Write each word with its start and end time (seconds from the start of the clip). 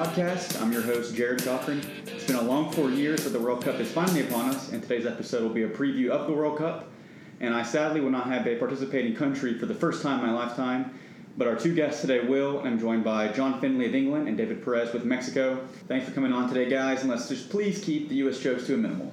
podcast. 0.00 0.58
I'm 0.62 0.72
your 0.72 0.80
host, 0.80 1.14
Jared 1.14 1.44
Cochran. 1.44 1.82
It's 2.06 2.26
been 2.26 2.36
a 2.36 2.42
long 2.42 2.72
four 2.72 2.88
years, 2.88 3.22
but 3.22 3.34
the 3.34 3.38
World 3.38 3.62
Cup 3.62 3.78
is 3.80 3.92
finally 3.92 4.26
upon 4.26 4.48
us, 4.48 4.72
and 4.72 4.80
today's 4.80 5.04
episode 5.04 5.42
will 5.42 5.50
be 5.50 5.64
a 5.64 5.68
preview 5.68 6.08
of 6.08 6.26
the 6.26 6.32
World 6.32 6.56
Cup. 6.56 6.88
And 7.40 7.52
I 7.52 7.62
sadly 7.62 8.00
will 8.00 8.10
not 8.10 8.26
have 8.28 8.46
a 8.46 8.56
participating 8.56 9.14
country 9.14 9.58
for 9.58 9.66
the 9.66 9.74
first 9.74 10.02
time 10.02 10.20
in 10.20 10.26
my 10.26 10.32
lifetime, 10.32 10.98
but 11.36 11.46
our 11.46 11.54
two 11.54 11.74
guests 11.74 12.00
today 12.00 12.20
will, 12.20 12.60
I'm 12.60 12.80
joined 12.80 13.04
by 13.04 13.28
John 13.28 13.60
Finley 13.60 13.84
of 13.84 13.94
England 13.94 14.26
and 14.26 14.38
David 14.38 14.64
Perez 14.64 14.90
with 14.94 15.04
Mexico. 15.04 15.68
Thanks 15.86 16.08
for 16.08 16.14
coming 16.14 16.32
on 16.32 16.48
today, 16.48 16.70
guys, 16.70 17.02
and 17.02 17.10
let's 17.10 17.28
just 17.28 17.50
please 17.50 17.84
keep 17.84 18.08
the 18.08 18.14
U.S. 18.16 18.40
jokes 18.40 18.66
to 18.68 18.74
a 18.76 18.78
minimal. 18.78 19.12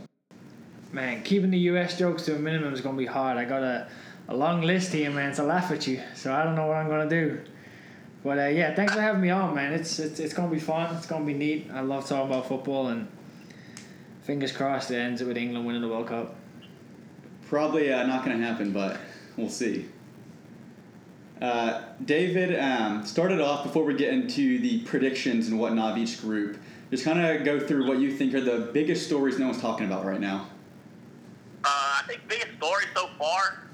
Man, 0.93 1.21
keeping 1.23 1.51
the 1.51 1.59
US 1.71 1.99
jokes 1.99 2.23
to 2.27 2.35
a 2.37 2.39
minimum 2.39 2.73
is 2.73 2.79
going 2.79 2.95
to 2.95 2.99
be 2.99 3.05
hard. 3.05 3.37
I 3.37 3.43
got 3.43 3.61
a, 3.61 3.89
a 4.29 4.35
long 4.37 4.61
list 4.61 4.93
here, 4.93 5.11
man, 5.11 5.35
to 5.35 5.43
laugh 5.43 5.69
at 5.69 5.85
you. 5.85 6.01
So 6.15 6.33
I 6.33 6.45
don't 6.45 6.55
know 6.55 6.67
what 6.67 6.77
I'm 6.77 6.87
going 6.87 7.09
to 7.09 7.13
do. 7.13 7.41
But 8.23 8.39
uh, 8.39 8.47
yeah, 8.47 8.75
thanks 8.75 8.93
for 8.93 9.01
having 9.01 9.21
me 9.21 9.29
on, 9.29 9.55
man. 9.55 9.73
It's, 9.73 9.99
it's 9.99 10.19
it's 10.19 10.33
going 10.33 10.49
to 10.49 10.53
be 10.53 10.59
fun. 10.59 10.95
It's 10.95 11.05
going 11.05 11.25
to 11.25 11.31
be 11.31 11.37
neat. 11.37 11.69
I 11.73 11.81
love 11.81 12.07
talking 12.07 12.31
about 12.31 12.47
football, 12.47 12.87
and 12.87 13.07
fingers 14.23 14.51
crossed 14.51 14.91
it 14.91 14.97
ends 14.97 15.23
with 15.23 15.37
England 15.37 15.65
winning 15.65 15.81
the 15.81 15.87
World 15.87 16.07
Cup. 16.07 16.35
Probably 17.47 17.93
uh, 17.93 18.05
not 18.05 18.25
going 18.25 18.37
to 18.37 18.45
happen, 18.45 18.73
but 18.73 18.97
we'll 19.37 19.49
see. 19.49 19.85
Uh, 21.41 21.83
David, 22.03 22.59
um, 22.59 23.05
started 23.05 23.39
off 23.39 23.63
before 23.63 23.83
we 23.83 23.93
get 23.93 24.11
into 24.11 24.59
the 24.59 24.79
predictions 24.81 25.47
and 25.47 25.59
whatnot 25.59 25.93
of 25.93 25.97
each 25.97 26.19
group. 26.19 26.57
Just 26.89 27.03
kind 27.03 27.19
of 27.19 27.45
go 27.45 27.59
through 27.59 27.87
what 27.87 27.99
you 27.99 28.11
think 28.11 28.33
are 28.33 28.41
the 28.41 28.71
biggest 28.73 29.05
stories 29.05 29.37
no 29.37 29.47
one's 29.47 29.61
talking 29.61 29.85
about 29.85 30.05
right 30.05 30.19
now. 30.19 30.47
Uh, 31.63 31.67
I 31.69 32.03
think 32.07 32.27
biggest 32.27 32.57
story 32.57 32.85
so 32.95 33.07
far, 33.19 33.66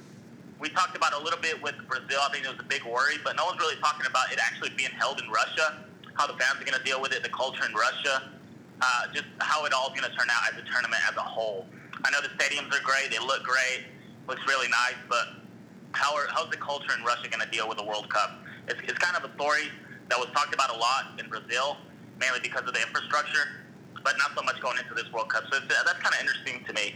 we 0.63 0.69
talked 0.69 0.95
about 0.95 1.11
a 1.11 1.19
little 1.19 1.39
bit 1.43 1.61
with 1.61 1.75
Brazil. 1.91 2.23
I 2.23 2.31
think 2.31 2.45
it 2.45 2.51
was 2.55 2.59
a 2.63 2.63
big 2.71 2.87
worry, 2.87 3.19
but 3.19 3.35
no 3.35 3.43
one's 3.43 3.59
really 3.59 3.75
talking 3.83 4.07
about 4.07 4.31
it 4.31 4.39
actually 4.39 4.71
being 4.79 4.95
held 4.95 5.19
in 5.19 5.27
Russia, 5.27 5.83
how 6.15 6.25
the 6.25 6.39
fans 6.39 6.55
are 6.55 6.63
going 6.63 6.79
to 6.79 6.85
deal 6.87 7.01
with 7.03 7.11
it, 7.11 7.21
the 7.21 7.35
culture 7.35 7.67
in 7.67 7.75
Russia, 7.75 8.31
uh, 8.79 9.11
just 9.11 9.27
how 9.43 9.65
it 9.65 9.73
all 9.73 9.91
is 9.91 9.99
going 9.99 10.09
to 10.09 10.15
turn 10.15 10.31
out 10.31 10.47
as 10.47 10.55
a 10.55 10.63
tournament 10.71 11.03
as 11.03 11.17
a 11.19 11.27
whole. 11.27 11.67
I 12.07 12.11
know 12.15 12.23
the 12.23 12.31
stadiums 12.39 12.71
are 12.71 12.81
great, 12.81 13.11
they 13.11 13.19
look 13.19 13.43
great, 13.43 13.91
looks 14.25 14.41
really 14.47 14.69
nice, 14.69 14.95
but 15.11 15.43
how 15.91 16.15
are, 16.15 16.31
how's 16.31 16.49
the 16.49 16.57
culture 16.57 16.95
in 16.97 17.03
Russia 17.03 17.27
going 17.27 17.43
to 17.43 17.51
deal 17.51 17.67
with 17.67 17.77
the 17.77 17.83
World 17.85 18.07
Cup? 18.07 18.39
It's, 18.69 18.79
it's 18.87 18.97
kind 19.03 19.19
of 19.19 19.29
a 19.29 19.35
story 19.35 19.67
that 20.07 20.17
was 20.17 20.31
talked 20.31 20.55
about 20.55 20.71
a 20.71 20.79
lot 20.79 21.19
in 21.19 21.27
Brazil, 21.27 21.75
mainly 22.23 22.39
because 22.39 22.63
of 22.63 22.71
the 22.71 22.79
infrastructure, 22.79 23.67
but 23.99 24.15
not 24.17 24.31
so 24.31 24.41
much 24.43 24.61
going 24.63 24.79
into 24.79 24.95
this 24.95 25.11
World 25.11 25.27
Cup. 25.27 25.43
So 25.51 25.59
that's 25.59 25.99
kind 25.99 26.15
of 26.15 26.21
interesting 26.21 26.63
to 26.63 26.73
me. 26.73 26.95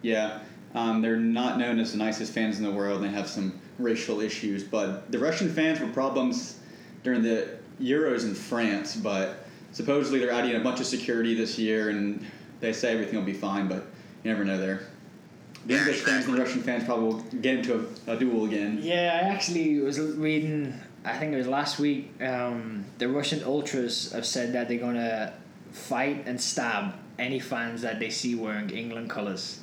Yeah, 0.00 0.40
um, 0.74 1.02
they're 1.02 1.16
not 1.16 1.58
known 1.58 1.78
as 1.78 1.92
the 1.92 1.98
nicest 1.98 2.32
fans 2.32 2.58
in 2.58 2.64
the 2.64 2.70
world. 2.70 3.02
They 3.02 3.08
have 3.08 3.28
some 3.28 3.60
racial 3.78 4.20
issues, 4.20 4.64
but 4.64 5.10
the 5.12 5.18
Russian 5.18 5.52
fans 5.52 5.80
were 5.80 5.88
problems 5.88 6.58
during 7.02 7.22
the 7.22 7.48
Euros 7.80 8.24
in 8.24 8.34
France. 8.34 8.96
But 8.96 9.46
supposedly 9.72 10.18
they're 10.18 10.30
adding 10.30 10.56
a 10.56 10.60
bunch 10.60 10.80
of 10.80 10.86
security 10.86 11.34
this 11.34 11.58
year, 11.58 11.90
and 11.90 12.24
they 12.60 12.72
say 12.72 12.92
everything 12.92 13.18
will 13.18 13.26
be 13.26 13.32
fine. 13.32 13.68
But 13.68 13.86
you 14.24 14.30
never 14.30 14.44
know 14.44 14.58
there. 14.58 14.82
The 15.66 15.76
English 15.76 16.00
fans 16.00 16.26
and 16.26 16.34
the. 16.34 16.40
Russian 16.40 16.62
fans 16.62 16.84
probably 16.84 17.06
will 17.06 17.20
get 17.40 17.58
into 17.58 17.86
a, 18.06 18.12
a 18.12 18.16
duel 18.16 18.46
again. 18.46 18.80
Yeah, 18.82 19.20
I 19.22 19.28
actually 19.28 19.78
was 19.78 20.00
reading. 20.00 20.74
I 21.04 21.18
think 21.18 21.32
it 21.32 21.36
was 21.36 21.46
last 21.46 21.78
week. 21.78 22.10
Um, 22.22 22.84
the 22.98 23.08
Russian 23.08 23.44
ultras 23.44 24.12
have 24.12 24.26
said 24.26 24.52
that 24.54 24.68
they're 24.68 24.78
to 24.78 25.32
fight 25.72 26.24
and 26.26 26.40
stab 26.40 26.94
any 27.18 27.38
fans 27.38 27.82
that 27.82 27.98
they 27.98 28.10
see 28.10 28.34
wearing 28.34 28.70
England 28.70 29.10
colours. 29.10 29.61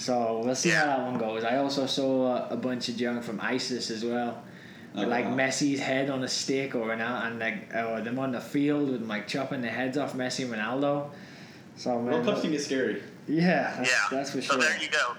So 0.00 0.40
we'll 0.42 0.54
see 0.54 0.70
how 0.70 0.86
that 0.86 1.02
one 1.02 1.18
goes. 1.18 1.44
I 1.44 1.58
also 1.58 1.84
saw 1.84 2.48
a 2.48 2.56
bunch 2.56 2.88
of 2.88 2.96
junk 2.96 3.22
from 3.22 3.38
ISIS 3.38 3.90
as 3.90 4.02
well. 4.02 4.42
Oh, 4.96 5.02
like 5.02 5.26
wow. 5.26 5.36
Messi's 5.36 5.78
head 5.78 6.08
on 6.08 6.24
a 6.24 6.28
stick 6.28 6.74
or 6.74 6.92
an 6.92 7.02
and 7.02 7.38
like 7.38 7.72
or 7.74 8.00
them 8.00 8.18
on 8.18 8.32
the 8.32 8.40
field 8.40 8.90
with 8.90 9.02
like 9.02 9.28
chopping 9.28 9.60
the 9.60 9.68
heads 9.68 9.98
off 9.98 10.14
Messi 10.14 10.44
and 10.44 10.54
Ronaldo. 10.54 11.10
So 11.76 12.00
man, 12.00 12.12
World 12.12 12.24
Cups 12.24 12.40
can 12.40 12.50
get 12.50 12.62
scary. 12.62 13.02
yeah, 13.28 13.74
that's, 13.76 13.90
yeah, 13.90 14.06
that's 14.10 14.30
for 14.30 14.40
so 14.40 14.54
sure. 14.54 14.62
there 14.62 14.82
you 14.82 14.88
go. 14.88 15.14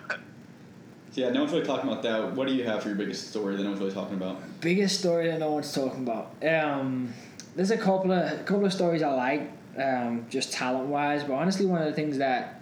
So 1.12 1.22
yeah, 1.22 1.30
no 1.30 1.42
one's 1.42 1.54
really 1.54 1.66
talking 1.66 1.88
about 1.88 2.02
that. 2.02 2.34
What 2.34 2.48
do 2.48 2.56
you 2.56 2.64
have 2.64 2.82
for 2.82 2.90
your 2.90 2.98
biggest 2.98 3.30
story 3.30 3.56
that 3.58 3.62
no 3.62 3.70
one's 3.70 3.82
really 3.82 3.94
talking 3.94 4.16
about? 4.16 4.42
biggest 4.62 5.00
story 5.00 5.28
that 5.28 5.40
no 5.40 5.52
one's 5.52 5.72
talking 5.72 6.08
about. 6.08 6.34
Um, 6.44 7.14
there's 7.56 7.72
a 7.72 7.78
couple 7.78 8.12
of 8.12 8.40
a 8.40 8.44
couple 8.44 8.66
of 8.66 8.74
stories 8.74 9.04
I 9.04 9.14
like, 9.14 9.52
um, 9.78 10.26
just 10.28 10.52
talent 10.52 10.88
wise. 10.88 11.24
But 11.24 11.34
honestly, 11.34 11.68
one 11.68 11.82
of 11.82 11.88
the 11.88 11.94
things 11.94 12.18
that 12.18 12.61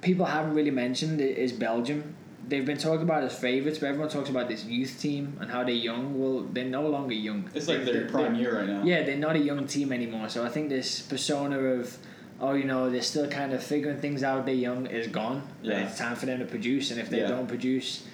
people 0.00 0.26
haven't 0.26 0.54
really 0.54 0.70
mentioned 0.70 1.20
is 1.20 1.52
Belgium. 1.52 2.14
They've 2.48 2.66
been 2.66 2.78
talking 2.78 3.02
about 3.02 3.22
as 3.22 3.38
favourites, 3.38 3.78
but 3.78 3.86
everyone 3.90 4.08
talks 4.08 4.28
about 4.28 4.48
this 4.48 4.64
youth 4.64 4.98
team 5.00 5.36
and 5.40 5.50
how 5.50 5.62
they're 5.62 5.72
young. 5.74 6.18
Well, 6.18 6.46
they're 6.52 6.64
no 6.64 6.88
longer 6.88 7.14
young. 7.14 7.48
It's 7.54 7.68
like 7.68 7.84
their 7.84 8.06
prime 8.08 8.34
they- 8.34 8.40
year 8.40 8.58
right 8.58 8.66
now. 8.68 8.82
Yeah, 8.82 9.02
they're 9.04 9.16
not 9.16 9.36
a 9.36 9.40
young 9.40 9.66
team 9.66 9.92
anymore. 9.92 10.28
So 10.28 10.44
I 10.44 10.48
think 10.48 10.68
this 10.68 11.00
persona 11.00 11.58
of 11.58 11.96
oh, 12.42 12.54
you 12.54 12.64
know, 12.64 12.88
they're 12.88 13.02
still 13.02 13.28
kind 13.28 13.52
of 13.52 13.62
figuring 13.62 13.98
things 14.00 14.22
out. 14.22 14.46
They're 14.46 14.54
young 14.54 14.86
is 14.86 15.08
gone. 15.08 15.46
Yeah. 15.62 15.80
It's 15.86 15.98
time 15.98 16.16
for 16.16 16.24
them 16.24 16.38
to 16.38 16.46
produce, 16.46 16.90
and 16.90 16.98
if 16.98 17.10
they 17.10 17.20
Yeah. 17.20 17.28
don't 17.28 17.46
produce, 17.46 18.04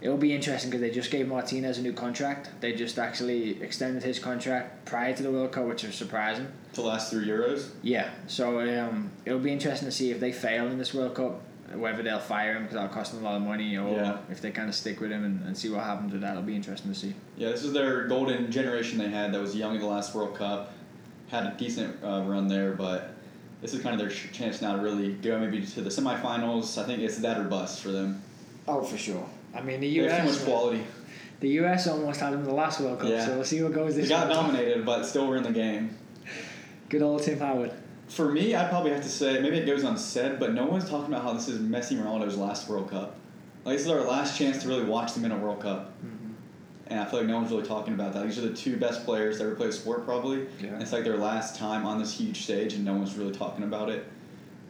it'll 0.00 0.16
be 0.16 0.34
interesting 0.34 0.70
because 0.70 0.80
they 0.80 0.90
just 0.90 1.10
gave 1.10 1.26
Martinez 1.28 1.78
a 1.78 1.82
new 1.82 1.92
contract. 1.92 2.50
They 2.60 2.72
just 2.72 2.98
actually 2.98 3.60
extended 3.62 4.02
his 4.02 4.18
contract 4.18 4.84
prior 4.84 5.14
to 5.16 5.22
the 5.22 5.30
World 5.30 5.52
Cup, 5.52 5.66
which 5.66 5.82
was 5.82 5.94
surprising. 5.94 6.46
To 6.74 6.82
last 6.82 7.10
three 7.10 7.26
Euros. 7.26 7.70
Yeah, 7.82 8.10
so 8.26 8.60
um, 8.60 9.10
it'll 9.24 9.38
be 9.40 9.52
interesting 9.52 9.86
to 9.88 9.92
see 9.92 10.10
if 10.10 10.20
they 10.20 10.32
fail 10.32 10.66
in 10.68 10.78
this 10.78 10.94
World 10.94 11.14
Cup, 11.14 11.40
whether 11.74 12.02
they'll 12.02 12.20
fire 12.20 12.54
him 12.54 12.62
because 12.62 12.74
that'll 12.76 12.94
cost 12.94 13.12
them 13.12 13.22
a 13.22 13.24
lot 13.24 13.36
of 13.36 13.42
money, 13.42 13.76
or 13.76 13.94
Yeah. 13.96 14.18
if 14.30 14.40
they 14.40 14.50
kind 14.50 14.68
of 14.68 14.74
stick 14.74 15.00
with 15.00 15.10
him 15.10 15.24
and, 15.24 15.44
and 15.46 15.56
see 15.56 15.68
what 15.68 15.82
happens 15.84 16.12
with 16.12 16.20
that. 16.22 16.32
It'll 16.32 16.42
be 16.42 16.54
interesting 16.56 16.92
to 16.92 16.98
see. 16.98 17.14
Yeah, 17.36 17.50
this 17.50 17.64
is 17.64 17.72
their 17.72 18.06
golden 18.06 18.50
generation 18.52 18.98
they 18.98 19.08
had 19.10 19.32
that 19.32 19.40
was 19.40 19.56
young 19.56 19.74
in 19.74 19.80
the 19.80 19.86
last 19.86 20.14
World 20.14 20.34
Cup. 20.36 20.72
Had 21.28 21.44
a 21.46 21.54
decent 21.58 22.02
uh, 22.02 22.22
run 22.24 22.48
there, 22.48 22.72
but 22.72 23.10
this 23.60 23.74
is 23.74 23.82
kind 23.82 23.92
of 23.92 23.98
their 24.00 24.08
chance 24.32 24.62
now 24.62 24.76
to 24.76 24.80
really 24.82 25.12
go 25.14 25.38
maybe 25.38 25.60
to 25.66 25.80
the 25.82 25.90
semifinals. 25.90 26.80
I 26.80 26.86
think 26.86 27.02
it's 27.02 27.18
that 27.18 27.38
or 27.38 27.44
bust 27.44 27.82
for 27.82 27.90
them. 27.90 28.22
Oh, 28.66 28.82
for 28.82 28.96
sure. 28.96 29.28
I 29.54 29.60
mean, 29.62 29.80
the 29.80 29.98
They 29.98 30.06
US. 30.06 30.20
too 30.20 30.26
much 30.32 30.44
quality. 30.44 30.82
The 31.40 31.48
US 31.60 31.86
almost 31.86 32.20
had 32.20 32.32
him 32.32 32.44
the 32.44 32.52
last 32.52 32.80
World 32.80 33.00
Cup, 33.00 33.10
Yeah. 33.10 33.24
so 33.26 33.34
we'll 33.34 33.44
see 33.44 33.62
what 33.62 33.72
goes 33.72 33.94
They 33.94 34.02
this 34.02 34.10
got 34.10 34.26
World 34.28 34.36
Cup. 34.38 34.46
nominated, 34.52 34.84
but 34.84 35.04
still 35.04 35.26
were 35.26 35.36
in 35.36 35.42
the 35.44 35.52
game. 35.52 35.96
Good 36.88 37.02
old 37.02 37.22
Tim 37.22 37.38
Howard. 37.38 37.72
For 38.08 38.30
me, 38.32 38.54
I'd 38.54 38.70
probably 38.70 38.90
have 38.92 39.02
to 39.02 39.08
say 39.08 39.40
maybe 39.40 39.58
it 39.58 39.66
goes 39.66 39.84
unsaid, 39.84 40.40
but 40.40 40.54
no 40.54 40.64
one's 40.66 40.88
talking 40.88 41.12
about 41.12 41.22
how 41.24 41.32
this 41.34 41.48
is 41.48 41.58
Messi 41.60 41.92
and 41.92 42.00
Ronaldo's 42.00 42.36
last 42.38 42.68
World 42.68 42.90
Cup. 42.90 43.16
Like 43.64 43.76
this 43.76 43.86
is 43.86 43.92
our 43.92 44.00
last 44.00 44.38
chance 44.38 44.62
to 44.62 44.68
really 44.68 44.84
watch 44.84 45.12
them 45.14 45.24
in 45.26 45.32
a 45.32 45.36
World 45.36 45.60
Cup. 45.60 45.92
Mm-hmm. 46.04 46.32
And 46.86 47.00
I 47.00 47.04
feel 47.04 47.18
like 47.20 47.28
no 47.28 47.36
one's 47.36 47.50
really 47.50 47.66
talking 47.66 47.92
about 47.92 48.14
that. 48.14 48.24
These 48.24 48.38
are 48.38 48.48
the 48.48 48.54
two 48.56 48.78
best 48.78 49.04
players 49.04 49.36
that 49.38 49.44
ever 49.44 49.54
played 49.54 49.68
a 49.68 49.72
sport, 49.74 50.06
probably. 50.06 50.46
Yeah. 50.62 50.80
It's 50.80 50.90
like 50.92 51.04
their 51.04 51.18
last 51.18 51.56
time 51.56 51.84
on 51.84 51.98
this 51.98 52.18
huge 52.18 52.44
stage, 52.44 52.72
and 52.72 52.84
no 52.84 52.94
one's 52.94 53.14
really 53.14 53.32
talking 53.34 53.62
about 53.64 53.90
it. 53.90 54.06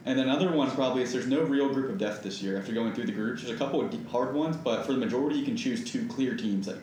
And 0.08 0.18
then 0.18 0.26
another 0.26 0.50
one 0.50 0.70
probably 0.70 1.02
is 1.02 1.12
there's 1.12 1.26
no 1.26 1.42
real 1.42 1.68
group 1.68 1.90
of 1.90 1.98
death 1.98 2.22
this 2.22 2.40
year. 2.40 2.56
After 2.56 2.72
going 2.72 2.94
through 2.94 3.04
the 3.04 3.12
groups, 3.12 3.42
there's 3.42 3.54
a 3.54 3.58
couple 3.58 3.82
of 3.82 3.90
deep, 3.90 4.08
hard 4.08 4.34
ones, 4.34 4.56
but 4.56 4.86
for 4.86 4.94
the 4.94 4.98
majority, 4.98 5.38
you 5.38 5.44
can 5.44 5.54
choose 5.54 5.84
two 5.84 6.08
clear 6.08 6.34
teams 6.34 6.64
that 6.64 6.78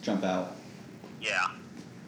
jump 0.00 0.22
out. 0.22 0.54
Yeah, 1.20 1.48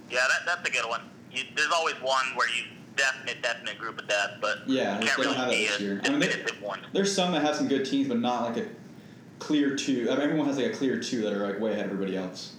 yeah, 0.09 0.21
that, 0.29 0.47
that's 0.47 0.69
a 0.69 0.71
good 0.71 0.89
one. 0.89 1.11
You, 1.33 1.43
there's 1.57 1.73
always 1.73 1.97
one 1.97 2.25
where 2.37 2.49
you 2.49 2.63
definite, 2.95 3.43
definite 3.43 3.79
group 3.79 3.99
of 3.99 4.07
death, 4.07 4.35
but 4.41 4.59
Yeah, 4.69 4.95
you 4.95 5.01
they 5.01 5.07
can't 5.07 5.17
don't 5.17 5.27
really 5.27 5.37
have 5.39 5.49
that 5.49 5.57
be 5.57 5.67
this 5.67 5.81
year. 5.81 6.01
I 6.05 6.09
mean, 6.11 6.21
they- 6.21 6.65
one. 6.65 6.87
There's 6.93 7.13
some 7.13 7.33
that 7.33 7.43
have 7.43 7.57
some 7.57 7.67
good 7.67 7.85
teams, 7.85 8.07
but 8.07 8.21
not 8.21 8.45
like 8.45 8.65
a 8.65 8.69
clear 9.41 9.75
two. 9.75 10.07
I 10.09 10.15
mean, 10.15 10.23
everyone 10.23 10.47
has 10.47 10.57
like 10.57 10.67
a 10.67 10.73
clear 10.73 11.01
two 11.01 11.23
that 11.23 11.33
are 11.33 11.49
like 11.49 11.59
way 11.59 11.73
ahead 11.73 11.87
of 11.87 11.91
everybody 11.91 12.17
else. 12.17 12.55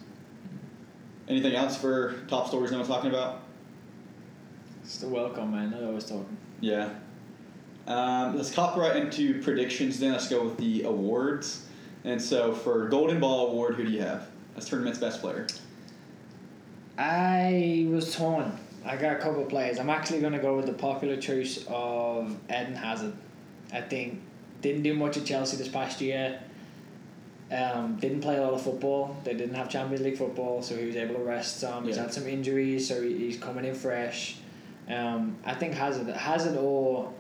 Anything 1.30 1.56
else 1.56 1.78
for 1.78 2.16
top 2.28 2.50
stories 2.50 2.72
no 2.72 2.78
one's 2.80 2.90
talking 2.90 3.10
about? 3.10 3.44
Still 4.84 5.12
welcome, 5.12 5.52
man. 5.52 5.74
I 5.74 5.86
always 5.86 6.04
talking. 6.04 6.36
Yeah. 6.60 6.90
Um, 7.88 8.38
let's 8.38 8.54
hop 8.54 8.78
right 8.78 8.96
into 8.96 9.42
predictions 9.42 10.00
then. 10.00 10.12
Let's 10.12 10.30
go 10.30 10.44
with 10.44 10.58
the 10.58 10.84
awards. 10.84 11.66
And 12.04 12.22
so 12.22 12.54
for 12.54 12.88
Golden 12.90 13.20
Ball 13.20 13.48
Award, 13.50 13.76
who 13.76 13.84
do 13.86 13.92
you 13.92 14.02
have? 14.02 14.28
As 14.56 14.68
tournament's 14.68 15.00
best 15.00 15.22
player. 15.22 15.48
I 16.98 17.88
was 17.90 18.16
torn. 18.16 18.58
I 18.86 18.98
got 18.98 19.14
a 19.14 19.20
couple 19.20 19.42
of 19.44 19.50
players. 19.50 19.80
I'm 19.80 19.90
actually 19.90 20.22
going 20.22 20.34
to 20.34 20.40
go 20.40 20.56
with 20.56 20.66
the 20.66 20.74
popular 20.74 21.18
choice 21.18 21.64
of 21.68 22.36
Eden 22.50 22.76
Hazard. 22.76 23.14
I 23.72 23.82
think 23.82 24.22
didn't 24.62 24.84
do 24.84 24.94
much 24.94 25.18
at 25.18 25.26
Chelsea 25.26 25.58
this 25.58 25.68
past 25.68 26.02
year. 26.02 26.40
Um, 27.52 27.98
didn't 27.98 28.22
play 28.22 28.38
a 28.38 28.42
lot 28.42 28.54
of 28.54 28.62
football. 28.62 29.18
They 29.24 29.34
didn't 29.34 29.56
have 29.56 29.70
Champions 29.70 30.04
League 30.04 30.18
football, 30.18 30.62
so 30.62 30.76
he 30.78 30.86
was 30.86 30.96
able 30.96 31.16
to 31.16 31.22
rest 31.22 31.60
some. 31.60 31.86
He's 31.86 31.98
Yeah. 31.98 32.04
had 32.04 32.14
some 32.14 32.28
injuries, 32.28 32.88
so 32.88 33.02
he, 33.02 33.18
he's 33.18 33.38
coming 33.38 33.66
in 33.66 33.76
fresh. 33.76 34.38
Um, 34.90 35.38
I 35.46 35.54
think 35.54 35.74
Hazard, 35.74 36.08
Hazard, 36.16 36.58
or 36.58 37.12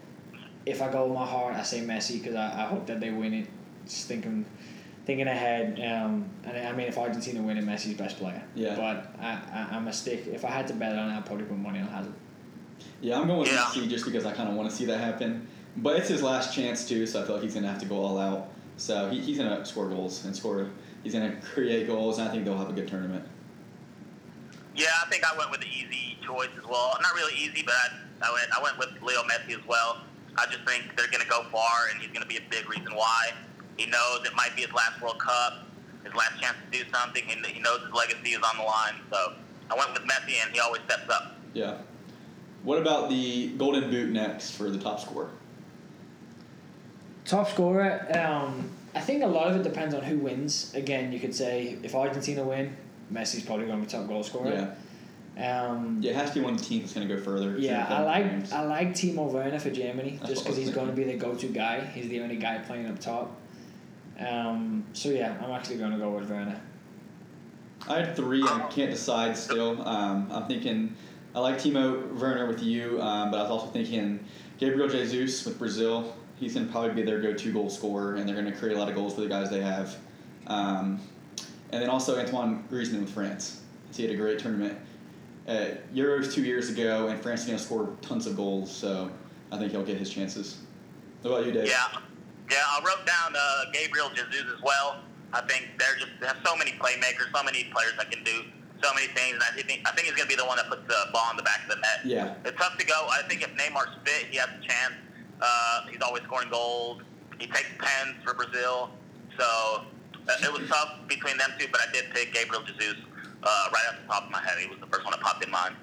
if 0.65 0.81
I 0.81 0.91
go 0.91 1.05
with 1.05 1.15
my 1.15 1.25
heart, 1.25 1.55
I 1.55 1.63
say 1.63 1.81
Messi 1.81 2.19
because 2.19 2.35
I, 2.35 2.63
I 2.63 2.65
hope 2.67 2.87
that 2.87 2.99
they 2.99 3.09
win 3.09 3.33
it. 3.33 3.47
Just 3.85 4.07
thinking, 4.07 4.45
thinking 5.05 5.27
ahead. 5.27 5.79
Um, 5.79 6.29
and 6.43 6.67
I 6.67 6.71
mean, 6.73 6.87
if 6.87 6.97
Argentina 6.97 7.41
win 7.41 7.57
it, 7.57 7.65
Messi's 7.65 7.97
best 7.97 8.17
player. 8.17 8.43
Yeah. 8.55 8.75
But 8.75 9.15
I, 9.19 9.39
I, 9.53 9.75
I'm 9.75 9.87
a 9.87 9.93
stick. 9.93 10.27
If 10.27 10.45
I 10.45 10.49
had 10.49 10.67
to 10.67 10.73
bet 10.73 10.97
on 10.97 11.09
it, 11.09 11.17
I'd 11.17 11.25
probably 11.25 11.45
put 11.45 11.57
money 11.57 11.79
on 11.79 11.87
Hazard. 11.87 12.13
Yeah, 13.01 13.19
I'm 13.19 13.27
going 13.27 13.39
with 13.39 13.51
Yeah. 13.51 13.65
Messi 13.65 13.89
just 13.89 14.05
because 14.05 14.25
I 14.25 14.33
kind 14.33 14.49
of 14.49 14.55
want 14.55 14.69
to 14.69 14.75
see 14.75 14.85
that 14.85 14.99
happen. 14.99 15.47
But 15.77 15.95
it's 15.97 16.09
his 16.09 16.21
last 16.21 16.53
chance 16.53 16.87
too, 16.87 17.05
so 17.05 17.21
I 17.21 17.25
feel 17.25 17.35
like 17.35 17.43
he's 17.43 17.53
going 17.53 17.63
to 17.63 17.69
have 17.69 17.79
to 17.79 17.87
go 17.87 17.97
all 17.97 18.19
out. 18.19 18.49
So 18.77 19.09
he, 19.09 19.19
he's 19.21 19.37
going 19.37 19.49
to 19.49 19.65
score 19.65 19.87
goals 19.87 20.25
and 20.25 20.35
score. 20.35 20.69
He's 21.03 21.13
going 21.13 21.31
to 21.31 21.41
create 21.41 21.87
goals, 21.87 22.19
and 22.19 22.27
I 22.27 22.31
think 22.31 22.45
they'll 22.45 22.57
have 22.57 22.69
a 22.69 22.73
good 22.73 22.87
tournament. 22.87 23.25
Yeah, 24.75 24.87
I 25.05 25.09
think 25.09 25.23
I 25.23 25.35
went 25.37 25.51
with 25.51 25.61
the 25.61 25.67
easy 25.67 26.17
choice 26.25 26.49
as 26.57 26.65
well. 26.65 26.97
Not 27.01 27.13
really 27.15 27.33
easy, 27.35 27.63
but 27.63 27.73
I, 27.75 28.29
I 28.29 28.31
went 28.31 28.57
I 28.57 28.63
went 28.63 28.77
with 28.77 28.89
Leo 29.01 29.21
Messi 29.23 29.59
as 29.59 29.67
well. 29.67 30.01
I 30.37 30.45
just 30.45 30.63
think 30.65 30.95
they're 30.95 31.07
going 31.07 31.23
to 31.23 31.29
go 31.29 31.43
far, 31.51 31.87
and 31.91 32.01
he's 32.01 32.09
going 32.11 32.21
to 32.21 32.27
be 32.27 32.37
a 32.37 32.49
big 32.49 32.69
reason 32.69 32.95
why. 32.95 33.31
He 33.77 33.85
knows 33.85 34.25
it 34.25 34.35
might 34.35 34.55
be 34.55 34.63
his 34.63 34.73
last 34.73 35.01
World 35.01 35.19
Cup, 35.19 35.65
his 36.03 36.13
last 36.13 36.39
chance 36.39 36.55
to 36.71 36.77
do 36.77 36.89
something, 36.91 37.23
and 37.29 37.45
he 37.45 37.59
knows 37.59 37.81
his 37.81 37.93
legacy 37.93 38.31
is 38.31 38.41
on 38.43 38.57
the 38.57 38.63
line. 38.63 38.95
So 39.11 39.33
I 39.69 39.75
went 39.75 39.93
with 39.93 40.03
Messi, 40.03 40.43
and 40.43 40.51
he 40.53 40.59
always 40.59 40.81
steps 40.83 41.09
up. 41.09 41.35
Yeah. 41.53 41.77
What 42.63 42.77
about 42.77 43.09
the 43.09 43.49
Golden 43.57 43.89
Boot 43.89 44.09
next 44.11 44.51
for 44.51 44.69
the 44.69 44.77
top 44.77 44.99
scorer? 44.99 45.29
Top 47.25 47.49
scorer, 47.49 48.07
um, 48.17 48.71
I 48.93 48.99
think 48.99 49.23
a 49.23 49.27
lot 49.27 49.47
of 49.49 49.55
it 49.55 49.63
depends 49.63 49.93
on 49.95 50.03
who 50.03 50.17
wins. 50.17 50.73
Again, 50.75 51.11
you 51.11 51.19
could 51.19 51.33
say 51.33 51.77
if 51.81 51.95
Argentina 51.95 52.43
win, 52.43 52.75
Messi's 53.11 53.45
probably 53.45 53.65
going 53.65 53.79
to 53.79 53.85
be 53.85 53.91
top 53.91 54.07
goal 54.07 54.23
scorer. 54.23 54.49
Yeah. 54.49 54.73
Um, 55.41 55.97
Yeah, 56.01 56.11
it 56.11 56.15
has 56.17 56.29
to 56.31 56.39
be 56.39 56.45
one 56.45 56.53
of 56.53 56.59
the 56.59 56.65
teams 56.65 56.83
that's 56.83 56.93
going 56.93 57.07
to 57.07 57.15
go 57.15 57.21
further. 57.21 57.57
Yeah, 57.57 57.87
I 57.89 58.03
like 58.03 58.29
games. 58.29 58.51
I 58.51 58.61
like 58.61 58.89
Timo 58.89 59.31
Werner 59.31 59.59
for 59.59 59.71
Germany 59.71 60.17
That's 60.19 60.33
just 60.33 60.43
because 60.43 60.57
he's 60.57 60.69
going 60.69 60.87
to 60.87 60.93
be 60.93 61.03
the 61.03 61.15
go-to 61.15 61.47
guy. 61.47 61.81
He's 61.81 62.09
the 62.09 62.21
only 62.21 62.35
guy 62.35 62.59
playing 62.59 62.85
up 62.85 62.99
top. 62.99 63.35
Um, 64.19 64.85
so 64.93 65.09
yeah, 65.09 65.35
I'm 65.41 65.51
actually 65.51 65.77
going 65.77 65.93
to 65.93 65.97
go 65.97 66.11
with 66.11 66.29
Werner. 66.29 66.61
I 67.89 68.01
had 68.01 68.15
three. 68.15 68.43
I 68.43 68.67
can't 68.69 68.91
decide 68.91 69.35
still. 69.35 69.81
Um, 69.87 70.27
I'm 70.31 70.45
thinking 70.47 70.95
I 71.33 71.39
like 71.39 71.57
Timo 71.57 72.13
Werner 72.19 72.45
with 72.45 72.61
you, 72.61 73.01
um, 73.01 73.31
but 73.31 73.39
I 73.39 73.41
was 73.41 73.51
also 73.51 73.67
thinking 73.67 74.23
Gabriel 74.59 74.87
Jesus 74.87 75.43
with 75.45 75.57
Brazil. 75.57 76.15
He's 76.35 76.53
going 76.53 76.67
to 76.67 76.71
probably 76.71 76.91
be 76.91 77.01
their 77.01 77.19
go-to 77.19 77.51
goal 77.51 77.69
scorer, 77.69 78.15
and 78.15 78.27
they're 78.27 78.35
going 78.35 78.51
to 78.51 78.57
create 78.57 78.75
a 78.75 78.79
lot 78.79 78.89
of 78.89 78.95
goals 78.95 79.15
for 79.15 79.21
the 79.21 79.27
guys 79.27 79.49
they 79.49 79.61
have. 79.61 79.95
Um, 80.45 80.99
and 81.71 81.81
then 81.81 81.89
also 81.89 82.19
Antoine 82.19 82.63
Griezmann 82.69 83.01
with 83.01 83.09
France. 83.09 83.61
He 83.93 84.03
had 84.03 84.11
a 84.11 84.15
great 84.15 84.39
tournament 84.39 84.77
at 85.47 85.93
Euros 85.93 86.33
two 86.33 86.43
years 86.43 86.69
ago, 86.69 87.07
and 87.07 87.19
France 87.19 87.41
is 87.41 87.47
going 87.47 87.57
to 87.57 87.63
score 87.63 87.97
tons 88.01 88.27
of 88.27 88.35
goals. 88.35 88.71
So 88.71 89.11
I 89.51 89.57
think 89.57 89.71
he'll 89.71 89.83
get 89.83 89.97
his 89.97 90.09
chances. 90.09 90.59
What 91.21 91.31
about 91.31 91.45
you, 91.45 91.51
Dave? 91.51 91.67
Yeah, 91.67 91.99
yeah. 92.49 92.57
I 92.57 92.79
wrote 92.79 93.05
down 93.05 93.35
uh, 93.35 93.71
Gabriel 93.73 94.09
Jesus 94.09 94.45
as 94.55 94.61
well. 94.63 95.01
I 95.33 95.41
think 95.41 95.69
they're 95.77 95.95
just 95.95 96.11
they 96.19 96.27
have 96.27 96.37
so 96.45 96.55
many 96.55 96.71
playmakers, 96.71 97.35
so 97.35 97.43
many 97.43 97.65
players 97.65 97.93
that 97.97 98.11
can 98.11 98.23
do 98.23 98.43
so 98.83 98.93
many 98.93 99.07
things, 99.07 99.33
and 99.33 99.43
I 99.43 99.51
think 99.61 99.87
I 99.87 99.91
think 99.91 100.07
he's 100.07 100.15
going 100.15 100.27
to 100.27 100.35
be 100.35 100.35
the 100.35 100.45
one 100.45 100.57
that 100.57 100.67
puts 100.67 100.81
the 100.87 101.11
ball 101.13 101.29
in 101.31 101.37
the 101.37 101.43
back 101.43 101.63
of 101.63 101.69
the 101.69 101.75
net. 101.75 101.99
Yeah. 102.03 102.33
It's 102.43 102.57
tough 102.57 102.77
to 102.77 102.85
go. 102.85 103.07
I 103.11 103.21
think 103.27 103.43
if 103.43 103.49
Neymar's 103.55 103.95
fit, 104.03 104.27
he 104.29 104.37
has 104.37 104.49
a 104.49 104.61
chance. 104.61 104.93
Uh, 105.39 105.85
he's 105.89 106.01
always 106.01 106.23
scoring 106.23 106.49
goals. 106.49 107.01
He 107.39 107.47
takes 107.47 107.69
pens 107.79 108.15
for 108.23 108.33
Brazil. 108.33 108.91
So 109.37 109.85
uh, 110.27 110.43
it 110.43 110.51
was 110.51 110.67
tough 110.67 110.99
between 111.07 111.37
them 111.37 111.51
two, 111.57 111.67
but 111.71 111.81
I 111.81 111.91
did 111.91 112.05
pick 112.13 112.33
Gabriel 112.33 112.63
Jesus 112.63 112.97
uh, 113.43 113.69
right 113.73 113.83
off 113.89 113.95
the 114.01 114.07
top 114.13 114.25
of 114.25 114.31
my 114.31 114.39
head. 114.41 114.57
He 114.59 114.67
was 114.67 114.79
the 114.79 114.85
first 114.87 115.03
one 115.05 115.11
that 115.11 115.21
popped 115.21 115.43
in 115.43 115.51
mind. 115.51 115.75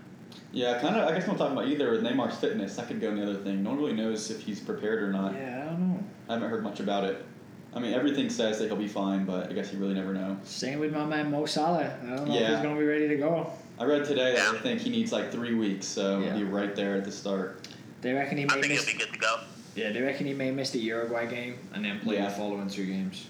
Yeah, 0.52 0.80
kind 0.80 0.96
of. 0.96 1.08
I 1.08 1.12
guess 1.12 1.26
what 1.26 1.34
I'm 1.34 1.38
talking 1.38 1.56
about 1.58 1.68
either 1.68 1.90
with 1.90 2.02
Neymar's 2.02 2.36
fitness. 2.38 2.76
That 2.76 2.88
could 2.88 3.00
go 3.00 3.10
in 3.10 3.16
the 3.16 3.22
other 3.22 3.36
thing. 3.36 3.62
No 3.62 3.70
one 3.70 3.78
really 3.78 3.92
knows 3.92 4.30
if 4.30 4.40
he's 4.40 4.60
prepared 4.60 5.02
or 5.02 5.12
not. 5.12 5.34
Yeah, 5.34 5.62
I 5.62 5.66
don't 5.66 5.88
know. 5.94 6.04
I 6.28 6.34
haven't 6.34 6.48
heard 6.50 6.62
much 6.62 6.80
about 6.80 7.04
it. 7.04 7.24
I 7.74 7.80
mean, 7.80 7.92
everything 7.92 8.30
says 8.30 8.58
that 8.58 8.66
he'll 8.66 8.76
be 8.76 8.88
fine, 8.88 9.26
but 9.26 9.50
I 9.50 9.52
guess 9.52 9.72
you 9.72 9.78
really 9.78 9.92
never 9.94 10.14
know. 10.14 10.38
Same 10.44 10.78
with 10.78 10.92
my 10.92 11.04
man 11.04 11.30
Mo 11.30 11.44
Salah. 11.44 11.92
I 12.02 12.16
don't 12.16 12.28
know 12.28 12.34
if 12.34 12.48
he's 12.48 12.58
going 12.60 12.74
to 12.74 12.80
be 12.80 12.86
ready 12.86 13.08
to 13.08 13.16
go. 13.16 13.52
I 13.78 13.84
read 13.84 14.04
today 14.06 14.32
that 14.34 14.36
Yeah. 14.38 14.52
they 14.52 14.58
think 14.58 14.80
he 14.80 14.90
needs 14.90 15.12
like 15.12 15.30
three 15.30 15.54
weeks, 15.54 15.86
so 15.86 16.18
Yeah. 16.18 16.30
he'll 16.34 16.38
be 16.38 16.44
right 16.44 16.74
there 16.74 16.96
at 16.96 17.04
the 17.04 17.12
start. 17.12 17.68
They 18.00 18.12
reckon 18.14 18.38
he 18.38 18.46
may 18.46 18.54
I 18.54 18.56
may 18.56 18.62
think 18.62 18.72
miss. 18.74 18.86
he'll 18.88 18.98
be 18.98 19.04
good 19.04 19.12
to 19.12 19.18
go. 19.18 19.36
Yeah, 19.76 19.92
they 19.92 20.00
reckon 20.00 20.26
he 20.26 20.32
may 20.34 20.50
miss 20.50 20.70
the 20.70 20.78
Uruguay 20.80 21.26
game 21.26 21.58
and 21.74 21.84
then 21.84 22.00
play 22.00 22.16
Yeah. 22.16 22.24
the 22.30 22.34
following 22.34 22.68
two 22.70 22.86
games. 22.86 23.26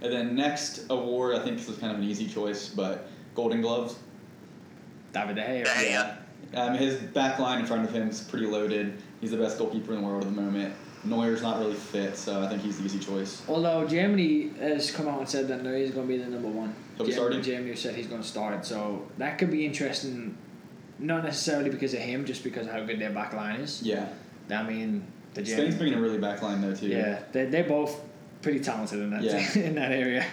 And 0.00 0.12
then 0.12 0.34
next 0.36 0.84
award, 0.88 1.34
I 1.36 1.40
think 1.42 1.56
this 1.58 1.68
is 1.68 1.76
kind 1.78 1.92
of 1.92 1.98
an 1.98 2.04
easy 2.04 2.26
choice, 2.28 2.68
but 2.68 3.08
Golden 3.36 3.60
Gloves. 3.60 3.94
David 5.12 5.36
De 5.36 5.42
Gea. 5.42 5.64
De 5.64 5.70
Gea. 5.70 5.90
Yeah. 6.52 6.62
Um, 6.62 6.74
his 6.76 6.96
back 6.96 7.38
line 7.38 7.60
in 7.60 7.66
front 7.66 7.84
of 7.84 7.94
him 7.94 8.08
is 8.08 8.20
pretty 8.20 8.46
loaded. 8.46 8.96
He's 9.20 9.30
the 9.30 9.36
best 9.36 9.58
goalkeeper 9.58 9.92
in 9.92 10.00
the 10.00 10.06
world 10.06 10.24
at 10.24 10.34
the 10.34 10.40
moment. 10.40 10.74
Neuer's 11.04 11.42
not 11.42 11.58
really 11.58 11.74
fit, 11.74 12.16
so 12.16 12.42
I 12.42 12.48
think 12.48 12.62
he's 12.62 12.78
the 12.78 12.84
easy 12.84 12.98
choice. 12.98 13.42
Although 13.48 13.86
Germany 13.86 14.48
has 14.58 14.90
come 14.90 15.06
out 15.06 15.20
and 15.20 15.28
said 15.28 15.46
that 15.48 15.62
Neuer 15.62 15.76
is 15.76 15.92
going 15.92 16.08
to 16.08 16.12
be 16.12 16.18
the 16.18 16.28
number 16.28 16.48
one. 16.48 16.74
He'll 16.96 17.06
be 17.06 17.12
Germany, 17.12 17.42
starting? 17.42 17.42
Germany 17.42 17.76
said 17.76 17.94
he's 17.94 18.06
going 18.08 18.22
to 18.22 18.26
start, 18.26 18.66
so 18.66 19.06
that 19.18 19.38
could 19.38 19.50
be 19.50 19.64
interesting. 19.64 20.36
Not 20.98 21.24
necessarily 21.24 21.70
because 21.70 21.92
of 21.94 22.00
him, 22.00 22.24
just 22.24 22.42
because 22.42 22.66
of 22.66 22.72
how 22.72 22.82
good 22.84 22.98
their 22.98 23.10
back 23.10 23.34
line 23.34 23.60
is. 23.60 23.82
Yeah. 23.82 24.08
I 24.50 24.62
mean, 24.62 25.06
the 25.34 25.42
Germany, 25.42 25.44
Spain's 25.44 25.56
Germans. 25.56 25.74
bringing 25.76 25.98
a 25.98 26.00
really 26.00 26.18
back 26.18 26.42
line 26.42 26.60
though 26.62 26.74
too. 26.74 26.86
Yeah, 26.88 27.20
they 27.32 27.44
they're 27.46 27.64
both 27.64 28.00
pretty 28.40 28.60
talented 28.60 29.00
in 29.00 29.10
that 29.10 29.22
Yeah. 29.22 29.52
in 29.58 29.74
that 29.74 29.92
area. 29.92 30.24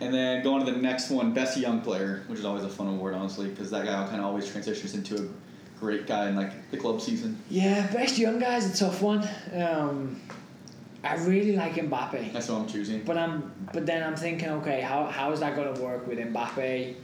And 0.00 0.12
then 0.12 0.42
going 0.42 0.64
to 0.64 0.70
the 0.70 0.78
next 0.78 1.10
one, 1.10 1.32
best 1.32 1.56
young 1.56 1.80
player, 1.80 2.22
which 2.26 2.38
is 2.38 2.44
always 2.44 2.64
a 2.64 2.68
fun 2.68 2.86
award, 2.88 3.14
honestly, 3.14 3.48
because 3.48 3.70
that 3.70 3.84
guy 3.86 4.06
kind 4.08 4.20
of 4.20 4.26
always 4.26 4.50
transitions 4.50 4.94
into 4.94 5.16
a 5.16 5.78
great 5.80 6.06
guy 6.06 6.28
in 6.28 6.36
like 6.36 6.70
the 6.70 6.76
club 6.76 7.00
season. 7.00 7.38
Yeah, 7.48 7.86
best 7.92 8.18
young 8.18 8.38
guy 8.38 8.56
is 8.56 8.74
a 8.74 8.84
tough 8.84 9.00
one. 9.00 9.26
Um, 9.54 10.20
I 11.02 11.14
really 11.24 11.56
like 11.56 11.74
Mbappe, 11.74 12.32
That's 12.32 12.48
what 12.48 12.60
I'm 12.62 12.66
choosing. 12.68 13.02
but 13.04 13.16
I'm 13.16 13.52
but 13.72 13.86
then 13.86 14.02
I'm 14.02 14.16
thinking, 14.16 14.48
okay, 14.50 14.80
how 14.80 15.06
how 15.06 15.32
is 15.32 15.40
that 15.40 15.54
going 15.56 15.72
to 15.74 15.80
work 15.80 16.06
with 16.06 16.18
Mbappe? 16.18 16.96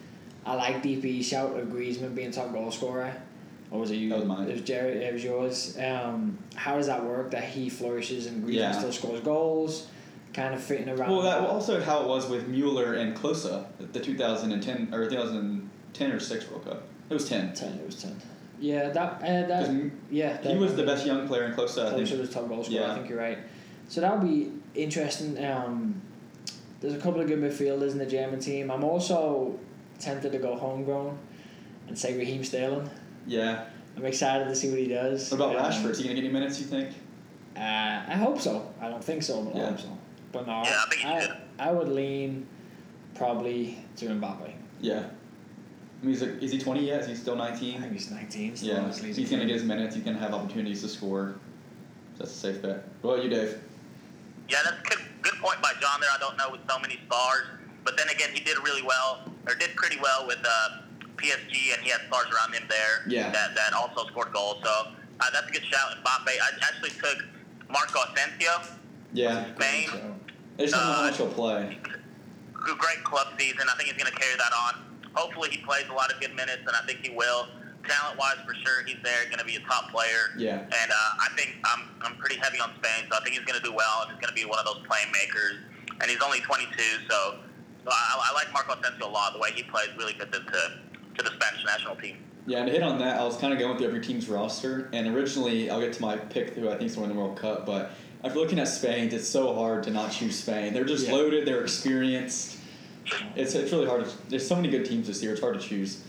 I 0.44 0.55
like 0.55 0.83
DP 0.83 1.23
shout 1.25 1.56
of 1.59 1.69
Griezmann 1.69 2.15
being 2.15 2.31
top 2.33 2.53
goal 2.53 2.71
scorer. 2.73 3.15
Or 3.71 3.79
was 3.81 3.91
it 3.91 3.97
you? 3.97 4.09
That 4.11 4.19
was 4.19 4.27
mine. 4.27 4.49
It 4.49 4.53
was 4.55 4.62
Jared. 4.62 4.97
It 5.03 5.12
was 5.15 5.23
yours. 5.25 5.79
Um, 5.79 6.37
how 6.56 6.77
does 6.77 6.89
that 6.89 7.03
work? 7.05 7.31
That 7.31 7.44
he 7.44 7.71
flourishes 7.71 8.27
and 8.27 8.44
Griezmann 8.44 8.55
Yeah. 8.55 8.73
still 8.73 8.93
scores 8.93 9.21
goals, 9.21 9.87
kind 10.32 10.55
of 10.55 10.62
fitting 10.62 10.88
around. 10.88 11.11
Well, 11.11 11.23
that 11.23 11.40
also 11.40 11.81
how 11.81 12.02
it 12.02 12.08
was 12.08 12.26
with 12.29 12.49
Mueller 12.49 12.94
and 12.94 13.17
Klose, 13.17 13.64
the 13.93 14.00
2010 14.00 14.94
or 14.94 15.08
2010 15.08 16.12
or 16.12 16.20
six 16.20 16.49
World 16.50 16.64
Cup. 16.64 16.82
It 17.11 17.14
was 17.14 17.29
10. 17.29 17.52
ten. 17.55 17.73
It 17.75 17.87
was 17.87 17.96
ten. 18.02 18.17
Yeah, 18.58 18.90
that 18.90 19.14
uh, 19.23 19.46
that 19.49 19.90
yeah. 20.11 20.38
He 20.38 20.49
that- 20.49 20.56
was 20.56 20.75
the 20.76 20.84
best 20.84 21.05
young 21.05 21.26
player 21.26 21.44
in 21.44 21.52
Klose, 21.52 21.70
I 21.84 21.90
Closer 21.90 22.06
think. 22.06 22.20
was 22.20 22.31
top 22.31 22.49
goal 22.49 22.62
scorer. 22.64 22.81
Yeah. 22.81 22.93
I 22.93 22.94
think 22.94 23.08
you're 23.08 23.19
right. 23.19 23.38
So 23.88 24.00
that 24.00 24.19
would 24.19 24.29
be 24.29 24.52
interesting. 24.75 25.43
Um, 25.44 26.00
there's 26.81 26.94
a 26.94 26.99
couple 26.99 27.20
of 27.20 27.26
good 27.26 27.38
midfielders 27.40 27.93
in 27.93 27.99
the 27.99 28.06
German 28.06 28.40
team. 28.40 28.70
I'm 28.70 28.84
also 28.84 29.58
tempted 29.98 30.32
to 30.32 30.39
go 30.39 30.56
homegrown 30.56 31.19
and 31.89 31.98
say 31.98 32.17
Raheem 32.17 32.43
Sterling. 32.44 32.89
Yeah. 33.27 33.65
I'm 33.96 34.05
excited 34.06 34.46
to 34.46 34.55
see 34.56 34.70
what 34.70 34.79
he 34.79 34.86
does. 34.89 35.31
What 35.31 35.36
about 35.53 35.56
Um, 35.56 35.70
Rashford? 35.70 35.91
Is 35.91 35.98
he 35.98 36.05
gonna 36.05 36.15
get 36.15 36.24
any 36.24 36.32
minutes? 36.32 36.58
You 36.58 36.67
think? 36.67 36.89
Uh, 37.55 37.60
I 37.60 38.15
hope 38.17 38.41
so. 38.41 38.72
I 38.81 38.89
don't 38.89 39.05
think 39.05 39.22
so, 39.22 39.43
but 39.43 39.55
I 39.55 39.58
Yeah. 39.58 39.69
hope 39.70 39.81
so. 39.81 39.98
But 40.32 40.46
no, 40.46 40.62
Yeah, 40.65 40.81
I 40.86 40.91
think 40.91 41.05
I. 41.05 41.39
I 41.58 41.70
would 41.70 41.89
lean 41.89 42.46
probably 43.15 43.79
to 43.96 44.06
Mbappe. 44.06 44.53
Yeah. 44.81 45.05
I 46.01 46.05
mean, 46.05 46.15
is, 46.15 46.22
it, 46.22 46.43
is 46.43 46.51
he 46.51 46.58
20 46.58 46.84
yet? 46.86 47.03
Is 47.03 47.06
he 47.08 47.15
still 47.15 47.36
19? 47.36 47.77
I 47.77 47.79
19? 47.79 47.82
think 47.82 47.93
he's 47.93 48.10
19. 48.10 48.56
Still 48.56 48.69
Yeah. 48.74 48.81
honestly, 48.82 49.12
He's 49.12 49.31
gonna 49.31 49.44
get 49.46 49.55
his 49.55 49.65
minutes. 49.65 49.94
He's 49.94 50.03
gonna 50.05 50.19
have 50.19 50.34
opportunities 50.34 50.81
to 50.82 50.89
score. 50.89 51.36
That's 52.19 52.32
a 52.32 52.34
safe 52.34 52.62
bet. 52.62 52.89
What 53.03 53.15
about 53.15 53.24
you, 53.24 53.31
Dave? 53.31 53.58
Yeah, 54.48 54.58
that's 54.65 54.79
a 54.81 54.82
good, 54.82 54.98
good 55.22 55.34
point 55.34 55.62
by 55.62 55.72
John 55.81 56.01
there. 56.01 56.10
I 56.12 56.19
don't 56.19 56.36
know 56.36 56.51
with 56.51 56.60
so 56.69 56.79
many 56.81 56.98
stars, 57.06 57.44
but 57.84 57.96
then 57.96 58.08
again, 58.08 58.31
he 58.32 58.41
did 58.43 58.58
really 58.65 58.82
well, 58.82 59.22
or 59.46 59.55
did 59.55 59.74
pretty 59.77 59.98
well 60.01 60.27
with 60.27 60.39
uh, 60.44 60.79
PSG, 61.17 61.74
and 61.74 61.82
he 61.82 61.91
had 61.91 62.01
stars 62.08 62.27
around 62.34 62.53
him 62.55 62.65
there 62.69 63.05
Yeah. 63.06 63.31
that, 63.31 63.55
that 63.55 63.72
also 63.72 64.06
scored 64.08 64.32
goals. 64.32 64.58
So 64.65 64.70
uh, 65.20 65.31
that's 65.32 65.48
a 65.48 65.53
good 65.53 65.65
shout. 65.67 65.93
Mbappe. 66.03 66.27
I 66.29 66.51
actually 66.62 66.91
took 66.91 67.24
Marco 67.70 68.01
Asensio, 68.12 68.51
Yeah. 69.12 69.55
Spain. 69.55 69.89
So, 69.89 69.96
I 69.98 70.21
just 70.71 70.75
how 70.75 71.03
Uh, 71.03 71.07
much 71.07 71.17
he'll 71.17 71.29
play. 71.29 71.79
Great 72.53 73.03
club 73.05 73.29
season. 73.39 73.67
I 73.73 73.77
think 73.77 73.89
he's 73.91 74.01
going 74.01 74.13
to 74.13 74.19
carry 74.19 74.37
that 74.37 74.53
on. 74.55 74.83
Hopefully, 75.15 75.51
he 75.51 75.59
plays 75.59 75.85
a 75.91 75.93
lot 75.93 76.13
of 76.13 76.21
good 76.21 76.35
minutes, 76.37 76.63
and 76.67 76.75
I 76.77 76.87
think 76.87 77.01
he 77.05 77.11
will. 77.11 77.49
Talent 77.87 78.17
wise, 78.19 78.37
for 78.47 78.55
sure, 78.55 78.85
he's 78.87 78.97
there, 79.03 79.25
going 79.27 79.39
to 79.41 79.45
be 79.45 79.57
a 79.57 79.61
top 79.67 79.91
player. 79.91 80.31
Yeah. 80.39 80.61
And 80.63 80.91
uh, 80.91 80.95
I 81.21 81.29
think 81.37 81.57
I'm, 81.65 81.91
I'm 82.03 82.17
pretty 82.17 82.37
heavy 82.37 82.61
on 82.61 82.71
Spain, 82.79 83.11
so 83.11 83.19
I 83.19 83.21
think 83.25 83.35
he's 83.35 83.45
going 83.45 83.59
to 83.59 83.65
do 83.65 83.75
well, 83.75 84.03
and 84.07 84.13
he's 84.13 84.21
going 84.25 84.35
to 84.35 84.41
be 84.41 84.49
one 84.49 84.59
of 84.61 84.65
those 84.65 84.79
playmakers. 84.87 85.59
And 86.01 86.09
he's 86.11 86.23
only 86.23 86.41
22, 86.41 86.71
so, 87.11 87.39
so 87.85 87.91
I, 87.91 88.31
I 88.31 88.33
like 88.35 88.53
Marco 88.53 88.79
Asensio 88.81 89.09
a 89.09 89.11
lot. 89.11 89.33
The 89.33 89.41
way 89.41 89.51
he 89.53 89.65
plays 89.65 89.89
really 89.99 90.13
fits 90.15 90.37
into 90.37 90.53
to 91.17 91.23
the 91.23 91.31
Spanish 91.35 91.65
national 91.67 91.97
team. 91.97 92.19
Yeah, 92.47 92.59
and 92.59 92.67
to 92.69 92.73
hit 92.73 92.83
on 92.83 92.99
that, 93.01 93.21
I 93.21 93.25
was 93.25 93.37
kind 93.37 93.53
of 93.53 93.59
going 93.59 93.77
through 93.77 93.89
every 93.89 94.01
team's 94.01 94.29
roster, 94.29 94.89
and 94.93 95.09
originally 95.09 95.69
I'll 95.69 95.81
get 95.81 95.93
to 95.95 96.03
my 96.03 96.17
pick 96.17 96.51
who 96.55 96.69
I 96.71 96.77
think 96.79 96.91
is 96.91 96.95
going 96.97 97.09
to 97.09 97.15
win 97.15 97.17
the 97.17 97.23
World 97.23 97.39
Cup, 97.39 97.67
but 97.67 97.91
after 98.24 98.38
looking 98.38 98.58
at 98.58 98.69
Spain, 98.69 99.08
it's 99.12 99.29
so 99.29 99.55
hard 99.55 99.82
to 99.84 99.91
not 99.91 100.12
choose 100.12 100.38
Spain. 100.38 100.72
They're 100.72 100.84
just 100.84 101.06
Yeah. 101.06 101.14
loaded, 101.14 101.46
they're 101.46 101.62
experienced. 101.62 102.56
It's, 103.34 103.55
it's 103.55 103.72
really 103.72 103.86
hard. 103.86 104.05
To, 104.05 104.10
there's 104.29 104.46
so 104.46 104.55
many 104.55 104.69
good 104.70 104.84
teams 104.84 105.08
this 105.08 105.22
year, 105.22 105.32
it's 105.32 105.41
hard 105.41 105.60
to 105.60 105.67
choose. 105.67 106.02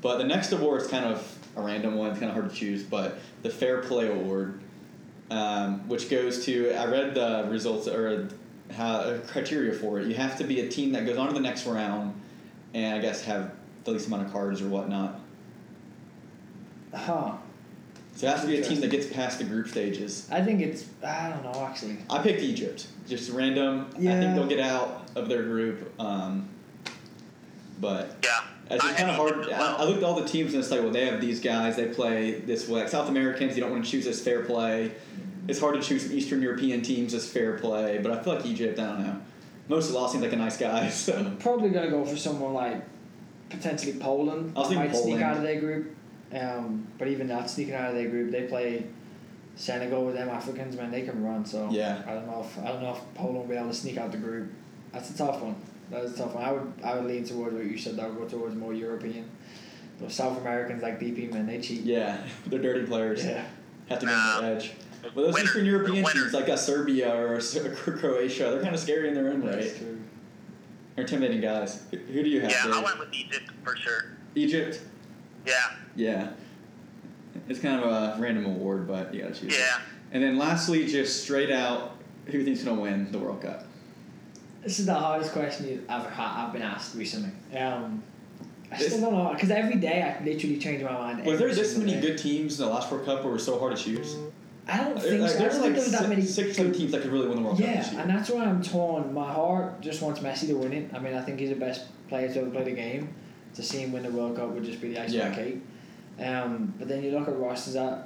But 0.00 0.18
the 0.18 0.24
next 0.24 0.52
award 0.52 0.82
is 0.82 0.86
kind 0.88 1.04
of 1.04 1.36
a 1.56 1.60
random 1.62 1.96
one, 1.96 2.10
it's 2.10 2.20
kind 2.20 2.30
of 2.30 2.36
hard 2.36 2.50
to 2.50 2.56
choose, 2.56 2.82
but 2.84 3.18
the 3.42 3.50
Fair 3.50 3.78
Play 3.78 4.08
Award, 4.08 4.60
um, 5.30 5.88
which 5.88 6.08
goes 6.08 6.44
to, 6.46 6.72
I 6.72 6.86
read 6.86 7.14
the 7.14 7.46
results, 7.50 7.88
or 7.88 8.28
how, 8.72 8.92
uh, 8.92 9.18
criteria 9.26 9.72
for 9.72 9.98
it. 9.98 10.06
You 10.06 10.14
have 10.14 10.38
to 10.38 10.44
be 10.44 10.60
a 10.60 10.68
team 10.68 10.92
that 10.92 11.04
goes 11.04 11.16
on 11.18 11.28
to 11.28 11.34
the 11.34 11.40
next 11.40 11.66
round, 11.66 12.14
and 12.74 12.94
I 12.96 13.00
guess 13.00 13.24
have 13.24 13.52
the 13.84 13.90
least 13.90 14.06
amount 14.06 14.26
of 14.26 14.32
cards 14.32 14.62
or 14.62 14.68
whatnot. 14.68 15.18
huh. 16.94 17.32
So 18.20 18.26
it 18.26 18.32
has 18.32 18.42
to 18.42 18.48
be 18.48 18.58
a 18.58 18.62
team 18.62 18.82
that 18.82 18.90
gets 18.90 19.06
past 19.06 19.38
the 19.38 19.44
group 19.44 19.66
stages. 19.66 20.28
I 20.30 20.42
think 20.42 20.60
it's. 20.60 20.84
I 21.02 21.30
don't 21.30 21.42
know, 21.42 21.64
actually. 21.66 21.96
I 22.10 22.18
picked 22.22 22.42
Egypt, 22.42 22.86
just 23.08 23.30
random. 23.32 23.88
Yeah. 23.98 24.14
I 24.14 24.20
think 24.20 24.34
they'll 24.34 24.46
get 24.46 24.60
out 24.60 25.08
of 25.14 25.30
their 25.30 25.42
group. 25.44 25.98
Um, 25.98 26.46
but 27.80 28.18
Yeah. 28.22 28.40
it's 28.68 28.84
just 28.84 28.96
kind 28.98 29.08
of 29.08 29.16
hard. 29.16 29.38
Egypt 29.38 29.54
I. 29.54 29.76
I 29.76 29.84
looked 29.84 30.02
at 30.02 30.04
all 30.04 30.20
the 30.20 30.28
teams 30.28 30.52
and 30.52 30.62
it's 30.62 30.70
like, 30.70 30.82
well, 30.82 30.90
they 30.90 31.06
have 31.06 31.18
these 31.22 31.40
guys. 31.40 31.76
They 31.76 31.86
play 31.86 32.32
this 32.32 32.68
way. 32.68 32.80
Like 32.80 32.90
South 32.90 33.08
Americans, 33.08 33.56
you 33.56 33.62
don't 33.62 33.72
want 33.72 33.86
to 33.86 33.90
choose 33.90 34.06
as 34.06 34.20
fair 34.20 34.44
play. 34.44 34.92
It's 35.48 35.58
hard 35.58 35.76
to 35.76 35.80
choose 35.80 36.02
some 36.02 36.12
Eastern 36.12 36.42
European 36.42 36.82
teams 36.82 37.14
as 37.14 37.26
fair 37.26 37.54
play, 37.56 38.00
but 38.02 38.12
I 38.12 38.22
feel 38.22 38.34
like 38.34 38.44
Egypt. 38.44 38.78
I 38.78 38.84
don't 38.84 39.02
know. 39.02 39.20
Most 39.68 39.86
of 39.86 39.92
the 39.92 39.98
law 39.98 40.08
seems 40.08 40.22
like 40.22 40.34
a 40.34 40.36
nice 40.36 40.58
guy. 40.58 40.90
So 40.90 41.32
Probably 41.40 41.70
gonna 41.70 41.88
go 41.88 42.04
for 42.04 42.18
someone 42.18 42.52
like 42.52 42.82
potentially 43.48 43.94
Poland. 43.94 44.52
I 44.54 44.58
was 44.58 44.68
thinking 44.68 44.90
might 44.92 45.02
sneak 45.02 45.22
out 45.22 45.38
of 45.38 45.42
their 45.42 45.58
group. 45.58 45.96
Um, 46.32 46.86
but 46.98 47.08
even 47.08 47.26
not 47.26 47.50
sneaking 47.50 47.74
out 47.74 47.90
of 47.90 47.94
their 47.96 48.08
group, 48.08 48.30
they 48.30 48.42
play 48.42 48.86
Senegal 49.56 50.04
with 50.04 50.14
them 50.14 50.28
Africans. 50.28 50.76
Man, 50.76 50.90
they 50.90 51.02
can 51.02 51.22
run. 51.24 51.44
So 51.44 51.68
Yeah. 51.70 52.02
I 52.06 52.14
don't 52.14 52.26
know 52.26 52.40
if 52.40 52.58
I 52.64 52.68
don't 52.68 52.82
know 52.82 52.92
if 52.92 53.14
Poland 53.14 53.36
will 53.38 53.44
be 53.46 53.56
able 53.56 53.68
to 53.68 53.74
sneak 53.74 53.98
out 53.98 54.12
the 54.12 54.18
group. 54.18 54.50
That's 54.92 55.10
a 55.10 55.16
tough 55.16 55.40
one. 55.42 55.56
That 55.90 56.04
is 56.04 56.14
a 56.14 56.18
tough 56.18 56.34
one. 56.34 56.44
I 56.44 56.52
would 56.52 56.72
I 56.84 56.94
would 56.94 57.04
lean 57.06 57.24
towards 57.24 57.54
what 57.54 57.64
you 57.64 57.76
said. 57.76 57.98
I 57.98 58.06
would 58.08 58.16
go 58.18 58.24
towards 58.38 58.54
more 58.54 58.72
European. 58.72 59.28
Those 59.98 60.14
South 60.14 60.38
Americans 60.38 60.82
like 60.82 60.98
DP 61.00 61.32
man, 61.32 61.46
they 61.46 61.60
cheat. 61.60 61.82
yeah, 61.82 62.18
they're 62.46 62.60
dirty 62.60 62.86
players. 62.86 63.24
Yeah. 63.24 63.44
Have 63.88 63.98
to 63.98 64.06
give 64.06 64.14
Nah. 64.14 64.40
them 64.40 64.50
the 64.50 64.56
edge. 64.56 64.72
Well, 65.14 65.24
those 65.26 65.34
Winner- 65.34 65.44
Eastern 65.46 65.64
European 65.66 66.04
winner. 66.04 66.20
teams 66.20 66.32
like 66.32 66.48
a 66.48 66.56
Serbia 66.56 67.12
or 67.14 67.34
a 67.34 67.40
Croatia, 67.98 68.50
they're 68.50 68.62
kind 68.62 68.74
of 68.74 68.80
scary 68.80 69.08
in 69.08 69.14
their 69.14 69.30
own 69.30 69.40
That's 69.40 69.56
right. 69.66 69.76
true. 69.76 69.98
They're 70.94 71.04
intimidating 71.04 71.40
guys. 71.40 71.82
Who, 71.90 71.96
who 71.96 72.22
do 72.22 72.28
you 72.28 72.40
have? 72.42 72.50
Yeah, 72.50 72.66
I 72.66 72.82
went 72.82 72.98
with 72.98 73.12
Egypt 73.14 73.50
for 73.64 73.76
sure. 73.76 74.12
Egypt. 74.34 74.80
Yeah. 75.46 75.54
Yeah. 75.96 76.30
It's 77.48 77.60
kind 77.60 77.82
of 77.82 77.90
a 77.90 78.20
random 78.20 78.46
award, 78.46 78.86
but 78.86 79.14
you 79.14 79.22
gotta 79.22 79.34
choose. 79.34 79.54
it. 79.54 79.58
Yeah. 79.58 79.80
And 80.12 80.22
then 80.22 80.38
lastly, 80.38 80.86
just 80.86 81.22
straight 81.22 81.50
out, 81.50 81.96
who 82.26 82.32
do 82.32 82.38
you 82.38 82.44
think's 82.44 82.62
gonna 82.64 82.80
win 82.80 83.10
the 83.12 83.18
World 83.18 83.42
Cup? 83.42 83.64
This 84.62 84.78
is 84.78 84.86
the 84.86 84.94
hardest 84.94 85.32
question 85.32 85.68
you- 85.68 85.82
I've 85.88 86.06
had, 86.10 86.44
I've 86.46 86.52
been 86.52 86.62
asked 86.62 86.94
recently. 86.94 87.30
Um, 87.56 88.02
I 88.70 88.76
This- 88.78 88.88
still 88.88 89.00
don't 89.10 89.14
know 89.14 89.30
because 89.32 89.50
every 89.50 89.76
day 89.76 90.02
I 90.02 90.22
literally 90.24 90.58
change 90.58 90.82
my 90.82 90.92
mind. 90.92 91.24
Was 91.26 91.38
there 91.38 91.52
this 91.54 91.76
many 91.76 91.94
day. 91.94 92.00
good 92.00 92.18
teams 92.18 92.60
in 92.60 92.66
the 92.66 92.72
last 92.72 92.90
World 92.92 93.04
Cup 93.06 93.20
where 93.22 93.30
it 93.30 93.34
was 93.34 93.44
so 93.44 93.58
hard 93.58 93.76
to 93.76 93.82
choose? 93.82 94.16
I 94.68 94.76
don't 94.76 95.00
think 95.00 95.20
like, 95.22 95.30
so. 95.30 95.36
I 95.36 95.40
there's 95.40 95.54
don't 95.54 95.62
like 95.62 95.62
think 95.62 95.74
there 95.74 95.82
was 95.84 95.90
that 95.92 95.98
six, 95.98 96.08
many. 96.08 96.22
six, 96.22 96.56
seven 96.56 96.72
teams 96.72 96.92
that 96.92 97.02
could 97.02 97.10
really 97.10 97.26
win 97.26 97.36
the 97.38 97.42
World 97.42 97.56
Cup 97.58 97.66
Yeah, 97.66 98.00
and 98.00 98.08
that's 98.10 98.30
why 98.30 98.44
I'm 98.44 98.62
torn. 98.62 99.12
My 99.12 99.32
heart 99.32 99.80
just 99.80 100.02
wants 100.02 100.20
Messi 100.20 100.46
to 100.48 100.54
win 100.54 100.72
it. 100.72 100.90
I 100.94 100.98
mean, 101.00 101.14
I 101.14 101.22
think 101.22 101.40
he's 101.40 101.48
the 101.48 101.54
best 101.56 101.86
player 102.08 102.32
to 102.32 102.40
ever 102.42 102.50
play 102.50 102.64
the 102.64 102.70
game. 102.72 103.08
To 103.54 103.62
see 103.62 103.78
him 103.78 103.92
win 103.92 104.04
the 104.04 104.10
World 104.10 104.36
Cup 104.36 104.50
would 104.50 104.64
just 104.64 104.80
be 104.80 104.94
the 104.94 105.02
icing 105.02 105.20
on 105.20 105.30
the 105.30 105.36
cake. 105.36 105.60
Um, 106.24 106.74
but 106.78 106.88
then 106.88 107.02
you 107.02 107.10
look 107.10 107.28
at 107.28 107.36
rosters. 107.36 107.76
I, 107.76 108.02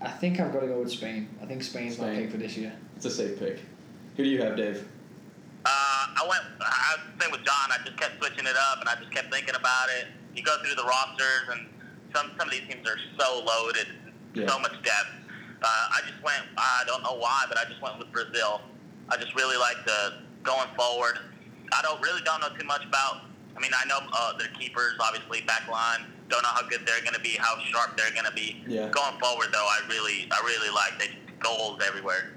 I 0.00 0.10
think 0.10 0.38
I've 0.40 0.52
got 0.52 0.60
to 0.60 0.66
go 0.66 0.80
with 0.80 0.90
Spain. 0.92 1.28
I 1.42 1.46
think 1.46 1.62
Spain's 1.62 1.98
my 1.98 2.14
pick 2.14 2.30
for 2.30 2.36
this 2.36 2.56
year. 2.56 2.72
It's 2.96 3.06
a 3.06 3.10
safe 3.10 3.38
pick. 3.38 3.60
Who 4.16 4.24
do 4.24 4.28
you 4.28 4.42
have, 4.42 4.56
Dave? 4.56 4.86
Uh, 5.64 5.68
I 5.70 6.22
went. 6.28 6.42
I 6.60 6.96
was 6.96 7.22
same 7.22 7.32
with 7.32 7.44
John. 7.44 7.70
I 7.70 7.78
just 7.84 7.96
kept 7.98 8.18
switching 8.18 8.46
it 8.46 8.56
up, 8.70 8.80
and 8.80 8.88
I 8.88 8.94
just 8.96 9.10
kept 9.10 9.32
thinking 9.32 9.54
about 9.54 9.88
it. 10.00 10.06
You 10.36 10.42
go 10.42 10.56
through 10.62 10.74
the 10.74 10.84
rosters, 10.84 11.48
and 11.52 11.66
some 12.14 12.30
some 12.38 12.48
of 12.48 12.52
these 12.52 12.62
teams 12.68 12.86
are 12.88 12.98
so 13.18 13.42
loaded, 13.44 13.88
Yeah. 14.34 14.48
so 14.48 14.58
much 14.58 14.72
depth. 14.82 15.10
Uh, 15.62 15.66
I 15.66 16.00
just 16.08 16.22
went. 16.22 16.42
I 16.56 16.84
don't 16.86 17.02
know 17.02 17.14
why, 17.18 17.44
but 17.48 17.58
I 17.58 17.64
just 17.64 17.80
went 17.82 17.98
with 17.98 18.12
Brazil. 18.12 18.60
I 19.08 19.16
just 19.16 19.34
really 19.34 19.56
like 19.56 19.76
the 19.86 20.14
going 20.42 20.68
forward. 20.76 21.18
I 21.72 21.82
don't 21.82 22.00
really 22.02 22.22
don't 22.24 22.40
know 22.40 22.50
too 22.58 22.66
much 22.66 22.84
about. 22.84 23.22
I 23.58 23.60
mean, 23.60 23.72
I 23.74 23.86
know 23.88 23.98
uh, 24.12 24.38
their 24.38 24.48
keepers, 24.48 24.94
obviously 25.00 25.40
back 25.42 25.68
line. 25.68 26.06
Don't 26.28 26.42
know 26.42 26.48
how 26.50 26.66
good 26.68 26.86
they're 26.86 27.00
going 27.00 27.14
to 27.14 27.20
be, 27.20 27.30
how 27.30 27.58
sharp 27.58 27.96
they're 27.96 28.12
going 28.12 28.24
to 28.26 28.32
be. 28.32 28.62
Yeah. 28.68 28.88
Going 28.90 29.18
forward, 29.18 29.48
though, 29.52 29.66
I 29.66 29.80
really, 29.88 30.28
I 30.30 30.40
really 30.44 30.72
like 30.72 30.98
they 30.98 31.10
goals 31.40 31.80
everywhere. 31.86 32.30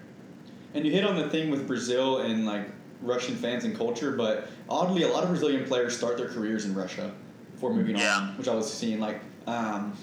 And 0.73 0.85
you 0.85 0.91
hit 0.91 1.05
on 1.05 1.15
the 1.15 1.29
thing 1.29 1.51
with 1.51 1.67
Brazil 1.67 2.19
and 2.19 2.45
like 2.45 2.69
Russian 3.01 3.35
fans 3.35 3.65
and 3.65 3.77
culture, 3.77 4.11
but 4.13 4.47
oddly, 4.69 5.03
a 5.03 5.07
lot 5.07 5.23
of 5.23 5.29
Brazilian 5.29 5.65
players 5.65 5.95
start 5.95 6.17
their 6.17 6.29
careers 6.29 6.65
in 6.65 6.73
Russia 6.73 7.13
before 7.53 7.73
moving 7.73 7.97
Yeah. 7.97 8.15
on, 8.15 8.37
which 8.37 8.47
I 8.47 8.55
was 8.55 8.71
seeing. 8.71 8.99
Like 8.99 9.19
um, 9.45 9.95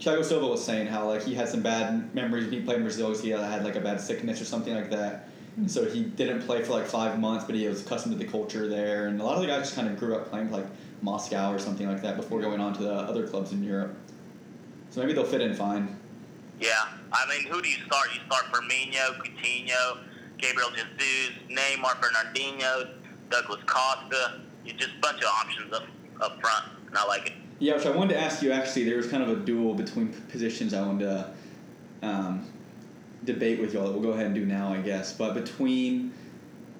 Thiago 0.00 0.24
Silva 0.24 0.46
was 0.46 0.64
saying 0.64 0.86
how 0.86 1.06
like 1.08 1.22
he 1.24 1.34
had 1.34 1.48
some 1.48 1.60
bad 1.60 2.14
memories 2.14 2.44
when 2.44 2.54
he 2.54 2.60
played 2.60 2.78
in 2.78 2.84
Brazil 2.84 3.08
because 3.08 3.22
he 3.22 3.30
had, 3.30 3.40
had 3.40 3.64
like 3.64 3.76
a 3.76 3.80
bad 3.80 4.00
sickness 4.00 4.40
or 4.40 4.44
something 4.46 4.74
like 4.74 4.90
that. 4.90 5.28
So 5.66 5.84
he 5.86 6.04
didn't 6.04 6.42
play 6.42 6.62
for 6.62 6.72
like 6.72 6.86
five 6.86 7.18
months, 7.18 7.44
but 7.44 7.54
he 7.54 7.66
was 7.66 7.84
accustomed 7.84 8.18
to 8.18 8.24
the 8.24 8.30
culture 8.30 8.68
there. 8.68 9.08
And 9.08 9.20
a 9.20 9.24
lot 9.24 9.34
of 9.34 9.40
the 9.40 9.48
guys 9.48 9.62
just 9.62 9.74
kind 9.74 9.88
of 9.88 9.98
grew 9.98 10.14
up 10.14 10.30
playing 10.30 10.50
like 10.50 10.66
Moscow 11.02 11.52
or 11.52 11.58
something 11.58 11.88
like 11.88 12.02
that 12.02 12.16
before 12.16 12.40
going 12.40 12.60
on 12.60 12.74
to 12.74 12.82
the 12.82 12.92
other 12.92 13.26
clubs 13.26 13.52
in 13.52 13.62
Europe. 13.64 13.96
So 14.90 15.00
maybe 15.00 15.14
they'll 15.14 15.24
fit 15.24 15.40
in 15.40 15.54
fine. 15.54 15.96
Yeah, 16.60 16.88
I 17.12 17.28
mean, 17.28 17.46
who 17.50 17.62
do 17.62 17.68
you 17.68 17.76
start? 17.86 18.08
You 18.14 18.20
start 18.26 18.46
Firmino, 18.52 19.16
Coutinho, 19.18 19.98
Gabriel 20.38 20.70
Jesus, 20.70 21.36
Neymar, 21.48 22.00
Fernandinho, 22.00 22.90
Douglas 23.30 23.62
Costa. 23.66 24.40
You 24.64 24.72
just 24.72 24.96
a 24.96 25.00
bunch 25.00 25.22
of 25.22 25.28
options 25.28 25.72
up 25.72 25.84
up 26.20 26.40
front, 26.40 26.64
and 26.88 26.96
I 26.96 27.06
like 27.06 27.26
it. 27.28 27.32
Yeah, 27.60 27.76
which 27.76 27.86
I 27.86 27.90
wanted 27.90 28.14
to 28.14 28.20
ask 28.20 28.42
you 28.42 28.52
actually. 28.52 28.84
There 28.84 28.96
was 28.96 29.08
kind 29.08 29.22
of 29.22 29.28
a 29.28 29.36
duel 29.36 29.74
between 29.74 30.08
positions 30.30 30.74
I 30.74 30.84
wanted 30.84 31.04
to 31.04 31.32
um, 32.02 32.46
debate 33.32 33.60
with 33.60 33.74
y'all 33.74 33.84
that 33.84 33.92
we'll 33.92 34.02
go 34.02 34.10
ahead 34.10 34.26
and 34.26 34.34
do 34.34 34.44
now, 34.44 34.72
I 34.72 34.78
guess. 34.78 35.12
But 35.12 35.34
between, 35.34 36.12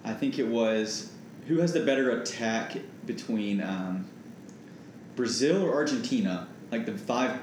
I 0.05 0.13
think 0.13 0.39
it 0.39 0.49
was, 0.49 1.13
who 1.47 1.59
has 1.59 1.73
the 1.73 1.85
better 1.85 2.21
attack 2.21 2.77
between 3.07 3.63
um, 3.63 4.07
Brazil 5.15 5.63
or 5.63 5.75
Argentina? 5.75 6.49
Like 6.73 6.87
the 6.87 6.97
five 6.97 7.39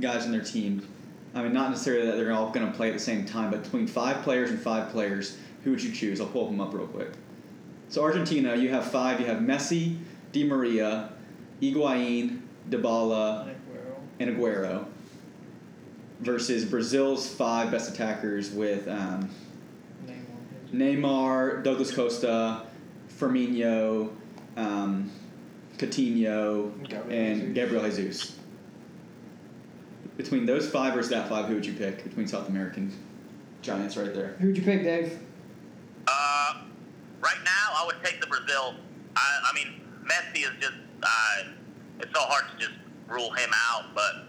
guys 0.00 0.24
on 0.24 0.32
their 0.32 0.42
team. 0.42 0.86
I 1.34 1.42
mean, 1.42 1.52
not 1.52 1.70
necessarily 1.70 2.06
that 2.06 2.16
they're 2.16 2.32
all 2.32 2.50
going 2.50 2.70
to 2.70 2.76
play 2.76 2.88
at 2.88 2.94
the 2.94 3.00
same 3.00 3.24
time, 3.24 3.50
but 3.50 3.62
between 3.62 3.86
five 3.86 4.22
players 4.22 4.50
and 4.50 4.60
five 4.60 4.90
players, 4.90 5.38
who 5.64 5.70
would 5.70 5.82
you 5.82 5.92
choose? 5.92 6.20
I'll 6.20 6.26
pull 6.26 6.46
them 6.46 6.60
up 6.60 6.74
real 6.74 6.86
quick. 6.86 7.08
So 7.88 8.02
Argentina, 8.02 8.54
you 8.56 8.68
have 8.70 8.90
five. 8.90 9.20
You 9.20 9.26
have 9.26 9.38
Messi, 9.38 9.96
Di 10.32 10.44
Maria, 10.44 11.10
Higuain, 11.60 12.40
Dybala, 12.68 13.54
and 14.20 14.36
Aguero. 14.36 14.86
Versus 16.22 16.64
Brazil's 16.64 17.28
five 17.28 17.70
best 17.72 17.92
attackers 17.92 18.50
with 18.52 18.86
um, 18.86 19.28
Neymar, 20.72 21.64
Douglas 21.64 21.92
Costa, 21.92 22.62
Firmino, 23.18 24.10
um, 24.56 25.10
Coutinho, 25.78 26.72
Gabriel 26.88 27.10
and 27.10 27.40
Jesus. 27.40 27.54
Gabriel 27.54 27.90
Jesus. 27.90 28.38
Between 30.16 30.46
those 30.46 30.70
five 30.70 30.94
versus 30.94 31.10
that 31.10 31.28
five, 31.28 31.46
who 31.46 31.54
would 31.54 31.66
you 31.66 31.72
pick 31.72 32.04
between 32.04 32.28
South 32.28 32.48
American 32.48 32.92
giants 33.62 33.96
right 33.96 34.14
there? 34.14 34.36
Who'd 34.38 34.56
you 34.56 34.62
pick, 34.62 34.84
Dave? 34.84 35.18
Uh, 36.06 36.62
right 37.20 37.38
now, 37.44 37.74
I 37.76 37.84
would 37.86 37.96
take 38.04 38.20
the 38.20 38.26
Brazil. 38.26 38.74
I, 39.16 39.50
I 39.50 39.54
mean, 39.54 39.80
Messi 40.04 40.42
is 40.42 40.50
just. 40.60 40.74
Uh, 41.02 41.48
it's 41.98 42.12
so 42.14 42.20
hard 42.20 42.44
to 42.52 42.66
just 42.66 42.78
rule 43.08 43.32
him 43.32 43.50
out, 43.70 43.94
but 43.94 44.26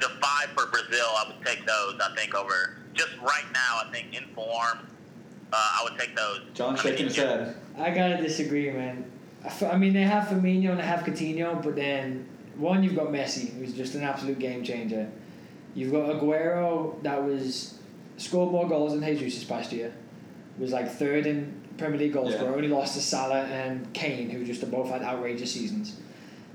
the 0.00 0.08
five 0.20 0.48
for 0.54 0.66
Brazil, 0.70 1.06
I 1.16 1.28
would 1.28 1.44
take 1.46 1.66
those. 1.66 1.98
I 2.00 2.14
think 2.14 2.34
over 2.34 2.78
just 2.94 3.16
right 3.18 3.44
now. 3.52 3.82
I 3.84 3.90
think 3.92 4.14
in 4.16 4.26
form, 4.34 4.78
uh, 5.52 5.56
I 5.56 5.80
would 5.84 5.98
take 5.98 6.14
those. 6.16 6.40
John 6.54 6.70
I 6.70 6.72
mean, 6.72 6.82
shaking 6.82 7.06
his 7.06 7.16
head. 7.16 7.56
I 7.78 7.90
gotta 7.90 8.16
disagree, 8.18 8.70
man. 8.70 9.04
I 9.44 9.48
f- 9.48 9.62
I 9.62 9.76
mean, 9.76 9.92
they 9.92 10.02
have 10.02 10.28
Firmino 10.28 10.70
and 10.70 10.78
they 10.80 10.84
have 10.84 11.00
Coutinho, 11.00 11.62
but 11.62 11.76
then 11.76 12.26
one 12.56 12.82
you've 12.82 12.96
got 12.96 13.08
Messi, 13.08 13.52
who's 13.58 13.72
just 13.74 13.94
an 13.94 14.02
absolute 14.02 14.38
game 14.38 14.64
changer. 14.64 15.08
You've 15.74 15.92
got 15.92 16.08
Aguero, 16.08 17.02
that 17.02 17.22
was 17.22 17.78
scored 18.16 18.50
more 18.50 18.66
goals 18.66 18.92
than 18.98 19.02
Jesus 19.16 19.40
this 19.40 19.44
past 19.48 19.72
year. 19.72 19.92
Was 20.58 20.72
like 20.72 20.90
third 20.90 21.26
in 21.26 21.52
Premier 21.76 21.98
League 21.98 22.14
goal 22.14 22.30
Yeah. 22.30 22.38
scorer. 22.38 22.54
Only 22.56 22.68
lost 22.68 22.94
to 22.94 23.00
Salah 23.02 23.42
and 23.44 23.92
Kane, 23.92 24.30
who 24.30 24.42
just 24.44 24.68
both 24.70 24.88
had 24.88 25.02
outrageous 25.02 25.52
seasons. 25.52 25.96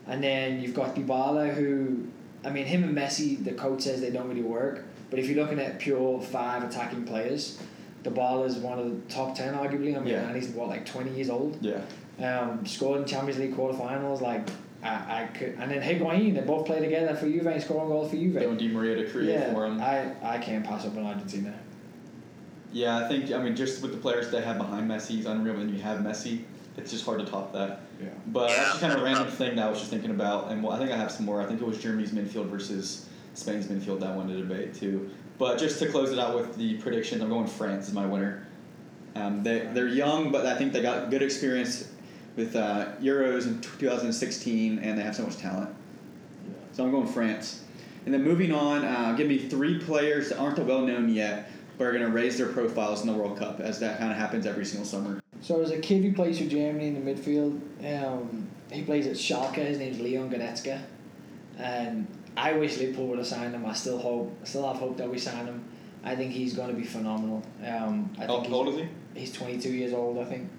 And 0.07 0.23
then 0.23 0.59
you've 0.59 0.73
got 0.73 0.95
Dybala, 0.95 1.53
who, 1.53 2.07
I 2.43 2.49
mean, 2.49 2.65
him 2.65 2.83
and 2.83 2.97
Messi, 2.97 3.43
the 3.43 3.51
coach 3.51 3.81
says 3.81 4.01
they 4.01 4.09
don't 4.11 4.27
really 4.27 4.41
work. 4.41 4.83
But 5.09 5.19
if 5.19 5.27
you're 5.27 5.41
looking 5.43 5.59
at 5.59 5.79
pure 5.79 6.21
five 6.21 6.63
attacking 6.63 7.05
players, 7.05 7.59
Dybala 8.03 8.47
is 8.47 8.55
one 8.57 8.79
of 8.79 8.85
the 8.85 9.13
top 9.13 9.35
ten, 9.35 9.53
arguably. 9.53 9.95
I 9.95 9.99
mean, 9.99 10.07
Yeah. 10.07 10.27
and 10.27 10.35
he's 10.35 10.49
what 10.49 10.69
like 10.69 10.85
twenty 10.85 11.11
years 11.11 11.29
old. 11.29 11.57
Yeah. 11.61 11.81
Um, 12.19 12.65
scored 12.65 13.01
in 13.01 13.05
Champions 13.05 13.39
League 13.39 13.55
quarterfinals. 13.55 14.21
Like 14.21 14.47
I, 14.83 15.23
I 15.23 15.27
could, 15.27 15.55
and 15.59 15.69
then 15.69 15.81
Higuain, 15.81 16.33
they 16.33 16.41
both 16.41 16.65
play 16.65 16.79
together 16.79 17.15
for 17.15 17.27
Juve, 17.27 17.45
and 17.45 17.61
scoring 17.61 17.89
goals 17.89 18.09
for 18.09 18.15
Juve. 18.15 18.35
Want 18.35 18.57
Di 18.59 18.67
Maria 18.69 18.95
to 18.95 19.09
create 19.09 19.29
yeah, 19.29 19.53
for 19.53 19.65
him. 19.65 19.79
I, 19.81 20.11
I 20.23 20.37
can't 20.39 20.65
pass 20.65 20.85
up 20.85 20.97
on 20.97 21.05
Argentina. 21.05 21.53
Yeah, 22.73 22.97
I 22.97 23.07
think 23.07 23.31
I 23.31 23.37
mean 23.43 23.55
just 23.55 23.81
with 23.81 23.91
the 23.91 23.97
players 23.97 24.31
they 24.31 24.41
have 24.41 24.57
behind 24.57 24.89
Messi, 24.89 25.09
he's 25.09 25.25
unreal. 25.25 25.55
When 25.55 25.69
you 25.69 25.81
have 25.81 25.99
Messi, 25.99 26.43
it's 26.77 26.91
just 26.91 27.05
hard 27.05 27.19
to 27.19 27.25
top 27.25 27.53
that. 27.53 27.81
Yeah. 28.01 28.09
But 28.27 28.49
Yeah. 28.49 28.55
that's 28.57 28.69
just 28.69 28.81
kind 28.81 28.93
of 28.93 29.01
a 29.01 29.03
random 29.03 29.27
thing 29.27 29.55
that 29.55 29.65
I 29.65 29.69
was 29.69 29.79
just 29.79 29.91
thinking 29.91 30.11
about, 30.11 30.51
and 30.51 30.63
well, 30.63 30.73
I 30.73 30.79
think 30.79 30.91
I 30.91 30.97
have 30.97 31.11
some 31.11 31.25
more. 31.25 31.41
I 31.41 31.45
think 31.45 31.61
it 31.61 31.67
was 31.67 31.77
Germany's 31.77 32.11
midfield 32.11 32.47
versus 32.47 33.05
Spain's 33.33 33.67
midfield 33.67 33.99
that 34.01 34.09
I 34.11 34.15
wanted 34.15 34.33
to 34.35 34.41
debate 34.41 34.73
too. 34.73 35.09
But 35.37 35.57
just 35.57 35.79
to 35.79 35.87
close 35.87 36.11
it 36.11 36.19
out 36.19 36.35
with 36.35 36.55
the 36.55 36.75
prediction, 36.75 37.21
I'm 37.21 37.29
going 37.29 37.47
France 37.47 37.87
is 37.87 37.93
my 37.93 38.05
winner. 38.05 38.47
Um, 39.15 39.43
they 39.43 39.67
they're 39.73 39.87
young, 39.87 40.31
but 40.31 40.45
I 40.45 40.55
think 40.55 40.71
they 40.73 40.81
got 40.81 41.09
good 41.09 41.21
experience 41.21 41.89
with 42.35 42.55
uh, 42.55 42.87
Euros 43.01 43.45
in 43.47 43.59
2016, 43.59 44.79
and 44.79 44.97
they 44.97 45.03
have 45.03 45.15
so 45.15 45.23
much 45.23 45.37
talent. 45.37 45.69
Yeah. 46.47 46.53
So 46.71 46.85
I'm 46.85 46.91
going 46.91 47.07
France. 47.07 47.63
And 48.05 48.13
then 48.13 48.23
moving 48.23 48.51
on, 48.51 48.83
uh, 48.83 49.13
give 49.13 49.27
me 49.27 49.37
three 49.37 49.77
players 49.79 50.29
that 50.29 50.39
aren't 50.39 50.55
that 50.55 50.65
well 50.65 50.81
known 50.81 51.09
yet, 51.09 51.51
but 51.77 51.85
are 51.85 51.91
going 51.91 52.03
to 52.03 52.09
raise 52.09 52.37
their 52.37 52.47
profiles 52.47 53.01
in 53.01 53.07
the 53.07 53.13
World 53.13 53.37
Cup, 53.37 53.59
as 53.59 53.79
that 53.79 53.99
kind 53.99 54.11
of 54.11 54.17
happens 54.17 54.45
every 54.47 54.65
single 54.65 54.85
summer. 54.85 55.21
So 55.41 55.57
there's 55.57 55.71
a 55.71 55.79
kid 55.79 56.03
who 56.03 56.13
plays 56.13 56.37
for 56.37 56.45
Germany 56.45 56.87
in 56.87 57.03
the 57.03 57.11
midfield. 57.13 57.59
Um, 58.03 58.47
he 58.71 58.83
plays 58.83 59.07
at 59.07 59.13
Schalke. 59.13 59.55
His 59.55 59.79
name's 59.79 59.99
Leon 59.99 60.29
Goretzka, 60.29 60.81
and 61.57 62.07
I 62.37 62.53
wish 62.53 62.77
Liverpool 62.77 63.07
would 63.07 63.17
have 63.17 63.27
signed 63.27 63.53
him. 63.53 63.65
I 63.65 63.73
still 63.73 63.97
hope, 63.97 64.37
I 64.41 64.45
still 64.45 64.67
have 64.67 64.77
hope 64.77 64.97
that 64.97 65.09
we 65.09 65.17
sign 65.17 65.45
him. 65.45 65.63
I 66.03 66.15
think 66.15 66.31
he's 66.31 66.53
going 66.55 66.69
to 66.69 66.75
be 66.75 66.83
phenomenal. 66.83 67.43
Um, 67.65 68.09
I 68.17 68.25
How 68.25 68.27
think 68.41 68.43
he's- 68.45 68.53
old 68.53 68.67
is 68.69 68.75
he? 68.77 68.87
He's 69.13 69.33
22 69.33 69.69
years 69.69 69.93
old, 69.93 70.17
I 70.19 70.23
think. 70.25 70.49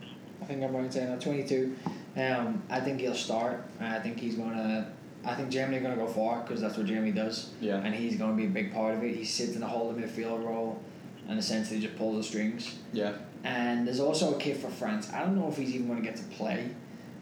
I 0.42 0.44
think 0.44 0.62
I'm 0.62 0.74
right 0.74 0.84
in 0.84 0.90
saying 0.90 1.08
that. 1.08 1.20
22. 1.20 1.74
Um, 2.16 2.62
I 2.68 2.80
think 2.80 3.00
he'll 3.00 3.14
start. 3.14 3.64
I 3.80 3.98
think 4.00 4.18
he's 4.20 4.34
going 4.34 4.50
to. 4.52 4.86
I 5.24 5.34
think 5.34 5.50
Germany 5.50 5.78
are 5.78 5.80
going 5.80 5.96
to 5.96 6.04
go 6.04 6.08
far 6.10 6.40
because 6.42 6.60
that's 6.60 6.76
what 6.76 6.84
Germany 6.86 7.12
does. 7.12 7.50
Yeah. 7.60 7.76
And 7.76 7.94
he's 7.94 8.16
going 8.16 8.32
to 8.32 8.36
be 8.36 8.46
a 8.46 8.50
big 8.50 8.74
part 8.74 8.94
of 8.94 9.02
it. 9.04 9.14
He 9.14 9.24
sits 9.24 9.54
in 9.56 9.62
a 9.62 9.66
holding 9.68 10.02
midfield 10.02 10.44
role 10.44 10.82
and 11.28 11.38
essentially 11.38 11.78
just 11.80 11.96
pulls 11.96 12.16
the 12.16 12.22
strings. 12.24 12.76
Yeah. 12.92 13.14
And 13.44 13.86
there's 13.86 14.00
also 14.00 14.34
a 14.34 14.38
kid 14.38 14.56
for 14.58 14.68
France. 14.68 15.12
I 15.12 15.20
don't 15.20 15.36
know 15.36 15.48
if 15.48 15.56
he's 15.56 15.74
even 15.74 15.88
going 15.88 16.00
to 16.00 16.04
get 16.04 16.16
to 16.16 16.22
play. 16.24 16.70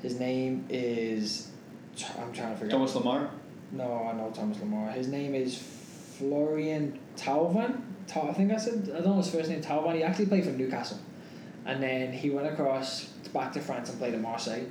His 0.02 0.18
name 0.20 0.66
is. 0.68 1.48
I'm 2.18 2.32
trying 2.32 2.52
to 2.52 2.56
figure 2.60 2.70
Thomas 2.70 2.92
Lemar. 2.92 3.28
no, 3.72 4.08
I 4.10 4.12
know 4.16 4.30
Thomas 4.34 4.58
Lemar. 4.58 4.92
His 4.92 5.08
name 5.08 5.34
is 5.34 5.56
Florian 6.18 6.98
Thauvin. 7.16 7.80
Ta- 8.06 8.28
I 8.28 8.32
think 8.32 8.52
I 8.52 8.56
said 8.56 8.90
I 8.94 9.00
don't 9.00 9.04
know 9.10 9.16
his 9.16 9.30
first 9.30 9.48
name. 9.50 9.62
Thauvin. 9.62 9.94
He 9.96 10.02
actually 10.02 10.26
played 10.26 10.44
for 10.44 10.50
Newcastle, 10.50 10.98
and 11.66 11.82
then 11.82 12.12
he 12.12 12.30
went 12.30 12.46
across 12.46 13.04
back 13.32 13.52
to 13.52 13.60
France 13.60 13.90
and 13.90 13.98
played 13.98 14.14
at 14.14 14.20
Marseille. 14.20 14.64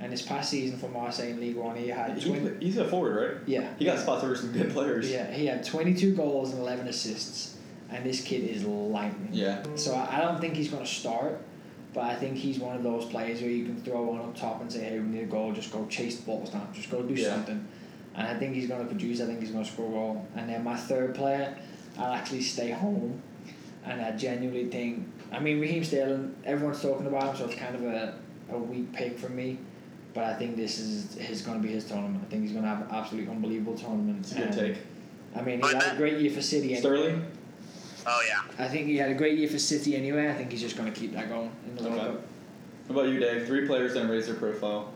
And 0.00 0.12
his 0.12 0.22
past 0.22 0.50
season 0.50 0.78
for 0.78 0.88
Marseille 0.88 1.30
in 1.30 1.40
League 1.40 1.56
One, 1.56 1.74
he 1.74 1.88
had 1.88 2.16
He- 2.16 2.30
20, 2.30 2.64
he's 2.64 2.76
a 2.76 2.84
forward, 2.86 3.16
right? 3.32 3.42
yeah 3.48 3.68
He 3.80 3.84
got 3.84 3.98
spots 3.98 4.22
over 4.22 4.36
some 4.36 4.52
good 4.52 4.70
players. 4.70 5.10
yeah 5.10 5.28
he 5.32 5.46
had 5.46 5.64
twenty 5.64 5.92
two 5.94 6.14
goals 6.14 6.52
and 6.52 6.60
eleven 6.60 6.86
assists, 6.86 7.56
and 7.90 8.04
this 8.04 8.20
kid 8.22 8.44
is 8.44 8.64
lightning. 8.64 9.28
Yeah. 9.32 9.62
So 9.76 9.94
I, 9.94 10.18
I 10.18 10.20
don't 10.20 10.40
think 10.40 10.54
he's 10.54 10.68
going 10.70 10.84
to 10.84 10.90
start, 10.90 11.40
but 11.94 12.04
I 12.04 12.14
think 12.14 12.36
he's 12.36 12.58
one 12.58 12.76
of 12.76 12.82
those 12.82 13.04
players 13.06 13.40
where 13.40 13.50
you 13.50 13.64
can 13.64 13.80
throw 13.82 14.02
one 14.02 14.20
up 14.20 14.36
top 14.36 14.60
and 14.60 14.70
say, 14.72 14.80
hey, 14.84 14.98
we 14.98 15.06
need 15.06 15.22
a 15.22 15.26
goal, 15.26 15.52
just 15.52 15.72
go 15.72 15.86
chase 15.86 16.16
the 16.18 16.26
balls 16.26 16.50
down, 16.50 16.68
just 16.74 16.90
go 16.90 17.02
do 17.02 17.14
Yeah. 17.14 17.34
something. 17.34 17.66
And 18.14 18.26
I 18.26 18.34
think 18.38 18.54
he's 18.54 18.66
going 18.68 18.80
to 18.80 18.86
produce, 18.86 19.20
I 19.20 19.26
think 19.26 19.40
he's 19.40 19.50
going 19.52 19.64
to 19.64 19.70
score 19.70 19.88
a 19.88 19.92
goal. 19.92 20.26
And 20.36 20.48
then 20.48 20.64
my 20.64 20.76
third 20.76 21.14
player, 21.14 21.56
I'll 21.98 22.12
actually 22.12 22.42
stay 22.42 22.70
home. 22.72 23.22
And 23.84 24.00
I 24.02 24.10
genuinely 24.12 24.66
think, 24.68 25.06
I 25.32 25.38
mean, 25.38 25.60
Raheem 25.60 25.82
Sterling, 25.84 26.34
everyone's 26.44 26.82
talking 26.82 27.06
about 27.06 27.30
him, 27.30 27.36
so 27.36 27.44
it's 27.46 27.54
kind 27.54 27.74
of 27.74 27.84
a, 27.84 28.14
a 28.50 28.58
weak 28.58 28.92
pick 28.92 29.18
for 29.18 29.28
me. 29.30 29.58
But 30.14 30.24
I 30.24 30.34
think 30.34 30.56
this 30.56 30.78
is 30.78 31.14
his 31.14 31.42
going 31.42 31.60
to 31.62 31.66
be 31.66 31.72
his 31.72 31.84
tournament. 31.84 32.22
I 32.26 32.30
think 32.30 32.42
he's 32.42 32.52
going 32.52 32.64
to 32.64 32.68
have 32.68 32.80
an 32.80 32.88
absolutely 32.94 33.30
unbelievable 33.30 33.76
tournament. 33.76 34.18
It's 34.20 34.32
a 34.32 34.34
good 34.34 34.44
And, 34.46 34.54
take. 34.54 34.76
I 35.36 35.42
mean, 35.42 35.60
he 35.62 35.68
had 35.72 35.94
a 35.94 35.96
great 35.96 36.18
year 36.18 36.30
for 36.30 36.42
City. 36.42 36.74
anyway. 36.74 36.80
Sterling. 36.80 37.26
Oh 38.10 38.22
yeah. 38.26 38.40
I 38.64 38.68
think 38.68 38.86
he 38.86 38.96
had 38.96 39.10
a 39.10 39.14
great 39.14 39.38
year 39.38 39.48
for 39.48 39.58
City 39.58 39.94
anyway. 39.94 40.30
I 40.30 40.34
think 40.34 40.50
he's 40.50 40.62
just 40.62 40.76
going 40.78 40.90
to 40.90 40.98
keep 40.98 41.12
that 41.12 41.28
going 41.28 41.52
in 41.66 41.76
the 41.76 41.82
World 41.82 41.94
Okay. 41.94 42.06
Cup. 42.06 42.22
What 42.86 43.02
about 43.02 43.12
you, 43.12 43.20
Dave? 43.20 43.46
Three 43.46 43.66
players 43.66 43.92
that 43.94 44.08
raise 44.08 44.26
their 44.26 44.34
profile. 44.36 44.92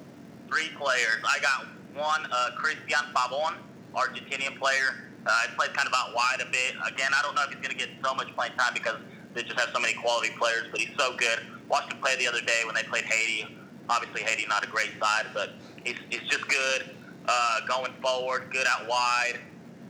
Three 0.48 0.70
players. 0.80 1.20
I 1.28 1.38
got 1.40 1.66
one, 1.94 2.26
uh, 2.32 2.50
Cristian 2.58 3.12
Pavon, 3.12 3.56
Argentinian 3.94 4.58
player. 4.58 5.10
Uh, 5.26 5.30
he 5.46 5.54
plays 5.56 5.68
kind 5.74 5.86
of 5.86 5.92
out 5.94 6.14
wide 6.14 6.40
a 6.40 6.46
bit. 6.50 6.74
Again, 6.86 7.10
I 7.14 7.20
don't 7.22 7.34
know 7.34 7.42
if 7.42 7.50
he's 7.50 7.58
going 7.60 7.70
to 7.70 7.76
get 7.76 7.90
so 8.02 8.14
much 8.14 8.34
playing 8.34 8.54
time 8.54 8.72
because 8.72 8.96
they 9.34 9.42
just 9.42 9.60
have 9.60 9.68
so 9.74 9.78
many 9.80 9.92
quality 9.94 10.30
players, 10.38 10.64
but 10.70 10.80
he's 10.80 10.96
so 10.98 11.14
good. 11.16 11.40
Watched 11.68 11.92
him 11.92 12.00
play 12.00 12.16
the 12.16 12.26
other 12.26 12.40
day 12.40 12.62
when 12.64 12.74
they 12.74 12.82
played 12.82 13.04
Haiti. 13.04 13.54
Obviously, 13.90 14.22
Haiti 14.22 14.46
not 14.48 14.64
a 14.64 14.68
great 14.70 14.90
side, 14.98 15.26
but 15.34 15.50
he's, 15.84 15.96
he's 16.08 16.22
just 16.30 16.48
good 16.48 16.90
uh, 17.28 17.60
going 17.68 17.92
forward, 18.02 18.48
good 18.50 18.66
out 18.66 18.88
wide, 18.88 19.38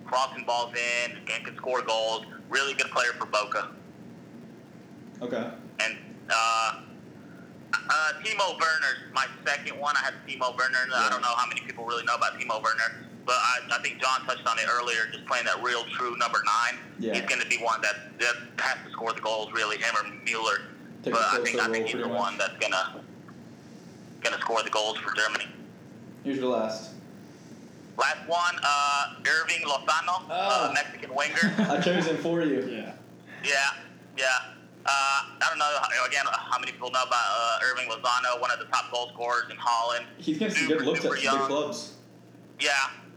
crossing 0.05 0.45
balls 0.45 0.75
in, 0.75 1.17
and 1.33 1.45
can 1.45 1.57
score 1.57 1.83
goals. 1.83 2.27
Really 2.53 2.75
good 2.75 2.91
player 2.91 3.13
for 3.19 3.25
Boca. 3.25 3.71
Okay. 5.23 5.51
And 5.81 5.97
uh, 6.29 6.81
uh, 7.73 8.13
Timo 8.23 8.53
Werner's 8.61 9.01
my 9.15 9.27
second 9.47 9.79
one. 9.81 9.97
I 9.97 10.01
had 10.01 10.15
Timo 10.29 10.57
Werner. 10.57 10.79
I 10.95 11.09
don't 11.09 11.23
know 11.23 11.35
how 11.35 11.49
many 11.49 11.63
people 11.63 11.87
really 11.87 12.05
know 12.05 12.15
about 12.15 12.39
Timo 12.39 12.63
Werner, 12.63 13.07
but 13.25 13.37
I, 13.37 13.61
I 13.73 13.79
think 13.83 14.03
John 14.03 14.27
touched 14.27 14.47
on 14.47 14.59
it 14.59 14.67
earlier. 14.71 15.07
Just 15.11 15.25
playing 15.25 15.47
that 15.47 15.63
real 15.63 15.85
true 15.97 16.15
number 16.19 16.41
nine. 16.45 16.79
Yeah. 16.99 17.15
He's 17.15 17.23
going 17.23 17.41
to 17.41 17.49
be 17.49 17.57
one 17.57 17.81
that, 17.81 18.19
that 18.21 18.35
has 18.59 18.77
to 18.85 18.93
score 18.93 19.15
the 19.15 19.23
goals. 19.23 19.51
Really, 19.53 19.79
him 19.79 19.95
or 19.97 20.11
Mueller. 20.25 20.69
Take 21.03 21.15
but 21.15 21.23
I 21.23 21.43
think 21.43 21.59
I 21.59 21.71
think 21.71 21.87
he's 21.87 22.01
the 22.03 22.07
much. 22.07 22.19
one 22.19 22.39
that's 22.39 22.57
gonna 22.61 23.01
gonna 24.21 24.39
score 24.41 24.63
the 24.63 24.71
goals 24.71 24.99
for 24.99 25.13
Germany. 25.15 25.47
Here's 26.23 26.37
your 26.37 26.53
last. 26.53 26.91
Last 27.99 28.27
one, 28.27 28.57
uh, 28.63 29.15
Hirving 29.23 29.63
Lozano, 29.65 30.25
Ah. 30.31 30.71
uh, 30.71 30.73
Mexican 30.73 31.15
winger. 31.15 31.55
I 31.71 31.81
chose 31.81 32.07
him 32.07 32.17
for 32.19 32.43
you. 32.43 32.61
Yeah. 32.71 32.93
Yeah, 33.45 33.53
yeah. 34.17 34.27
Uh, 34.85 34.91
I 34.91 35.47
don't 35.49 35.59
know 35.59 35.65
how- 35.81 36.07
again 36.07 36.25
how 36.27 36.59
many 36.59 36.73
people 36.73 36.91
know 36.91 37.03
about 37.03 37.13
uh, 37.13 37.59
Hirving 37.63 37.89
Lozano, 37.89 38.41
one 38.41 38.51
of 38.51 38.59
the 38.59 38.65
top 38.67 38.91
goal 38.91 39.11
scorers 39.15 39.45
in 39.51 39.57
Holland. 39.59 40.07
He's 40.19 40.39
getting 40.39 40.57
some 40.57 40.69
good 40.69 40.83
looks 40.87 41.01
at 41.01 41.03
super 41.05 41.17
some 41.17 41.25
young. 41.25 41.39
big 41.39 41.47
clubs. 41.47 41.93
Yeah, 42.59 42.73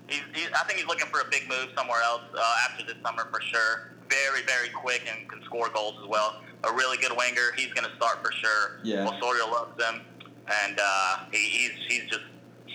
he's, 0.07 0.21
he's, 0.33 0.49
I 0.53 0.63
think 0.65 0.79
he's 0.79 0.87
looking 0.87 1.07
for 1.07 1.21
a 1.21 1.25
big 1.31 1.47
move 1.47 1.69
somewhere 1.75 2.01
else 2.01 2.21
uh, 2.37 2.55
after 2.69 2.85
this 2.85 2.95
summer 3.03 3.27
for 3.31 3.41
sure. 3.41 3.91
Very, 4.09 4.43
very 4.43 4.69
quick 4.69 5.03
and 5.09 5.27
can 5.29 5.41
score 5.43 5.69
goals 5.69 5.95
as 6.03 6.07
well. 6.07 6.41
A 6.65 6.71
really 6.73 6.97
good 6.97 7.11
winger. 7.17 7.51
He's 7.55 7.73
going 7.73 7.89
to 7.89 7.95
start 7.95 8.23
for 8.23 8.31
sure. 8.33 8.79
Yeah. 8.83 9.07
Osorio 9.07 9.47
loves 9.47 9.81
him, 9.83 10.01
and 10.65 10.79
uh, 10.81 11.17
he, 11.31 11.37
he's 11.37 11.71
he's 11.87 12.09
just 12.09 12.21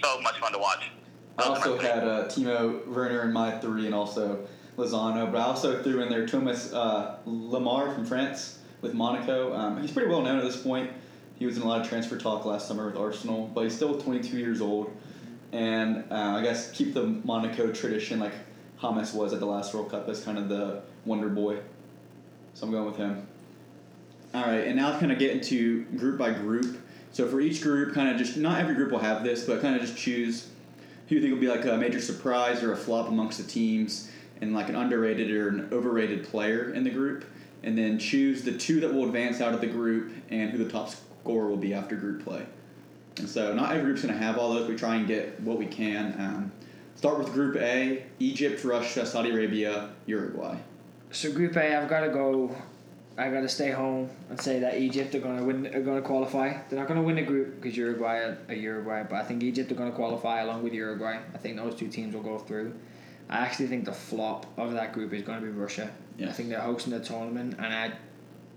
so 0.03 0.21
much 0.21 0.39
fun 0.41 0.53
to 0.53 0.59
watch. 0.59 0.91
I 1.39 1.43
also 1.45 1.79
had 1.79 2.05
uh, 2.05 2.25
Timo 2.27 2.87
Werner 2.87 3.23
in 3.23 3.33
my 3.33 3.59
three, 3.59 3.87
and 3.87 3.95
also 3.95 4.47
Lozano. 4.77 5.31
But 5.31 5.41
I 5.41 5.45
also 5.45 5.83
threw 5.83 6.03
in 6.03 6.09
there 6.09 6.27
Thomas 6.27 6.73
uh, 6.73 7.19
Lemar 7.27 7.95
from 7.95 8.05
France 8.05 8.59
with 8.81 8.95
Monaco. 8.95 9.55
Um, 9.55 9.81
he's 9.81 9.91
pretty 9.91 10.09
well 10.09 10.23
known 10.23 10.39
at 10.39 10.45
this 10.45 10.61
point. 10.61 10.91
He 11.39 11.47
was 11.47 11.57
in 11.57 11.63
a 11.63 11.67
lot 11.67 11.81
of 11.81 11.89
transfer 11.89 12.19
talk 12.19 12.45
last 12.45 12.69
summer 12.69 12.87
with 12.87 12.97
Arsenal, 12.97 13.51
but 13.55 13.63
he's 13.63 13.75
still 13.75 13.99
22 13.99 14.37
years 14.37 14.61
old. 14.61 14.95
And 15.53 16.05
uh, 16.11 16.37
I 16.37 16.43
guess 16.43 16.71
keep 16.71 16.93
the 16.95 17.05
Monaco 17.05 17.73
tradition 17.73 18.21
like 18.21 18.35
James 18.81 19.13
was 19.13 19.33
at 19.33 19.41
the 19.41 19.47
last 19.47 19.75
World 19.75 19.91
Cup 19.91 20.09
as 20.09 20.23
kind 20.23 20.39
of 20.39 20.49
the 20.49 20.83
wonder 21.05 21.29
boy. 21.29 21.59
So 22.55 22.67
I'm 22.67 22.73
going 22.73 22.87
with 22.87 22.97
him. 22.97 23.27
All 24.33 24.43
right, 24.43 24.67
and 24.67 24.77
now 24.77 24.99
kind 24.99 25.11
of 25.11 25.19
get 25.19 25.33
into 25.33 25.85
group 25.97 26.19
by 26.19 26.33
group. 26.33 26.79
So 27.13 27.27
for 27.27 27.41
each 27.41 27.63
group, 27.63 27.95
kind 27.95 28.09
of 28.09 28.17
just 28.17 28.37
not 28.37 28.61
every 28.61 28.75
group 28.75 28.93
will 28.93 29.01
have 29.01 29.25
this, 29.25 29.45
but 29.45 29.61
kind 29.61 29.75
of 29.75 29.81
just 29.81 29.97
choose 29.97 30.49
who 31.11 31.17
you 31.17 31.21
think 31.21 31.35
will 31.35 31.41
be 31.41 31.49
like 31.49 31.65
a 31.67 31.77
major 31.77 32.01
surprise 32.01 32.63
or 32.63 32.73
a 32.73 32.77
flop 32.77 33.09
amongst 33.09 33.37
the 33.37 33.45
teams, 33.45 34.09
and 34.41 34.55
like 34.55 34.69
an 34.69 34.77
underrated 34.77 35.29
or 35.33 35.49
an 35.49 35.69
overrated 35.73 36.25
player 36.25 36.73
in 36.73 36.85
the 36.85 36.91
group, 36.91 37.25
and 37.65 37.77
then 37.77 37.99
choose 37.99 38.43
the 38.43 38.57
two 38.57 38.79
that 38.81 38.95
will 38.95 39.05
advance 39.05 39.41
out 39.41 39.53
of 39.53 39.61
the 39.61 39.67
group 39.67 40.13
and 40.31 40.51
who 40.51 40.57
the 40.57 40.71
top 40.71 40.89
scorer 40.89 41.49
will 41.49 41.57
be 41.57 41.75
after 41.75 41.97
group 41.97 42.23
play. 42.23 42.47
And 43.19 43.29
so 43.29 43.53
not 43.53 43.73
every 43.73 43.83
group's 43.83 44.03
going 44.03 44.15
to 44.15 44.21
have 44.21 44.39
all 44.39 44.55
those. 44.55 44.69
We 44.69 44.77
try 44.77 44.95
and 44.95 45.07
get 45.09 45.39
what 45.41 45.59
we 45.59 45.67
can. 45.67 46.15
Um, 46.19 46.53
start 46.95 47.19
with 47.19 47.33
Group 47.33 47.57
A: 47.57 48.07
Egypt, 48.21 48.63
Russia, 48.65 49.05
Saudi 49.05 49.31
Arabia, 49.31 49.91
Uruguay. 50.07 50.57
So 51.11 51.33
Group 51.33 51.57
A, 51.57 51.77
I've 51.77 51.89
got 51.89 52.03
to 52.03 52.11
go. 52.11 52.55
I 53.21 53.31
got 53.31 53.41
to 53.41 53.49
stay 53.49 53.71
home 53.71 54.09
and 54.31 54.41
say 54.41 54.61
that 54.61 54.79
Egypt 54.79 55.15
are 55.15 55.21
going 55.21 55.37
to 55.37 55.45
win. 55.45 55.67
Are 55.67 55.83
going 55.83 56.01
to 56.01 56.07
qualify. 56.07 56.57
They're 56.69 56.79
not 56.79 56.89
going 56.89 56.99
to 56.99 57.07
win 57.07 57.17
the 57.17 57.23
group 57.23 57.61
because 57.61 57.77
Uruguay 57.77 58.17
are, 58.17 58.39
are 58.49 58.55
Uruguay, 58.55 59.03
but 59.03 59.17
I 59.17 59.25
think 59.25 59.43
Egypt 59.43 59.71
are 59.71 59.75
going 59.75 59.91
to 59.91 59.97
qualify 59.97 60.41
along 60.41 60.63
with 60.63 60.73
Uruguay. 60.73 61.19
I 61.35 61.39
think 61.39 61.57
those 61.57 61.75
two 61.75 61.89
teams 61.89 62.15
will 62.15 62.23
go 62.23 62.39
through. 62.39 62.73
I 63.29 63.39
actually 63.39 63.67
think 63.67 63.85
the 63.85 63.93
flop 63.93 64.47
of 64.57 64.73
that 64.73 64.95
group 64.95 65.13
is 65.13 65.23
going 65.23 65.41
to 65.41 65.45
be 65.45 65.53
Russia. 65.53 65.91
Yeah. 66.17 66.31
I 66.31 66.33
think 66.33 66.49
they're 66.49 66.61
hosting 66.61 66.93
the 66.95 67.01
tournament, 67.01 67.57
and 67.59 67.67
I, 67.67 67.93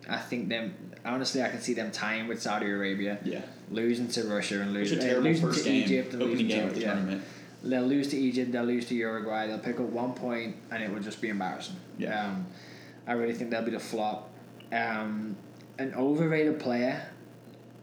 I 0.09 0.17
think 0.17 0.47
them. 0.47 0.73
Honestly, 1.05 1.43
I 1.43 1.49
can 1.49 1.59
see 1.59 1.73
them 1.73 1.91
tying 1.91 2.29
with 2.29 2.41
Saudi 2.41 2.67
Arabia, 2.67 3.19
Yeah, 3.25 3.41
losing 3.69 4.07
to 4.07 4.23
Russia 4.23 4.61
and 4.61 4.71
losing, 4.71 4.99
uh, 4.99 5.19
losing 5.19 5.51
to 5.51 5.63
game, 5.63 5.83
Egypt 5.83 6.13
and 6.13 6.23
losing 6.23 6.47
game 6.47 6.61
to 6.61 6.67
of 6.67 6.75
the 6.75 6.79
yeah. 6.79 6.93
tournament. 6.93 7.23
They'll 7.61 7.81
lose 7.81 8.07
to 8.09 8.17
Egypt. 8.17 8.53
They'll 8.53 8.63
lose 8.63 8.85
to 8.87 8.95
Uruguay. 8.95 9.47
They'll 9.47 9.59
pick 9.59 9.81
up 9.81 9.87
one 9.87 10.13
point, 10.13 10.55
and 10.71 10.81
it 10.81 10.89
will 10.89 11.01
just 11.01 11.21
be 11.21 11.27
embarrassing. 11.27 11.75
Yeah. 11.97 12.27
Um, 12.27 12.45
I 13.05 13.13
really 13.13 13.33
think 13.33 13.49
that'll 13.49 13.65
be 13.65 13.71
the 13.71 13.79
flop. 13.79 14.32
Um, 14.73 15.35
an 15.77 15.93
overrated 15.95 16.59
player. 16.59 17.05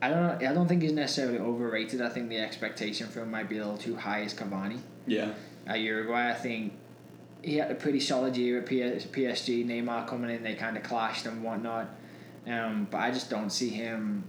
I 0.02 0.08
don't. 0.08 0.42
I 0.42 0.52
don't 0.54 0.66
think 0.66 0.82
he's 0.82 0.92
necessarily 0.92 1.38
overrated. 1.38 2.00
I 2.00 2.08
think 2.08 2.28
the 2.30 2.38
expectation 2.38 3.06
for 3.08 3.22
him 3.22 3.30
might 3.30 3.48
be 3.48 3.58
a 3.58 3.60
little 3.64 3.76
too 3.78 3.96
high. 3.96 4.20
Is 4.22 4.32
Cavani 4.34 4.80
Yeah. 5.06 5.32
at 5.66 5.80
Uruguay? 5.80 6.30
I 6.30 6.34
think 6.34 6.72
he 7.42 7.56
had 7.56 7.70
a 7.70 7.74
pretty 7.74 8.00
solid 8.00 8.36
year 8.36 8.58
at 8.60 8.66
PS, 8.66 9.04
PSG. 9.06 9.64
Neymar 9.64 10.06
coming 10.06 10.30
in, 10.30 10.42
they 10.42 10.54
kind 10.54 10.76
of 10.76 10.82
clashed 10.82 11.26
and 11.26 11.42
whatnot. 11.44 11.88
Um, 12.46 12.88
but 12.90 12.98
I 12.98 13.10
just 13.10 13.28
don't 13.30 13.50
see 13.50 13.68
him. 13.68 14.24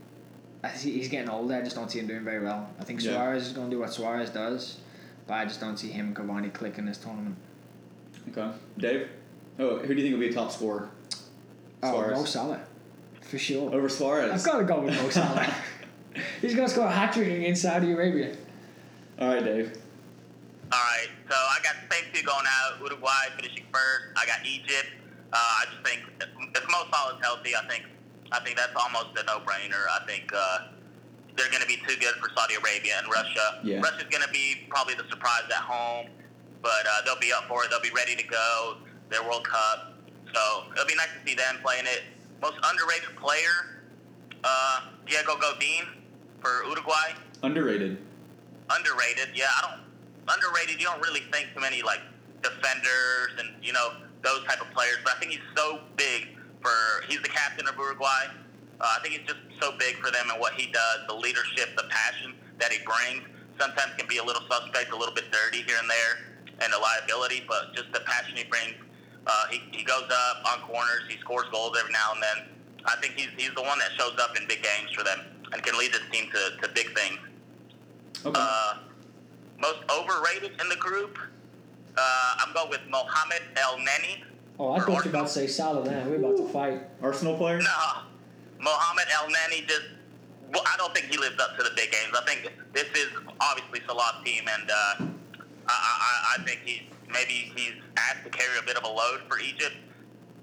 I 0.63 0.71
see 0.74 0.91
he's 0.91 1.08
getting 1.08 1.30
older. 1.30 1.56
I 1.56 1.62
just 1.62 1.76
don't 1.76 1.89
see 1.89 2.00
him 2.00 2.08
doing 2.08 2.24
very 2.24 2.43
well. 2.43 2.69
I 2.80 2.84
think 2.84 3.02
Yeah. 3.02 3.13
Suarez 3.13 3.47
is 3.47 3.54
going 3.54 3.69
to 3.69 3.76
do 3.76 3.80
what 3.80 3.91
Suarez 3.93 4.30
does, 4.30 4.78
but 5.26 5.36
I 5.36 5.45
just 5.45 5.60
don't 5.62 5.78
see 5.78 5.89
him 5.89 6.13
Cavani 6.13 6.54
clicking 6.54 6.86
this 6.86 6.97
tournament. 6.97 7.36
Okay, 8.30 8.52
Dave. 8.78 9.08
Oh, 9.58 9.78
who 9.80 9.88
do 9.88 9.93
you 9.95 10.02
think 10.04 10.13
will 10.13 10.19
be 10.19 10.30
a 10.30 10.34
top 10.34 10.52
scorer? 10.52 10.89
Oh, 11.83 11.91
Suarez. 11.93 12.17
Mo 12.17 12.25
Salah, 12.25 12.61
for 13.21 13.37
sure. 13.37 13.73
Over 13.73 13.89
Suarez. 13.89 14.31
I've 14.31 14.43
got 14.43 14.59
to 14.59 14.65
go 14.65 14.81
with 14.81 14.93
Mo 15.01 15.09
Salah. 15.09 15.53
he's 16.41 16.55
going 16.55 16.67
to 16.67 16.73
score 16.73 16.85
a 16.85 16.91
hat 16.91 17.13
trick 17.13 17.27
against 17.27 17.61
Saudi 17.63 17.91
Arabia. 17.91 18.35
All 19.19 19.33
right, 19.33 19.43
Dave. 19.43 19.77
All 20.71 20.79
right, 20.79 21.07
so 21.29 21.35
I 21.35 21.57
got 21.63 21.75
the 21.89 21.95
same 21.95 22.05
two 22.13 22.23
going 22.23 22.45
out. 22.47 22.79
Uruguay 22.79 23.11
finishing 23.35 23.63
first. 23.73 24.15
I 24.15 24.25
got 24.25 24.45
Egypt. 24.45 24.87
Uh, 25.33 25.37
I 25.37 25.65
just 25.71 25.83
think 25.83 26.01
if 26.55 26.63
Mo 26.69 26.83
Salah's 26.91 27.21
healthy, 27.21 27.55
I 27.55 27.67
think 27.67 27.85
I 28.31 28.39
think 28.39 28.55
that's 28.55 28.71
almost 28.75 29.17
a 29.19 29.23
no-brainer. 29.23 29.83
I 29.91 30.05
think 30.07 30.31
uh, 30.33 30.71
they're 31.35 31.49
going 31.49 31.61
to 31.61 31.67
be 31.67 31.77
too 31.87 31.99
good 31.99 32.15
for 32.15 32.29
Saudi 32.35 32.55
Arabia 32.55 32.93
and 32.99 33.11
Russia. 33.11 33.59
Yeah. 33.63 33.81
Russia's 33.81 34.07
going 34.09 34.23
to 34.23 34.31
be 34.31 34.65
probably 34.69 34.95
the 34.95 35.07
surprise 35.09 35.43
at 35.49 35.63
home, 35.63 36.07
but 36.61 36.87
uh, 36.87 37.01
they'll 37.05 37.19
be 37.19 37.33
up 37.33 37.47
for 37.47 37.63
it. 37.65 37.69
They'll 37.69 37.81
be 37.81 37.91
ready 37.95 38.15
to 38.15 38.23
go. 38.23 38.77
Their 39.09 39.23
World 39.23 39.45
Cup, 39.45 39.90
so 40.33 40.63
it'll 40.73 40.87
be 40.87 40.95
nice 40.95 41.11
to 41.17 41.29
see 41.29 41.35
them 41.35 41.57
playing 41.63 41.85
it. 41.85 42.03
Most 42.41 42.57
underrated 42.63 43.15
player, 43.17 43.83
uh, 44.43 44.81
Diego 45.05 45.37
Godin 45.39 45.85
for 46.41 46.63
Uruguay. 46.65 47.13
Underrated. 47.43 47.97
Underrated, 48.69 49.29
yeah. 49.35 49.47
I 49.57 49.61
don't 49.61 49.81
underrated. 50.27 50.79
You 50.79 50.87
don't 50.87 51.01
really 51.01 51.21
think 51.31 51.53
too 51.53 51.61
many 51.61 51.81
like 51.81 52.01
defenders 52.41 53.37
and 53.39 53.49
you 53.61 53.73
know 53.73 53.93
those 54.23 54.43
type 54.45 54.61
of 54.61 54.71
players, 54.73 54.97
but 55.03 55.15
I 55.15 55.19
think 55.19 55.31
he's 55.31 55.49
so 55.55 55.81
big 55.95 56.29
for. 56.61 56.71
He's 57.07 57.21
the 57.21 57.29
captain 57.29 57.67
of 57.67 57.75
Uruguay. 57.75 58.29
Uh, 58.79 58.97
I 58.97 59.01
think 59.01 59.13
he's 59.15 59.27
just 59.27 59.41
so 59.61 59.77
big 59.77 59.97
for 59.97 60.09
them 60.09 60.29
and 60.31 60.39
what 60.39 60.53
he 60.53 60.71
does, 60.71 61.05
the 61.07 61.13
leadership, 61.13 61.69
the 61.77 61.85
passion 61.89 62.33
that 62.59 62.71
he 62.71 62.79
brings. 62.83 63.27
Sometimes 63.59 63.93
can 63.95 64.07
be 64.07 64.17
a 64.17 64.23
little 64.23 64.41
suspect, 64.49 64.91
a 64.91 64.97
little 64.97 65.13
bit 65.13 65.25
dirty 65.31 65.61
here 65.61 65.77
and 65.79 65.89
there, 65.89 66.33
and 66.61 66.73
a 66.73 66.79
liability, 66.79 67.43
but 67.47 67.75
just 67.75 67.91
the 67.93 67.99
passion 68.01 68.35
he 68.35 68.43
brings. 68.45 68.73
Uh, 69.27 69.31
he, 69.51 69.62
he 69.71 69.84
goes 69.84 70.03
up 70.03 70.43
on 70.51 70.67
corners, 70.67 71.03
he 71.10 71.17
scores 71.19 71.45
goals 71.51 71.77
every 71.79 71.91
now 71.91 72.13
and 72.13 72.23
then. 72.23 72.47
I 72.86 72.95
think 73.01 73.13
he's, 73.13 73.29
he's 73.38 73.53
the 73.53 73.62
one 73.62 73.77
that 73.79 73.91
shows 73.97 74.17
up 74.19 74.36
in 74.36 74.47
big 74.47 74.63
games 74.63 74.91
for 74.95 75.03
them 75.03 75.19
and 75.53 75.62
can 75.62 75.77
lead 75.77 75.91
this 75.93 76.01
team 76.12 76.29
to, 76.31 76.67
to 76.67 76.73
big 76.73 76.95
things. 76.97 77.19
Okay. 78.25 78.39
Uh, 78.41 78.77
most 79.60 79.79
overrated 79.91 80.60
in 80.60 80.69
the 80.69 80.75
group, 80.77 81.17
uh, 81.97 82.34
I'm 82.39 82.53
going 82.53 82.69
with 82.69 82.81
Mohamed 82.89 83.41
Elneny. 83.55 84.23
Oh, 84.60 84.71
I 84.73 84.79
For 84.79 84.86
thought 84.86 84.88
you 84.88 84.93
were 84.93 84.95
Arsenal? 84.97 85.15
about 85.21 85.27
to 85.27 85.34
say 85.34 85.47
Salah 85.47 85.84
then. 85.84 86.10
We're 86.10 86.17
about 86.17 86.38
to 86.38 86.47
fight. 86.49 86.81
Arsenal 87.01 87.38
player. 87.38 87.60
No, 87.60 88.01
Mohamed 88.60 89.05
Elneny 89.07 89.67
just. 89.67 89.84
Well, 90.53 90.63
I 90.65 90.75
don't 90.77 90.93
think 90.93 91.05
he 91.07 91.17
lives 91.17 91.39
up 91.39 91.55
to 91.57 91.63
the 91.63 91.69
big 91.75 91.91
games. 91.91 92.13
I 92.17 92.25
think 92.25 92.51
this 92.73 92.86
is 92.95 93.07
obviously 93.39 93.79
Salah's 93.88 94.23
team, 94.25 94.43
and 94.51 94.69
uh, 94.69 95.05
I, 95.67 95.69
I, 95.69 96.36
I 96.39 96.43
think 96.43 96.60
he's 96.65 96.81
maybe 97.12 97.52
he's 97.56 97.74
asked 97.97 98.24
to 98.24 98.30
carry 98.30 98.58
a 98.58 98.65
bit 98.65 98.78
of 98.78 98.84
a 98.84 98.88
load 98.88 99.21
for 99.30 99.39
Egypt, 99.39 99.76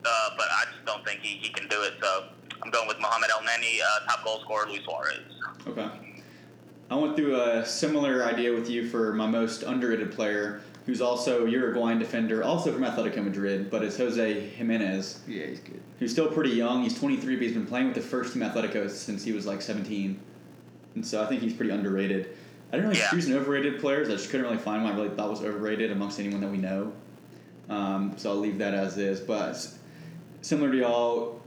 uh, 0.05 0.31
but 0.37 0.47
I 0.51 0.65
just 0.73 0.85
don't 0.87 1.05
think 1.05 1.21
he, 1.21 1.39
he 1.39 1.49
can 1.51 1.69
do 1.69 1.83
it. 1.83 1.95
So 2.01 2.25
I'm 2.63 2.71
going 2.71 2.89
with 2.89 3.01
Mohamed 3.01 3.31
Elneny, 3.31 3.79
uh, 3.83 4.07
top 4.07 4.25
goal 4.25 4.41
scorer 4.41 4.67
Luis 4.67 4.83
Suarez. 4.85 5.21
Okay. 5.67 5.89
I 6.91 6.95
went 6.95 7.17
through 7.17 7.39
a 7.41 7.67
similar 7.67 8.25
idea 8.25 8.53
with 8.53 8.71
you 8.71 8.89
for 8.89 9.13
my 9.13 9.27
most 9.27 9.63
underrated 9.63 10.11
player, 10.13 10.63
who's 10.87 11.03
also 11.03 11.45
Uruguayan 11.45 11.99
defender, 11.99 12.43
also 12.43 12.73
from 12.73 12.83
Atletico 12.83 13.23
Madrid, 13.23 13.71
but 13.71 13.83
it's 13.83 13.99
Jose 13.99 14.51
Giménez, 14.59 15.19
Yeah, 15.29 15.47
he's 15.47 15.61
good. 15.61 15.83
who's 15.99 16.11
still 16.13 16.29
pretty 16.29 16.51
young. 16.51 16.83
He's 16.83 16.99
23, 16.99 17.37
but 17.37 17.43
he's 17.43 17.53
been 17.53 17.67
playing 17.67 17.87
with 17.89 17.95
the 17.95 18.01
first 18.01 18.33
team 18.33 18.43
Atletico 18.43 18.89
since 18.89 19.23
he 19.23 19.33
was 19.33 19.47
like 19.47 19.61
17. 19.61 20.19
And 20.95 21.07
so 21.07 21.23
I 21.23 21.27
think 21.27 21.43
he's 21.43 21.53
pretty 21.53 21.73
underrated. 21.73 22.35
I 22.71 22.77
didn't 22.77 22.89
really 22.89 23.01
Yeah. 23.01 23.11
choose 23.11 23.29
an 23.29 23.35
overrated 23.37 23.81
players. 23.81 24.09
I 24.09 24.13
just 24.13 24.31
couldn't 24.31 24.47
really 24.47 24.59
find 24.59 24.85
one 24.85 24.93
I 24.93 24.97
really 24.97 25.09
thought 25.15 25.31
was 25.31 25.43
overrated 25.43 25.91
amongst 25.91 26.21
anyone 26.21 26.41
that 26.43 26.51
we 26.51 26.59
know. 26.59 26.93
Um, 27.71 28.15
so 28.17 28.31
I'll 28.31 28.37
leave 28.37 28.59
that 28.59 28.75
as 28.75 28.97
is. 28.99 29.21
But 29.21 29.67
similar 30.43 30.71
to 30.73 30.77
y'all, 30.79 31.41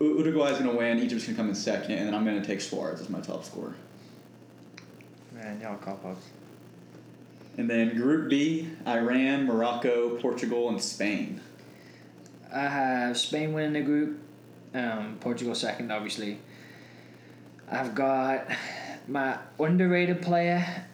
U- 0.00 0.18
Uruguay's 0.18 0.58
going 0.58 0.70
to 0.70 0.76
win. 0.76 0.98
Egypt's 0.98 1.24
going 1.24 1.36
to 1.36 1.40
come 1.42 1.48
in 1.48 1.54
second, 1.54 1.92
and 1.92 2.06
then 2.06 2.14
I'm 2.14 2.24
going 2.24 2.40
to 2.40 2.46
take 2.46 2.60
Suarez 2.60 3.00
as 3.00 3.08
my 3.08 3.20
top 3.20 3.44
scorer. 3.44 3.74
Man, 5.34 5.60
y'all 5.60 5.76
cop 5.76 6.04
ups. 6.04 6.24
And 7.58 7.70
then 7.70 7.96
Group 7.96 8.28
B, 8.28 8.68
Iran, 8.86 9.46
Morocco, 9.46 10.16
Portugal, 10.18 10.68
and 10.68 10.80
Spain. 10.80 11.40
I 12.52 12.68
have 12.68 13.16
Spain 13.18 13.52
winning 13.52 13.72
the 13.72 13.80
group, 13.80 14.18
um, 14.74 15.16
Portugal 15.20 15.54
second, 15.54 15.90
obviously. 15.90 16.38
I've 17.70 17.94
got 17.94 18.46
my 19.08 19.38
underrated 19.58 20.22
player. 20.22 20.84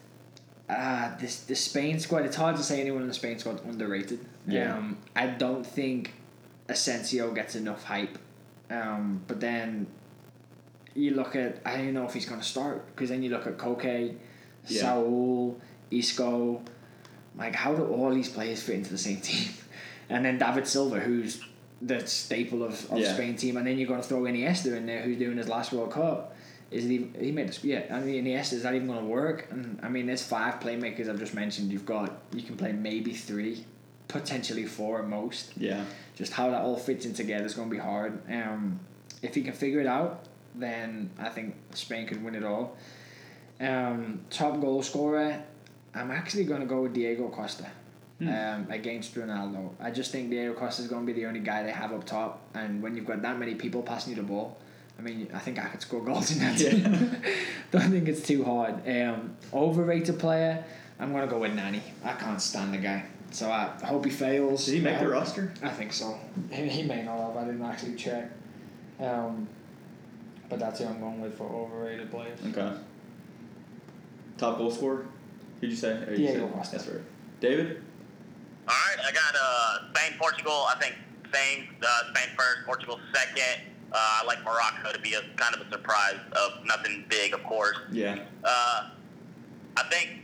Uh, 0.69 1.17
this 1.19 1.41
the 1.45 1.55
Spain 1.55 1.99
squad. 1.99 2.25
It's 2.25 2.37
hard 2.37 2.57
to 2.57 2.63
say 2.63 2.81
anyone 2.81 3.03
in 3.03 3.09
the 3.09 3.15
Spain 3.15 3.39
squad 3.39 3.65
underrated. 3.65 4.21
Yeah. 4.47 4.75
Um, 4.77 4.99
I 5.15 5.27
don't 5.27 5.67
think 5.67 6.15
Asensio 6.69 7.33
gets 7.33 7.55
enough 7.55 7.85
hype. 7.85 8.19
Um, 8.71 9.23
but 9.27 9.41
then 9.41 9.87
you 10.95 11.13
look 11.15 11.37
at 11.37 11.61
I 11.67 11.77
don't 11.77 11.93
know 11.95 12.05
if 12.07 12.15
he's 12.15 12.27
going 12.27 12.41
to 12.41 12.47
start 12.47 12.87
because 12.87 13.11
then 13.11 13.23
you 13.23 13.31
look 13.31 13.47
at 13.47 13.59
Koke, 13.59 14.17
Yeah. 14.67 14.81
Saul, 14.81 15.61
Isco. 15.91 16.63
Like, 17.37 17.55
how 17.55 17.75
do 17.75 17.85
all 17.87 18.11
these 18.15 18.29
players 18.29 18.63
fit 18.63 18.77
into 18.77 18.91
the 18.91 18.99
same 18.99 19.21
team? 19.21 19.49
And 20.09 20.25
then 20.25 20.39
David 20.39 20.67
Silva, 20.67 21.01
who's 21.01 21.43
the 21.81 22.07
staple 22.07 22.63
of, 22.63 22.91
of 22.91 22.99
Yeah. 22.99 23.13
Spain 23.15 23.37
team, 23.37 23.57
and 23.57 23.67
then 23.67 23.79
you're 23.79 23.89
going 23.89 24.01
to 24.01 24.07
throw 24.07 24.23
Iniesta 24.23 24.77
in 24.77 24.87
there, 24.87 25.03
who's 25.03 25.19
doing 25.19 25.37
his 25.37 25.49
last 25.49 25.73
World 25.73 25.93
Cup. 25.93 26.32
Is 26.73 26.85
he? 26.85 27.09
He 27.19 27.33
made 27.33 27.49
this. 27.49 27.63
Yeah, 27.63 27.85
I 27.91 28.01
mean 28.01 28.25
Iniesta 28.25 28.55
is 28.55 28.63
that 28.63 28.75
even 28.75 28.87
going 28.89 29.01
to 29.01 29.05
work? 29.07 29.49
And 29.51 29.79
I 29.83 29.89
mean, 29.89 30.07
there's 30.07 30.23
five 30.23 30.61
playmakers 30.61 31.09
I've 31.09 31.19
just 31.19 31.35
mentioned. 31.35 31.71
You've 31.73 31.87
got 31.87 32.23
you 32.33 32.43
can 32.43 32.57
play 32.57 32.73
maybe 32.73 33.13
three, 33.13 33.65
potentially 34.09 34.67
four 34.67 35.03
at 35.03 35.09
most. 35.09 35.53
Yeah. 35.57 35.85
Just 36.15 36.33
how 36.33 36.51
that 36.51 36.63
all 36.63 36.77
fits 36.77 37.07
in 37.07 37.15
together 37.15 37.45
is 37.45 37.55
going 37.55 37.69
to 37.69 37.75
be 37.75 37.81
hard. 37.81 38.21
Um, 38.31 38.81
if 39.23 39.35
he 39.35 39.43
can 39.43 39.53
figure 39.53 39.81
it 39.81 39.87
out, 39.87 40.25
then 40.55 41.11
I 41.19 41.29
think 41.29 41.55
Spain 41.75 42.07
could 42.07 42.23
win 42.25 42.35
it 42.35 42.45
all. 42.45 42.77
Um, 43.61 44.21
top 44.31 44.61
goal 44.61 44.83
scorer, 44.83 45.43
I'm 45.95 46.11
actually 46.11 46.45
going 46.45 46.61
to 46.61 46.67
go 46.67 46.83
with 46.83 46.95
Diego 46.95 47.29
Costa 47.29 47.67
Hmm. 48.19 48.29
um, 48.29 48.67
against 48.71 49.15
Ronaldo. 49.15 49.71
I 49.81 49.91
just 49.91 50.13
think 50.13 50.31
Diego 50.31 50.55
Costa 50.55 50.83
is 50.83 50.89
going 50.89 51.05
to 51.07 51.13
be 51.13 51.19
the 51.19 51.27
only 51.27 51.41
guy 51.41 51.63
they 51.65 51.73
have 51.73 51.93
up 51.93 52.05
top, 52.05 52.41
and 52.55 52.81
when 52.83 52.95
you've 52.95 53.07
got 53.07 53.21
that 53.23 53.39
many 53.39 53.55
people 53.57 53.83
passing 53.83 54.11
you 54.15 54.17
the 54.17 54.23
ball, 54.23 54.59
I 55.03 55.05
mean, 55.05 55.29
I 55.35 55.39
think 55.41 55.59
I 55.59 55.67
could 55.67 55.83
score 55.83 56.01
goals 56.01 56.31
in 56.31 56.39
that 56.39 56.59
Yeah. 56.61 56.71
team. 56.71 57.17
Don't 57.73 57.91
think 57.91 58.07
it's 58.09 58.25
too 58.25 58.45
hard. 58.45 58.89
Um, 58.89 59.37
overrated 59.53 60.19
player, 60.21 60.65
I'm 61.01 61.11
going 61.11 61.25
to 61.25 61.29
go 61.31 61.41
with 61.41 61.55
Nani. 61.55 61.83
I 62.05 62.13
can't 62.13 62.41
stand 62.41 62.73
the 62.73 62.79
guy. 62.79 63.05
So 63.33 63.51
I 63.51 63.73
hope 63.85 64.05
he 64.05 64.11
fails. 64.13 64.67
Did 64.67 64.75
he 64.77 64.81
make 64.81 64.95
I 64.95 64.99
the 64.99 65.05
hope- 65.07 65.15
roster? 65.15 65.53
I 65.63 65.71
think 65.71 65.93
so. 65.93 66.19
He, 66.53 66.69
he 66.69 66.83
may 66.85 67.03
not 67.03 67.19
have. 67.19 67.37
I 67.37 67.45
didn't 67.47 67.65
actually 67.65 67.97
check. 67.97 68.31
Um, 69.01 69.49
but 70.49 70.61
that's 70.61 70.79
who 70.79 70.87
I'm 70.87 71.01
going 71.01 71.21
with 71.21 71.37
for 71.37 71.49
overrated 71.49 72.11
players. 72.11 72.39
Okay. 72.47 72.73
Top 74.39 74.59
goal 74.59 74.71
scorer? 74.71 75.07
Who'd 75.61 75.71
you 75.71 75.77
say? 75.77 75.93
Or 76.07 76.11
you 76.13 76.19
Diego 76.29 76.49
said- 76.63 76.79
That's 76.79 76.89
right. 76.89 77.01
David? 77.41 77.83
All 78.69 78.75
right, 78.75 79.05
I 79.05 79.11
got 79.11 79.35
uh, 79.35 79.93
Spain, 79.93 80.17
Portugal. 80.21 80.65
I 80.69 80.77
think 80.79 80.95
Spain, 81.29 81.67
uh, 81.83 82.15
Spain 82.15 82.29
first, 82.37 82.65
Portugal 82.67 83.01
second. 83.13 83.63
Uh, 83.93 84.21
I 84.23 84.25
like 84.27 84.43
Morocco 84.45 84.93
to 84.93 84.99
be 85.01 85.15
a 85.15 85.21
kind 85.37 85.55
of 85.55 85.67
a 85.67 85.71
surprise 85.71 86.17
of 86.33 86.65
nothing 86.65 87.05
big, 87.09 87.35
of 87.35 87.43
course. 87.45 87.77
Yeah. 87.91 88.19
Uh, 88.43 88.89
I 89.77 89.83
think 89.91 90.21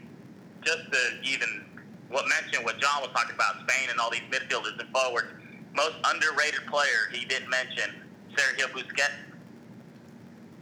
just 0.64 0.90
to 0.90 0.98
even 1.22 1.64
what 2.08 2.24
mentioned 2.28 2.64
what 2.64 2.78
John 2.78 3.02
was 3.02 3.10
talking 3.12 3.34
about, 3.34 3.56
Spain 3.68 3.88
and 3.90 4.00
all 4.00 4.10
these 4.10 4.22
midfielders 4.30 4.78
and 4.80 4.88
forwards. 4.90 5.28
Most 5.74 5.96
underrated 6.06 6.66
player 6.66 7.08
he 7.12 7.24
didn't 7.26 7.50
mention, 7.50 7.94
Sergio 8.34 8.66
Busquets. 8.72 9.12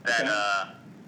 That 0.04 0.20
Okay. 0.22 0.30
uh, 0.30 0.64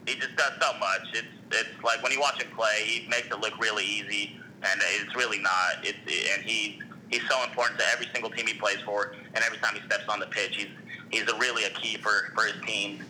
he 0.06 0.14
just 0.14 0.34
does 0.36 0.52
so 0.60 0.72
much. 0.78 1.02
It's 1.14 1.26
it's 1.50 1.82
like 1.84 2.02
when 2.02 2.12
you 2.12 2.20
watch 2.20 2.40
him 2.40 2.50
play, 2.56 2.82
he 2.84 3.08
makes 3.08 3.26
it 3.26 3.40
look 3.40 3.58
really 3.60 3.84
easy, 3.84 4.38
and 4.62 4.80
it's 5.00 5.14
really 5.16 5.38
not. 5.40 5.82
It's 5.82 5.98
and 6.34 6.44
he's 6.48 6.80
he's 7.10 7.26
so 7.28 7.42
important 7.44 7.78
to 7.80 7.86
every 7.92 8.06
single 8.12 8.30
team 8.30 8.46
he 8.46 8.54
plays 8.54 8.78
for, 8.84 9.14
and 9.34 9.44
every 9.44 9.58
time 9.58 9.74
he 9.74 9.80
steps 9.86 10.04
on 10.08 10.20
the 10.20 10.26
pitch, 10.26 10.56
he's 10.56 10.68
he's 11.10 11.28
a 11.28 11.36
really 11.38 11.64
a 11.64 11.70
key 11.70 11.96
for 11.96 12.32
for 12.34 12.44
his 12.44 12.60
team. 12.66 13.04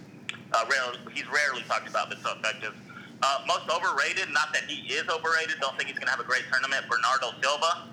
Uh, 0.52 0.64
rarely, 0.70 0.98
he's 1.12 1.26
rarely 1.28 1.62
talked 1.68 1.88
about, 1.88 2.08
but 2.08 2.18
so 2.22 2.32
effective. 2.38 2.74
Uh, 3.20 3.40
most 3.46 3.68
overrated, 3.68 4.28
not 4.32 4.52
that 4.52 4.64
he 4.64 4.92
is 4.94 5.08
overrated. 5.08 5.56
Don't 5.60 5.76
think 5.76 5.88
he's 5.88 5.98
going 5.98 6.06
to 6.06 6.12
have 6.12 6.20
a 6.20 6.24
great 6.24 6.44
tournament. 6.50 6.84
Bernardo 6.88 7.32
Silva. 7.42 7.88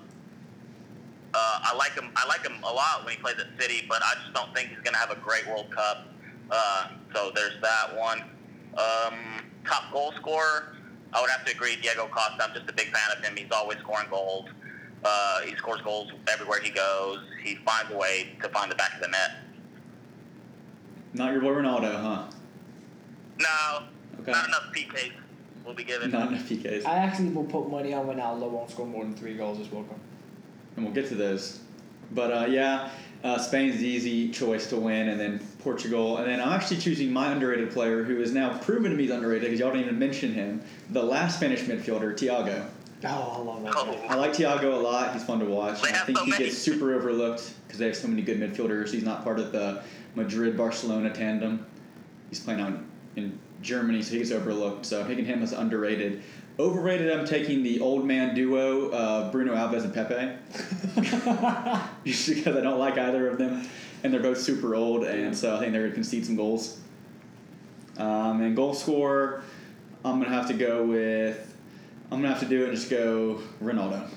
Uh, 1.34 1.58
I 1.62 1.76
like 1.76 1.92
him. 1.92 2.10
I 2.16 2.26
like 2.26 2.46
him 2.46 2.62
a 2.62 2.72
lot 2.72 3.04
when 3.04 3.14
he 3.14 3.20
plays 3.20 3.36
at 3.38 3.60
City, 3.60 3.84
but 3.88 4.00
I 4.02 4.14
just 4.22 4.32
don't 4.32 4.54
think 4.54 4.70
he's 4.70 4.78
going 4.78 4.94
to 4.94 4.98
have 5.00 5.10
a 5.10 5.20
great 5.20 5.46
World 5.46 5.70
Cup. 5.70 6.06
Uh, 6.50 6.88
so 7.12 7.32
there's 7.34 7.60
that 7.60 7.94
one. 7.96 8.22
Um, 8.78 9.44
top 9.66 9.92
goal 9.92 10.12
scorer, 10.16 10.76
I 11.12 11.20
would 11.20 11.30
have 11.30 11.44
to 11.44 11.52
agree. 11.52 11.76
Diego 11.76 12.06
Costa. 12.06 12.44
I'm 12.44 12.54
just 12.54 12.70
a 12.70 12.72
big 12.72 12.86
fan 12.86 13.16
of 13.16 13.24
him. 13.24 13.36
He's 13.36 13.50
always 13.50 13.78
scoring 13.78 14.06
goals. 14.10 14.46
He 15.46 15.54
scores 15.56 15.80
goals 15.82 16.10
everywhere 16.32 16.60
he 16.60 16.70
goes. 16.70 17.20
He 17.42 17.56
finds 17.56 17.90
a 17.92 17.96
way 17.96 18.36
to 18.42 18.48
find 18.48 18.70
the 18.70 18.74
back 18.74 18.94
of 18.94 19.00
the 19.00 19.08
net. 19.08 19.30
Not 21.14 21.32
your 21.32 21.40
boy 21.40 21.48
Ronaldo, 21.54 21.94
huh? 22.00 22.24
No, 23.38 23.86
Okay. 24.20 24.32
not 24.32 24.48
enough 24.48 24.72
PKs 24.74 25.12
will 25.64 25.74
be 25.74 25.84
given. 25.84 26.10
Not 26.10 26.28
enough 26.32 26.48
PKs. 26.48 26.84
I 26.86 26.96
actually 26.96 27.28
will 27.30 27.44
put 27.44 27.70
money 27.70 27.92
on 27.94 28.06
Ronaldo 28.06 28.50
won't 28.50 28.70
score 28.70 28.86
more 28.86 29.04
than 29.04 29.14
three 29.14 29.34
goals 29.36 29.58
this 29.58 29.70
World 29.70 29.88
Cup. 29.88 29.98
and 30.76 30.84
we'll 30.84 30.94
get 30.94 31.08
to 31.08 31.14
those. 31.14 31.60
But 32.12 32.30
uh, 32.32 32.46
yeah, 32.46 32.90
uh, 33.24 33.38
Spain's 33.38 33.78
the 33.80 33.86
easy 33.86 34.30
choice 34.30 34.68
to 34.70 34.76
win, 34.76 35.08
and 35.08 35.18
then 35.18 35.40
Portugal, 35.60 36.18
and 36.18 36.26
then 36.28 36.40
I'm 36.40 36.50
actually 36.52 36.76
choosing 36.78 37.12
my 37.12 37.32
underrated 37.32 37.70
player, 37.72 38.04
who 38.04 38.20
is 38.20 38.32
now 38.32 38.56
proven 38.58 38.90
to 38.92 38.96
be 38.96 39.10
underrated 39.10 39.42
because 39.44 39.58
y'all 39.58 39.70
didn't 39.72 39.86
even 39.86 39.98
mention 39.98 40.32
him. 40.32 40.62
The 40.90 41.02
last 41.02 41.36
Spanish 41.36 41.62
midfielder, 41.62 42.14
Thiago. 42.16 42.66
Oh, 43.04 43.08
I 43.08 43.38
love 43.38 43.62
that. 43.62 43.72
Oh. 43.76 44.06
I 44.08 44.14
like 44.14 44.32
Thiago 44.32 44.72
a 44.72 44.76
lot. 44.76 45.12
He's 45.12 45.24
fun 45.24 45.38
to 45.40 45.44
watch. 45.44 45.82
I 45.82 45.92
think 46.04 46.18
so 46.18 46.24
he 46.24 46.30
many. 46.30 46.44
gets 46.44 46.58
super 46.58 46.94
overlooked 46.94 47.52
because 47.66 47.78
they 47.78 47.86
have 47.86 47.96
so 47.96 48.08
many 48.08 48.22
good 48.22 48.40
midfielders. 48.40 48.90
He's 48.90 49.04
not 49.04 49.22
part 49.22 49.38
of 49.38 49.52
the 49.52 49.82
Madrid 50.14 50.56
Barcelona 50.56 51.12
tandem. 51.12 51.66
He's 52.30 52.40
playing 52.40 52.60
out 52.60 52.78
in 53.16 53.38
Germany, 53.62 54.02
so 54.02 54.14
he's 54.14 54.32
overlooked. 54.32 54.86
So 54.86 55.00
I'm 55.00 55.06
picking 55.06 55.26
him 55.26 55.42
as 55.42 55.52
underrated. 55.52 56.22
Overrated, 56.58 57.12
I'm 57.12 57.26
taking 57.26 57.62
the 57.62 57.80
old 57.80 58.06
man 58.06 58.34
duo 58.34 58.90
of 58.90 59.30
Bruno 59.30 59.54
Alves 59.54 59.84
and 59.84 59.92
Pepe. 59.92 60.32
Just 62.04 62.28
because 62.28 62.56
I 62.56 62.60
don't 62.62 62.78
like 62.78 62.96
either 62.96 63.28
of 63.28 63.36
them, 63.36 63.68
and 64.02 64.12
they're 64.12 64.22
both 64.22 64.40
super 64.40 64.74
old, 64.74 65.04
and 65.04 65.36
so 65.36 65.54
I 65.54 65.58
think 65.58 65.72
they're 65.72 65.82
going 65.82 65.92
to 65.92 65.94
concede 65.94 66.24
some 66.24 66.36
goals. 66.36 66.80
Um, 67.98 68.40
and 68.40 68.56
goal 68.56 68.72
scorer, 68.72 69.42
I'm 70.02 70.18
going 70.18 70.30
to 70.30 70.36
have 70.36 70.48
to 70.48 70.54
go 70.54 70.84
with. 70.84 71.55
I'm 72.10 72.22
going 72.22 72.22
to 72.22 72.28
have 72.28 72.40
to 72.40 72.48
do 72.48 72.62
it 72.62 72.68
and 72.68 72.76
just 72.76 72.88
go 72.88 73.40
Ronaldo. 73.62 74.08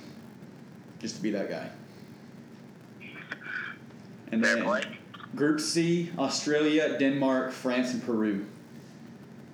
Just 0.99 1.15
to 1.15 1.21
be 1.21 1.32
that 1.32 1.49
guy. 1.49 1.69
And 4.32 4.43
Fair 4.43 4.56
then 4.56 4.63
play. 4.63 4.84
Group 5.36 5.60
C, 5.60 6.12
Australia, 6.17 6.97
Denmark, 6.99 7.52
France, 7.52 7.93
and 7.93 8.04
Peru. 8.04 8.45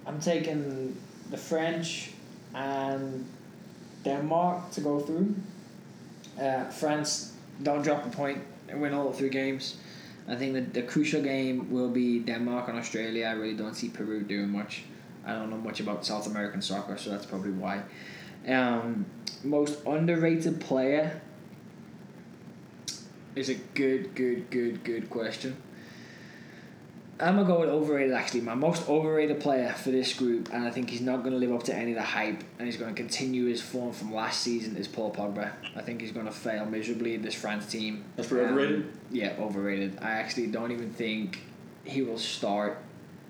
I'm 0.06 0.20
taking 0.20 0.98
the 1.32 1.38
French 1.38 2.12
and 2.54 3.26
Denmark 4.04 4.72
to 4.72 4.82
go 4.82 5.00
through. 5.00 5.36
Uh, 6.40 6.66
France 6.66 7.34
don't 7.64 7.82
drop 7.82 8.06
a 8.06 8.10
point 8.10 8.42
and 8.68 8.82
win 8.82 8.94
all 8.94 9.12
three 9.14 9.30
games. 9.30 9.78
I 10.28 10.36
think 10.36 10.54
that 10.54 10.74
the 10.74 10.82
crucial 10.82 11.22
game 11.22 11.72
will 11.72 11.90
be 11.90 12.20
Denmark 12.20 12.68
and 12.68 12.78
Australia. 12.78 13.28
I 13.28 13.34
really 13.34 13.56
don't 13.56 13.76
see 13.76 13.90
Peru 13.90 14.24
doing 14.24 14.50
much. 14.50 14.84
I 15.26 15.34
don't 15.34 15.50
know 15.50 15.58
much 15.58 15.80
about 15.80 16.06
South 16.06 16.28
American 16.28 16.62
soccer, 16.62 16.98
so 16.98 17.10
that's 17.12 17.26
probably 17.26 17.52
why. 17.52 17.82
Um, 18.48 19.06
most 19.44 19.80
underrated 19.86 20.62
player 20.62 21.22
is 23.36 23.50
a 23.50 23.56
good, 23.56 24.16
good, 24.16 24.50
good, 24.50 24.84
good 24.84 25.10
question. 25.10 25.58
I'm 27.18 27.38
gonna 27.38 27.48
go 27.48 27.62
with 27.62 27.70
overrated. 27.70 28.14
Actually, 28.14 28.42
my 28.42 28.56
most 28.56 28.90
overrated 28.90 29.40
player 29.40 29.74
for 29.74 29.90
this 29.90 30.14
group, 30.14 30.50
and 30.52 30.66
I 30.66 30.72
think 30.72 30.90
he's 30.90 31.00
not 31.02 31.24
gonna 31.24 31.38
live 31.38 31.54
up 31.54 31.64
to 31.64 31.76
any 31.76 31.92
of 31.92 31.98
the 31.98 32.04
hype, 32.04 32.44
and 32.60 32.68
he's 32.68 32.76
gonna 32.76 32.94
continue 32.94 33.46
his 33.46 33.62
form 33.62 33.94
from 33.94 34.14
last 34.14 34.42
season. 34.42 34.76
Is 34.76 34.88
Paul 34.90 35.14
Pogba? 35.14 35.52
I 35.76 35.82
think 35.82 36.02
he's 36.02 36.12
gonna 36.12 36.32
fail 36.32 36.66
miserably 36.66 37.14
in 37.16 37.22
this 37.22 37.34
France 37.34 37.68
team. 37.68 38.04
That's 38.18 38.28
for 38.28 38.42
overrated? 38.42 38.92
Yeah, 39.12 39.34
overrated. 39.40 39.98
I 40.02 40.12
actually 40.12 40.48
don't 40.48 40.74
even 40.74 40.90
think 40.92 41.40
he 41.86 42.02
will 42.02 42.18
start 42.18 42.80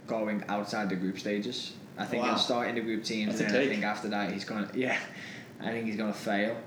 going 0.08 0.44
outside 0.48 0.90
the 0.90 0.96
group 0.96 1.20
stages. 1.20 1.74
I 1.98 2.06
think 2.06 2.24
Wow. 2.24 2.30
he'll 2.30 2.38
start 2.38 2.68
in 2.68 2.76
the 2.76 2.82
group 2.82 3.04
teams, 3.04 3.40
That's 3.40 3.42
and 3.42 3.52
then 3.52 3.62
I 3.62 3.68
think 3.68 3.84
after 3.84 4.08
that 4.10 4.32
he's 4.32 4.46
gonna 4.46 4.70
yeah, 4.76 4.98
I 5.62 5.72
think 5.72 5.86
he's 5.86 5.96
gonna 5.98 6.14
fail. 6.14 6.58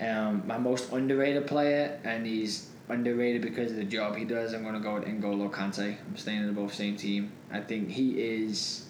Um, 0.00 0.42
my 0.46 0.58
most 0.58 0.92
underrated 0.92 1.46
player, 1.46 1.98
and 2.04 2.24
he's 2.26 2.68
underrated 2.88 3.42
because 3.42 3.70
of 3.72 3.78
the 3.78 3.84
job 3.84 4.16
he 4.16 4.24
does. 4.24 4.54
I'm 4.54 4.62
gonna 4.64 4.80
go 4.80 4.94
with 4.94 5.04
N'Golo 5.04 5.50
Kante. 5.50 5.96
I'm 6.06 6.16
staying 6.16 6.40
in 6.40 6.46
the 6.46 6.52
both 6.52 6.74
same 6.74 6.96
team. 6.96 7.32
I 7.50 7.60
think 7.60 7.90
he 7.90 8.20
is 8.20 8.84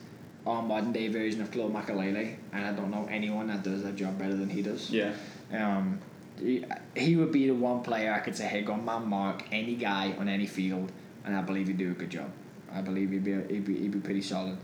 our 0.46 0.62
modern 0.62 0.92
day 0.92 1.08
version 1.08 1.40
of 1.40 1.50
Claude 1.50 1.72
Makelele, 1.72 2.36
and 2.52 2.64
I 2.64 2.72
don't 2.72 2.90
know 2.90 3.06
anyone 3.10 3.46
that 3.48 3.62
does 3.62 3.82
that 3.84 3.96
job 3.96 4.18
better 4.18 4.34
than 4.34 4.48
he 4.50 4.62
does. 4.62 4.90
Yeah. 4.90 5.12
Um, 5.52 5.98
he, 6.40 6.64
he 6.96 7.16
would 7.16 7.32
be 7.32 7.46
the 7.48 7.54
one 7.54 7.82
player 7.82 8.12
I 8.12 8.20
could 8.20 8.36
say, 8.36 8.44
hey, 8.46 8.62
go 8.62 8.76
man 8.76 9.08
mark 9.08 9.44
any 9.50 9.74
guy 9.74 10.14
on 10.18 10.28
any 10.28 10.46
field, 10.46 10.92
and 11.24 11.34
I 11.36 11.42
believe 11.42 11.66
he'd 11.68 11.78
do 11.78 11.90
a 11.90 11.94
good 11.94 12.10
job. 12.10 12.30
I 12.72 12.80
believe 12.82 13.10
he'd 13.10 13.24
be 13.24 13.32
he'd 13.32 13.64
be, 13.64 13.76
he'd 13.78 13.92
be 13.92 14.00
pretty 14.00 14.22
solid. 14.22 14.58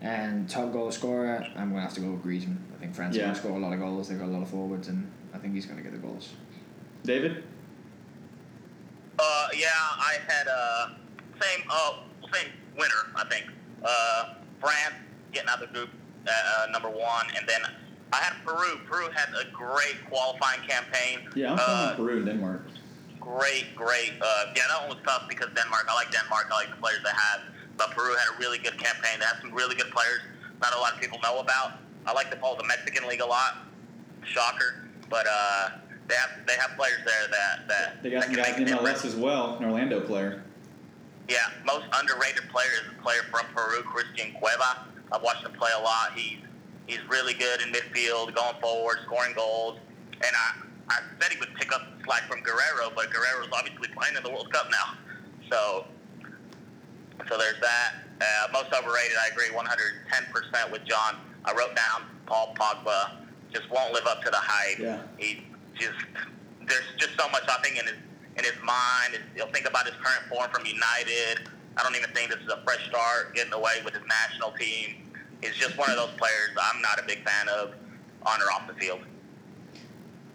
And 0.00 0.48
top 0.48 0.72
goal 0.72 0.90
scorer, 0.92 1.44
I'm 1.56 1.70
gonna 1.70 1.82
have 1.82 1.94
to 1.94 2.00
go 2.00 2.12
with 2.12 2.22
Griezmann. 2.24 2.58
I 2.74 2.80
think 2.80 2.94
France 2.94 3.16
are 3.16 3.20
gonna 3.20 3.34
score 3.34 3.56
a 3.56 3.58
lot 3.58 3.72
of 3.72 3.80
goals. 3.80 4.08
They've 4.08 4.18
got 4.18 4.28
a 4.28 4.32
lot 4.32 4.42
of 4.42 4.48
forwards, 4.48 4.88
and 4.88 5.10
I 5.34 5.38
think 5.38 5.54
he's 5.54 5.66
gonna 5.66 5.82
get 5.82 5.92
the 5.92 5.98
goals. 5.98 6.30
David? 7.04 7.42
Uh, 9.18 9.48
yeah, 9.56 9.66
I 9.72 10.18
had 10.28 10.46
uh 10.46 10.88
same 11.40 11.64
uh 11.68 11.94
same 12.32 12.52
winner. 12.76 13.02
I 13.16 13.24
think 13.24 13.46
uh 13.84 14.34
France 14.60 14.94
getting 15.32 15.48
out 15.48 15.60
of 15.62 15.68
the 15.68 15.74
group 15.74 15.90
uh, 16.26 16.30
uh, 16.30 16.70
number 16.70 16.88
one, 16.90 17.26
and 17.36 17.48
then 17.48 17.60
I 18.12 18.16
had 18.16 18.34
Peru. 18.44 18.78
Peru 18.88 19.08
had 19.12 19.28
a 19.34 19.50
great 19.50 19.96
qualifying 20.08 20.60
campaign. 20.68 21.28
Yeah, 21.34 21.52
I'm 21.54 21.58
uh, 21.60 21.94
Peru 21.96 22.18
and 22.18 22.26
Denmark. 22.26 22.62
great, 23.20 23.74
great. 23.74 24.12
Uh, 24.20 24.52
yeah, 24.56 24.62
that 24.68 24.80
one 24.80 24.96
was 24.96 25.04
tough 25.04 25.28
because 25.28 25.48
Denmark. 25.54 25.86
I 25.90 25.94
like 25.94 26.12
Denmark. 26.12 26.46
I 26.52 26.54
like 26.54 26.70
the 26.70 26.76
players 26.80 27.00
they 27.02 27.10
have. 27.10 27.40
But 27.78 27.92
Peru 27.92 28.14
had 28.14 28.34
a 28.34 28.38
really 28.38 28.58
good 28.58 28.76
campaign. 28.76 29.20
They 29.20 29.24
have 29.24 29.38
some 29.40 29.54
really 29.54 29.76
good 29.76 29.90
players. 29.90 30.20
Not 30.60 30.74
a 30.74 30.78
lot 30.78 30.94
of 30.94 31.00
people 31.00 31.18
know 31.22 31.38
about. 31.38 31.78
I 32.04 32.12
like 32.12 32.30
to 32.32 32.36
follow 32.36 32.56
the 32.58 32.66
Mexican 32.66 33.08
league 33.08 33.20
a 33.20 33.26
lot. 33.26 33.58
Shocker, 34.24 34.88
but 35.08 35.26
uh, 35.30 35.70
they 36.08 36.14
have 36.16 36.30
they 36.46 36.54
have 36.56 36.72
players 36.76 36.98
there 37.06 37.28
that 37.30 37.68
that 37.68 38.02
They 38.02 38.10
got 38.10 38.26
that 38.26 38.34
some 38.34 38.34
guys 38.34 38.58
in. 38.58 38.66
MLS 38.66 39.04
as 39.04 39.14
well, 39.14 39.56
an 39.56 39.64
Orlando 39.64 40.00
player. 40.00 40.42
Yeah, 41.28 41.36
most 41.64 41.84
underrated 41.92 42.48
player 42.50 42.68
is 42.82 42.92
a 42.98 43.02
player 43.02 43.20
from 43.30 43.46
Peru, 43.54 43.82
Christian 43.82 44.32
Cueva. 44.34 44.86
I've 45.12 45.22
watched 45.22 45.44
him 45.44 45.52
play 45.52 45.70
a 45.78 45.80
lot. 45.82 46.12
He's 46.14 46.38
he's 46.86 47.00
really 47.08 47.34
good 47.34 47.60
in 47.62 47.72
midfield, 47.72 48.34
going 48.34 48.56
forward, 48.60 48.98
scoring 49.06 49.34
goals. 49.34 49.78
And 50.14 50.34
I 50.34 50.64
I 50.90 50.98
said 51.20 51.32
he 51.32 51.38
would 51.38 51.54
pick 51.54 51.72
up 51.72 51.82
the 51.96 52.04
slack 52.04 52.22
from 52.28 52.40
Guerrero, 52.42 52.90
but 52.94 53.10
Guerrero's 53.12 53.48
obviously 53.52 53.88
playing 53.88 54.16
in 54.16 54.22
the 54.22 54.30
World 54.30 54.52
Cup 54.52 54.68
now. 54.70 54.98
So 55.50 55.86
so 57.28 57.38
there's 57.38 57.60
that. 57.60 57.94
Uh, 58.20 58.48
most 58.52 58.72
overrated, 58.72 59.16
I 59.22 59.28
agree, 59.30 59.46
110% 59.54 60.72
with 60.72 60.84
John. 60.84 61.16
I 61.44 61.52
wrote 61.52 61.76
down 61.76 62.02
Paul 62.26 62.54
Pogba 62.58 63.12
just 63.52 63.70
won't 63.70 63.92
live 63.92 64.06
up 64.06 64.22
to 64.22 64.30
the 64.30 64.36
hype. 64.36 64.78
Yeah. 64.78 65.00
He 65.16 65.44
just 65.74 65.98
there's 66.66 66.84
just 66.96 67.18
so 67.18 67.28
much 67.30 67.44
I 67.48 67.60
think 67.62 67.78
in 67.78 67.86
his 67.86 67.96
in 68.36 68.44
his 68.44 68.62
mind. 68.64 69.20
He'll 69.34 69.50
think 69.52 69.68
about 69.68 69.86
his 69.86 69.94
current 69.96 70.28
form 70.28 70.50
from 70.50 70.66
United. 70.66 71.48
I 71.76 71.82
don't 71.82 71.96
even 71.96 72.10
think 72.10 72.30
this 72.30 72.40
is 72.40 72.52
a 72.52 72.60
fresh 72.64 72.86
start, 72.88 73.34
getting 73.34 73.52
away 73.52 73.80
with 73.84 73.94
his 73.94 74.02
national 74.08 74.52
team. 74.52 74.96
He's 75.42 75.54
just 75.54 75.76
one 75.78 75.90
of 75.90 75.96
those 75.96 76.10
players 76.16 76.50
I'm 76.60 76.82
not 76.82 76.98
a 76.98 77.06
big 77.06 77.24
fan 77.24 77.48
of 77.48 77.74
on 78.22 78.40
or 78.42 78.52
off 78.52 78.66
the 78.66 78.74
field. 78.74 79.00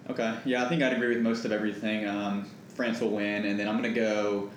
Okay, 0.10 0.36
yeah, 0.46 0.66
I 0.66 0.70
think 0.70 0.82
I'd 0.82 0.94
agree 0.94 1.10
with 1.10 1.20
most 1.22 1.46
of 1.46 1.52
everything. 1.52 2.08
Um, 2.08 2.50
France 2.70 3.00
will 3.00 3.12
win, 3.12 3.46
and 3.46 3.60
then 3.60 3.68
I'm 3.68 3.76
gonna 3.76 3.94
go. 3.94 4.50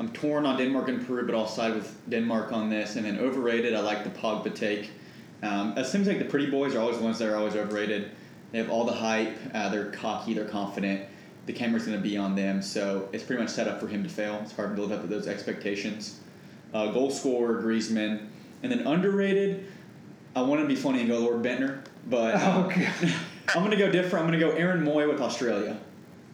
I'm 0.00 0.08
torn 0.12 0.46
on 0.46 0.56
Denmark 0.56 0.88
and 0.88 1.06
Peru, 1.06 1.26
but 1.26 1.34
I'll 1.34 1.46
side 1.46 1.74
with 1.74 1.94
Denmark 2.08 2.52
on 2.52 2.70
this. 2.70 2.96
And 2.96 3.04
then 3.04 3.18
overrated, 3.18 3.74
I 3.74 3.80
like 3.80 4.02
the 4.02 4.08
Pogba 4.08 4.54
take. 4.54 4.90
Um, 5.42 5.76
it 5.76 5.84
seems 5.84 6.08
like 6.08 6.18
the 6.18 6.24
pretty 6.24 6.50
boys 6.50 6.74
are 6.74 6.80
always 6.80 6.96
the 6.96 7.04
ones 7.04 7.18
that 7.18 7.28
are 7.28 7.36
always 7.36 7.54
overrated. 7.54 8.10
They 8.50 8.58
have 8.58 8.70
all 8.70 8.84
the 8.84 8.94
hype. 8.94 9.36
Uh, 9.52 9.68
they're 9.68 9.90
cocky. 9.90 10.32
They're 10.32 10.48
confident. 10.48 11.06
The 11.44 11.52
camera's 11.52 11.84
gonna 11.84 11.98
be 11.98 12.16
on 12.16 12.34
them, 12.34 12.62
so 12.62 13.10
it's 13.12 13.22
pretty 13.22 13.42
much 13.42 13.50
set 13.50 13.68
up 13.68 13.78
for 13.78 13.88
him 13.88 14.02
to 14.02 14.08
fail. 14.08 14.40
It's 14.42 14.52
hard 14.52 14.74
to 14.74 14.82
live 14.82 14.92
up 14.92 15.02
to 15.02 15.06
those 15.06 15.26
expectations. 15.26 16.20
Uh, 16.72 16.92
goal 16.92 17.10
scorer 17.10 17.62
Griezmann, 17.62 18.26
and 18.62 18.72
then 18.72 18.86
underrated. 18.86 19.66
I 20.34 20.42
want 20.42 20.62
to 20.62 20.66
be 20.66 20.76
funny 20.76 21.00
and 21.00 21.08
go 21.08 21.18
Lord 21.18 21.42
Bendtner, 21.42 21.84
but 22.08 22.34
uh, 22.42 22.64
Okay. 22.66 22.88
I'm 23.54 23.62
gonna 23.62 23.76
go 23.76 23.90
different. 23.90 24.24
I'm 24.24 24.32
gonna 24.32 24.38
go 24.38 24.56
Aaron 24.56 24.82
Mooy 24.82 25.06
with 25.10 25.20
Australia. 25.20 25.76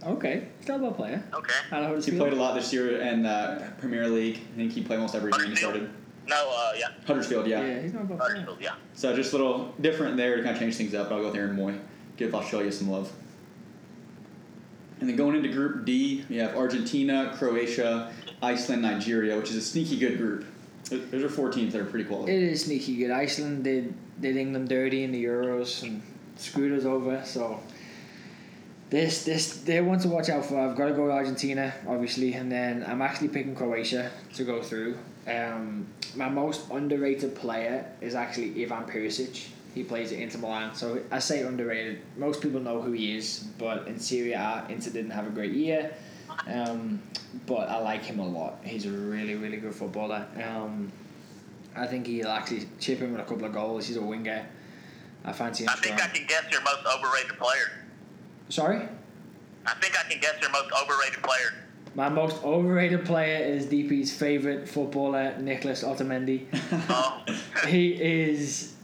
Okay, 0.06 0.46
he's 0.58 0.68
not 0.68 0.80
a 0.80 0.84
bad 0.84 0.96
player. 0.96 1.24
Okay. 1.34 1.54
I 1.72 1.80
don't 1.80 1.94
know 1.94 2.00
He 2.00 2.16
played 2.16 2.32
a 2.32 2.36
lot 2.36 2.54
this 2.54 2.72
year 2.72 3.00
in 3.00 3.26
uh, 3.26 3.72
Premier 3.78 4.08
League. 4.08 4.40
I 4.54 4.56
think 4.56 4.72
he 4.72 4.82
played 4.82 4.96
almost 4.96 5.16
every 5.16 5.32
game 5.32 5.50
he 5.50 5.56
started. 5.56 5.90
No, 6.28 6.50
uh, 6.52 6.72
yeah. 6.76 6.88
Huddersfield, 7.06 7.46
yeah. 7.46 7.64
Yeah, 7.64 7.80
he's 7.82 7.92
not 7.92 8.02
a 8.02 8.06
bad 8.06 8.18
player. 8.18 8.30
Huddersfield, 8.30 8.58
yeah. 8.60 8.74
So 8.94 9.14
just 9.14 9.32
a 9.32 9.36
little 9.36 9.74
different 9.80 10.16
there 10.16 10.36
to 10.36 10.42
kind 10.42 10.54
of 10.54 10.60
change 10.60 10.76
things 10.76 10.94
up. 10.94 11.08
But 11.08 11.16
I'll 11.16 11.22
go 11.22 11.28
with 11.28 11.36
Aaron 11.36 11.56
Mooy. 11.56 11.78
Give 12.16 12.34
Australia 12.34 12.70
some 12.70 12.90
love. 12.90 13.12
And 15.00 15.08
then 15.08 15.16
going 15.16 15.36
into 15.36 15.50
Group 15.50 15.84
D, 15.84 16.24
we 16.28 16.36
have 16.36 16.56
Argentina, 16.56 17.34
Croatia, 17.36 18.12
Iceland, 18.42 18.82
Nigeria, 18.82 19.36
which 19.36 19.50
is 19.50 19.56
a 19.56 19.60
sneaky 19.60 19.98
good 19.98 20.18
group. 20.18 20.46
Those 20.88 21.22
are 21.22 21.28
four 21.28 21.50
teams 21.50 21.72
that 21.72 21.82
are 21.82 21.84
pretty 21.84 22.04
quality. 22.04 22.32
It 22.32 22.42
is 22.42 22.64
sneaky 22.64 22.96
good. 22.96 23.10
Iceland 23.10 23.64
did 23.64 23.92
did 24.20 24.36
England 24.36 24.68
dirty 24.68 25.02
in 25.02 25.12
the 25.12 25.22
Euros 25.22 25.82
and 25.82 26.00
screwed 26.36 26.78
us 26.78 26.84
over. 26.84 27.22
So 27.24 27.60
this 28.90 29.24
this 29.24 29.58
they're 29.58 29.84
one 29.84 29.98
to 30.00 30.08
watch 30.08 30.28
out 30.28 30.44
for. 30.44 30.58
I've 30.58 30.76
got 30.76 30.86
to 30.86 30.92
go 30.92 31.10
Argentina, 31.10 31.74
obviously, 31.88 32.34
and 32.34 32.50
then 32.50 32.84
I'm 32.86 33.02
actually 33.02 33.28
picking 33.28 33.54
Croatia 33.54 34.10
to 34.34 34.44
go 34.44 34.62
through. 34.62 34.96
Um, 35.26 35.86
my 36.14 36.28
most 36.28 36.70
underrated 36.70 37.34
player 37.34 37.84
is 38.00 38.14
actually 38.14 38.62
Ivan 38.62 38.84
Perisic. 38.84 39.48
He 39.74 39.82
plays 39.82 40.12
at 40.12 40.18
Inter 40.18 40.38
Milan, 40.38 40.74
so 40.74 41.02
I 41.10 41.18
say 41.18 41.42
underrated. 41.42 42.00
Most 42.16 42.40
people 42.40 42.60
know 42.60 42.80
who 42.80 42.92
he 42.92 43.16
is, 43.16 43.44
but 43.58 43.86
in 43.86 43.98
Serie 43.98 44.32
A, 44.32 44.64
Inter 44.70 44.90
didn't 44.90 45.10
have 45.10 45.26
a 45.26 45.30
great 45.30 45.52
year. 45.52 45.92
Um, 46.46 47.02
but 47.46 47.68
I 47.68 47.78
like 47.78 48.02
him 48.02 48.18
a 48.18 48.26
lot. 48.26 48.58
He's 48.64 48.86
a 48.86 48.90
really, 48.90 49.34
really 49.34 49.58
good 49.58 49.74
footballer. 49.74 50.26
Um, 50.42 50.90
I 51.74 51.86
think 51.86 52.06
he'll 52.06 52.28
actually 52.28 52.66
chip 52.80 53.02
in 53.02 53.12
with 53.12 53.20
a 53.20 53.24
couple 53.24 53.44
of 53.44 53.52
goals. 53.52 53.86
He's 53.86 53.96
a 53.96 54.02
winger. 54.02 54.46
I 55.24 55.32
fancy 55.32 55.64
him 55.64 55.70
I 55.70 55.74
think 55.74 55.98
strong. 55.98 56.10
I 56.10 56.16
can 56.16 56.26
guess 56.26 56.44
your 56.50 56.62
most 56.62 56.86
overrated 56.86 57.36
player. 57.38 57.85
Sorry? 58.48 58.88
I 59.66 59.74
think 59.74 59.98
I 59.98 60.08
can 60.08 60.20
guess 60.20 60.34
your 60.40 60.50
most 60.50 60.70
overrated 60.72 61.22
player. 61.22 61.54
My 61.94 62.08
most 62.08 62.42
overrated 62.44 63.04
player 63.04 63.44
is 63.44 63.66
DP's 63.66 64.12
favourite 64.12 64.68
footballer, 64.68 65.36
Nicholas 65.38 65.82
Otamendi. 65.82 66.46
Oh, 66.90 67.24
he 67.66 67.92
is 67.92 68.74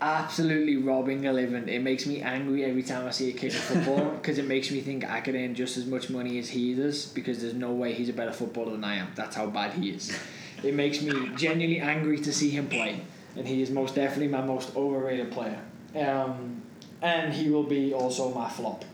absolutely 0.00 0.76
robbing 0.76 1.26
a 1.26 1.32
living. 1.32 1.68
It 1.68 1.82
makes 1.82 2.06
me 2.06 2.22
angry 2.22 2.64
every 2.64 2.84
time 2.84 3.06
I 3.06 3.10
see 3.10 3.30
a 3.30 3.32
kick 3.32 3.52
of 3.52 3.58
football 3.58 4.10
because 4.20 4.38
it 4.38 4.46
makes 4.46 4.70
me 4.70 4.80
think 4.80 5.04
I 5.10 5.20
could 5.20 5.34
earn 5.34 5.54
just 5.56 5.76
as 5.76 5.86
much 5.86 6.10
money 6.10 6.38
as 6.38 6.48
he 6.48 6.74
does 6.74 7.06
because 7.06 7.40
there's 7.42 7.54
no 7.54 7.72
way 7.72 7.92
he's 7.92 8.08
a 8.08 8.12
better 8.12 8.32
footballer 8.32 8.70
than 8.70 8.84
I 8.84 8.96
am. 8.96 9.08
That's 9.16 9.34
how 9.34 9.46
bad 9.46 9.72
he 9.72 9.90
is. 9.90 10.16
It 10.62 10.74
makes 10.74 11.02
me 11.02 11.30
genuinely 11.36 11.80
angry 11.80 12.18
to 12.20 12.32
see 12.32 12.50
him 12.50 12.68
play. 12.68 13.00
and 13.36 13.46
he 13.46 13.62
is 13.62 13.70
most 13.70 13.94
definitely 13.96 14.28
my 14.28 14.42
most 14.42 14.74
overrated 14.76 15.32
player. 15.32 15.60
Um, 15.96 16.62
and 17.02 17.32
he 17.32 17.50
will 17.50 17.62
be 17.64 17.92
also 17.94 18.32
my 18.34 18.48
flop. 18.48 18.84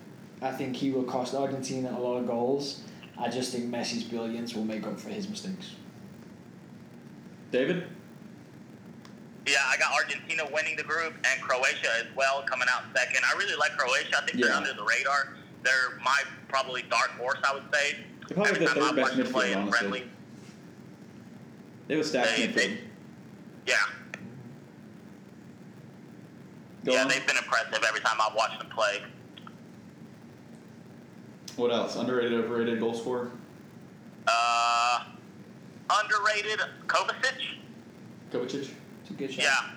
I 0.43 0.51
think 0.53 0.77
he 0.77 0.90
will 0.90 1.05
cost 1.05 1.35
Argentina 1.35 1.95
a 1.97 2.01
lot 2.01 2.17
of 2.19 2.27
goals. 2.27 2.83
I 3.19 3.29
just 3.29 3.53
think 3.53 3.71
Messi's 3.73 4.03
brilliance 4.05 4.55
will 4.55 4.64
make 4.64 4.87
up 4.87 4.99
for 5.01 5.09
his 5.09 5.29
mistakes. 5.29 5.71
David? 7.51 7.85
Yeah, 9.47 9.59
I 9.67 9.77
got 9.77 9.93
Argentina 9.93 10.43
winning 10.53 10.77
the 10.77 10.83
group 10.83 11.14
and 11.14 11.40
Croatia 11.43 11.88
as 12.01 12.07
well 12.17 12.43
coming 12.47 12.67
out 12.71 12.83
second. 12.95 13.21
I 13.33 13.37
really 13.38 13.55
like 13.57 13.77
Croatia. 13.77 14.17
I 14.23 14.27
think 14.27 14.43
they're 14.43 14.53
under 14.55 14.73
the 14.73 14.83
radar. 14.83 15.35
They're 15.62 15.99
my 16.03 16.23
probably 16.49 16.83
dark 16.90 17.11
horse, 17.11 17.38
I 17.49 17.55
would 17.55 17.64
say. 17.73 17.99
They're 18.29 18.35
probably 18.37 18.53
Every 18.53 18.67
the 18.67 18.73
time 18.73 18.83
third 18.83 18.97
best 18.97 19.17
watched 19.19 19.33
play 19.33 19.49
midfield, 19.51 19.53
in 19.53 19.59
honestly. 19.59 19.79
friendly, 19.79 20.05
They 21.88 21.97
have 21.97 22.05
a 22.05 22.09
stacked 22.09 22.37
They- 22.37 22.49
midfield. 22.49 22.55
they- 22.55 22.79
yeah, 23.67 23.77
Go 26.85 26.92
yeah, 26.92 27.03
on. 27.03 27.09
they've 27.09 27.27
been 27.27 27.37
impressive 27.37 27.83
every 27.87 28.01
time 28.01 28.16
I've 28.20 28.35
watched 28.35 28.59
them 28.59 28.68
play. 28.68 29.03
What 31.57 31.70
else? 31.70 31.97
Underrated, 31.97 32.33
overrated 32.44 32.81
goal 32.81 32.94
scorer? 32.94 33.31
Uh, 34.27 35.05
underrated 35.90 36.61
Kovacic. 36.87 37.59
Kovacic? 38.31 38.70
It's 39.03 39.11
a 39.11 39.12
good 39.14 39.33
shot. 39.33 39.44
Yeah, 39.44 39.70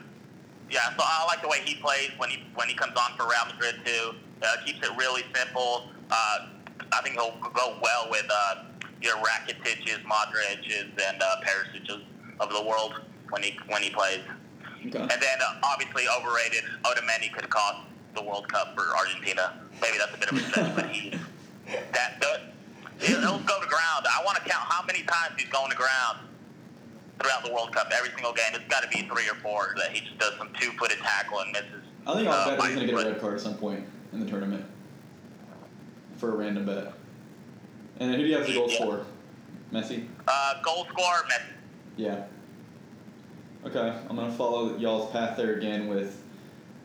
yeah. 0.69 0.97
So 0.97 1.03
I 1.05 1.25
like 1.27 1.41
the 1.41 1.47
way 1.47 1.59
he 1.63 1.75
plays 1.75 2.11
when 2.17 2.29
he 2.29 2.43
when 2.55 2.67
he 2.67 2.75
comes 2.75 2.93
on 2.97 3.15
for 3.17 3.23
Real 3.23 3.53
Madrid 3.53 3.75
too. 3.85 4.15
Uh, 4.41 4.55
keeps 4.65 4.85
it 4.85 4.95
really 4.97 5.23
simple. 5.33 5.89
Uh, 6.09 6.47
I 6.91 7.01
think 7.03 7.15
he'll 7.15 7.37
go 7.53 7.77
well 7.81 8.07
with 8.09 8.25
uh, 8.31 8.63
your 9.01 9.15
Rakitiches, 9.17 10.03
Modric's, 10.03 10.73
and 10.73 11.21
uh, 11.21 11.35
Perisic's 11.43 12.03
of 12.39 12.49
the 12.49 12.63
world 12.63 13.01
when 13.29 13.43
he 13.43 13.57
when 13.67 13.83
he 13.83 13.89
plays. 13.89 14.21
Okay. 14.85 14.99
And 14.99 15.09
then 15.09 15.37
uh, 15.41 15.59
obviously 15.63 16.03
overrated 16.07 16.63
Otamendi 16.83 17.31
could 17.33 17.49
cost 17.49 17.79
the 18.15 18.21
World 18.21 18.47
Cup 18.47 18.75
for 18.75 18.95
Argentina. 18.97 19.53
Maybe 19.81 19.97
that's 19.97 20.13
a 20.15 20.17
bit 20.17 20.31
of 20.31 20.37
a 20.37 20.41
stretch, 20.41 20.75
but 20.75 20.85
he 20.87 21.11
that 21.93 22.23
he'll 22.99 23.39
go 23.39 23.61
to 23.61 23.67
ground. 23.67 24.05
I 24.09 24.23
want 24.25 24.37
to 24.37 24.43
count 24.49 24.65
how 24.69 24.85
many 24.85 25.03
times 25.03 25.33
he's 25.37 25.49
going 25.49 25.69
to 25.71 25.77
ground 25.77 26.19
throughout 27.19 27.43
the 27.43 27.51
World 27.53 27.73
Cup. 27.73 27.91
Every 27.95 28.09
single 28.11 28.33
game, 28.33 28.51
it's 28.53 28.67
got 28.67 28.83
to 28.83 28.89
be 28.89 29.07
three 29.07 29.27
or 29.29 29.35
four 29.35 29.75
that 29.77 29.91
he 29.91 30.01
just 30.01 30.17
does 30.17 30.33
some 30.37 30.49
two-footed 30.59 30.97
tackle 30.99 31.39
and 31.39 31.51
misses. 31.51 31.83
I 32.05 32.13
think 32.15 32.27
I'll 32.27 32.49
uh, 32.49 32.61
he's 32.65 32.75
going 32.75 32.87
to 32.87 32.93
get 32.93 33.05
a 33.05 33.11
red 33.11 33.19
card 33.21 33.35
at 33.35 33.41
some 33.41 33.55
point 33.55 33.85
in 34.13 34.19
the 34.19 34.25
tournament. 34.25 34.65
For 36.17 36.31
a 36.33 36.35
random 36.35 36.65
bet. 36.65 36.93
And 37.99 38.11
who 38.11 38.17
do 38.17 38.23
you 38.23 38.37
have 38.37 38.47
the 38.47 38.53
goal 38.53 38.69
Yeah. 38.69 38.75
scorer? 38.75 39.05
Messi? 39.71 40.07
Uh, 40.27 40.61
goal 40.63 40.87
scorer, 40.91 41.23
Messi. 41.29 41.51
Yeah. 41.97 42.23
Okay, 43.65 43.93
I'm 44.09 44.15
gonna 44.15 44.31
follow 44.31 44.77
y'all's 44.77 45.11
path 45.11 45.35
there 45.35 45.55
again 45.55 45.87
with 45.87 46.21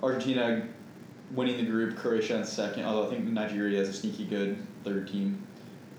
Argentina 0.03 0.67
winning 1.33 1.59
the 1.59 1.71
group, 1.71 1.97
Croatia 1.97 2.37
in 2.37 2.45
second. 2.45 2.85
Although 2.85 3.07
I 3.07 3.11
think 3.11 3.25
Nigeria 3.27 3.81
is 3.81 3.89
a 3.89 3.93
sneaky 3.93 4.25
good 4.25 4.59
third 4.83 5.07
team. 5.09 5.47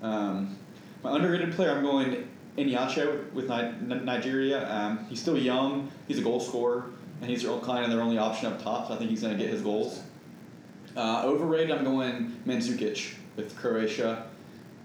Um, 0.02 0.58
my 1.04 1.16
underrated 1.16 1.54
player, 1.54 1.72
I'm 1.72 1.84
going 1.84 2.28
Iheanacho 2.58 3.32
with 3.34 3.48
Nigeria. 3.48 4.70
Um, 4.70 5.06
he's 5.10 5.22
still 5.22 5.38
young. 5.38 5.92
He's 6.08 6.20
a 6.20 6.22
goal 6.22 6.40
scorer, 6.40 6.86
and 7.22 7.30
he's 7.30 7.44
kind 7.44 7.86
of 7.86 7.92
their 7.92 8.02
only 8.02 8.18
option 8.18 8.52
up 8.52 8.62
top. 8.62 8.88
So 8.88 8.96
I 8.96 8.98
think 8.98 9.10
he's 9.10 9.22
gonna 9.22 9.38
get 9.38 9.50
his 9.50 9.62
goals. 9.62 10.02
Uh, 10.98 11.24
overrated, 11.26 11.72
I'm 11.72 11.84
going 11.84 12.42
Mandzukic 12.46 13.16
with 13.36 13.56
Croatia. 13.58 14.28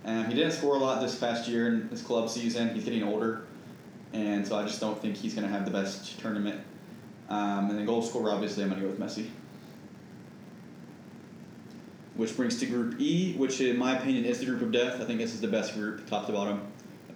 Um, 0.05 0.27
he 0.27 0.35
didn't 0.35 0.53
score 0.53 0.77
a 0.77 0.79
lot 0.79 1.03
this 1.03 1.17
past 1.17 1.49
year 1.49 1.69
in 1.69 1.89
his 1.89 2.03
club 2.03 2.31
season. 2.31 2.75
He's 2.75 2.85
getting 2.85 3.03
older, 3.03 3.48
and 4.13 4.47
so 4.47 4.57
I 4.57 4.63
just 4.63 4.81
don't 4.81 5.01
think 5.01 5.17
he's 5.17 5.35
going 5.35 5.47
to 5.47 5.53
have 5.53 5.65
the 5.65 5.71
best 5.71 6.19
tournament. 6.21 6.61
Um, 7.29 7.71
and 7.71 7.79
then 7.79 7.87
goal 7.87 8.03
scorer, 8.03 8.31
obviously, 8.31 8.63
I'm 8.63 8.71
going 8.71 8.81
to 8.81 8.89
go 8.89 8.93
with 8.93 9.01
Messi. 9.01 9.29
Which 12.17 12.37
brings 12.37 12.59
to 12.61 12.67
Group 12.67 13.01
E, 13.01 13.35
which 13.37 13.61
in 13.61 13.77
my 13.77 13.97
opinion 13.97 14.25
is 14.25 14.41
the 14.41 14.47
group 14.47 14.63
of 14.63 14.73
death. 14.73 15.01
I 15.01 15.05
think 15.05 15.21
this 15.21 15.35
is 15.35 15.41
the 15.41 15.49
best 15.49 15.75
group, 15.75 16.09
top 16.09 16.27
to 16.27 16.33
bottom. 16.33 16.63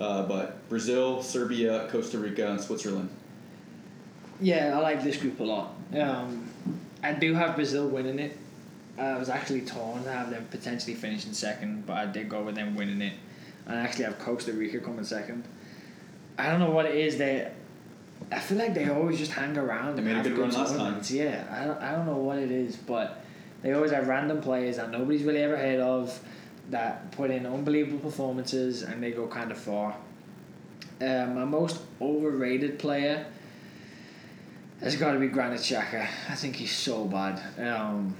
Uh, 0.00 0.26
but 0.26 0.68
Brazil, 0.68 1.22
Serbia, 1.22 1.88
Costa 1.90 2.18
Rica, 2.18 2.50
and 2.50 2.60
Switzerland. 2.60 3.08
Yeah, 4.40 4.76
I 4.76 4.80
like 4.80 5.02
this 5.02 5.16
group 5.16 5.38
a 5.40 5.44
lot. 5.44 5.74
Um, 5.98 6.48
I 7.02 7.12
do 7.12 7.34
have 7.34 7.56
Brazil 7.56 7.88
winning 7.88 8.18
it. 8.18 8.38
I 8.98 9.16
was 9.16 9.28
actually 9.28 9.62
torn 9.62 10.04
to 10.04 10.10
have 10.10 10.30
them 10.30 10.46
potentially 10.50 10.94
finishing 10.94 11.32
second, 11.32 11.86
but 11.86 11.96
I 11.96 12.06
did 12.06 12.28
go 12.28 12.42
with 12.42 12.54
them 12.54 12.74
winning 12.74 13.00
it. 13.00 13.14
And 13.66 13.78
I 13.78 13.82
actually 13.82 14.04
have 14.04 14.18
Costa 14.18 14.52
Rica 14.52 14.80
coming 14.80 15.04
second. 15.04 15.44
I 16.38 16.50
don't 16.50 16.60
know 16.60 16.70
what 16.70 16.86
it 16.86 16.94
is 16.94 17.18
that 17.18 17.54
I 18.30 18.38
feel 18.38 18.58
like 18.58 18.74
they 18.74 18.88
always 18.88 19.18
just 19.18 19.32
hang 19.32 19.56
around. 19.56 19.96
They 19.96 20.02
made 20.02 20.16
a 20.16 20.22
good 20.22 20.38
run 20.38 20.50
last 20.50 20.76
time. 20.76 21.00
Yeah, 21.08 21.44
I 21.50 21.64
don't, 21.66 21.80
I 21.80 21.92
don't 21.92 22.06
know 22.06 22.16
what 22.16 22.38
it 22.38 22.50
is, 22.50 22.76
but 22.76 23.24
they 23.62 23.72
always 23.72 23.90
have 23.92 24.08
random 24.08 24.40
players 24.40 24.76
that 24.76 24.90
nobody's 24.90 25.22
really 25.22 25.42
ever 25.42 25.56
heard 25.56 25.80
of 25.80 26.18
that 26.70 27.10
put 27.12 27.30
in 27.30 27.46
unbelievable 27.46 27.98
performances 27.98 28.82
and 28.82 29.02
they 29.02 29.10
go 29.10 29.26
kind 29.26 29.50
of 29.50 29.58
far. 29.58 29.96
Um, 31.00 31.34
my 31.34 31.44
most 31.44 31.80
overrated 32.00 32.78
player 32.78 33.26
has 34.80 34.96
got 34.96 35.12
to 35.12 35.18
be 35.18 35.28
Granit 35.28 35.60
Xhaka. 35.60 36.06
I 36.28 36.34
think 36.34 36.56
he's 36.56 36.72
so 36.72 37.04
bad. 37.04 37.40
Um, 37.58 38.16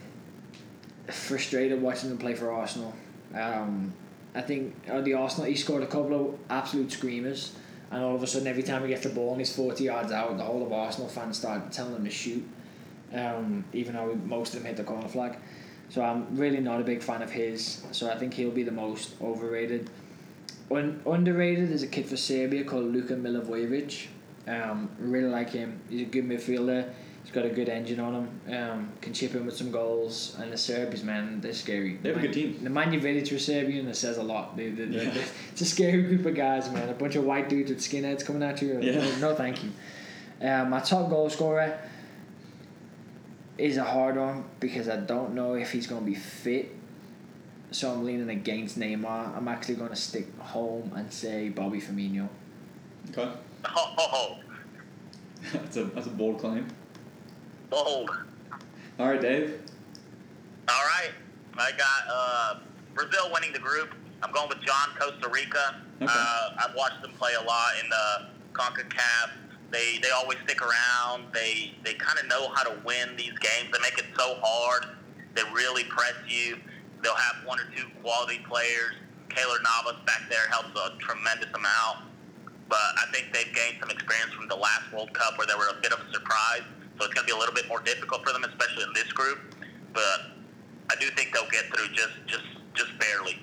frustrated 1.09 1.81
watching 1.81 2.11
him 2.11 2.19
play 2.19 2.35
for 2.35 2.53
Arsenal. 2.53 2.95
Um, 3.35 3.93
I 4.35 4.43
think 4.43 4.75
on 4.91 5.05
the 5.05 5.15
Arsenal, 5.15 5.47
he 5.47 5.57
scored 5.57 5.83
a 5.83 5.87
couple 5.87 6.15
of 6.15 6.39
absolute 6.51 6.91
screamers, 6.91 7.55
and 7.93 8.03
all 8.03 8.15
of 8.15 8.23
a 8.23 8.27
sudden, 8.27 8.49
every 8.49 8.63
time 8.63 8.83
he 8.83 8.89
gets 8.89 9.03
the 9.03 9.11
ball 9.11 9.33
and 9.33 9.41
he's 9.41 9.55
40 9.55 9.85
yards 9.85 10.13
out, 10.13 10.39
the 10.39 10.43
whole 10.43 10.65
of 10.65 10.73
Arsenal 10.73 11.09
fans 11.09 11.37
start 11.37 11.71
telling 11.71 11.95
him 11.95 12.05
to 12.05 12.11
shoot, 12.11 12.43
um, 13.13 13.67
even 13.75 13.95
though 13.95 14.15
most 14.25 14.55
of 14.55 14.61
them 14.61 14.67
hit 14.67 14.79
the 14.79 14.85
corner 14.85 15.09
flag. 15.09 15.37
So 15.91 16.01
I'm 16.01 16.35
really 16.35 16.61
not 16.61 16.81
a 16.81 16.85
big 16.85 17.03
fan 17.03 17.21
of 17.21 17.31
his. 17.31 17.83
So 17.93 18.11
I 18.11 18.17
think 18.17 18.33
he'll 18.33 18.51
be 18.51 18.63
the 18.63 18.73
most 18.73 19.15
overrated. 19.21 19.91
Un- 20.71 21.03
underrated 21.05 21.71
is 21.71 21.83
a 21.83 21.87
kid 21.87 22.07
for 22.07 22.17
Serbia 22.17 22.65
called 22.65 22.87
Luka 22.87 23.13
Milivojevic. 23.13 24.07
Um, 24.49 24.89
really 24.99 25.29
like 25.29 25.51
him. 25.51 25.79
He's 25.91 26.01
a 26.01 26.05
good 26.07 26.27
midfielder. 26.27 26.91
He's 27.23 27.31
got 27.33 27.45
a 27.47 27.51
good 27.51 27.69
engine 27.69 28.01
on 28.01 28.15
him. 28.47 28.55
Um, 28.57 28.93
can 29.01 29.13
chip 29.13 29.35
in 29.37 29.47
with 29.47 29.57
some 29.57 29.71
goals. 29.71 30.37
And 30.41 30.53
the 30.53 30.59
Serbs, 30.59 31.05
man, 31.05 31.41
they're 31.41 31.53
scary. 31.55 31.97
They 32.03 32.09
have 32.09 32.19
a 32.19 32.21
good 32.23 32.33
team. 32.33 32.55
Nemanja 32.63 33.01
Vidic 33.01 33.31
were 33.33 33.39
Serbian. 33.39 33.87
That 33.87 33.95
says 33.97 34.19
a 34.19 34.23
lot. 34.23 34.57
They, 34.57 34.71
they, 34.71 34.87
they- 34.87 35.05
Yeah. 35.05 35.11
they- 35.11 35.25
it's 35.53 35.61
a 35.61 35.65
scary 35.65 36.03
group 36.03 36.27
of 36.27 36.35
guys, 36.35 36.71
man. 36.73 36.89
A 36.89 36.95
bunch 36.95 37.15
of 37.15 37.25
white 37.25 37.49
dudes 37.49 37.71
with 37.71 37.79
skinheads 37.79 38.25
coming 38.27 38.43
at 38.43 38.61
you. 38.61 38.81
Yeah. 38.81 39.01
No, 39.21 39.31
no, 39.31 39.35
thank 39.37 39.63
you. 39.63 39.71
Um, 40.41 40.71
my 40.71 40.81
top 40.81 41.09
goal 41.11 41.31
scorer 41.31 41.79
is 43.57 43.77
a 43.77 43.85
hard 43.85 44.17
one 44.17 44.45
because 44.59 44.89
I 44.89 44.97
don't 44.97 45.35
know 45.35 45.55
if 45.55 45.71
he's 45.71 45.87
going 45.87 46.01
to 46.05 46.07
be 46.11 46.17
fit. 46.17 46.75
So 47.71 47.93
I'm 47.93 48.05
leaning 48.05 48.29
against 48.31 48.79
Neymar. 48.79 49.37
I'm 49.37 49.47
actually 49.49 49.77
going 49.77 49.91
to 49.91 49.97
stick 49.97 50.27
home 50.41 50.93
and 50.97 51.11
say 51.13 51.49
Bobby 51.51 51.81
Firmino. 51.81 52.29
Okay. 53.17 53.31
That's, 55.53 55.77
a, 55.77 55.85
that's 55.85 56.07
a 56.07 56.11
bold 56.11 56.39
claim. 56.39 56.67
Bold. 57.73 58.11
All 58.99 59.09
right, 59.09 59.21
Dave. 59.21 59.63
All 60.69 60.85
right, 60.99 61.11
I 61.57 61.71
got 61.71 62.03
uh, 62.13 62.59
Brazil 62.93 63.31
winning 63.33 63.55
the 63.55 63.59
group. 63.61 63.95
I'm 64.23 64.31
going 64.31 64.51
with 64.51 64.61
John, 64.61 64.91
Costa 65.01 65.27
Rica. 65.31 65.81
Okay. 66.03 66.13
Uh, 66.15 66.51
I've 66.59 66.75
watched 66.77 67.01
them 67.01 67.13
play 67.19 67.33
a 67.33 67.43
lot 67.43 67.71
in 67.83 67.89
the 67.89 68.29
Concacaf. 68.53 69.31
They 69.71 69.99
they 70.03 70.11
always 70.11 70.37
stick 70.45 70.61
around. 70.61 71.33
They 71.33 71.73
they 71.83 71.95
kind 71.95 72.19
of 72.19 72.27
know 72.27 72.51
how 72.55 72.63
to 72.63 72.79
win 72.85 73.17
these 73.17 73.33
games. 73.41 73.73
They 73.73 73.81
make 73.81 73.97
it 73.97 74.05
so 74.19 74.37
hard. 74.43 74.85
They 75.35 75.43
really 75.55 75.85
press 75.85 76.15
you. 76.29 76.59
They'll 77.03 77.15
have 77.15 77.37
one 77.47 77.59
or 77.59 77.65
two 77.75 77.87
quality 78.03 78.41
players. 78.47 79.01
Keylor 79.31 79.63
Navas 79.65 79.99
back 80.05 80.29
there 80.29 80.47
helps 80.51 80.79
a 80.79 80.99
tremendous 80.99 81.49
amount. 81.55 82.05
But 82.69 82.85
I 83.01 83.07
think 83.13 83.33
they've 83.33 83.55
gained 83.55 83.79
some 83.81 83.89
experience 83.89 84.33
from 84.35 84.47
the 84.49 84.57
last 84.57 84.93
World 84.93 85.15
Cup 85.15 85.39
where 85.39 85.47
they 85.47 85.55
were 85.55 85.73
a 85.73 85.81
bit 85.81 85.93
of 85.93 86.01
a 86.07 86.13
surprise. 86.13 86.69
So 86.99 87.05
it's 87.05 87.15
going 87.15 87.27
to 87.27 87.33
be 87.33 87.37
a 87.37 87.39
little 87.39 87.55
bit 87.55 87.69
more 87.69 87.81
difficult 87.81 88.25
for 88.25 88.33
them, 88.33 88.45
especially 88.45 88.85
in 88.85 88.93
this 88.95 89.11
group. 89.13 89.39
But 89.93 90.33
I 90.91 90.95
do 91.01 91.09
think 91.11 91.33
they'll 91.33 91.51
get 91.51 91.65
through 91.73 91.89
just 91.95 92.15
just 92.27 92.45
just 92.75 92.93
barely. 92.99 93.39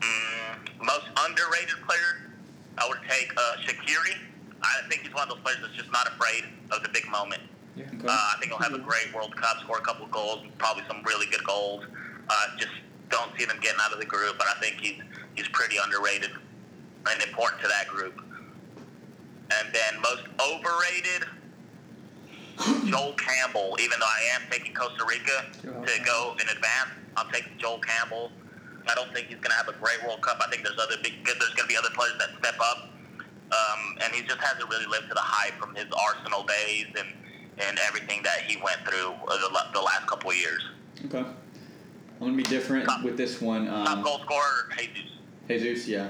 Mm, 0.00 0.84
most 0.84 1.06
underrated 1.16 1.76
player, 1.86 2.32
I 2.78 2.88
would 2.88 3.00
take 3.08 3.32
uh, 3.36 3.56
Shaqiri. 3.64 4.16
I 4.62 4.88
think 4.88 5.02
he's 5.02 5.14
one 5.14 5.24
of 5.24 5.28
those 5.28 5.42
players 5.42 5.58
that's 5.62 5.74
just 5.74 5.92
not 5.92 6.08
afraid 6.08 6.44
of 6.70 6.82
the 6.82 6.88
big 6.88 7.08
moment. 7.08 7.42
Yeah. 7.76 7.84
Uh, 8.04 8.10
I 8.10 8.36
think 8.38 8.52
he'll 8.52 8.60
have 8.60 8.72
a 8.72 8.78
great 8.78 9.12
World 9.14 9.36
Cup, 9.36 9.60
score 9.60 9.78
a 9.78 9.82
couple 9.82 10.06
of 10.06 10.10
goals, 10.10 10.44
probably 10.58 10.82
some 10.88 11.02
really 11.04 11.26
good 11.26 11.44
goals. 11.44 11.84
Uh, 12.28 12.34
just 12.56 12.72
don't 13.10 13.30
see 13.38 13.44
them 13.44 13.58
getting 13.60 13.78
out 13.82 13.92
of 13.92 14.00
the 14.00 14.06
group, 14.06 14.38
but 14.38 14.46
I 14.48 14.58
think 14.60 14.80
he's 14.80 15.00
he's 15.34 15.48
pretty 15.48 15.76
underrated 15.82 16.30
and 17.10 17.22
important 17.22 17.62
to 17.62 17.68
that 17.68 17.86
group. 17.88 18.20
And 19.50 19.72
then 19.72 20.00
most 20.02 20.22
overrated, 20.40 21.28
Joel 22.86 23.12
Campbell. 23.14 23.76
Even 23.80 23.98
though 24.00 24.06
I 24.06 24.34
am 24.34 24.42
taking 24.50 24.72
Costa 24.74 25.04
Rica 25.08 25.46
to 25.62 26.04
go 26.04 26.34
in 26.40 26.48
advance, 26.48 26.90
I'm 27.16 27.30
taking 27.30 27.52
Joel 27.58 27.78
Campbell. 27.78 28.32
I 28.88 28.94
don't 28.94 29.12
think 29.12 29.26
he's 29.26 29.36
going 29.38 29.50
to 29.50 29.56
have 29.56 29.68
a 29.68 29.72
great 29.72 30.02
World 30.06 30.22
Cup. 30.22 30.40
I 30.40 30.48
think 30.50 30.62
there's 30.64 30.78
other 30.78 30.96
big, 31.02 31.24
there's 31.24 31.38
going 31.54 31.68
to 31.68 31.72
be 31.72 31.76
other 31.76 31.90
players 31.94 32.14
that 32.18 32.30
step 32.38 32.54
up. 32.60 32.90
um, 33.50 33.98
and 34.02 34.14
he 34.14 34.22
just 34.22 34.38
hasn't 34.40 34.68
really 34.70 34.86
lived 34.86 35.08
to 35.08 35.14
the 35.14 35.20
hype 35.20 35.54
from 35.60 35.74
his 35.74 35.86
Arsenal 35.92 36.44
days 36.44 36.86
and 36.98 37.08
and 37.58 37.78
everything 37.88 38.22
that 38.22 38.42
he 38.42 38.58
went 38.62 38.76
through 38.86 39.12
uh, 39.26 39.36
the, 39.38 39.48
the 39.72 39.80
last 39.80 40.06
couple 40.06 40.28
of 40.28 40.36
years. 40.36 40.62
Okay. 41.06 41.20
I'm 41.20 41.34
gonna 42.20 42.32
be 42.34 42.42
different 42.42 42.84
Top- 42.84 43.02
with 43.02 43.16
this 43.16 43.40
one. 43.40 43.66
Top 43.66 43.88
Um, 43.88 44.02
goal 44.02 44.18
scorer, 44.24 44.68
Jesus. 44.76 45.10
Jesus, 45.48 45.88
yeah. 45.88 46.08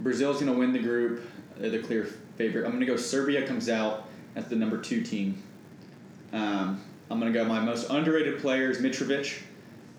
Brazil's 0.00 0.40
gonna 0.40 0.54
win 0.56 0.72
the 0.72 0.78
group. 0.78 1.28
They're 1.58 1.68
the 1.68 1.78
clear 1.80 2.04
favorite. 2.38 2.64
I'm 2.64 2.72
gonna 2.72 2.86
go. 2.86 2.96
Serbia 2.96 3.46
comes 3.46 3.68
out 3.68 4.08
as 4.34 4.46
the 4.48 4.56
number 4.56 4.78
two 4.78 5.02
team. 5.02 5.42
Um, 6.32 6.80
I'm 7.10 7.18
gonna 7.18 7.32
go. 7.32 7.44
My 7.44 7.60
most 7.60 7.90
underrated 7.90 8.40
player 8.40 8.70
is 8.70 8.78
Mitrovic, 8.78 9.40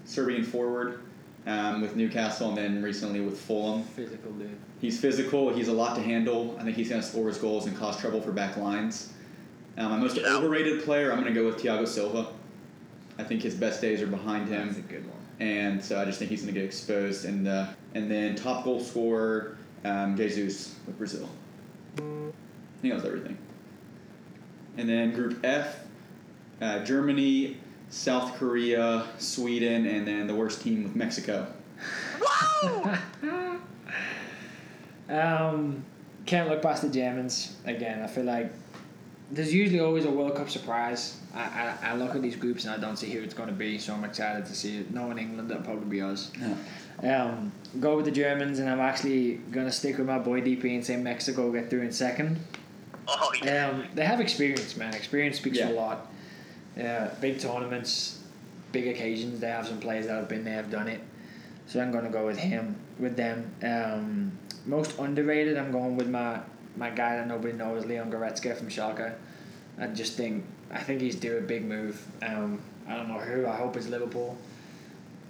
Serbian 0.05 0.43
forward, 0.43 1.01
um, 1.45 1.81
with 1.81 1.95
Newcastle, 1.95 2.49
and 2.49 2.57
then 2.57 2.81
recently 2.83 3.21
with 3.21 3.39
Fulham. 3.39 3.83
Physical 3.83 4.31
dude. 4.31 4.57
He's 4.81 4.99
physical. 4.99 5.53
He's 5.53 5.67
a 5.67 5.73
lot 5.73 5.95
to 5.95 6.01
handle. 6.01 6.57
I 6.59 6.63
think 6.63 6.75
he's 6.75 6.89
gonna 6.89 7.03
score 7.03 7.27
his 7.27 7.37
goals 7.37 7.67
and 7.67 7.77
cause 7.77 7.99
trouble 7.99 8.21
for 8.21 8.31
back 8.31 8.57
lines. 8.57 9.13
Um, 9.77 9.91
my 9.91 9.97
most 9.97 10.17
Yeah. 10.17 10.35
overrated 10.35 10.83
player, 10.83 11.11
I'm 11.11 11.19
gonna 11.19 11.33
go 11.33 11.45
with 11.45 11.57
Thiago 11.57 11.87
Silva. 11.87 12.27
I 13.19 13.23
think 13.23 13.43
his 13.43 13.53
best 13.55 13.79
days 13.79 14.01
are 14.01 14.07
behind 14.07 14.49
him 14.49 14.67
That's 14.67 14.79
a 14.79 14.81
good 14.81 15.05
one. 15.05 15.17
and 15.39 15.83
so 15.83 15.99
I 16.01 16.05
just 16.05 16.17
think 16.17 16.31
he's 16.31 16.41
going 16.41 16.51
to 16.51 16.59
get 16.59 16.65
exposed. 16.65 17.25
And 17.25 17.47
uh, 17.47 17.67
and 17.93 18.09
then 18.09 18.35
top 18.35 18.63
goal 18.65 18.79
scorer, 18.79 19.55
um, 19.85 20.17
Jesus 20.17 20.75
with 20.87 20.97
Brazil. 20.97 21.29
I 21.99 22.01
think 22.81 22.91
that 22.91 22.95
was 22.95 23.05
everything. 23.05 23.37
And 24.77 24.89
then 24.89 25.11
Group 25.13 25.39
F, 25.45 25.79
uh, 26.63 26.83
Germany, 26.85 27.57
South 27.89 28.35
Korea, 28.35 29.05
Sweden, 29.17 29.85
and 29.85 30.07
then 30.07 30.27
the 30.27 30.35
worst 30.35 30.61
team 30.61 30.83
with 30.83 30.95
Mexico. 30.95 31.47
Wow! 32.21 32.97
Um, 35.09 35.83
can't 36.25 36.49
look 36.49 36.61
past 36.61 36.81
the 36.81 36.89
Germans 36.89 37.57
again. 37.65 38.01
I 38.01 38.07
feel 38.07 38.23
like 38.23 38.51
there's 39.31 39.53
usually 39.53 39.81
always 39.81 40.05
a 40.05 40.09
World 40.09 40.35
Cup 40.35 40.49
surprise. 40.49 41.17
I, 41.35 41.41
I, 41.83 41.89
I 41.89 41.95
look 41.95 42.15
at 42.15 42.21
these 42.21 42.35
groups 42.37 42.65
and 42.65 42.73
I 42.73 42.77
don't 42.77 42.95
see 42.97 43.09
who 43.11 43.21
it's 43.21 43.33
going 43.33 43.49
to 43.49 43.53
be, 43.55 43.77
so 43.77 43.93
I'm 43.93 44.03
excited 44.05 44.45
to 44.45 44.55
see 44.55 44.77
it. 44.77 44.93
Knowing 44.93 45.17
England, 45.17 45.51
it'll 45.51 45.61
probably 45.63 45.85
be 45.89 46.01
us. 46.01 46.31
Um, 47.03 47.51
go 47.81 47.97
with 47.97 48.05
the 48.05 48.11
Germans, 48.11 48.59
and 48.59 48.69
I'm 48.69 48.79
actually 48.79 49.35
going 49.51 49.65
to 49.65 49.71
stick 49.71 49.97
with 49.97 50.07
my 50.07 50.19
boy 50.19 50.41
DP 50.41 50.73
and 50.75 50.85
say 50.85 50.95
Mexico 50.95 51.51
get 51.51 51.69
through 51.69 51.81
in 51.81 51.91
second. 51.91 52.39
oh 53.07 53.31
yeah. 53.43 53.67
Um, 53.69 53.83
they 53.93 54.05
have 54.05 54.21
experience, 54.21 54.77
man. 54.77 54.93
Experience 54.93 55.37
speaks 55.37 55.57
Yeah. 55.57 55.69
a 55.69 55.73
lot. 55.73 56.07
Yeah, 56.77 57.13
big 57.21 57.39
tournaments, 57.39 58.23
big 58.71 58.87
occasions. 58.87 59.39
They 59.39 59.47
have 59.47 59.67
some 59.67 59.79
players 59.79 60.07
that 60.07 60.15
have 60.15 60.29
been 60.29 60.43
there, 60.43 60.55
have 60.55 60.71
done 60.71 60.87
it. 60.87 61.01
So 61.67 61.79
I'm 61.79 61.91
going 61.91 62.05
to 62.05 62.09
go 62.09 62.25
with 62.25 62.37
him, 62.37 62.75
with 62.99 63.15
them. 63.15 63.53
Um, 63.63 64.37
most 64.65 64.97
underrated, 64.99 65.57
I'm 65.57 65.71
going 65.71 65.95
with 65.95 66.09
my 66.09 66.39
my 66.75 66.89
guy 66.89 67.17
that 67.17 67.27
nobody 67.27 67.53
knows, 67.53 67.85
Leon 67.85 68.11
Goretzka 68.11 68.57
from 68.57 68.67
Schalke. 68.67 69.13
I 69.79 69.87
just 69.87 70.17
think 70.17 70.45
I 70.71 70.79
think 70.79 71.01
he's 71.01 71.15
due 71.15 71.37
a 71.37 71.41
big 71.41 71.65
move. 71.65 72.05
Um, 72.21 72.61
I 72.87 72.95
don't 72.95 73.07
know 73.07 73.19
who. 73.19 73.45
I 73.45 73.55
hope 73.55 73.77
it's 73.77 73.87
Liverpool. 73.87 74.37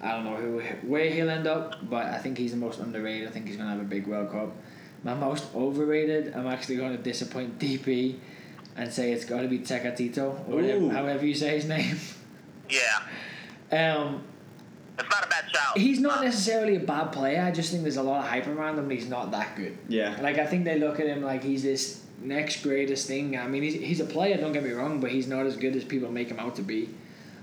I 0.02 0.12
don't 0.12 0.26
know 0.26 0.36
who 0.36 0.62
where 0.88 1.10
he'll 1.10 1.30
end 1.30 1.48
up, 1.48 1.90
but 1.90 2.06
I 2.06 2.18
think 2.18 2.38
he's 2.38 2.52
the 2.52 2.58
most 2.58 2.80
underrated. 2.80 3.28
I 3.28 3.32
think 3.32 3.48
he's 3.48 3.58
going 3.58 3.70
to 3.70 3.76
have 3.76 3.82
a 3.82 3.88
big 3.88 4.08
World 4.08 4.32
Cup. 4.32 4.56
My 5.04 5.14
most 5.14 5.46
overrated, 5.54 6.34
I'm 6.34 6.48
actually 6.48 6.78
going 6.78 6.96
to 6.96 7.02
disappoint 7.02 7.60
DP 7.60 8.16
and 8.76 8.92
say 8.92 9.12
it's 9.12 9.26
got 9.26 9.42
to 9.42 9.48
be 9.48 9.60
Tecatito, 9.60 10.48
or 10.50 10.56
whatever, 10.56 10.90
however 10.90 11.26
you 11.26 11.36
say 11.36 11.56
his 11.56 11.66
name. 11.66 11.98
Yeah. 12.70 13.96
Um, 13.96 14.24
It's 14.98 15.10
not 15.10 15.26
a 15.26 15.28
bad 15.30 15.46
shout. 15.52 15.78
he's 15.78 16.00
not 16.00 16.24
necessarily 16.24 16.76
a 16.78 16.80
bad 16.80 17.12
player. 17.12 17.42
I 17.42 17.52
just 17.52 17.72
think 17.72 17.84
there's 17.84 17.98
a 17.98 18.04
lot 18.04 18.20
of 18.24 18.30
hype 18.30 18.48
around 18.48 18.76
him. 18.80 18.86
and 18.86 18.92
He's 18.92 19.10
not 19.10 19.32
that 19.32 19.56
good. 19.56 19.78
Yeah. 19.88 20.18
Like 20.22 20.38
I 20.38 20.46
think 20.46 20.66
they 20.66 20.80
look 20.80 21.00
at 21.00 21.08
him 21.08 21.22
like 21.22 21.44
he's 21.44 21.62
this 21.64 22.02
next 22.22 22.64
greatest 22.64 23.08
thing. 23.08 23.38
I 23.38 23.48
mean, 23.48 23.64
he's, 23.64 23.74
he's 23.76 24.00
a 24.00 24.06
player. 24.06 24.38
Don't 24.38 24.54
get 24.54 24.64
me 24.64 24.72
wrong, 24.72 25.00
but 25.02 25.12
he's 25.12 25.28
not 25.28 25.46
as 25.46 25.58
good 25.58 25.76
as 25.76 25.84
people 25.84 26.10
make 26.12 26.30
him 26.30 26.40
out 26.40 26.56
to 26.56 26.62
be. 26.62 26.90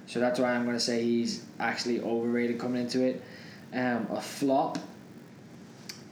So 0.06 0.18
that's 0.20 0.40
why 0.40 0.52
I'm 0.52 0.64
going 0.64 0.76
to 0.76 0.80
say 0.80 1.02
he's 1.02 1.44
actually 1.60 2.00
overrated 2.00 2.58
coming 2.58 2.82
into 2.82 3.02
it. 3.04 3.22
Um, 3.72 4.06
a 4.10 4.20
flop. 4.20 4.78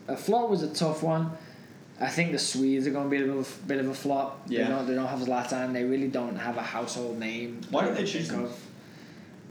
A 0.06 0.16
flop 0.16 0.48
was 0.50 0.62
a 0.62 0.72
tough 0.72 1.02
one. 1.02 1.32
I 2.00 2.08
think 2.08 2.32
the 2.32 2.38
Swedes 2.38 2.86
are 2.86 2.90
going 2.90 3.04
to 3.04 3.10
be 3.10 3.16
a 3.16 3.26
bit 3.26 3.36
of 3.36 3.58
a, 3.64 3.66
bit 3.66 3.78
of 3.78 3.88
a 3.88 3.94
flop. 3.94 4.42
Yeah. 4.46 4.64
They 4.64 4.70
don't, 4.70 4.86
they 4.86 4.94
don't 4.94 5.06
have 5.06 5.18
Zlatan. 5.20 5.72
They 5.72 5.84
really 5.84 6.08
don't 6.08 6.36
have 6.36 6.56
a 6.56 6.62
household 6.62 7.18
name. 7.18 7.60
Why 7.70 7.86
did 7.86 7.96
they 7.96 8.02
I 8.02 8.06
choose 8.06 8.28
think 8.30 8.42
him? 8.42 8.50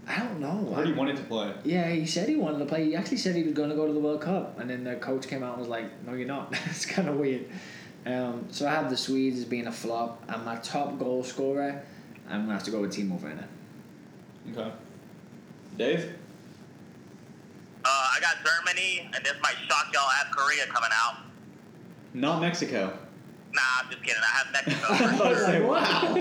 I 0.08 0.20
don't 0.20 0.40
know. 0.40 0.72
I 0.72 0.78
heard 0.78 0.88
he 0.88 0.94
wanted 0.94 1.18
to 1.18 1.24
play. 1.24 1.54
Yeah, 1.66 1.90
he 1.90 2.06
said 2.06 2.30
he 2.30 2.38
wanted 2.38 2.60
to 2.60 2.66
play. 2.66 2.86
He 2.86 2.96
actually 2.96 3.18
said 3.18 3.36
he 3.36 3.44
was 3.44 3.54
going 3.54 3.70
to 3.70 3.76
go 3.76 3.86
to 3.86 3.92
the 3.92 4.00
World 4.00 4.22
Cup, 4.22 4.58
and 4.60 4.70
then 4.70 4.86
the 4.86 4.96
coach 4.96 5.28
came 5.28 5.44
out 5.44 5.52
and 5.52 5.60
was 5.60 5.68
like, 5.68 5.86
"No, 6.06 6.14
you're 6.14 6.28
not." 6.28 6.56
it's 6.66 6.86
kind 6.86 7.10
of 7.10 7.18
weird. 7.18 7.46
Um, 8.06 8.46
so 8.50 8.66
I 8.66 8.72
have 8.72 8.90
the 8.90 8.96
Swedes 8.96 9.40
as 9.40 9.46
being 9.46 9.68
a 9.68 9.72
flop, 9.72 10.24
and 10.30 10.46
my 10.46 10.56
top 10.58 10.98
goal 10.98 11.24
scorer, 11.26 11.84
I'm 12.30 12.44
gonna 12.44 12.54
have 12.54 12.64
to 12.64 12.72
go 12.72 12.80
with 12.80 12.96
Timo 12.96 13.22
Werner. 13.22 13.50
Okay. 14.52 14.72
Dave? 15.78 16.14
Uh, 17.84 17.88
I 17.90 18.20
got 18.22 18.38
Germany, 18.46 19.10
and 19.14 19.26
this 19.26 19.34
might 19.44 19.56
shock 19.68 19.88
y'all. 19.94 20.08
I 20.08 20.24
have 20.24 20.32
Korea 20.32 20.68
coming 20.68 20.90
out. 20.94 21.27
Not 22.14 22.42
Mexico. 22.42 22.98
Nah, 23.54 23.62
I'm 23.82 23.90
just 23.92 24.04
kidding. 24.04 24.22
I 24.22 24.38
have 24.38 24.48
I 24.54 24.62
Mexico. 24.66 24.92
was 24.92 25.16
about 25.16 25.30
to 25.30 25.40
say, 25.46 25.62
wow. 25.62 26.16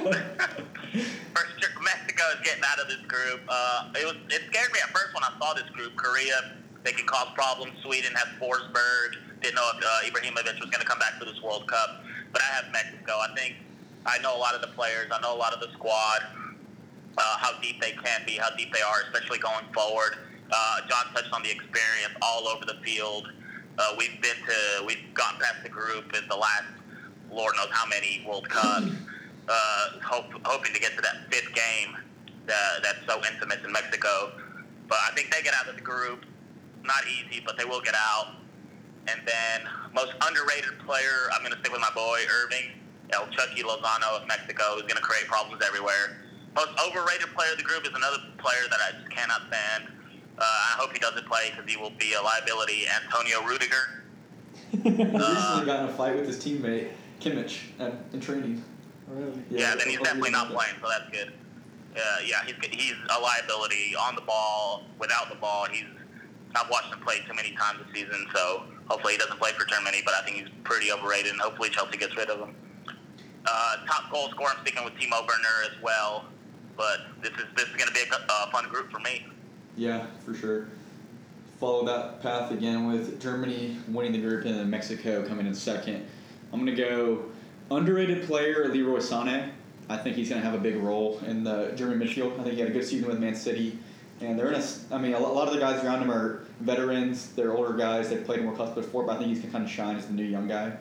first, 1.35 1.53
Mexico 1.83 2.23
is 2.35 2.41
getting 2.45 2.63
out 2.65 2.79
of 2.79 2.89
this 2.89 3.01
group. 3.07 3.41
Uh, 3.49 3.91
it 3.95 4.05
was 4.07 4.17
it 4.31 4.43
scared 4.51 4.73
me 4.73 4.79
at 4.83 4.91
first 4.91 5.15
when 5.15 5.25
I 5.25 5.33
saw 5.39 5.55
this 5.55 5.69
group. 5.71 5.97
Korea, 5.97 6.55
they 6.85 6.93
can 6.93 7.07
cause 7.07 7.29
problems. 7.35 7.73
Sweden 7.83 8.13
has 8.15 8.29
Forsberg. 8.41 9.17
Didn't 9.43 9.55
know 9.57 9.69
if 9.77 9.85
uh, 9.85 10.09
Ibrahimovic 10.11 10.59
was 10.61 10.71
going 10.71 10.81
to 10.81 10.87
come 10.87 10.99
back 10.99 11.19
for 11.19 11.25
this 11.25 11.41
World 11.43 11.69
Cup. 11.69 12.03
But 12.33 12.43
I 12.43 12.47
have 12.57 12.73
Mexico. 12.73 13.13
I 13.19 13.35
think 13.37 13.57
I 14.07 14.19
know 14.19 14.37
a 14.37 14.41
lot 14.41 14.55
of 14.55 14.61
the 14.61 14.69
players. 14.69 15.11
I 15.13 15.21
know 15.21 15.35
a 15.35 15.39
lot 15.39 15.53
of 15.53 15.61
the 15.61 15.73
squad. 15.75 16.21
Uh, 17.19 17.23
how 17.39 17.59
deep 17.61 17.81
they 17.81 17.93
can 17.93 18.21
be, 18.27 18.37
how 18.37 18.51
deep 18.57 18.73
they 18.75 18.83
are, 18.83 19.01
especially 19.11 19.39
going 19.39 19.65
forward. 19.73 20.19
Uh, 20.53 20.81
John 20.87 21.07
touched 21.15 21.33
on 21.33 21.43
the 21.43 21.51
experience 21.51 22.13
all 22.21 22.47
over 22.47 22.65
the 22.67 22.77
field. 22.85 23.33
Uh, 23.79 23.95
we've 23.99 24.21
been 24.23 24.37
to, 24.47 24.87
we've 24.87 25.13
gotten 25.15 25.39
past 25.41 25.63
the 25.63 25.69
group 25.69 26.15
in 26.17 26.27
the 26.29 26.37
last, 26.37 26.65
Lord 27.31 27.55
knows 27.57 27.69
how 27.71 27.87
many 27.87 28.25
World 28.27 28.49
Cups. 28.49 28.91
Uh, 29.49 29.89
hope, 30.03 30.27
hoping 30.45 30.73
to 30.73 30.81
get 30.81 30.97
to 30.97 31.03
that 31.03 31.31
fifth 31.31 31.55
game 31.55 31.97
that, 32.47 32.83
that's 32.83 32.99
so 33.07 33.21
infamous 33.31 33.59
in 33.65 33.73
Mexico. 33.73 34.33
But 34.89 34.99
I 35.09 35.15
think 35.15 35.33
they 35.35 35.43
get 35.43 35.55
out 35.55 35.69
of 35.69 35.77
the 35.77 35.83
group. 35.83 36.25
Not 36.85 37.03
easy, 37.07 37.43
but 37.45 37.59
they 37.59 37.65
will 37.65 37.81
get 37.81 37.95
out. 37.95 38.35
And 39.09 39.21
then 39.27 39.69
most 39.95 40.15
underrated 40.27 40.79
player, 40.85 41.31
I'm 41.35 41.43
going 41.43 41.53
to 41.53 41.59
stick 41.61 41.73
with 41.73 41.81
my 41.81 41.93
boy 41.95 42.21
Hirving, 42.27 42.71
El 43.13 43.29
Chucky 43.29 43.63
Lozano 43.63 44.21
of 44.21 44.27
Mexico, 44.27 44.75
who's 44.75 44.83
going 44.83 44.97
to 44.97 45.03
create 45.03 45.27
problems 45.27 45.63
everywhere. 45.67 46.23
Most 46.55 46.71
overrated 46.81 47.29
player 47.35 47.53
of 47.53 47.59
the 47.59 47.65
group 47.65 47.85
is 47.85 47.95
another 47.95 48.19
player 48.39 48.65
that 48.71 48.81
I 48.81 48.99
just 48.99 49.11
cannot 49.11 49.43
stand. 49.49 49.93
Uh, 50.39 50.43
I 50.43 50.77
hope 50.79 50.93
he 50.93 50.99
doesn't 50.99 51.27
play 51.27 51.51
because 51.51 51.71
he 51.71 51.77
will 51.77 51.93
be 51.99 52.13
a 52.13 52.23
liability. 52.23 52.85
Antonio 53.03 53.43
Rudiger. 53.43 54.03
recently 54.73 55.67
got 55.67 55.81
in 55.81 55.89
a 55.89 55.93
fight 55.93 56.17
with 56.17 56.27
his 56.27 56.37
teammate, 56.37 56.91
Kimmich, 57.21 57.61
at, 57.79 57.95
in 58.13 58.21
training. 58.21 58.63
Really? 59.09 59.43
Yeah, 59.51 59.75
then 59.77 59.89
he's 59.89 60.01
definitely 60.01 60.31
not 60.31 60.49
playing, 60.49 60.75
so 60.83 60.89
that's 60.89 61.11
good. 61.11 61.33
Uh, 61.97 62.19
yeah, 62.27 62.45
he's 62.45 62.57
he's 62.71 62.95
a 63.17 63.21
liability 63.21 63.95
on 63.97 64.15
the 64.15 64.21
ball, 64.21 64.85
without 64.99 65.31
the 65.31 65.37
ball. 65.37 65.67
He's 65.71 65.85
I've 66.55 66.71
watched 66.71 66.93
him 66.93 67.01
play 67.01 67.21
too 67.27 67.35
many 67.35 67.53
times 67.53 67.81
this 67.85 68.03
season, 68.03 68.27
so 68.35 68.65
hopefully 68.89 69.15
he 69.15 69.19
doesn't 69.19 69.39
play 69.39 69.53
for 69.53 69.65
Germany. 69.65 70.03
But 70.05 70.15
I 70.15 70.23
think 70.25 70.39
he's 70.39 70.49
pretty 70.65 70.93
overrated, 70.93 71.33
and 71.33 71.41
hopefully 71.41 71.71
Chelsea 71.71 71.97
gets 71.97 72.17
rid 72.17 72.29
of 72.29 72.41
him. 72.41 72.55
Uh, 73.47 73.77
top 73.87 74.11
goal 74.11 74.29
scorer, 74.31 74.51
I'm 74.57 74.63
sticking 74.63 74.85
with 74.85 74.95
Timo 74.95 75.21
Werner 75.21 75.65
as 75.65 75.83
well. 75.83 76.27
But 76.77 76.99
this 77.23 77.33
is 77.33 77.47
this 77.57 77.67
is 77.67 77.77
going 77.77 77.89
to 77.89 77.95
be 77.95 78.01
a 78.01 78.15
uh, 78.29 78.51
fun 78.51 78.69
group 78.69 78.91
for 78.91 78.99
me. 78.99 79.27
Yeah, 79.77 80.07
for 80.25 80.35
sure. 80.35 80.69
Follow 81.61 81.85
that 81.87 82.23
path 82.23 82.51
again 82.51 82.87
with 82.87 83.21
Germany 83.21 83.77
winning 83.89 84.13
the 84.13 84.19
group 84.19 84.45
and 84.45 84.55
then 84.55 84.69
Mexico 84.71 85.27
coming 85.27 85.47
in 85.47 85.55
second. 85.55 86.07
I'm 86.53 86.59
gonna 86.59 86.75
go 86.75 87.25
underrated 87.71 88.27
player 88.27 88.69
Leroy 88.69 88.99
Sané. 88.99 89.51
I 89.89 89.97
think 89.97 90.17
he's 90.17 90.29
gonna 90.29 90.41
have 90.41 90.55
a 90.55 90.59
big 90.59 90.77
role 90.77 91.21
in 91.27 91.45
the 91.45 91.73
German 91.77 92.01
midfield. 92.01 92.39
I 92.41 92.43
think 92.43 92.55
he 92.55 92.61
had 92.61 92.71
a 92.71 92.73
good 92.73 92.85
season 92.85 93.09
with 93.09 93.21
Man 93.21 93.35
City, 93.35 93.79
and 94.21 94.39
they're 94.39 94.53
in 94.53 94.61
a. 94.61 94.65
I 94.91 94.99
mean, 94.99 95.15
a 95.15 95.19
lot 95.19 95.49
of 95.49 95.55
the 95.55 95.61
guys 95.61 95.83
around 95.85 96.03
him 96.03 96.11
are 96.11 96.45
veterans. 96.61 97.33
They're 97.35 97.53
older 97.53 97.75
guys. 97.75 98.09
They've 98.11 98.25
played 98.25 98.43
more 98.43 98.55
clubs 98.55 98.75
before, 98.75 99.05
but 99.05 99.17
I 99.17 99.19
think 99.19 99.29
he's 99.29 99.41
gonna 99.41 99.53
kind 99.53 99.65
of 99.65 99.71
shine 99.71 99.97
as 99.97 100.07
the 100.07 100.15
new 100.15 100.25
young 100.25 100.49
guy. 100.49 100.77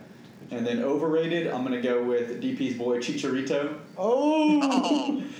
And 0.51 0.65
then 0.65 0.83
overrated, 0.83 1.47
I'm 1.47 1.63
gonna 1.63 1.81
go 1.81 2.03
with 2.03 2.41
DP's 2.41 2.77
boy 2.77 2.99
Chicharito. 2.99 3.77
Oh. 3.97 5.23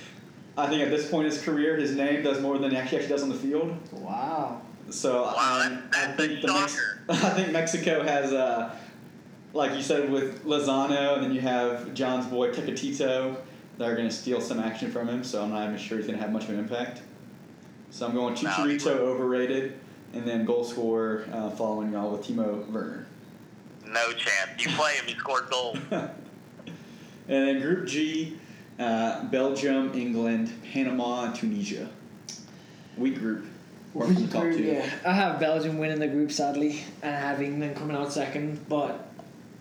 I 0.56 0.66
think 0.68 0.82
at 0.82 0.90
this 0.90 1.10
point 1.10 1.26
in 1.26 1.32
his 1.32 1.42
career, 1.42 1.76
his 1.76 1.94
name 1.94 2.22
does 2.22 2.40
more 2.40 2.58
than 2.58 2.70
he 2.70 2.76
actually 2.76 2.98
actually 2.98 3.12
does 3.12 3.22
on 3.22 3.28
the 3.28 3.34
field. 3.34 3.76
Wow. 3.92 4.62
So 4.90 5.24
Wow, 5.24 5.62
um, 5.66 5.82
that's- 5.90 6.08
I 6.08 6.12
think 6.12 6.40
the 6.40 6.48
Mex- 6.48 6.80
I 7.08 7.30
think 7.30 7.52
Mexico 7.52 8.02
has, 8.02 8.32
uh, 8.32 8.74
like 9.52 9.74
you 9.74 9.82
said, 9.82 10.10
with 10.10 10.44
Lozano, 10.44 11.14
and 11.14 11.24
then 11.24 11.32
you 11.34 11.40
have 11.40 11.92
John's 11.94 12.26
boy 12.26 12.52
Tecatito. 12.52 13.36
They're 13.78 13.94
going 13.96 14.08
to 14.08 14.14
steal 14.14 14.40
some 14.40 14.58
action 14.60 14.90
from 14.90 15.08
him, 15.08 15.22
so 15.22 15.42
I'm 15.42 15.50
not 15.50 15.64
even 15.66 15.78
sure 15.78 15.98
he's 15.98 16.06
going 16.06 16.18
to 16.18 16.22
have 16.24 16.32
much 16.32 16.44
of 16.44 16.50
an 16.50 16.58
impact. 16.58 17.02
So 17.90 18.06
I'm 18.06 18.14
going 18.14 18.34
No, 18.34 18.40
Chicharito 18.50 18.86
overrated, 18.96 19.78
and 20.14 20.26
then 20.26 20.44
goal 20.44 20.64
scorer 20.64 21.26
uh, 21.32 21.50
following 21.50 21.92
y'all 21.92 22.10
with 22.12 22.26
Timo 22.26 22.66
Werner. 22.70 23.06
No, 23.84 23.92
No 23.92 24.12
chance. 24.12 24.64
You 24.64 24.70
play 24.70 24.94
him, 24.94 25.06
he 25.06 25.14
scores 25.14 25.48
goals. 25.50 25.78
and 25.90 26.10
then 27.28 27.60
Group 27.60 27.86
G, 27.86 28.38
uh, 28.78 29.24
Belgium, 29.24 29.92
England, 29.94 30.52
Panama, 30.72 31.32
Tunisia. 31.32 31.88
We 32.96 33.10
group. 33.10 33.44
Apart 33.94 34.12
from 34.12 34.26
the 34.26 34.32
top 34.32 34.42
two. 34.42 34.62
yeah. 34.62 34.90
I 35.06 35.12
have 35.12 35.40
Belgium 35.40 35.78
winning 35.78 35.98
the 36.00 36.08
group 36.08 36.30
sadly, 36.30 36.82
and 37.02 37.14
I 37.14 37.18
have 37.18 37.40
England 37.40 37.76
coming 37.76 37.96
out 37.96 38.12
second. 38.12 38.68
But 38.68 39.08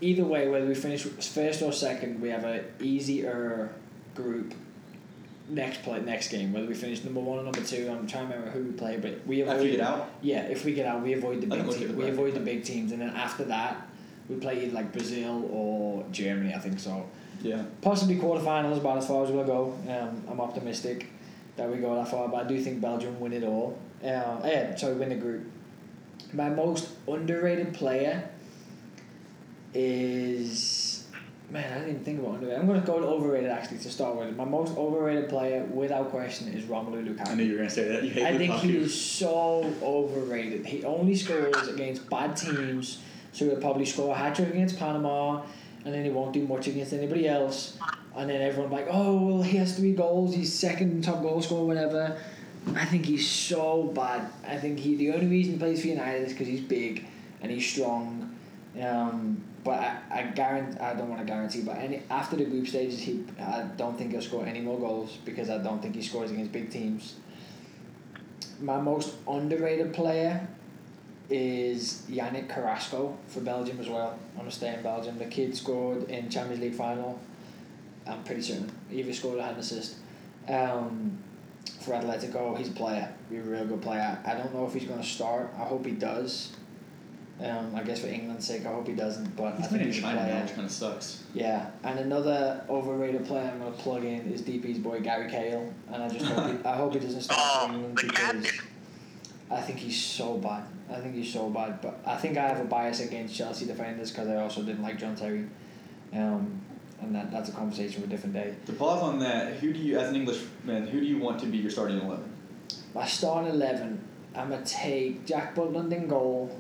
either 0.02 0.24
way, 0.26 0.48
whether 0.50 0.66
we 0.66 0.76
finish 0.76 1.04
first 1.04 1.62
or 1.62 1.72
second, 1.72 2.22
we 2.22 2.30
have 2.30 2.44
an 2.44 2.66
easier 2.80 3.70
group 4.14 4.54
next 5.48 5.84
play 5.84 6.02
next 6.02 6.30
game. 6.30 6.52
Whether 6.54 6.68
we 6.68 6.74
finish 6.74 7.04
number 7.04 7.20
one 7.20 7.40
or 7.40 7.44
number 7.44 7.62
two, 7.62 7.90
I'm 7.90 8.08
trying 8.08 8.28
to 8.28 8.34
remember 8.34 8.52
who 8.52 8.66
we 8.66 8.72
play, 8.72 8.98
but 8.98 9.26
we 9.26 9.42
avoid. 9.42 9.54
After 9.56 9.66
you 9.66 9.72
get 9.78 9.82
out, 9.82 10.10
Yeah, 10.22 10.42
if 10.44 10.66
we 10.66 10.74
get 10.74 10.86
out, 10.86 11.02
we 11.02 11.14
avoid 11.14 11.42
the 11.42 11.48
big 11.48 11.60
don't 11.60 11.68
look 11.68 11.82
at 11.82 11.88
team, 11.88 11.96
we 11.96 12.10
avoid 12.10 12.34
the 12.34 12.40
big 12.40 12.64
teams, 12.64 12.92
and 12.92 13.02
then 13.02 13.10
after 13.10 13.44
that, 13.46 13.88
we 14.28 14.36
play 14.38 14.64
either 14.64 14.74
like 14.74 14.92
Brazil 14.92 15.48
or 15.52 16.04
Germany. 16.12 16.54
I 16.54 16.60
think 16.60 16.80
so. 16.80 17.08
Yeah. 17.46 17.64
Possibly 17.82 18.16
quarterfinals, 18.16 18.78
about 18.80 18.98
as 18.98 19.08
far 19.08 19.24
as 19.24 19.32
we'll 19.32 19.46
go. 19.46 19.78
Um, 19.88 20.24
I'm 20.30 20.42
optimistic 20.42 21.08
that 21.58 21.70
we 21.70 21.78
go 21.78 21.96
that 21.96 22.08
far, 22.08 22.28
but 22.28 22.46
I 22.46 22.48
do 22.48 22.60
think 22.60 22.82
Belgium 22.82 23.20
win 23.20 23.34
it 23.34 23.44
all. 23.44 23.78
Uh, 24.04 24.42
yeah, 24.44 24.76
sorry, 24.76 24.96
win 24.96 25.10
the 25.10 25.16
group. 25.16 25.44
My 26.34 26.50
most 26.50 26.90
underrated 27.08 27.74
player 27.74 28.30
is 29.74 31.06
man. 31.50 31.72
I 31.72 31.76
didn't 31.76 31.90
even 31.90 32.04
think 32.04 32.20
about 32.20 32.36
underrated. 32.36 32.60
I'm 32.60 32.68
going 32.68 32.82
to 32.82 32.88
go 32.88 33.00
to 33.00 33.06
overrated 33.06 33.50
actually 33.50 33.78
to 33.80 33.92
start 33.92 34.16
with. 34.16 34.36
My 34.36 34.46
most 34.46 34.76
overrated 34.76 35.30
player, 35.30 35.64
without 35.66 36.10
question, 36.10 36.48
is 36.48 36.66
Romelu 36.66 37.08
Lukaku. 37.08 37.30
I 37.30 37.36
knew 37.36 37.44
you 37.44 37.52
were 37.54 37.58
gonna 37.60 37.70
say 37.70 37.88
that. 37.90 38.04
You 38.04 38.10
hate 38.10 38.26
I 38.26 38.38
think 38.38 38.54
he 38.56 38.78
is 38.78 39.00
so 39.00 39.72
overrated. 39.82 40.66
He 40.66 40.84
only 40.84 41.16
scores 41.16 41.68
against 41.68 42.10
bad 42.10 42.36
teams, 42.36 43.00
so 43.32 43.46
he'll 43.46 43.62
probably 43.62 43.86
score 43.86 44.14
a 44.14 44.18
hat 44.18 44.36
trick 44.36 44.50
against 44.50 44.80
Panama, 44.80 45.44
and 45.86 45.94
then 45.94 46.04
he 46.04 46.10
won't 46.10 46.34
do 46.34 46.46
much 46.46 46.68
against 46.68 46.94
anybody 46.94 47.28
else. 47.28 47.78
And 48.16 48.30
then 48.30 48.42
everyone 48.42 48.72
like, 48.72 48.88
oh 48.90 49.18
well, 49.18 49.44
he 49.44 49.58
has 49.58 49.78
three 49.78 49.94
goals. 49.94 50.36
He's 50.36 50.52
second 50.52 51.04
top 51.04 51.22
goal 51.22 51.42
scorer, 51.42 51.66
whatever. 51.66 52.18
I 52.74 52.86
think 52.86 53.06
he's 53.06 53.30
so 53.30 53.84
bad. 53.84 54.28
I 54.48 54.58
think 54.58 54.80
he 54.80 54.96
the 54.96 55.12
only 55.12 55.28
reason 55.28 55.54
he 55.54 55.60
plays 55.60 55.82
for 55.82 55.88
United 55.88 56.28
is 56.28 56.34
because 56.34 56.48
he's 56.48 56.62
big 56.62 57.06
and 57.42 57.52
he's 57.52 57.66
strong. 57.70 58.36
Um, 58.82 59.44
but 59.64 59.80
I, 59.80 60.00
I 60.12 60.24
guarantee 60.24 60.80
I 60.80 60.94
don't 60.94 61.10
want 61.10 61.22
to 61.22 61.28
guarantee, 61.28 61.62
but 61.62 61.78
any 61.78 62.02
after 62.10 62.36
the 62.36 62.46
group 62.46 62.68
stages, 62.68 63.00
he 63.00 63.24
I 63.40 63.64
don't 63.78 63.98
think 63.98 64.12
he'll 64.12 64.22
score 64.22 64.46
any 64.46 64.62
more 64.62 64.80
goals 64.80 65.18
because 65.24 65.50
I 65.50 65.60
don't 65.60 65.82
think 65.82 65.96
he 65.96 66.02
scores 66.02 66.32
against 66.32 66.52
big 66.52 66.72
teams. 66.72 67.16
My 68.60 68.80
most 68.80 69.16
underrated 69.28 69.94
player 69.94 70.48
is 71.30 72.04
Yannick 72.10 72.48
Carrasco 72.50 73.18
for 73.28 73.42
Belgium 73.42 73.80
as 73.80 73.90
well. 73.90 74.18
I'm 74.34 74.40
gonna 74.40 74.52
stay 74.52 74.74
in 74.74 74.82
Belgium. 74.84 75.18
The 75.18 75.26
kid 75.26 75.56
scored 75.56 76.10
in 76.10 76.30
Champions 76.30 76.62
League 76.62 76.76
final. 76.76 77.20
I'm 78.08 78.24
pretty 78.24 78.42
certain 78.42 78.72
he 78.90 79.00
either 79.00 79.14
scored 79.14 79.40
or 79.40 79.42
had 79.42 79.54
an 79.54 79.60
assist. 79.60 79.96
Um, 80.48 81.18
for 81.82 81.92
Atletico, 81.94 82.56
he's 82.58 82.68
a 82.70 82.72
player. 82.74 83.12
He's 83.30 83.40
a 83.40 83.42
real 83.50 83.66
good 83.66 83.82
player. 83.82 84.20
I 84.26 84.36
don't 84.36 84.54
know 84.54 84.66
if 84.68 84.74
he's 84.74 84.86
gonna 84.88 85.04
start. 85.04 85.50
I 85.58 85.64
hope 85.64 85.86
he 85.86 85.94
does. 85.94 86.52
Um, 87.44 87.74
I 87.76 87.84
guess 87.84 88.00
for 88.00 88.08
England's 88.08 88.48
sake, 88.48 88.66
I 88.66 88.70
hope 88.72 88.88
he 88.88 88.94
doesn't. 88.94 89.36
But 89.36 89.56
He's 89.58 89.66
I 89.68 89.70
been 89.70 89.80
think 89.80 89.82
in 89.82 89.88
he's 89.88 89.98
a 89.98 90.02
China 90.02 90.22
now, 90.22 90.28
player. 90.30 90.42
which 90.44 90.54
kind 90.54 90.66
of 90.66 90.72
sucks. 90.72 91.24
Yeah, 91.34 91.70
and 91.84 92.00
another 92.00 92.64
overrated 92.70 93.26
player 93.26 93.50
I'm 93.52 93.60
gonna 93.60 93.72
plug 93.72 94.06
in 94.06 94.32
is 94.32 94.42
DP's 94.44 94.78
boy 94.80 95.02
Gary 95.02 95.30
Cahill, 95.30 95.74
and 95.92 96.04
I 96.04 96.08
just 96.08 96.26
hope 96.26 96.52
he, 96.52 96.66
I 96.66 96.76
hope 96.78 96.94
he 96.94 97.00
doesn't 97.00 97.22
start 97.22 97.40
for 97.40 97.72
Oh, 97.72 97.74
England 97.74 97.96
because. 97.96 98.52
I 99.52 99.62
think 99.62 99.78
he's 99.80 100.02
so 100.02 100.38
bad. 100.38 100.64
I 100.92 101.00
think 101.00 101.16
he's 101.16 101.34
so 101.34 101.50
bad, 101.50 101.82
but 101.82 102.00
I 102.06 102.16
think 102.18 102.38
I 102.38 102.48
have 102.48 102.60
a 102.60 102.66
bias 102.66 103.00
against 103.00 103.36
Chelsea 103.36 103.66
defenders 103.66 104.12
because 104.12 104.28
I 104.28 104.36
also 104.38 104.62
didn't 104.62 104.84
like 104.84 105.00
John 105.00 105.16
Terry, 105.16 105.46
um, 106.14 106.62
and 107.02 107.16
that 107.16 107.32
that's 107.32 107.50
a 107.50 107.52
conversation 107.54 108.02
for 108.02 108.08
a 108.08 108.10
different 108.10 108.36
day. 108.36 108.56
To 108.68 108.74
pause 108.74 109.02
on 109.02 109.20
that, 109.20 109.54
who 109.56 109.74
do 109.74 109.80
you, 109.80 109.98
as 109.98 110.10
an 110.10 110.16
Englishman, 110.16 110.88
who 110.88 111.00
do 111.00 111.06
you 111.06 111.18
want 111.18 111.40
to 111.40 111.48
be 111.48 111.58
your 111.58 111.72
starting 111.72 112.00
eleven? 112.00 112.32
My 112.94 113.06
starting 113.08 113.52
eleven, 113.52 114.00
I'm 114.36 114.50
gonna 114.50 114.64
take 114.66 115.26
Jack 115.26 115.56
Butland 115.56 115.92
in 115.92 116.08
goal. 116.08 116.56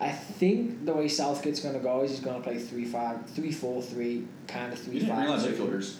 I 0.00 0.10
think 0.10 0.84
the 0.86 0.92
way 0.94 1.06
Southgate's 1.08 1.60
gonna 1.60 1.78
go 1.78 2.02
is 2.02 2.10
he's 2.10 2.20
gonna 2.20 2.40
play 2.42 2.58
three 2.58 2.84
five, 2.84 3.24
three 3.30 3.52
four 3.52 3.80
three, 3.80 4.26
kind 4.48 4.72
of 4.72 4.78
three 4.78 4.94
You 4.94 5.00
didn't 5.00 5.14
five. 5.14 5.24
realize 5.24 5.46
midfielders. 5.46 5.96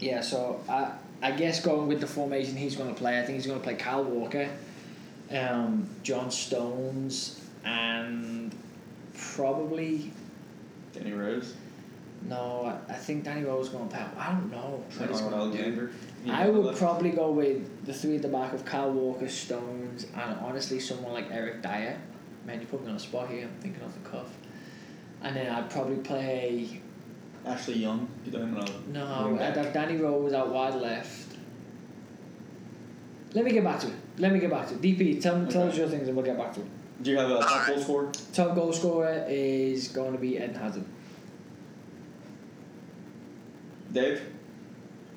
Yeah, 0.00 0.20
so 0.22 0.60
I 0.68 0.90
I 1.22 1.32
guess 1.32 1.60
going 1.64 1.88
with 1.88 2.00
the 2.00 2.06
formation 2.06 2.56
he's 2.56 2.76
going 2.76 2.90
to 2.90 2.94
play, 2.94 3.18
I 3.18 3.22
think 3.24 3.36
he's 3.36 3.46
going 3.48 3.58
to 3.58 3.64
play 3.64 3.74
Kyle 3.74 4.04
Walker, 4.04 4.48
um, 5.32 5.88
John 6.02 6.30
Stones, 6.30 7.40
and 7.64 8.54
probably 9.14 10.12
Danny 10.92 11.12
Rose, 11.12 11.54
no. 12.22 12.64
I, 12.88 12.92
I 12.92 12.96
think 12.96 13.24
Danny 13.24 13.44
Rose 13.44 13.66
is 13.66 13.72
going 13.72 13.88
to 13.88 13.96
play. 13.96 14.04
I 14.16 14.32
don't 14.32 14.50
know. 14.50 14.82
what 14.84 14.90
Trent 14.90 15.10
he's 15.12 15.20
Arnold 15.20 15.56
gonna 15.56 15.70
do. 15.70 15.90
I 16.30 16.48
would 16.48 16.76
probably 16.76 17.10
go 17.10 17.30
with 17.30 17.86
the 17.86 17.92
three 17.92 18.16
at 18.16 18.22
the 18.22 18.28
back 18.28 18.52
of 18.52 18.64
Kyle 18.64 18.90
Walker, 18.90 19.28
Stones, 19.28 20.06
and 20.14 20.38
honestly 20.40 20.80
someone 20.80 21.12
like 21.12 21.30
Eric 21.30 21.62
Dier. 21.62 22.00
Man, 22.44 22.60
you 22.60 22.66
put 22.66 22.82
me 22.82 22.88
on 22.88 22.94
the 22.94 23.00
spot 23.00 23.28
here. 23.28 23.44
I'm 23.44 23.60
thinking 23.60 23.82
off 23.82 23.92
the 23.92 24.08
cuff. 24.08 24.36
And 25.22 25.36
then 25.36 25.52
I'd 25.52 25.70
probably 25.70 25.96
play 25.96 26.80
Ashley 27.44 27.74
Young. 27.74 28.08
You 28.24 28.32
don't 28.32 28.54
know. 28.54 28.64
No, 28.92 29.38
I'd 29.40 29.56
have 29.56 29.72
Danny 29.72 29.96
Rose 29.96 30.32
out 30.32 30.50
wide 30.50 30.74
left. 30.74 31.27
Let 33.34 33.44
me 33.44 33.52
get 33.52 33.64
back 33.64 33.80
to 33.80 33.88
it. 33.88 33.94
Let 34.18 34.32
me 34.32 34.38
get 34.40 34.50
back 34.50 34.68
to 34.68 34.74
it. 34.74 34.80
DP, 34.80 35.20
tell, 35.20 35.46
tell 35.46 35.68
us 35.68 35.76
your 35.76 35.88
things 35.88 36.08
and 36.08 36.16
we'll 36.16 36.24
get 36.24 36.38
back 36.38 36.54
to 36.54 36.60
it. 36.60 36.66
Do 37.02 37.10
you 37.10 37.18
have 37.18 37.30
a 37.30 37.38
top 37.40 37.50
Alright. 37.50 37.66
goal 37.68 37.78
scorer? 37.82 38.12
Top 38.32 38.54
goal 38.54 38.72
scorer 38.72 39.24
is 39.28 39.88
going 39.88 40.12
to 40.12 40.18
be 40.18 40.36
Eden 40.36 40.54
Hazard. 40.54 40.84
Dave. 43.92 44.20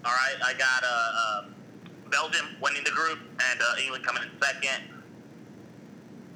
All 0.05 0.11
right, 0.11 0.35
I 0.43 0.53
got 0.53 0.83
uh, 0.83 0.87
uh, 0.87 1.45
Belgium 2.09 2.45
winning 2.61 2.83
the 2.83 2.91
group 2.91 3.19
and 3.51 3.61
uh, 3.61 3.81
England 3.83 4.05
coming 4.05 4.23
in 4.23 4.29
second. 4.41 4.83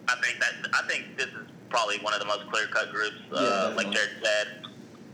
I 0.08 0.16
think 0.22 0.40
that 0.40 0.70
I 0.74 0.88
think 0.88 1.18
this 1.18 1.28
is 1.28 1.48
probably 1.70 1.98
one 2.00 2.14
of 2.14 2.20
the 2.20 2.26
most 2.26 2.48
clear 2.52 2.68
cut 2.68 2.92
groups, 2.92 3.16
Yeah, 3.32 3.40
uh, 3.40 3.74
like 3.76 3.88
definitely. 3.92 3.96
Jared 3.96 4.10
said. 4.24 4.48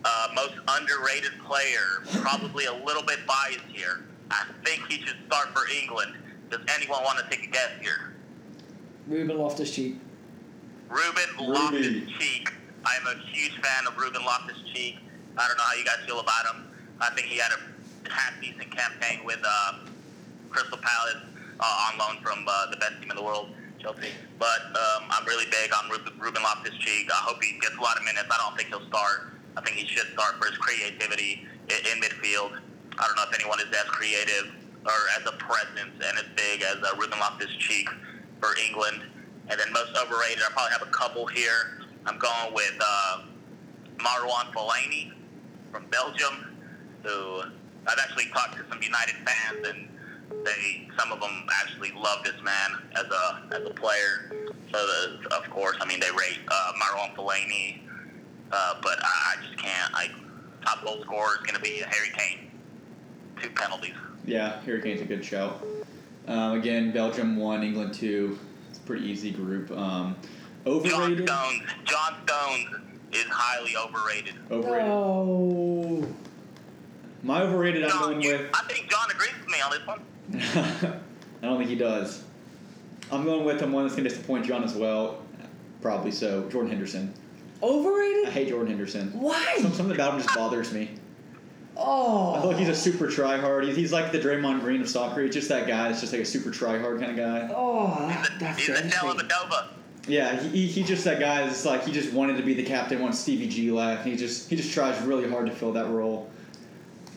Uh, 0.03 0.28
most 0.34 0.53
underrated 0.68 1.32
player, 1.45 2.01
probably 2.24 2.66
a 2.66 2.74
little 2.74 3.03
bit 3.03 3.20
biased 3.28 3.59
here. 3.72 4.03
I 4.32 4.45
think 4.66 4.82
he 4.89 4.99
should 5.05 5.18
start 5.28 5.49
for 5.49 5.62
England. 5.80 6.16
Does 6.51 6.59
anyone 6.75 7.01
want 7.03 7.17
to 7.17 7.25
take 7.33 7.47
a 7.47 7.49
guess 7.49 7.71
here? 7.79 8.11
Ruben 9.07 9.37
Loftus 9.37 9.73
Cheek. 9.73 9.95
Ruben 10.89 11.29
Ruby. 11.39 11.53
Loftus 11.53 12.11
Cheek. 12.19 12.51
I 12.83 12.95
am 12.99 13.07
a 13.07 13.15
huge 13.31 13.55
fan 13.61 13.87
of 13.87 13.95
Ruben 13.97 14.21
Loftus 14.25 14.57
Cheek. 14.73 14.97
I 15.37 15.47
don't 15.47 15.57
know 15.57 15.63
how 15.63 15.75
you 15.75 15.85
guys 15.85 16.03
feel 16.05 16.19
about 16.19 16.53
him. 16.53 16.67
I 16.99 17.09
think 17.11 17.27
he 17.27 17.37
had 17.37 17.51
a 17.55 18.11
half 18.11 18.33
decent 18.41 18.69
campaign 18.75 19.23
with 19.23 19.39
uh, 19.47 19.79
Crystal 20.49 20.77
Palace 20.77 21.23
uh, 21.61 21.87
on 21.87 21.97
loan 21.97 22.21
from 22.21 22.43
uh, 22.45 22.69
the 22.69 22.75
best 22.75 22.99
team 22.99 23.09
in 23.09 23.15
the 23.15 23.23
world, 23.23 23.55
Chelsea. 23.79 24.09
But 24.37 24.75
um, 24.75 25.07
I'm 25.09 25.25
really 25.25 25.45
big 25.45 25.71
on 25.71 25.89
Ruben, 25.89 26.11
Ruben 26.19 26.43
Loftus 26.43 26.75
Cheek. 26.79 27.09
I 27.09 27.23
hope 27.23 27.41
he 27.41 27.59
gets 27.59 27.77
a 27.77 27.81
lot 27.81 27.95
of 27.95 28.03
minutes. 28.03 28.27
I 28.29 28.37
don't 28.43 28.57
think 28.57 28.67
he'll 28.69 28.85
start. 28.89 29.31
I 29.55 29.61
think 29.61 29.77
he 29.77 29.87
should 29.87 30.11
start 30.11 30.35
for 30.35 30.49
his 30.49 30.57
creativity 30.57 31.47
in, 31.69 31.95
in 31.95 32.03
midfield. 32.03 32.59
I 32.99 33.07
don't 33.07 33.15
know 33.15 33.23
if 33.23 33.33
anyone 33.39 33.61
is 33.61 33.67
as 33.71 33.87
creative 33.87 34.51
or 34.86 34.99
as 35.19 35.25
a 35.27 35.36
presence 35.38 35.93
and 35.93 36.17
as 36.17 36.25
big 36.36 36.63
as 36.63 36.77
uh, 36.84 36.95
Ruben 36.97 37.19
Loftus 37.19 37.51
Cheek 37.59 37.89
for 38.39 38.49
England. 38.67 39.03
And 39.49 39.59
then 39.59 39.71
most 39.73 39.97
overrated, 39.97 40.39
I 40.43 40.51
probably 40.51 40.71
have 40.71 40.88
a 40.88 40.91
couple 40.91 41.27
here. 41.27 41.82
I'm 42.05 42.17
going 42.17 42.53
with 42.53 42.73
uh, 42.79 43.21
Marwan 43.97 44.51
Fellaini 44.53 45.11
from 45.71 45.86
Belgium, 45.88 46.57
who 47.03 47.41
I've 47.88 47.99
actually 47.99 48.27
talked 48.27 48.57
to 48.57 48.65
some 48.69 48.82
United 48.82 49.15
fans, 49.25 49.67
and 49.67 49.88
they 50.45 50.88
some 50.97 51.11
of 51.11 51.19
them 51.19 51.45
actually 51.61 51.91
love 51.91 52.23
this 52.23 52.36
man 52.43 52.82
as 52.95 53.05
a 53.05 53.55
as 53.55 53.67
a 53.69 53.73
player. 53.73 54.32
So 54.71 54.77
the, 54.77 55.36
of 55.36 55.49
course, 55.49 55.77
I 55.79 55.86
mean 55.86 55.99
they 55.99 56.11
rate 56.11 56.39
uh, 56.47 56.71
Marwan 56.82 57.15
Fellaini, 57.15 57.82
uh, 58.51 58.75
but 58.82 58.97
I, 59.03 59.36
I 59.36 59.45
just 59.45 59.57
can't. 59.57 59.93
I 59.93 60.09
top 60.65 60.84
goal 60.84 61.01
scorer 61.01 61.36
is 61.36 61.41
going 61.45 61.55
to 61.55 61.61
be 61.61 61.84
Harry 61.88 62.09
Kane. 62.15 62.51
Two 63.41 63.49
penalties. 63.49 63.95
Yeah, 64.26 64.59
Hurricane's 64.61 65.01
a 65.01 65.05
good 65.05 65.24
show. 65.26 65.53
Um, 66.28 66.53
again, 66.59 66.91
Belgium 66.91 67.38
one, 67.38 67.63
England 67.63 67.93
two. 67.93 68.38
It's 68.69 68.78
a 68.80 68.82
pretty 68.82 69.05
easy 69.09 69.32
group. 69.32 69.72
Um, 69.72 70.15
John 70.65 70.74
overrated. 70.74 71.28
Stones. 71.28 71.61
John 71.86 72.13
Stones 72.26 72.67
is 73.13 73.26
highly 73.30 73.76
overrated. 73.76 74.36
Overrated. 74.51 74.88
No. 74.88 76.07
My 77.24 77.41
overrated, 77.41 77.84
I'm 77.84 77.99
going 77.99 78.22
you- 78.22 78.32
with. 78.32 78.49
I 78.53 78.63
think 78.72 78.89
John 78.89 79.09
agrees 79.11 79.32
with 79.39 79.49
me 79.49 79.61
on 79.61 79.72
this 79.72 79.88
one. 79.88 81.01
I 81.43 81.45
don't 81.47 81.57
think 81.57 81.69
he 81.69 81.76
does. 81.76 82.24
I'm 83.11 83.26
going 83.26 83.43
with 83.43 83.59
him 83.61 83.72
one 83.74 83.84
that's 83.84 83.95
going 83.95 84.05
to 84.05 84.09
disappoint 84.09 84.45
John 84.45 84.63
as 84.63 84.74
well. 84.74 85.22
Probably 85.82 86.11
so. 86.11 86.47
Jordan 86.49 86.69
Henderson. 86.72 87.13
Overrated. 87.61 88.28
I 88.28 88.32
hate 88.32 88.47
Jordan 88.49 88.67
Henderson. 88.69 89.11
Why? 89.19 89.57
Something 89.59 89.91
about 89.91 90.13
him 90.13 90.22
just 90.22 90.34
bothers 90.36 90.72
me. 90.72 90.91
Oh. 91.78 92.36
I 92.36 92.41
feel 92.41 92.49
like 92.49 92.59
he's 92.59 92.69
a 92.69 92.76
super 92.76 93.07
tryhard. 93.07 93.65
He's, 93.65 93.76
he's 93.76 93.91
like 93.93 94.11
the 94.11 94.19
Draymond 94.19 94.59
Green 94.61 94.82
of 94.82 94.89
soccer. 94.89 95.22
He's 95.24 95.34
just 95.34 95.49
that 95.49 95.67
guy 95.67 95.88
that's 95.89 96.01
just 96.01 96.11
like 96.13 96.22
a 96.22 96.26
super 96.26 96.49
tryhard 96.49 96.99
kind 96.99 97.11
of 97.11 97.17
guy. 97.17 97.49
Oh, 97.55 97.88
He's 98.07 98.15
that, 98.15 98.30
the, 98.34 98.39
that's 98.39 98.57
he's 98.57 98.67
the 98.67 98.74
devastating. 98.74 99.28
Dellavedova. 99.30 99.67
Yeah, 100.07 100.41
he, 100.41 100.65
he 100.67 100.84
just 100.84 101.03
that 101.05 101.19
guy 101.19 101.45
that's 101.45 101.63
like 101.65 101.86
he 101.86 101.91
just 101.91 102.11
wanted 102.11 102.38
to 102.38 102.43
be 102.43 102.53
the 102.53 102.63
captain 102.63 102.99
once 103.01 103.19
Stevie 103.19 103.47
G 103.47 103.72
left. 103.72 104.05
He 104.05 104.15
just 104.15 104.49
he 104.49 104.55
just 104.55 104.74
tries 104.74 104.99
really 105.03 105.30
hard 105.30 105.45
to 105.45 105.51
fill 105.51 105.72
that 105.74 105.88
role. 105.89 106.30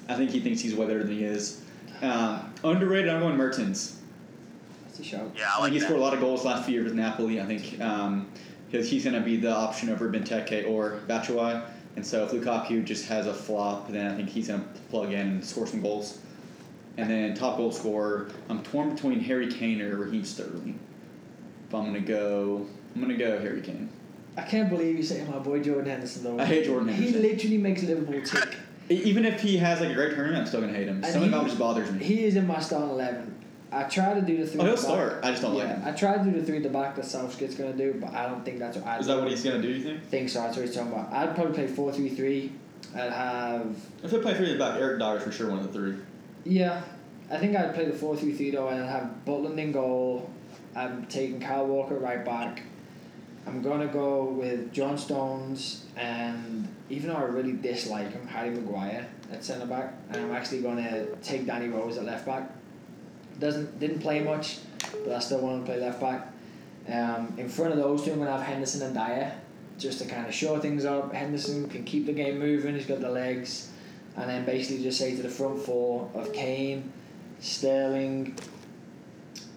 I 0.08 0.14
think 0.14 0.30
he 0.30 0.40
thinks 0.40 0.60
he's 0.60 0.74
way 0.74 0.86
better 0.86 1.02
than 1.02 1.12
he 1.12 1.24
is. 1.24 1.62
Um, 2.02 2.52
underrated. 2.62 3.08
I'm 3.10 3.20
going 3.20 3.36
Mertens. 3.36 3.98
That's 4.84 5.00
a 5.00 5.04
shout. 5.04 5.32
Yeah, 5.36 5.44
I 5.44 5.46
I 5.46 5.50
think 5.52 5.60
like 5.62 5.72
he 5.72 5.78
that. 5.78 5.84
scored 5.86 5.98
a 6.00 6.02
lot 6.02 6.12
of 6.14 6.20
goals 6.20 6.44
last 6.44 6.66
few 6.66 6.74
years 6.74 6.84
with 6.84 6.94
Napoli. 6.94 7.40
I 7.40 7.46
think 7.46 7.80
um, 7.80 8.28
he's, 8.68 8.88
he's 8.90 9.04
going 9.04 9.16
to 9.16 9.22
be 9.22 9.36
the 9.38 9.50
option 9.50 9.88
over 9.88 10.08
Benteke 10.10 10.68
or 10.68 11.00
Batshuayi. 11.08 11.62
And 11.96 12.04
so 12.04 12.24
if 12.24 12.32
Lukaku 12.32 12.84
just 12.84 13.06
has 13.06 13.26
a 13.26 13.34
flop, 13.34 13.88
then 13.88 14.10
I 14.10 14.16
think 14.16 14.28
he's 14.28 14.48
going 14.48 14.62
to 14.62 14.80
plug 14.90 15.12
in 15.12 15.20
and 15.20 15.44
score 15.44 15.66
some 15.66 15.80
goals. 15.80 16.18
And 16.96 17.10
then 17.10 17.34
top 17.34 17.56
goal 17.56 17.72
scorer, 17.72 18.30
I'm 18.48 18.62
torn 18.62 18.94
between 18.94 19.20
Harry 19.20 19.48
Kane 19.48 19.80
or 19.80 19.96
Raheem 19.96 20.24
Sterling. 20.24 20.78
If 21.68 21.74
I'm 21.74 21.82
going 21.82 21.94
to 21.94 22.00
go, 22.00 22.66
I'm 22.94 23.00
going 23.00 23.16
to 23.16 23.22
go 23.22 23.38
Harry 23.38 23.60
Kane. 23.60 23.88
I 24.36 24.42
can't 24.42 24.68
believe 24.68 24.96
you're 24.96 25.04
saying 25.04 25.28
oh, 25.28 25.32
my 25.32 25.38
boy 25.38 25.60
Jordan 25.62 25.90
Henderson 25.90 26.24
though. 26.24 26.42
I 26.42 26.46
hate 26.46 26.64
Jordan 26.64 26.88
Henderson. 26.88 27.22
He 27.22 27.28
literally 27.28 27.58
makes 27.58 27.82
Liverpool 27.82 28.22
tick. 28.22 28.56
Even 28.88 29.24
if 29.24 29.40
he 29.40 29.56
has 29.56 29.80
like 29.80 29.90
a 29.90 29.94
great 29.94 30.14
tournament, 30.14 30.40
I'm 30.40 30.46
still 30.46 30.60
going 30.60 30.72
to 30.72 30.78
hate 30.78 30.88
him. 30.88 30.96
And 30.96 31.06
Something 31.06 31.22
he- 31.22 31.28
about 31.28 31.42
him 31.42 31.48
just 31.48 31.58
bothers 31.58 31.90
me. 31.90 32.04
He 32.04 32.24
is 32.24 32.36
in 32.36 32.46
my 32.46 32.60
starting 32.60 32.90
eleven. 32.90 33.34
I 33.74 33.84
try 33.84 34.14
to 34.14 34.22
do 34.22 34.36
the 34.36 34.46
three. 34.46 34.60
Oh, 34.60 34.64
he'll 34.64 34.72
at 34.74 34.78
start. 34.78 35.20
I 35.24 35.30
just 35.30 35.42
don't 35.42 35.54
like 35.54 35.66
him. 35.68 35.82
I 35.84 35.90
tried 35.92 36.24
to 36.24 36.30
do 36.30 36.38
the 36.40 36.46
three 36.46 36.58
at 36.58 36.62
the 36.62 36.68
back 36.68 36.94
that 36.96 37.04
Southgate's 37.04 37.54
gonna 37.56 37.72
do, 37.76 37.94
but 38.00 38.14
I 38.14 38.26
don't 38.28 38.44
think 38.44 38.58
that's 38.58 38.76
what 38.76 38.86
I 38.86 38.98
Is 38.98 39.06
that 39.06 39.18
what 39.18 39.28
he's 39.28 39.42
going 39.42 39.60
to 39.60 39.66
do, 39.66 39.74
you 39.74 39.82
think? 39.82 40.04
think 40.04 40.28
so. 40.28 40.40
That's 40.42 40.56
what 40.56 40.66
he's 40.66 40.74
talking 40.74 40.92
about. 40.92 41.12
I'd 41.12 41.34
probably 41.34 41.54
play 41.54 41.66
four 41.66 41.92
three 41.92 42.10
three. 42.10 42.52
I'd 42.94 43.12
have 43.12 43.76
If 44.02 44.10
they 44.12 44.18
play 44.20 44.34
three 44.34 44.52
at 44.52 44.52
the 44.52 44.58
back, 44.58 44.78
Eric 44.80 44.98
Dier's 45.00 45.22
for 45.22 45.32
sure 45.32 45.50
one 45.50 45.58
of 45.58 45.72
the 45.72 45.72
three. 45.72 45.96
yeah. 46.44 46.82
I 47.30 47.38
think 47.38 47.56
I'd 47.56 47.74
play 47.74 47.86
the 47.86 47.94
four 47.96 48.16
three 48.16 48.34
three 48.34 48.50
though, 48.50 48.68
and 48.68 48.82
I'd 48.84 48.90
have 48.90 49.10
Butland 49.26 49.58
in 49.58 49.72
goal. 49.72 50.30
I'm 50.76 51.06
taking 51.06 51.40
Kyle 51.40 51.66
Walker 51.66 51.96
right 51.96 52.24
back. 52.24 52.62
I'm 53.46 53.62
gonna 53.62 53.86
go 53.86 54.24
with 54.24 54.72
John 54.72 54.96
Stones 54.98 55.84
and 55.96 56.68
even 56.90 57.08
though 57.08 57.16
I 57.16 57.22
really 57.22 57.52
dislike 57.52 58.12
him, 58.12 58.26
Harry 58.26 58.50
Maguire 58.50 59.06
at 59.32 59.42
centre 59.44 59.66
back, 59.66 59.94
and 60.10 60.22
I'm 60.22 60.32
actually 60.32 60.60
gonna 60.60 61.06
take 61.22 61.46
Danny 61.46 61.68
Rose 61.68 61.96
at 61.98 62.04
left 62.04 62.26
back. 62.26 62.50
Doesn't 63.38 63.78
didn't 63.80 64.00
play 64.00 64.20
much, 64.20 64.58
but 65.04 65.12
I 65.12 65.18
still 65.18 65.40
want 65.40 65.64
to 65.64 65.72
play 65.72 65.80
left 65.80 66.00
back. 66.00 66.28
Um, 66.88 67.34
in 67.38 67.48
front 67.48 67.72
of 67.72 67.78
those 67.78 68.04
two, 68.04 68.12
I'm 68.12 68.18
gonna 68.18 68.30
have 68.30 68.42
Henderson 68.42 68.82
and 68.82 68.94
Dier, 68.94 69.32
just 69.78 69.98
to 70.00 70.06
kind 70.06 70.26
of 70.26 70.34
show 70.34 70.58
things 70.60 70.84
up. 70.84 71.12
Henderson 71.12 71.68
can 71.68 71.84
keep 71.84 72.06
the 72.06 72.12
game 72.12 72.38
moving. 72.38 72.74
He's 72.74 72.86
got 72.86 73.00
the 73.00 73.10
legs, 73.10 73.70
and 74.16 74.28
then 74.28 74.44
basically 74.44 74.82
just 74.82 74.98
say 74.98 75.16
to 75.16 75.22
the 75.22 75.28
front 75.28 75.58
four 75.60 76.10
of 76.14 76.32
Kane, 76.32 76.92
Sterling, 77.40 78.36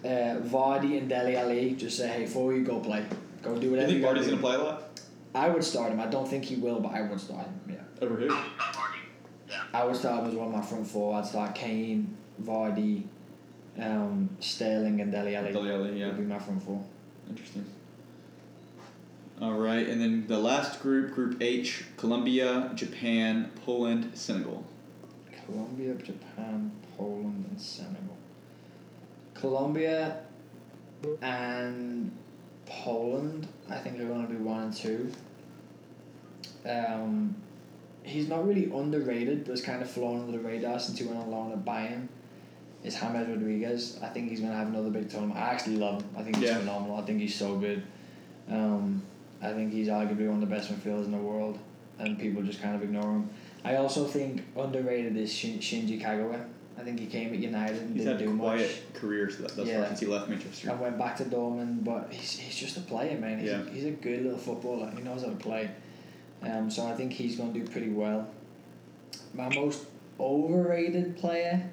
uh, 0.04 0.40
Vardy, 0.42 0.98
and 0.98 1.08
Dele 1.08 1.36
Alli, 1.36 1.74
just 1.74 1.96
say, 1.96 2.08
hey, 2.08 2.26
for 2.26 2.52
you 2.52 2.64
go 2.64 2.80
play, 2.80 3.04
go 3.42 3.58
do 3.58 3.70
whatever 3.70 3.92
you 3.92 4.00
think 4.00 4.16
you 4.16 4.20
Vardy's 4.20 4.26
going 4.26 4.38
to 4.38 4.42
play 4.42 4.54
a 4.54 4.58
lot? 4.58 5.00
I 5.34 5.48
would 5.48 5.64
start 5.64 5.92
him. 5.92 6.00
I 6.00 6.06
don't 6.06 6.28
think 6.28 6.44
he 6.44 6.56
will, 6.56 6.80
but 6.80 6.92
I 6.92 7.02
would 7.02 7.20
start 7.20 7.46
him. 7.46 7.60
Yeah. 7.70 8.06
Over 8.06 8.16
who? 8.16 8.32
I 8.32 8.42
would 8.42 8.54
start 8.54 8.74
Vardy. 8.74 8.98
Yeah. 9.48 9.62
I 9.72 9.84
would 9.84 9.96
start 9.96 10.22
him 10.22 10.30
as 10.30 10.34
one 10.34 10.48
of 10.48 10.54
my 10.54 10.62
front 10.62 10.86
four. 10.86 11.16
I'd 11.16 11.26
start 11.26 11.54
Kane, 11.54 12.16
Vardy, 12.42 13.04
um, 13.78 14.28
Sterling, 14.40 15.00
and 15.00 15.12
Deli. 15.12 15.32
Dele 15.32 15.72
Alli, 15.72 16.00
yeah. 16.00 16.06
Would 16.08 16.18
be 16.18 16.22
my 16.24 16.38
front 16.38 16.62
four. 16.62 16.84
Interesting. 17.28 17.64
All 19.40 19.54
right, 19.54 19.86
and 19.86 20.00
then 20.00 20.26
the 20.26 20.38
last 20.38 20.80
group, 20.82 21.12
Group 21.12 21.40
H: 21.40 21.84
Colombia, 21.96 22.72
Japan, 22.74 23.50
Poland, 23.64 24.10
Senegal. 24.14 24.64
Colombia, 25.46 25.94
Japan, 25.94 26.72
Poland, 26.96 27.46
and 27.48 27.60
Senegal. 27.60 28.16
Colombia 29.34 30.20
and 31.22 32.10
Poland, 32.66 33.46
I 33.70 33.78
think, 33.78 34.00
are 34.00 34.06
going 34.06 34.26
to 34.26 34.32
be 34.32 34.38
one 34.38 34.64
and 34.64 34.74
two. 34.74 35.12
Um, 36.68 37.36
he's 38.02 38.28
not 38.28 38.46
really 38.46 38.64
underrated, 38.72 39.44
but 39.44 39.52
it's 39.52 39.60
kind 39.60 39.80
of 39.80 39.90
flown 39.90 40.20
under 40.20 40.32
the 40.32 40.40
radar 40.40 40.78
since 40.80 40.98
he 40.98 41.06
went 41.06 41.18
on 41.18 41.30
loan 41.30 41.52
at 41.52 41.64
Bayern. 41.64 42.08
Is 42.88 42.94
James 42.98 43.28
Rodriguez? 43.28 43.98
I 44.02 44.08
think 44.08 44.30
he's 44.30 44.40
going 44.40 44.50
to 44.52 44.58
have 44.58 44.68
another 44.68 44.88
big 44.88 45.10
tournament. 45.10 45.38
I 45.38 45.50
actually 45.50 45.76
love 45.76 46.00
him. 46.00 46.08
I 46.16 46.22
think 46.22 46.36
he's 46.36 46.46
Yeah. 46.48 46.58
phenomenal. 46.58 46.96
I 46.96 47.02
think 47.02 47.20
he's 47.20 47.34
so 47.34 47.58
good. 47.58 47.82
Um, 48.50 49.02
I 49.42 49.52
think 49.52 49.74
he's 49.74 49.88
arguably 49.88 50.26
one 50.26 50.42
of 50.42 50.48
the 50.48 50.54
best 50.56 50.72
midfielders 50.72 51.04
in 51.04 51.12
the 51.12 51.18
world, 51.18 51.58
and 51.98 52.18
people 52.18 52.42
just 52.42 52.62
kind 52.62 52.74
of 52.74 52.82
ignore 52.82 53.02
him. 53.12 53.28
I 53.62 53.76
also 53.76 54.04
think 54.06 54.42
underrated 54.56 55.16
is 55.18 55.30
Shin- 55.30 55.58
Shinji 55.58 56.00
Kagawa. 56.02 56.42
I 56.78 56.82
think 56.82 56.98
he 56.98 57.06
came 57.06 57.34
at 57.34 57.40
United 57.40 57.76
and 57.82 57.94
He's 57.94 58.04
didn't 58.06 58.26
do 58.26 58.34
a 58.34 58.38
quiet 58.38 58.60
much. 58.94 59.00
career 59.02 59.28
so 59.30 59.42
that, 59.42 59.54
thus 59.56 59.68
Yeah. 59.68 59.86
since 59.88 60.00
he 60.00 60.06
left 60.06 60.30
Manchester. 60.30 60.70
And 60.70 60.80
went 60.80 60.96
back 60.96 61.16
to 61.18 61.24
Dortmund, 61.24 61.84
but 61.84 62.10
he's, 62.10 62.38
he's 62.38 62.56
just 62.56 62.76
a 62.78 62.80
player, 62.80 63.18
man. 63.18 63.40
He's, 63.40 63.50
Yeah. 63.50 63.68
he's 63.70 63.84
a 63.84 63.90
good 63.90 64.22
little 64.22 64.38
footballer. 64.38 64.90
He 64.96 65.02
knows 65.02 65.22
how 65.22 65.28
to 65.28 65.36
play. 65.36 65.68
Um, 66.42 66.70
so 66.70 66.86
I 66.86 66.94
think 66.94 67.12
he's 67.12 67.36
going 67.36 67.52
to 67.52 67.58
do 67.60 67.66
pretty 67.66 67.90
well. 67.90 68.28
My 69.34 69.52
most 69.54 69.84
overrated 70.20 71.16
player, 71.16 71.68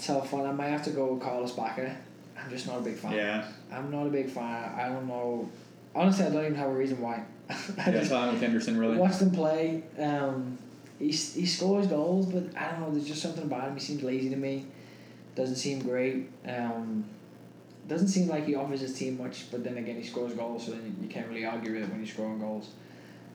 tough 0.00 0.32
one. 0.32 0.46
I 0.46 0.52
might 0.52 0.68
have 0.68 0.84
to 0.84 0.90
go 0.90 1.12
with 1.12 1.22
Carlos 1.22 1.52
Bacca. 1.52 1.94
I'm 2.38 2.50
just 2.50 2.66
not 2.66 2.78
a 2.78 2.82
big 2.82 2.96
fan. 2.96 3.12
Yeah, 3.12 3.46
I'm 3.72 3.90
not 3.90 4.06
a 4.06 4.10
big 4.10 4.30
fan. 4.30 4.72
I 4.76 4.88
don't 4.88 5.06
know. 5.06 5.48
Honestly, 5.94 6.24
I 6.24 6.30
don't 6.30 6.44
even 6.44 6.54
have 6.54 6.70
a 6.70 6.74
reason 6.74 7.00
why. 7.00 7.24
I 7.50 7.54
yeah, 7.78 7.90
just 7.90 8.10
time 8.10 8.32
with 8.32 8.40
Henderson 8.40 8.78
really. 8.78 8.96
watched 8.96 9.20
him 9.20 9.30
play. 9.30 9.82
Um, 9.98 10.58
he, 10.98 11.08
he 11.08 11.46
scores 11.46 11.86
goals, 11.86 12.26
but 12.26 12.44
I 12.56 12.70
don't 12.70 12.80
know. 12.80 12.90
There's 12.92 13.08
just 13.08 13.22
something 13.22 13.44
about 13.44 13.68
him. 13.68 13.74
He 13.74 13.80
seems 13.80 14.02
lazy 14.02 14.30
to 14.30 14.36
me. 14.36 14.66
Doesn't 15.34 15.56
seem 15.56 15.80
great. 15.80 16.28
Um, 16.46 17.04
doesn't 17.88 18.08
seem 18.08 18.28
like 18.28 18.46
he 18.46 18.54
offers 18.54 18.80
his 18.80 18.96
team 18.96 19.18
much. 19.18 19.50
But 19.50 19.64
then 19.64 19.78
again, 19.78 19.96
he 19.96 20.04
scores 20.04 20.32
goals, 20.34 20.66
so 20.66 20.72
then 20.72 20.96
you 21.02 21.08
can't 21.08 21.26
really 21.28 21.44
argue 21.44 21.72
with 21.72 21.82
it 21.82 21.88
when 21.88 21.98
you're 21.98 22.06
scoring 22.06 22.38
goals. 22.38 22.70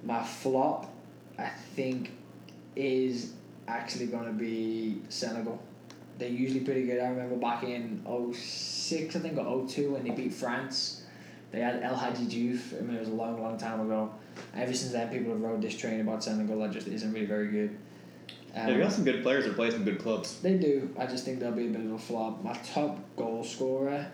My 0.03 0.23
flop, 0.23 0.93
I 1.37 1.49
think, 1.75 2.11
is 2.75 3.33
actually 3.67 4.07
going 4.07 4.27
to 4.27 4.33
be 4.33 5.01
Senegal. 5.09 5.59
They're 6.17 6.29
usually 6.29 6.61
pretty 6.61 6.85
good. 6.85 7.01
I 7.01 7.09
remember 7.09 7.35
back 7.35 7.63
in 7.63 8.01
06, 8.33 9.15
I 9.15 9.19
think, 9.19 9.37
or 9.37 9.67
02, 9.67 9.91
when 9.91 10.03
they 10.03 10.11
beat 10.11 10.33
France. 10.33 11.03
They 11.51 11.59
had 11.59 11.81
El 11.83 11.95
Hadji 11.95 12.25
Diouf. 12.25 12.77
I 12.77 12.81
mean, 12.81 12.95
it 12.95 12.99
was 12.99 13.09
a 13.09 13.13
long, 13.13 13.41
long 13.41 13.57
time 13.57 13.81
ago. 13.81 14.13
Ever 14.55 14.73
since 14.73 14.91
then, 14.91 15.09
people 15.09 15.31
have 15.31 15.41
rode 15.41 15.61
this 15.61 15.75
train 15.75 16.01
about 16.01 16.23
Senegal 16.23 16.59
that 16.59 16.71
just 16.71 16.87
isn't 16.87 17.13
really 17.13 17.25
very 17.25 17.47
good. 17.47 17.77
yeah, 18.53 18.67
they 18.67 18.77
got 18.77 18.91
some 18.91 19.03
good 19.03 19.23
players 19.23 19.45
that 19.45 19.55
play 19.55 19.71
some 19.71 19.83
good 19.83 19.99
clubs. 19.99 20.39
They 20.41 20.57
do. 20.57 20.93
I 20.97 21.05
just 21.05 21.25
think 21.25 21.39
they'll 21.39 21.51
be 21.51 21.67
a 21.67 21.69
bit 21.69 21.85
of 21.85 21.91
a 21.93 21.97
flop. 21.99 22.43
My 22.43 22.53
top 22.53 22.99
goal 23.15 23.43
scorer, 23.43 24.07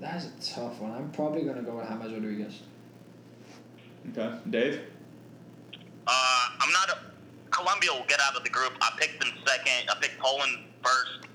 that's 0.00 0.26
a 0.26 0.54
tough 0.54 0.80
one. 0.80 0.92
I'm 0.92 1.10
probably 1.10 1.42
going 1.42 1.56
to 1.56 1.62
go 1.62 1.76
with 1.76 1.88
James 1.88 2.12
Rodriguez. 2.12 2.62
Okay, 4.10 4.38
Dave. 4.48 4.80
Uh, 6.06 6.48
I'm 6.60 6.72
not. 6.72 6.90
A, 6.90 6.98
Colombia 7.50 7.90
will 7.92 8.06
get 8.06 8.20
out 8.20 8.36
of 8.36 8.44
the 8.44 8.50
group. 8.50 8.72
I 8.80 8.92
picked 8.98 9.20
them 9.20 9.32
second. 9.44 9.90
I 9.90 9.94
picked 10.00 10.18
Poland 10.18 10.67
first. 10.82 11.26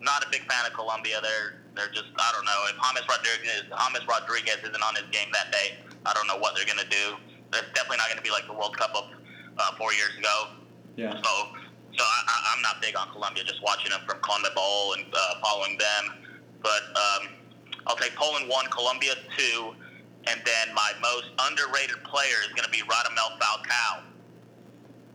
Not 0.00 0.20
a 0.24 0.28
big 0.28 0.44
fan 0.44 0.66
of 0.66 0.72
Colombia. 0.76 1.20
They're 1.22 1.64
they're 1.74 1.92
just 1.92 2.12
I 2.18 2.28
don't 2.36 2.44
know. 2.44 2.60
If 2.68 2.76
James 2.76 3.08
Rodriguez 3.08 3.64
James 3.72 4.06
Rodriguez 4.06 4.60
isn't 4.62 4.84
on 4.84 4.94
his 4.94 5.08
game 5.10 5.32
that 5.32 5.50
day, 5.50 5.80
I 6.04 6.12
don't 6.12 6.26
know 6.28 6.36
what 6.36 6.54
they're 6.54 6.68
gonna 6.68 6.88
do. 6.88 7.16
It's 7.54 7.70
definitely 7.72 7.98
not 7.98 8.08
gonna 8.10 8.22
be 8.22 8.30
like 8.30 8.46
the 8.46 8.52
World 8.52 8.76
Cup 8.76 8.92
of 8.94 9.08
uh, 9.58 9.72
four 9.78 9.92
years 9.94 10.12
ago. 10.18 10.60
Yeah. 10.96 11.14
So, 11.14 11.32
so 11.96 12.02
I, 12.02 12.54
I'm 12.54 12.62
not 12.62 12.80
big 12.82 12.96
on 12.96 13.10
Colombia. 13.10 13.44
Just 13.44 13.62
watching 13.62 13.90
them 13.90 14.00
from 14.06 14.18
CONMEBOL 14.20 14.98
and 14.98 15.06
uh, 15.12 15.18
following 15.42 15.78
them. 15.78 16.04
But 16.62 16.82
um, 16.94 17.22
I'll 17.86 17.96
take 17.96 18.14
Poland 18.14 18.48
one, 18.48 18.66
Colombia 18.70 19.14
two, 19.36 19.74
and 20.26 20.40
then 20.44 20.74
my 20.74 20.92
most 21.02 21.30
underrated 21.38 22.02
player 22.04 22.40
is 22.46 22.52
going 22.54 22.64
to 22.64 22.70
be 22.70 22.82
Radamel 22.88 23.38
Falcao. 23.38 24.02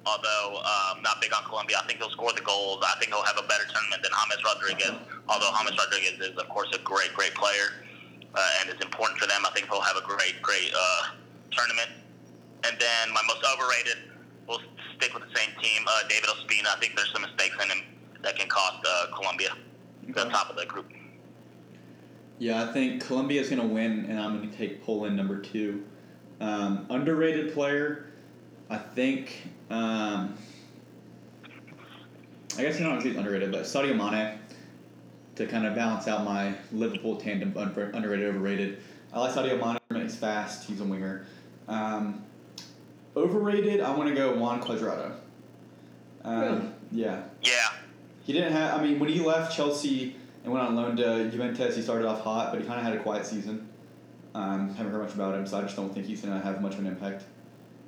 Although 0.05 0.63
um, 0.63 1.01
not 1.03 1.21
big 1.21 1.33
on 1.33 1.43
Colombia, 1.43 1.77
I 1.83 1.85
think 1.85 1.99
he'll 1.99 2.09
score 2.09 2.31
the 2.33 2.41
goals. 2.41 2.83
I 2.83 2.97
think 2.99 3.11
he'll 3.11 3.23
have 3.23 3.37
a 3.37 3.47
better 3.47 3.65
tournament 3.67 4.01
than 4.01 4.11
James 4.15 4.43
Rodriguez. 4.43 4.95
Although 5.27 5.51
James 5.59 5.77
Rodriguez 5.77 6.17
is, 6.19 6.37
of 6.37 6.47
course, 6.49 6.71
a 6.73 6.79
great, 6.79 7.13
great 7.13 7.35
player, 7.35 7.83
uh, 8.33 8.59
and 8.61 8.69
it's 8.69 8.83
important 8.83 9.19
for 9.19 9.27
them. 9.27 9.45
I 9.45 9.51
think 9.51 9.67
he'll 9.67 9.81
have 9.81 9.97
a 9.97 10.05
great, 10.05 10.41
great 10.41 10.71
uh, 10.73 11.15
tournament. 11.51 11.91
And 12.63 12.79
then 12.79 13.13
my 13.13 13.21
most 13.27 13.43
overrated, 13.43 13.97
we'll 14.47 14.61
stick 14.95 15.13
with 15.13 15.23
the 15.23 15.35
same 15.35 15.51
team, 15.61 15.83
uh, 15.87 16.07
David 16.07 16.29
Ospina. 16.29 16.75
I 16.75 16.79
think 16.79 16.95
there's 16.95 17.11
some 17.11 17.21
mistakes 17.21 17.55
in 17.61 17.69
him 17.69 17.83
that 18.23 18.35
can 18.35 18.47
cost 18.49 18.83
uh, 18.87 19.07
Colombia 19.15 19.55
the 20.13 20.25
top 20.25 20.49
of 20.49 20.55
the 20.55 20.65
group. 20.65 20.91
Yeah, 22.37 22.63
I 22.63 22.73
think 22.73 23.05
Colombia 23.05 23.41
is 23.41 23.49
going 23.49 23.61
to 23.61 23.67
win, 23.67 24.05
and 24.05 24.19
I'm 24.19 24.37
going 24.37 24.49
to 24.49 24.57
take 24.57 24.83
Poland 24.83 25.15
number 25.15 25.39
two. 25.39 25.83
Um, 26.39 26.87
underrated 26.89 27.53
player, 27.53 28.11
I 28.69 28.77
think. 28.77 29.41
Um, 29.69 30.35
I 32.57 32.63
guess 32.63 32.77
you 32.79 32.85
don't 32.85 32.93
know 32.93 32.97
if 32.97 33.03
he's 33.03 33.15
underrated, 33.15 33.51
but 33.51 33.61
Sadio 33.61 33.95
Mane 33.95 34.37
to 35.35 35.47
kind 35.47 35.65
of 35.65 35.75
balance 35.75 36.07
out 36.07 36.25
my 36.25 36.53
Liverpool 36.71 37.15
tandem 37.15 37.53
underrated 37.55 38.27
overrated. 38.27 38.79
I 39.13 39.19
like 39.19 39.33
Sadio 39.33 39.57
Mane. 39.89 40.03
He's 40.03 40.15
fast. 40.15 40.67
He's 40.67 40.81
a 40.81 40.83
winger. 40.83 41.25
Um, 41.67 42.23
overrated. 43.15 43.81
I 43.81 43.95
want 43.95 44.09
to 44.09 44.15
go 44.15 44.35
Juan 44.35 44.61
Cuadrado. 44.61 45.13
Um, 46.23 46.41
Really? 46.41 46.61
Yeah. 46.91 47.23
Yeah, 47.41 47.69
He 48.25 48.33
didn't 48.33 48.51
have. 48.51 48.79
I 48.79 48.83
mean, 48.83 48.99
when 48.99 49.09
he 49.09 49.19
left 49.19 49.55
Chelsea 49.55 50.15
and 50.43 50.51
went 50.51 50.65
on 50.65 50.75
loan 50.75 50.95
to 50.97 51.29
Juventus, 51.29 51.75
he 51.75 51.81
started 51.81 52.07
off 52.07 52.21
hot, 52.21 52.51
but 52.51 52.59
he 52.61 52.67
kind 52.67 52.79
of 52.79 52.85
had 52.85 52.95
a 52.95 53.01
quiet 53.03 53.25
season. 53.25 53.67
Um, 54.35 54.73
haven't 54.75 54.91
heard 54.91 55.01
much 55.03 55.13
about 55.13 55.35
him, 55.35 55.47
so 55.47 55.57
I 55.57 55.61
just 55.61 55.75
don't 55.75 55.93
think 55.93 56.05
he's 56.05 56.21
gonna 56.21 56.39
have 56.41 56.61
much 56.61 56.73
of 56.73 56.79
an 56.81 56.87
impact. 56.87 57.23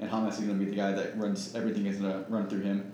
And 0.02 0.10
James 0.10 0.40
is 0.40 0.46
gonna 0.46 0.58
be 0.58 0.66
the 0.66 0.76
guy 0.76 0.92
that 0.92 1.18
runs 1.18 1.54
everything 1.56 1.86
is 1.86 1.98
gonna 1.98 2.26
run 2.28 2.50
through 2.50 2.62
him, 2.62 2.92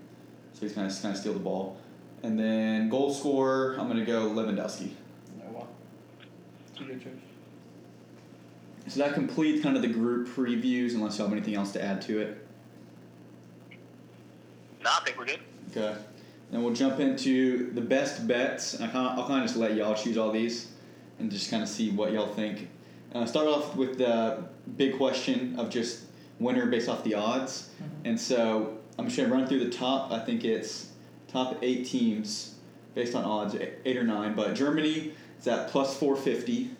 so 0.52 0.60
he's 0.60 0.74
gonna 0.74 0.90
kind 0.90 1.14
of 1.14 1.16
steal 1.16 1.32
the 1.32 1.38
ball. 1.38 1.78
And 2.22 2.38
then 2.38 2.90
goal 2.90 3.12
scorer, 3.12 3.76
I'm 3.78 3.88
gonna 3.88 4.04
go 4.04 4.28
Lewandowski. 4.28 4.90
No 5.38 5.44
what? 5.46 5.68
It's 6.70 6.80
a 6.80 6.84
good 6.84 7.02
choice. 7.02 7.12
So 8.88 9.00
that 9.00 9.14
completes 9.14 9.62
kind 9.62 9.76
of 9.76 9.82
the 9.82 9.88
group 9.88 10.28
previews, 10.28 10.94
unless 10.94 11.18
you 11.18 11.24
have 11.24 11.32
anything 11.32 11.54
else 11.54 11.72
to 11.72 11.82
add 11.82 12.02
to 12.02 12.20
it. 12.20 12.46
No, 14.82 14.90
I 14.90 15.04
think 15.04 15.18
we're 15.18 15.26
good. 15.26 15.40
Okay. 15.70 15.96
And 16.52 16.64
we'll 16.64 16.74
jump 16.74 17.00
into 17.00 17.70
the 17.72 17.80
best 17.80 18.26
bets. 18.26 18.74
And 18.74 18.84
I 18.84 18.86
kinda, 18.86 19.14
I'll 19.16 19.26
kind 19.26 19.42
of 19.42 19.46
just 19.46 19.58
let 19.58 19.74
y'all 19.74 19.94
choose 19.94 20.16
all 20.16 20.30
these 20.30 20.72
and 21.18 21.30
just 21.30 21.50
kind 21.50 21.62
of 21.62 21.68
see 21.68 21.90
what 21.90 22.12
y'all 22.12 22.32
think. 22.32 22.68
Uh, 23.14 23.26
start 23.26 23.46
off 23.46 23.76
with 23.76 23.98
the 23.98 24.44
big 24.76 24.96
question 24.96 25.58
of 25.58 25.68
just 25.68 26.04
winner 26.38 26.66
based 26.66 26.88
off 26.88 27.04
the 27.04 27.14
odds. 27.14 27.70
Mm-hmm. 27.82 28.06
And 28.06 28.20
so 28.20 28.78
I'm 28.98 29.06
just 29.06 29.16
going 29.16 29.28
to 29.28 29.34
run 29.34 29.46
through 29.46 29.64
the 29.64 29.70
top. 29.70 30.12
I 30.12 30.20
think 30.20 30.44
it's 30.44 30.92
top 31.28 31.56
eight 31.62 31.86
teams 31.86 32.54
based 32.94 33.14
on 33.14 33.24
odds, 33.24 33.56
eight 33.84 33.96
or 33.96 34.04
nine. 34.04 34.34
But 34.34 34.54
Germany 34.54 35.12
is 35.38 35.46
at 35.46 35.68
plus 35.68 35.96
450, 35.98 36.70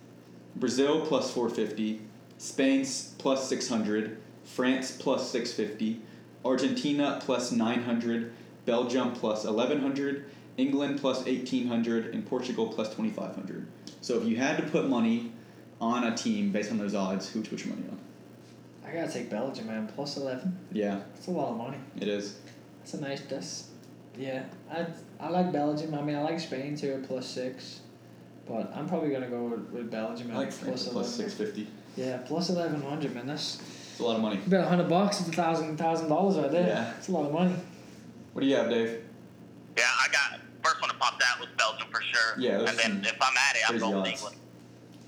Brazil 0.57 1.01
plus 1.07 1.31
450, 1.33 2.01
Spain's 2.39 3.15
plus 3.19 3.49
600, 3.49 4.19
France 4.45 4.91
plus 4.91 5.31
650, 5.31 6.01
Argentina 6.45 7.21
plus 7.23 7.53
900, 7.53 8.33
Belgium 8.65 9.13
plus 9.13 9.45
1100, 9.45 10.25
England 10.57 11.01
plus 11.01 11.25
1800, 11.25 12.15
and 12.15 12.27
Portugal 12.27 12.69
plus 12.69 12.89
2500. 12.89 13.67
So 14.01 14.19
if 14.19 14.25
you 14.25 14.37
had 14.37 14.57
to 14.57 14.63
put 14.65 14.89
money 14.89 15.33
on 15.81 16.05
a 16.05 16.17
team 16.17 16.51
based 16.51 16.71
on 16.71 16.79
those 16.79 16.95
odds, 16.95 17.29
who 17.31 17.41
would 17.41 17.47
you 17.47 17.57
put 17.57 17.65
your 17.65 17.75
money 17.75 17.89
on? 17.91 17.99
I 18.89 18.95
gotta 18.95 19.13
take 19.13 19.31
Belgium, 19.31 19.67
man. 19.67 19.89
Plus 19.95 20.17
eleven. 20.17 20.57
Yeah, 20.73 21.01
That's 21.15 21.27
a 21.27 21.31
lot 21.31 21.51
of 21.51 21.57
money. 21.57 21.77
it 22.01 22.09
is. 22.09 22.39
That's 22.81 22.95
a 22.95 23.01
nice. 23.01 23.21
That's 23.23 23.69
yeah. 24.17 24.45
I 24.73 24.87
I 25.21 25.29
like 25.29 25.53
Belgium. 25.53 25.95
I 25.95 26.03
mean, 26.03 26.17
I 26.17 26.23
like 26.23 26.41
Spain 26.41 26.77
too 26.77 26.93
at 26.93 27.07
plus 27.07 27.27
six, 27.27 27.81
but 28.49 28.73
I'm 28.75 28.89
probably 28.89 29.11
gonna 29.11 29.29
go 29.29 29.45
with, 29.45 29.71
with 29.71 29.91
Belgium 29.91 30.31
I 30.31 30.35
at 30.35 30.39
like 30.39 30.53
France 30.53 30.89
plus 30.89 30.93
11. 31.17 31.31
650. 31.31 31.71
Yeah, 31.97 32.19
plus 32.19 32.49
eleven 32.51 32.81
hundred, 32.81 33.15
man. 33.15 33.27
That's 33.27 33.57
It's 33.91 34.01
a 34.01 34.05
lot 34.05 34.17
of 34.17 34.23
money. 34.23 34.41
about 34.47 34.65
a 34.65 34.69
hundred 34.69 34.89
bucks. 34.89 35.21
It's 35.21 35.29
a 35.29 35.33
thousand 35.33 35.77
thousand 35.77 36.09
dollars 36.09 36.37
right 36.37 36.51
there. 36.51 36.67
Yeah. 36.67 36.95
It's 36.97 37.09
a 37.09 37.13
lot 37.13 37.27
of 37.27 37.33
money. 37.33 37.55
What 38.33 38.43
do 38.43 38.47
you 38.47 38.57
have, 38.57 38.71
Dave? 38.71 39.03
Yeah, 39.77 39.85
I 39.85 40.07
got 40.13 40.41
first 40.63 40.81
one 40.81 40.91
to 40.91 40.97
pop 40.97 41.19
that 41.21 41.39
was 41.41 41.49
Belgium 41.59 41.89
for 41.91 42.01
sure. 42.03 42.39
Yeah, 42.39 42.61
and 42.61 42.79
then 42.79 43.05
if 43.05 43.17
I'm 43.21 43.37
at 43.37 43.57
it, 43.57 43.63
I'm 43.69 43.79
going 43.79 43.97
with. 44.03 44.13
England. 44.13 44.37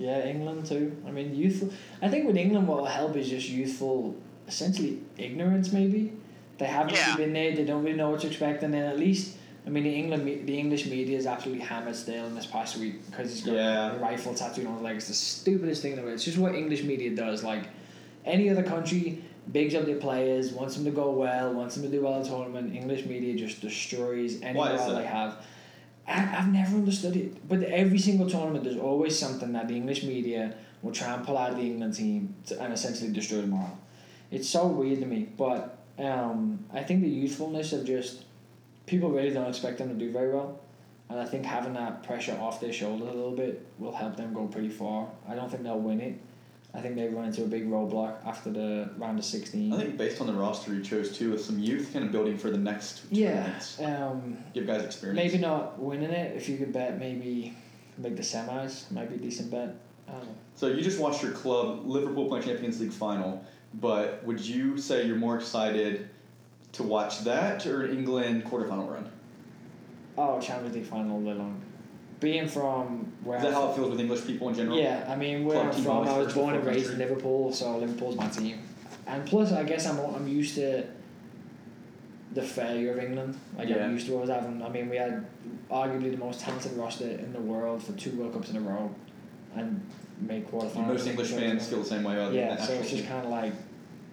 Yeah, 0.00 0.24
England 0.26 0.64
too. 0.64 0.96
I 1.06 1.10
mean, 1.10 1.34
youthful. 1.34 1.70
I 2.00 2.08
think 2.08 2.26
with 2.26 2.36
England, 2.36 2.66
what 2.66 2.78
will 2.78 2.86
help 2.86 3.14
is 3.16 3.28
just 3.28 3.48
youthful, 3.50 4.16
essentially 4.48 4.98
ignorance. 5.18 5.72
Maybe 5.72 6.12
they 6.58 6.64
haven't 6.66 6.94
Yeah. 6.94 7.16
been 7.16 7.34
there. 7.34 7.54
They 7.54 7.64
don't 7.64 7.84
really 7.84 7.96
know 7.98 8.10
what 8.10 8.20
to 8.20 8.26
expect, 8.28 8.62
and 8.64 8.72
then 8.74 8.84
at 8.84 8.98
least. 8.98 9.36
I 9.66 9.68
mean, 9.68 9.84
the 9.84 9.94
England, 9.94 10.46
the 10.46 10.58
English 10.58 10.86
media 10.86 11.18
is 11.18 11.26
absolutely 11.26 11.62
hammered 11.62 11.94
still 11.94 12.24
in 12.24 12.34
this 12.34 12.46
past 12.46 12.78
week 12.78 13.04
because 13.10 13.30
he's 13.30 13.44
got 13.44 13.54
Yeah. 13.56 13.92
a 13.94 13.98
rifle 13.98 14.32
tattooed 14.32 14.66
on 14.66 14.72
his 14.76 14.82
leg. 14.82 14.96
It's 14.96 15.08
the 15.08 15.12
stupidest 15.14 15.82
thing 15.82 15.92
in 15.92 15.96
the 15.98 16.02
world. 16.02 16.14
It's 16.14 16.24
just 16.24 16.38
what 16.38 16.54
English 16.54 16.82
media 16.82 17.10
does. 17.14 17.44
Like 17.44 17.64
any 18.24 18.48
other 18.48 18.62
country, 18.62 19.18
bigs 19.52 19.74
up 19.74 19.84
their 19.84 19.96
players, 19.96 20.50
wants 20.52 20.76
them 20.76 20.86
to 20.86 20.90
go 20.90 21.10
well, 21.10 21.52
wants 21.52 21.74
them 21.74 21.84
to 21.84 21.90
do 21.90 22.00
well 22.02 22.18
in 22.22 22.26
tournament. 22.26 22.74
English 22.74 23.04
media 23.04 23.34
just 23.36 23.60
destroys 23.60 24.40
any 24.40 24.58
that? 24.58 24.94
they 24.96 25.04
have. 25.04 25.44
I've 26.06 26.52
never 26.52 26.76
understood 26.76 27.16
it. 27.16 27.48
But 27.48 27.62
every 27.62 27.98
single 27.98 28.28
tournament, 28.28 28.64
there's 28.64 28.76
always 28.76 29.18
something 29.18 29.52
that 29.52 29.68
the 29.68 29.76
English 29.76 30.02
media 30.02 30.54
will 30.82 30.92
try 30.92 31.14
and 31.14 31.24
pull 31.24 31.38
out 31.38 31.50
of 31.50 31.56
the 31.56 31.62
England 31.62 31.94
team 31.94 32.34
to, 32.46 32.60
and 32.60 32.72
essentially 32.72 33.12
destroy 33.12 33.42
the 33.42 33.46
morale. 33.46 33.78
It's 34.30 34.48
so 34.48 34.66
weird 34.66 35.00
to 35.00 35.06
me. 35.06 35.28
But 35.36 35.78
um, 35.98 36.64
I 36.72 36.82
think 36.82 37.02
the 37.02 37.08
youthfulness 37.08 37.72
of 37.72 37.84
just 37.84 38.24
people 38.86 39.10
really 39.10 39.30
don't 39.30 39.48
expect 39.48 39.78
them 39.78 39.88
to 39.88 39.94
do 39.94 40.10
very 40.10 40.32
well. 40.32 40.60
And 41.08 41.18
I 41.18 41.24
think 41.24 41.44
having 41.44 41.74
that 41.74 42.04
pressure 42.04 42.36
off 42.40 42.60
their 42.60 42.72
shoulders 42.72 43.08
a 43.08 43.12
little 43.12 43.36
bit 43.36 43.66
will 43.78 43.94
help 43.94 44.16
them 44.16 44.32
go 44.32 44.46
pretty 44.46 44.68
far. 44.68 45.08
I 45.28 45.34
don't 45.34 45.50
think 45.50 45.64
they'll 45.64 45.78
win 45.78 46.00
it. 46.00 46.20
I 46.72 46.80
think 46.80 46.94
they 46.94 47.08
run 47.08 47.26
into 47.26 47.42
a 47.42 47.46
big 47.46 47.68
roadblock 47.68 48.24
after 48.24 48.50
the 48.50 48.90
round 48.96 49.18
of 49.18 49.24
16. 49.24 49.72
I 49.72 49.76
think 49.76 49.96
based 49.96 50.20
on 50.20 50.26
the 50.26 50.32
roster 50.32 50.72
you 50.72 50.82
chose 50.82 51.16
too, 51.16 51.32
with 51.32 51.44
some 51.44 51.58
youth 51.58 51.92
kind 51.92 52.04
of 52.04 52.12
building 52.12 52.38
for 52.38 52.50
the 52.50 52.58
next 52.58 53.02
yeah. 53.10 53.58
Um, 53.82 54.38
Give 54.54 54.66
guys 54.66 54.84
experience. 54.84 55.16
Maybe 55.16 55.38
not 55.38 55.78
winning 55.78 56.10
it. 56.10 56.36
If 56.36 56.48
you 56.48 56.58
could 56.58 56.72
bet 56.72 56.98
maybe 56.98 57.56
make 57.98 58.16
the 58.16 58.22
semis, 58.22 58.90
might 58.90 59.08
be 59.08 59.16
a 59.16 59.18
decent 59.18 59.50
bet. 59.50 59.74
I 60.08 60.12
don't 60.12 60.24
know. 60.26 60.34
So 60.54 60.68
you 60.68 60.82
just 60.82 61.00
watched 61.00 61.22
your 61.22 61.32
club 61.32 61.86
Liverpool 61.86 62.28
play 62.28 62.40
Champions 62.40 62.80
League 62.80 62.92
final, 62.92 63.44
but 63.74 64.24
would 64.24 64.40
you 64.40 64.78
say 64.78 65.06
you're 65.06 65.16
more 65.16 65.36
excited 65.36 66.08
to 66.72 66.82
watch 66.82 67.24
that 67.24 67.66
or 67.66 67.88
England 67.88 68.44
quarterfinal 68.44 68.88
run? 68.88 69.10
Oh, 70.16 70.40
Champions 70.40 70.76
League 70.76 70.86
final 70.86 71.16
all 71.16 71.22
day 71.22 71.34
long. 71.34 71.60
Being 72.20 72.46
from 72.48 73.10
where 73.24 73.38
Is 73.38 73.44
that 73.44 73.54
how 73.54 73.70
it 73.70 73.76
feels 73.76 73.90
with 73.90 74.00
English 74.00 74.26
people 74.26 74.50
in 74.50 74.54
general? 74.54 74.78
Yeah, 74.78 75.06
I 75.08 75.16
mean 75.16 75.44
where 75.46 75.62
Club 75.62 75.74
I'm 75.74 75.82
from, 75.82 76.08
I 76.08 76.18
was 76.18 76.34
born 76.34 76.54
and 76.54 76.64
raised 76.64 76.92
in. 76.92 76.98
Liverpool, 76.98 77.52
so 77.52 77.78
Liverpool's 77.78 78.16
my 78.16 78.28
team. 78.28 78.58
And 79.06 79.24
plus, 79.26 79.52
I 79.52 79.64
guess 79.64 79.86
I'm 79.86 79.98
I'm 79.98 80.28
used 80.28 80.54
to 80.56 80.84
the 82.34 82.42
failure 82.42 82.92
of 82.92 82.98
England. 82.98 83.38
Like 83.56 83.68
Yeah. 83.68 83.84
I'm 83.84 83.94
used 83.94 84.06
to 84.08 84.14
always 84.14 84.28
having. 84.28 84.62
I 84.62 84.68
mean, 84.68 84.90
we 84.90 84.96
had 84.96 85.26
arguably 85.70 86.10
the 86.10 86.18
most 86.18 86.40
talented 86.40 86.72
roster 86.76 87.08
in 87.08 87.32
the 87.32 87.40
world 87.40 87.82
for 87.82 87.92
two 87.92 88.10
World 88.12 88.34
Cups 88.34 88.50
in 88.50 88.56
a 88.56 88.60
row, 88.60 88.94
and 89.56 89.80
make 90.20 90.50
quarterfinals. 90.50 90.86
Most 90.88 91.06
English 91.06 91.30
fans 91.30 91.68
feel 91.68 91.78
the 91.78 91.84
same 91.86 92.04
way. 92.04 92.20
Other 92.22 92.36
Yeah, 92.36 92.56
so 92.56 92.74
it's 92.74 92.90
just 92.90 93.06
kind 93.08 93.24
of 93.24 93.30
like 93.30 93.54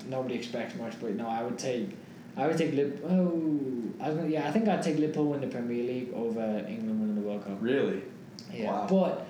nobody 0.07 0.35
expects 0.35 0.75
much, 0.75 0.93
but 1.01 1.13
no, 1.15 1.27
I 1.27 1.43
would 1.43 1.59
take, 1.59 1.89
I 2.37 2.47
would 2.47 2.57
take 2.57 2.73
Lip. 2.73 3.03
Oh, 3.05 3.51
I 3.99 4.07
was 4.09 4.17
gonna, 4.17 4.29
yeah, 4.29 4.47
I 4.47 4.51
think 4.51 4.67
I'd 4.69 4.81
take 4.81 4.97
Liverpool 4.97 5.33
in 5.33 5.41
the 5.41 5.47
Premier 5.47 5.83
League 5.83 6.13
over 6.13 6.65
England 6.67 7.01
World 7.27 7.45
Cup. 7.45 7.57
Really? 7.61 8.01
Yeah, 8.53 8.71
Wow. 8.71 8.87
but 8.89 9.27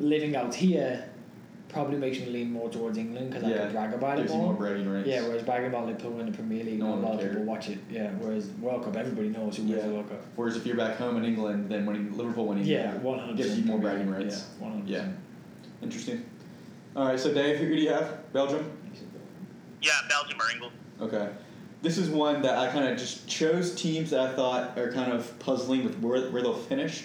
living 0.00 0.34
out 0.36 0.54
here 0.54 1.04
probably 1.68 1.96
makes 1.96 2.18
me 2.18 2.26
lean 2.26 2.50
more 2.50 2.68
towards 2.68 2.98
England 2.98 3.30
because 3.30 3.44
I 3.44 3.52
can 3.56 3.70
brag 3.72 3.94
about 3.94 4.18
it 4.18 4.22
Gives 4.22 4.32
you 4.32 4.38
more. 4.38 4.46
more 4.52 4.54
bragging 4.56 4.90
rights. 4.92 5.06
Yeah, 5.08 5.22
whereas 5.22 5.42
bragging 5.44 5.68
about 5.68 5.86
Liverpool 5.86 6.18
in 6.18 6.26
the 6.26 6.32
Premier 6.32 6.64
League, 6.64 6.80
No 6.80 6.86
one 6.90 6.98
a 6.98 7.00
lot 7.08 7.22
of 7.22 7.28
people 7.30 7.44
watch 7.44 7.68
it. 7.68 7.78
Yeah, 7.88 8.10
whereas 8.18 8.48
World 8.60 8.84
Cup, 8.84 8.96
everybody 8.96 9.28
knows 9.28 9.56
who 9.56 9.62
wins 9.62 9.76
Yeah. 9.76 9.86
the 9.86 9.92
World 9.94 10.08
Cup. 10.08 10.20
Whereas 10.34 10.56
if 10.56 10.66
you're 10.66 10.76
back 10.76 10.96
home 10.96 11.16
in 11.16 11.24
England, 11.24 11.68
then 11.70 11.86
winning 11.86 12.16
Liverpool 12.16 12.46
winning 12.46 12.64
Yeah, 12.64 12.94
one 12.98 13.20
hundred 13.20 13.36
gives 13.36 13.56
you 13.56 13.64
more 13.64 13.78
bragging 13.78 14.10
rights. 14.10 14.46
Yeah, 14.58 14.64
one 14.64 14.72
hundred 14.72 14.88
Yeah. 14.88 15.08
Interesting. 15.82 16.24
All 16.96 17.06
right, 17.06 17.20
so 17.20 17.32
Dave, 17.32 17.58
who 17.58 17.68
do 17.68 17.74
you 17.80 17.90
have? 17.90 18.32
Belgium. 18.32 18.68
Yeah, 19.80 19.92
Belgium 20.08 20.38
or 20.40 20.50
England. 20.52 20.74
Okay. 21.00 21.28
This 21.82 21.96
is 21.96 22.10
one 22.10 22.42
that 22.42 22.58
I 22.58 22.70
kind 22.70 22.86
of 22.88 22.98
just 22.98 23.26
chose 23.26 23.74
teams 23.74 24.10
that 24.10 24.20
I 24.20 24.32
thought 24.34 24.78
are 24.78 24.92
kind 24.92 25.12
of 25.12 25.38
puzzling 25.38 25.82
with 25.82 25.98
where, 26.00 26.30
where 26.30 26.42
they'll 26.42 26.54
finish. 26.54 27.04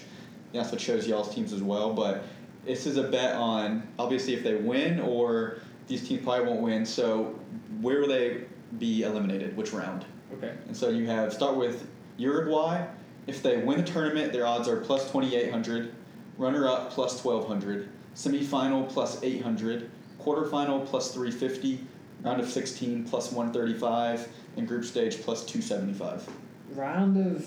I 0.54 0.58
also 0.58 0.76
chose 0.76 1.08
y'all's 1.08 1.34
teams 1.34 1.54
as 1.54 1.62
well, 1.62 1.94
but 1.94 2.24
this 2.66 2.86
is 2.86 2.98
a 2.98 3.04
bet 3.04 3.36
on 3.36 3.88
obviously 3.98 4.34
if 4.34 4.44
they 4.44 4.56
win 4.56 5.00
or 5.00 5.60
these 5.88 6.08
teams 6.08 6.24
probably 6.24 6.48
won't 6.48 6.62
win. 6.62 6.86
So 6.86 7.40
where 7.80 8.02
will 8.02 8.08
they 8.08 8.46
be 8.78 9.04
eliminated? 9.04 9.56
Which 9.56 9.72
round? 9.72 10.06
Okay. 10.34 10.54
And 10.68 10.76
so 10.76 10.90
you 10.90 11.06
have 11.08 11.32
start 11.32 11.56
with 11.56 11.88
Uruguay. 12.18 12.86
If 13.28 13.42
they 13.42 13.58
win 13.58 13.78
the 13.78 13.84
tournament, 13.84 14.34
their 14.34 14.46
odds 14.46 14.68
are 14.68 14.78
plus 14.78 15.10
twenty 15.10 15.36
eight 15.36 15.52
hundred. 15.52 15.94
Runner 16.38 16.68
up 16.68 16.92
plus 16.92 17.22
twelve 17.22 17.48
hundred. 17.48 17.90
Semifinal 18.16 18.90
plus 18.90 19.22
eight 19.24 19.42
hundred. 19.42 19.90
Quarterfinal 20.22 20.86
plus 20.86 21.14
three 21.14 21.32
fifty. 21.32 21.80
Round 22.26 22.42
of 22.42 22.50
sixteen 22.50 23.04
plus 23.04 23.32
one 23.32 23.54
thirty 23.54 23.76
five. 23.76 24.28
And 24.58 24.68
group 24.68 24.84
stage 24.84 25.22
plus 25.22 25.46
two 25.46 25.62
seventy 25.62 25.94
five. 25.94 26.28
Round 26.72 27.18
of 27.18 27.46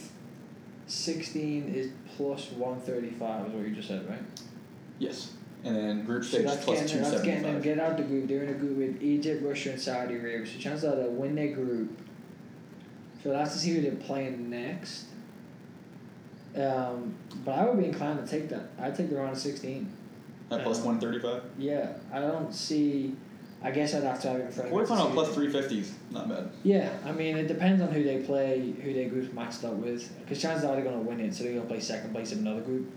sixteen 0.86 1.68
is 1.74 1.90
plus 2.16 2.50
one 2.52 2.80
thirty 2.80 3.10
five. 3.10 3.48
Is 3.48 3.52
what 3.52 3.66
you 3.66 3.74
just 3.74 3.88
said, 3.88 4.08
right? 4.08 4.22
Yes. 4.98 5.32
And 5.64 5.74
then 5.74 6.04
group 6.04 6.22
So 6.22 6.30
stage 6.30 6.46
that's 6.46 6.64
plus 6.64 6.80
getting, 6.80 6.96
two 6.96 7.10
that's 7.10 7.22
getting 7.22 7.42
them 7.42 7.60
get 7.60 7.80
out 7.80 7.96
the 7.96 8.04
group. 8.04 8.28
They're 8.28 8.44
in 8.44 8.50
a 8.50 8.54
group 8.54 8.76
with 8.76 9.02
Egypt, 9.02 9.42
Russia, 9.44 9.70
and 9.70 9.80
Saudi 9.80 10.14
Arabia. 10.14 10.46
So 10.46 10.58
chances 10.58 10.84
are 10.84 10.94
they'll 10.94 11.10
win 11.10 11.34
their 11.34 11.52
group. 11.52 11.98
So 13.24 13.30
that's 13.30 13.54
to 13.54 13.58
see 13.58 13.74
who 13.74 13.80
they're 13.80 13.92
playing 13.96 14.48
next. 14.48 15.06
Um, 16.56 17.16
but 17.44 17.58
I 17.58 17.64
would 17.64 17.78
be 17.78 17.86
inclined 17.86 18.24
to 18.24 18.30
take 18.30 18.48
that. 18.50 18.70
I'd 18.78 18.94
take 18.94 19.10
the 19.10 19.16
round 19.16 19.32
of 19.32 19.38
sixteen. 19.38 19.92
At 20.52 20.62
plus 20.62 20.78
Um, 20.78 20.86
one 20.86 21.00
thirty 21.00 21.18
five. 21.18 21.42
Yeah, 21.58 21.94
I 22.12 22.20
don't 22.20 22.54
see. 22.54 23.16
I 23.62 23.70
guess 23.72 23.92
I'd 23.94 24.04
have 24.04 24.20
to 24.22 24.28
have 24.28 24.40
it 24.40 24.46
in 24.46 24.52
front 24.52 24.70
of 24.70 24.74
me 24.76 24.80
to 24.86 24.92
Quarterfinal 24.92 25.06
see 25.08 25.12
plus 25.14 25.28
it. 25.28 25.32
three 25.34 25.50
fifties. 25.50 25.94
Not 26.12 26.28
bad. 26.28 26.50
Yeah, 26.62 26.96
I 27.04 27.10
mean 27.12 27.36
it 27.36 27.48
depends 27.48 27.82
on 27.82 27.88
who 27.88 28.02
they 28.04 28.18
play, 28.18 28.72
who 28.82 28.92
their 28.94 29.08
group's 29.08 29.32
matched 29.34 29.64
up 29.64 29.74
with. 29.74 30.16
Because 30.20 30.40
chances 30.40 30.64
are 30.64 30.74
they're 30.74 30.84
going 30.84 30.96
to 31.02 31.02
win 31.08 31.18
it, 31.20 31.34
so 31.34 31.42
they're 31.44 31.54
going 31.54 31.64
to 31.66 31.68
play 31.68 31.80
second 31.80 32.12
place 32.12 32.30
in 32.32 32.38
another 32.38 32.60
group, 32.60 32.88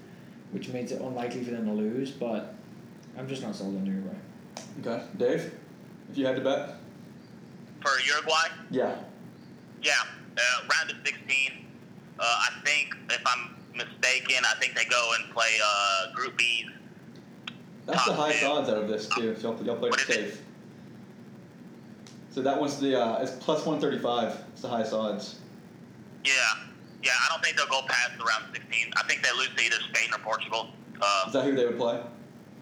which 0.52 0.70
makes 0.70 0.92
it 0.92 1.02
unlikely 1.02 1.44
for 1.44 1.52
them 1.52 1.66
to 1.66 1.74
lose. 1.74 2.12
But 2.12 2.54
I'm 3.18 3.28
just 3.28 3.42
not 3.42 3.56
sold 3.56 3.76
on 3.76 3.86
Uruguay. 3.86 4.16
Okay. 4.82 5.04
Dave, 5.18 5.52
if 6.12 6.18
you 6.18 6.26
had 6.28 6.36
to 6.36 6.42
bet. 6.44 6.76
For 7.82 8.00
Uruguay, 8.08 8.50
Yeah. 8.70 8.96
yeah, 9.82 9.94
uh, 10.38 10.42
round 10.72 10.92
of 10.92 10.98
16. 11.04 11.66
Uh, 12.20 12.24
I 12.24 12.50
think, 12.64 12.96
if 13.10 13.22
I'm 13.26 13.56
mistaken, 13.76 14.46
I 14.46 14.54
think 14.60 14.76
they 14.76 14.86
go 14.86 15.14
and 15.20 15.34
play 15.34 15.58
uh, 15.66 16.14
Group 16.14 16.38
B's. 16.38 16.66
That's 17.88 18.06
the 18.06 18.12
top 18.12 18.20
highest 18.20 18.44
odds 18.44 18.70
out 18.70 18.78
of 18.78 18.88
this 18.88 19.08
too. 19.10 19.36
So 19.36 19.54
y'all, 19.56 19.66
y'all 19.66 19.76
played 19.78 19.90
What 19.90 20.02
it? 20.02 20.06
safe. 20.06 20.42
So 22.32 22.42
that 22.42 22.60
one's 22.60 22.80
the 22.80 23.00
uh, 23.00 23.22
it's 23.22 23.32
plus 23.32 23.66
one 23.66 23.80
thirty 23.80 24.00
five. 24.00 24.42
It's 24.54 24.62
the 24.62 24.70
highest 24.70 24.94
odds. 24.94 25.40
Yeah, 26.24 26.32
yeah. 27.04 27.12
I 27.14 27.28
don't 27.30 27.44
think 27.44 27.58
they'll 27.58 27.68
go 27.68 27.82
past 27.88 28.18
the 28.18 28.24
round 28.24 28.46
16. 28.54 28.94
I 28.96 29.04
think 29.04 29.22
they 29.24 29.32
lose 29.38 29.50
to 29.56 29.64
either 29.64 29.76
Spain 29.94 30.10
or 30.14 30.20
Portugal. 30.20 30.70
Is 30.96 31.02
Uh, 31.02 31.30
that 31.32 31.44
who 31.46 31.56
they 31.56 31.66
would 31.66 31.78
play? 31.78 32.02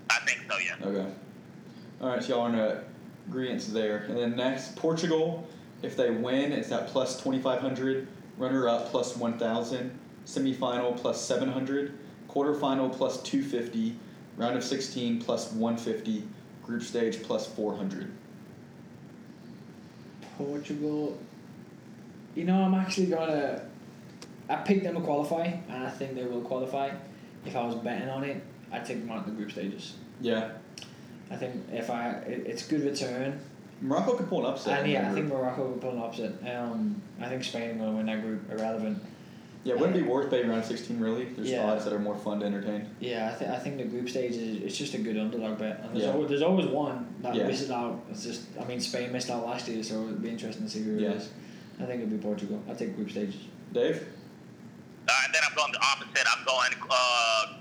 I 0.10 0.20
think 0.26 0.40
so. 0.50 0.58
Yeah. 0.58 0.88
Okay. 0.88 1.12
All 2.02 2.10
right, 2.10 2.24
so 2.24 2.30
y'all 2.36 2.42
are 2.46 2.50
in 2.74 2.84
agreement 3.28 3.68
there. 3.74 3.98
And 4.08 4.18
then 4.18 4.36
next, 4.36 4.76
Portugal. 4.76 5.48
If 5.82 5.96
they 5.96 6.10
win, 6.10 6.52
it's 6.52 6.72
at 6.72 6.88
plus 6.88 7.22
twenty 7.22 7.40
five 7.42 7.62
hundred. 7.62 8.08
Runner 8.38 8.68
up 8.68 8.88
plus 8.90 9.16
one 9.16 9.38
thousand. 9.38 9.98
Semifinal 10.26 10.98
plus 10.98 11.24
seven 11.24 11.50
hundred. 11.50 11.98
Quarterfinal 12.30 12.92
plus 12.96 13.22
two 13.22 13.44
fifty. 13.44 13.96
Round 14.38 14.56
of 14.58 14.64
sixteen 14.64 15.22
plus 15.22 15.52
one 15.52 15.78
fifty. 15.78 16.24
Group 16.64 16.82
stage 16.82 17.22
plus 17.24 17.46
four 17.46 17.76
hundred. 17.76 18.12
Portugal. 20.40 21.18
You 22.36 22.46
know, 22.46 22.64
I'm 22.64 22.74
actually 22.74 23.08
gonna. 23.08 23.62
I 24.48 24.56
picked 24.58 24.84
them 24.84 24.96
to 24.96 25.02
qualify, 25.02 25.44
and 25.44 25.84
I 25.84 25.90
think 25.90 26.16
they 26.16 26.26
will 26.26 26.42
qualify. 26.42 26.92
If 27.46 27.56
I 27.56 27.66
was 27.66 27.76
betting 27.76 28.10
on 28.10 28.24
it, 28.24 28.42
I'd 28.72 28.86
take 28.86 29.02
them 29.02 29.12
out 29.12 29.26
in 29.28 29.34
the 29.34 29.38
group 29.38 29.52
stages. 29.52 29.96
Yeah. 30.22 30.52
I 31.32 31.36
think 31.36 31.64
if 31.72 31.90
I, 31.90 32.10
it, 32.10 32.48
it's 32.48 32.66
good 32.68 32.84
return, 32.84 33.40
Morocco 33.82 34.16
could 34.16 34.28
pull 34.30 34.46
an 34.46 34.54
upset. 34.54 34.80
and 34.82 34.92
yeah, 34.92 35.12
I 35.12 35.14
think. 35.14 35.28
Morocco 35.28 35.68
will 35.68 35.78
pull 35.78 35.92
an 35.92 36.00
upset. 36.00 36.34
Um, 36.56 37.02
I 37.20 37.28
think 37.30 37.44
Spain 37.44 37.78
gonna 37.78 37.92
win 37.92 38.08
that 38.08 38.22
group. 38.22 38.50
Irrelevant. 38.52 39.02
Yeah, 39.70 39.76
it 39.76 39.82
wouldn't 39.82 39.98
be 39.98 40.02
worth 40.04 40.32
betting 40.32 40.50
round 40.50 40.66
sixteen 40.66 41.00
really. 41.00 41.26
There's 41.26 41.48
Yeah. 41.52 41.70
odds 41.72 41.84
that 41.84 41.94
are 41.94 42.00
more 42.00 42.16
fun 42.18 42.40
to 42.40 42.46
entertain. 42.48 42.90
Yeah, 43.00 43.32
I, 43.32 43.38
th- 43.38 43.52
I 43.52 43.60
think 43.60 43.78
the 43.78 43.84
group 43.84 44.10
stage 44.10 44.32
is 44.32 44.64
it's 44.64 44.76
just 44.76 44.96
a 44.96 44.98
good 44.98 45.16
underdog 45.16 45.60
bet, 45.60 45.82
and 45.84 45.94
there's, 45.94 46.06
Yeah. 46.06 46.12
always, 46.14 46.30
there's 46.30 46.42
always 46.42 46.66
one 46.66 47.06
that 47.22 47.36
Yeah. 47.36 47.46
misses 47.46 47.70
out. 47.70 48.02
It's 48.10 48.24
just 48.24 48.46
I 48.60 48.64
mean 48.66 48.80
Spain 48.80 49.12
missed 49.12 49.30
out 49.30 49.46
last 49.46 49.68
year, 49.68 49.84
so 49.84 50.02
it'd 50.06 50.24
be 50.24 50.30
interesting 50.30 50.64
to 50.64 50.70
see 50.72 50.82
who 50.82 50.98
Yeah. 50.98 51.10
it 51.10 51.18
is. 51.18 51.30
I 51.80 51.86
think 51.86 52.02
it'll 52.02 52.18
be 52.18 52.18
Portugal. 52.18 52.60
I 52.68 52.74
take 52.74 52.96
group 52.96 53.12
stages. 53.12 53.36
Dave, 53.72 53.98
Uh, 55.08 55.12
and 55.26 55.34
then 55.36 55.42
I'm 55.48 55.56
going 55.56 55.72
the 55.72 55.80
opposite. 55.82 56.26
I'm 56.36 56.46
going 56.46 56.74
uh, 56.90 57.54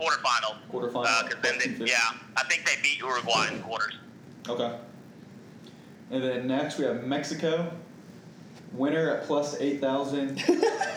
quarterfinal. 0.00 0.56
quarterfinal. 0.72 1.28
Because 1.28 1.42
then, 1.42 1.78
they, 1.78 1.84
yeah, 1.86 1.96
I 2.36 2.42
think 2.44 2.64
they 2.66 2.74
beat 2.82 2.98
Uruguay 2.98 3.52
in 3.52 3.60
quarters. 3.62 3.94
Okay. 4.48 4.76
And 6.10 6.22
then 6.24 6.48
next 6.48 6.78
we 6.78 6.84
have 6.86 7.04
Mexico. 7.04 7.72
Winner 8.72 9.10
at 9.16 9.24
plus 9.26 9.56
8,000. 9.60 10.42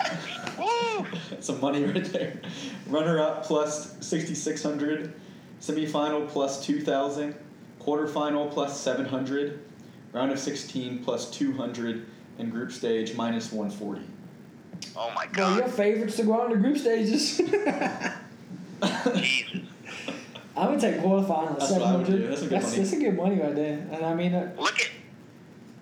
Woo! 0.59 1.05
Some 1.39 1.59
money 1.61 1.83
right 1.83 2.03
there. 2.05 2.39
Runner 2.87 3.19
up 3.19 3.45
plus 3.45 3.93
6,600. 4.05 5.13
Semifinal 5.61 6.27
plus 6.27 6.65
2,000. 6.65 7.35
Quarterfinal 7.81 8.51
plus 8.51 8.79
700. 8.79 9.59
Round 10.13 10.31
of 10.31 10.39
16 10.39 11.03
plus 11.03 11.29
200. 11.31 12.05
And 12.37 12.51
group 12.51 12.71
stage 12.71 13.15
minus 13.15 13.51
140. 13.51 14.01
Oh 14.95 15.11
my 15.13 15.25
God. 15.27 15.37
Well, 15.37 15.55
your 15.55 15.65
God. 15.67 15.73
favorites 15.73 16.15
to 16.17 16.23
go 16.23 16.39
on 16.39 16.51
the 16.51 16.57
group 16.57 16.77
stages. 16.77 17.37
Jesus. 17.37 18.11
I 20.55 20.67
would 20.67 20.79
take 20.79 20.95
quarterfinals. 20.97 21.59
That's 21.59 21.71
what 21.71 21.81
I 21.81 21.95
would 21.95 22.05
do. 22.05 22.27
That's 22.27 22.39
some 22.41 22.49
good 22.49 22.61
that's, 22.61 22.65
money. 22.71 22.77
that's 22.77 22.93
a 22.93 22.99
good 22.99 23.15
money 23.15 23.39
right 23.39 23.55
there. 23.55 23.87
And 23.91 24.05
I 24.05 24.13
mean, 24.13 24.33
uh, 24.33 24.51
Look 24.57 24.79
at 24.79 24.89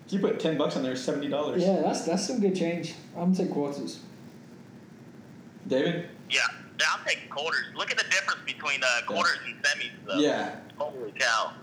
If 0.06 0.14
you 0.14 0.20
put 0.20 0.40
10 0.40 0.58
bucks 0.58 0.76
on 0.76 0.84
there, 0.84 0.94
$70. 0.94 1.60
yeah, 1.60 1.82
that's 1.82 2.02
that's 2.02 2.28
some 2.28 2.40
good 2.40 2.56
change. 2.56 2.94
I'm 3.16 3.34
gonna 3.34 3.36
take 3.36 3.52
quarters. 3.52 4.00
David? 5.68 6.10
yeah. 6.30 6.42
Yeah, 6.80 6.86
I'm 6.94 7.04
taking 7.08 7.28
quarters. 7.30 7.66
Look 7.76 7.90
at 7.90 7.98
the 7.98 8.04
difference 8.04 8.40
between 8.46 8.82
uh, 8.84 9.04
quarters 9.08 9.40
and 9.48 9.56
semis. 9.64 9.90
Though. 10.06 10.20
Yeah. 10.20 10.58
Holy 10.78 11.12
cow. 11.14 11.54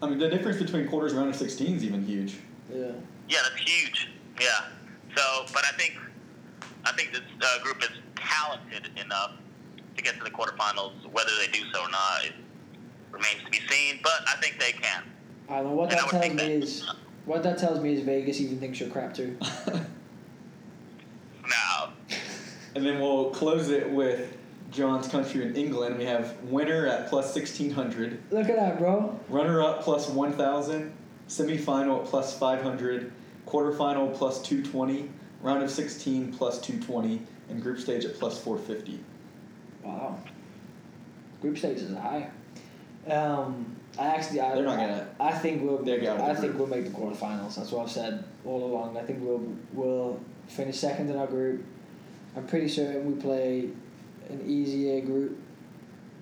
I 0.00 0.08
mean, 0.08 0.18
the 0.18 0.30
difference 0.30 0.56
between 0.60 0.88
quarters 0.88 1.12
and 1.12 1.18
round 1.20 1.30
of 1.30 1.36
16 1.36 1.76
is 1.76 1.84
even 1.84 2.02
huge. 2.02 2.36
Yeah. 2.74 2.92
Yeah, 3.28 3.38
that's 3.42 3.60
huge. 3.62 4.08
Yeah. 4.40 4.46
So, 5.14 5.44
but 5.52 5.64
I 5.66 5.76
think 5.76 5.98
I 6.86 6.92
think 6.92 7.12
this 7.12 7.20
uh, 7.42 7.62
group 7.62 7.82
is 7.82 7.90
talented 8.16 8.88
enough 9.04 9.32
to 9.98 10.02
get 10.02 10.16
to 10.16 10.24
the 10.24 10.30
quarterfinals. 10.30 10.92
Whether 11.12 11.32
they 11.38 11.52
do 11.52 11.64
so 11.70 11.82
or 11.82 11.90
not, 11.90 12.24
it 12.24 12.32
remains 13.10 13.44
to 13.44 13.50
be 13.50 13.60
seen. 13.68 14.00
But 14.02 14.12
I 14.26 14.36
think 14.40 14.58
they 14.58 14.72
can. 14.72 15.02
I 15.50 15.56
don't 15.56 15.66
know 15.66 15.72
what 15.74 15.90
And 15.92 16.00
that 16.00 16.08
tells 16.08 16.22
me 16.30 16.36
that- 16.36 16.50
is 16.50 16.88
what 17.26 17.42
that 17.42 17.58
tells 17.58 17.80
me 17.80 17.92
is 17.92 18.00
Vegas 18.00 18.40
even 18.40 18.58
thinks 18.58 18.80
you're 18.80 18.88
crap 18.88 19.12
too. 19.12 19.36
No. 21.44 21.90
And 22.74 22.84
then 22.86 23.00
we'll 23.00 23.30
close 23.30 23.68
it 23.68 23.90
with 23.90 24.36
John's 24.70 25.08
country 25.08 25.44
in 25.44 25.54
England. 25.56 25.98
We 25.98 26.04
have 26.04 26.34
winner 26.44 26.86
at 26.86 27.08
plus 27.08 27.34
1600, 27.34 28.18
Look 28.30 28.48
at 28.48 28.56
that, 28.56 28.78
bro. 28.78 29.18
runner 29.28 29.60
up 29.62 29.82
plus 29.82 30.08
1000, 30.08 30.92
semifinal 31.28 32.00
at 32.00 32.06
plus 32.06 32.38
500, 32.38 33.12
quarterfinal 33.46 34.14
plus 34.14 34.40
220, 34.42 35.10
round 35.42 35.62
of 35.62 35.70
16 35.70 36.32
plus 36.32 36.58
220, 36.60 37.20
and 37.50 37.62
group 37.62 37.78
stage 37.78 38.04
at 38.06 38.14
plus 38.18 38.38
450. 38.42 39.00
Wow. 39.84 40.18
Group 41.42 41.58
stage 41.58 41.78
is 41.78 41.94
high. 41.94 42.30
Um, 43.10 43.76
I 43.98 44.06
actually, 44.06 44.40
I, 44.40 44.54
They're 44.54 44.64
not 44.64 44.76
gonna- 44.78 45.08
I 45.20 45.32
think 45.32 45.62
we'll. 45.62 45.78
they'll 45.78 46.00
get 46.00 46.18
out 46.18 46.30
I 46.30 46.34
think 46.34 46.56
group. 46.56 46.70
we'll 46.70 46.78
make 46.78 46.84
the 46.84 46.96
quarterfinals. 46.98 47.56
That's 47.56 47.72
what 47.72 47.82
I've 47.82 47.90
said 47.90 48.24
all 48.46 48.64
along. 48.64 48.96
I 48.96 49.02
think 49.02 49.18
we'll 49.20 49.44
we'll 49.74 50.18
finish 50.46 50.78
second 50.78 51.10
in 51.10 51.16
our 51.16 51.26
group. 51.26 51.62
I'm 52.36 52.46
pretty 52.46 52.68
certain 52.68 53.06
we 53.14 53.20
play 53.20 53.68
an 54.28 54.42
easier 54.46 55.00
group 55.00 55.38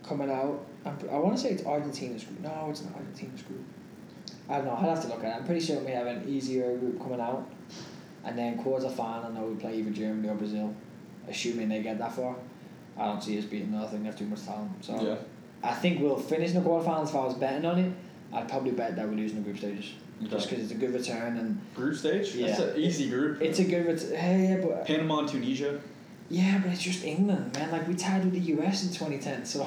coming 0.07 0.31
out. 0.31 0.65
I'm, 0.85 0.97
I 1.11 1.19
want 1.19 1.37
to 1.37 1.43
say 1.43 1.51
it's 1.51 1.65
Argentina's 1.65 2.25
group. 2.25 2.41
No, 2.41 2.67
it's 2.71 2.83
not 2.83 2.95
Argentina's 2.97 3.43
group. 3.43 3.61
I 4.49 4.57
don't 4.57 4.65
know. 4.65 4.73
I'll 4.73 4.95
have 4.95 5.03
to 5.03 5.09
look 5.09 5.23
at 5.23 5.27
it. 5.37 5.37
I'm 5.37 5.45
pretty 5.45 5.61
certain 5.61 5.85
we 5.85 5.93
have 5.93 6.07
an 6.07 6.29
easier 6.29 6.77
group 6.79 7.01
coming 7.01 7.21
out, 7.21 7.49
and 8.25 8.37
then 8.37 8.59
quarter 8.59 8.89
final. 8.89 9.31
Now 9.31 9.45
we 9.45 9.55
play 9.55 9.77
either 9.79 9.91
Germany 9.91 10.29
or 10.29 10.35
Brazil, 10.35 10.75
assuming 11.29 11.69
they 11.69 11.83
get 11.83 11.99
that 11.99 12.13
far. 12.13 12.35
I 12.99 13.05
don't 13.07 13.23
see 13.23 13.39
us 13.39 13.45
beating 13.45 13.71
them. 13.71 13.83
I 13.83 13.87
think 13.87 14.03
they 14.03 14.07
have 14.09 14.19
too 14.19 14.27
much 14.27 14.45
talent. 14.45 14.85
So 14.85 15.01
Yeah. 15.01 15.17
I 15.63 15.75
think 15.75 16.01
we'll 16.01 16.17
finish 16.17 16.51
in 16.55 16.63
the 16.63 16.69
quarterfinals. 16.69 17.11
If 17.11 17.15
I 17.15 17.25
was 17.25 17.35
betting 17.35 17.65
on 17.65 17.79
it, 17.79 17.93
I'd 18.33 18.49
probably 18.49 18.73
bet 18.73 18.97
that 18.97 19.07
we're 19.09 19.15
losing 19.15 19.37
the 19.39 19.45
group 19.45 19.59
stages, 19.59 19.93
just 20.29 20.49
because 20.49 20.65
it's 20.65 20.73
a 20.73 20.77
good 20.77 20.93
return 20.95 21.37
and 21.37 21.61
Group 21.75 21.97
stage? 21.97 22.35
Yeah. 22.35 22.61
an 22.61 22.77
easy 22.81 23.09
group. 23.09 23.41
it's 23.41 23.59
a 23.59 23.65
good 23.65 23.87
return. 23.87 24.17
Hey, 24.17 24.49
yeah, 24.49 24.67
but 24.67 24.87
Panama 24.87 25.21
and 25.21 25.29
Tunisia, 25.29 25.81
yeah, 26.31 26.59
but 26.63 26.73
it's 26.73 26.81
just 26.83 27.05
England, 27.05 27.53
man. 27.55 27.71
Like 27.71 27.87
we 27.89 27.95
tied 27.95 28.25
with 28.25 28.33
the 28.35 28.55
US 28.55 28.85
in 28.85 28.89
2010, 28.91 29.45
so 29.45 29.67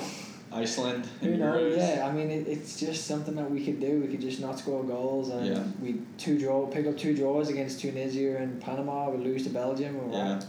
Iceland, 0.52 1.08
you 1.22 1.32
and 1.32 1.40
know, 1.40 1.58
yeah. 1.68 2.08
I 2.08 2.12
mean, 2.12 2.30
it, 2.30 2.48
it's 2.48 2.80
just 2.80 3.06
something 3.08 3.36
that 3.36 3.50
we 3.50 3.66
could 3.66 3.80
do. 3.80 4.00
We 4.00 4.08
could 4.08 4.22
just 4.22 4.40
not 4.40 4.58
score 4.60 4.84
goals, 4.84 5.30
and 5.30 5.46
Yeah. 5.46 5.64
we 5.82 6.02
two 6.18 6.38
draw, 6.40 6.66
pick 6.68 6.86
up 6.88 6.98
two 6.98 7.16
draws 7.16 7.50
against 7.50 7.82
Tunisia 7.82 8.38
and 8.38 8.62
Panama. 8.62 9.10
We 9.10 9.24
lose 9.24 9.44
to 9.44 9.50
Belgium. 9.50 9.98
We're 10.10 10.16
Yeah. 10.18 10.34
right. 10.36 10.46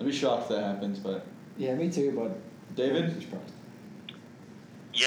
I'd 0.00 0.06
be 0.06 0.12
shocked 0.12 0.42
if 0.44 0.48
that 0.56 0.62
happens, 0.62 0.98
but 0.98 1.24
yeah, 1.56 1.74
me 1.74 1.90
too. 1.90 2.12
But 2.14 2.36
David? 2.76 3.04
I'm 3.04 3.20
surprised. 3.20 3.52
Yeah, 4.92 5.06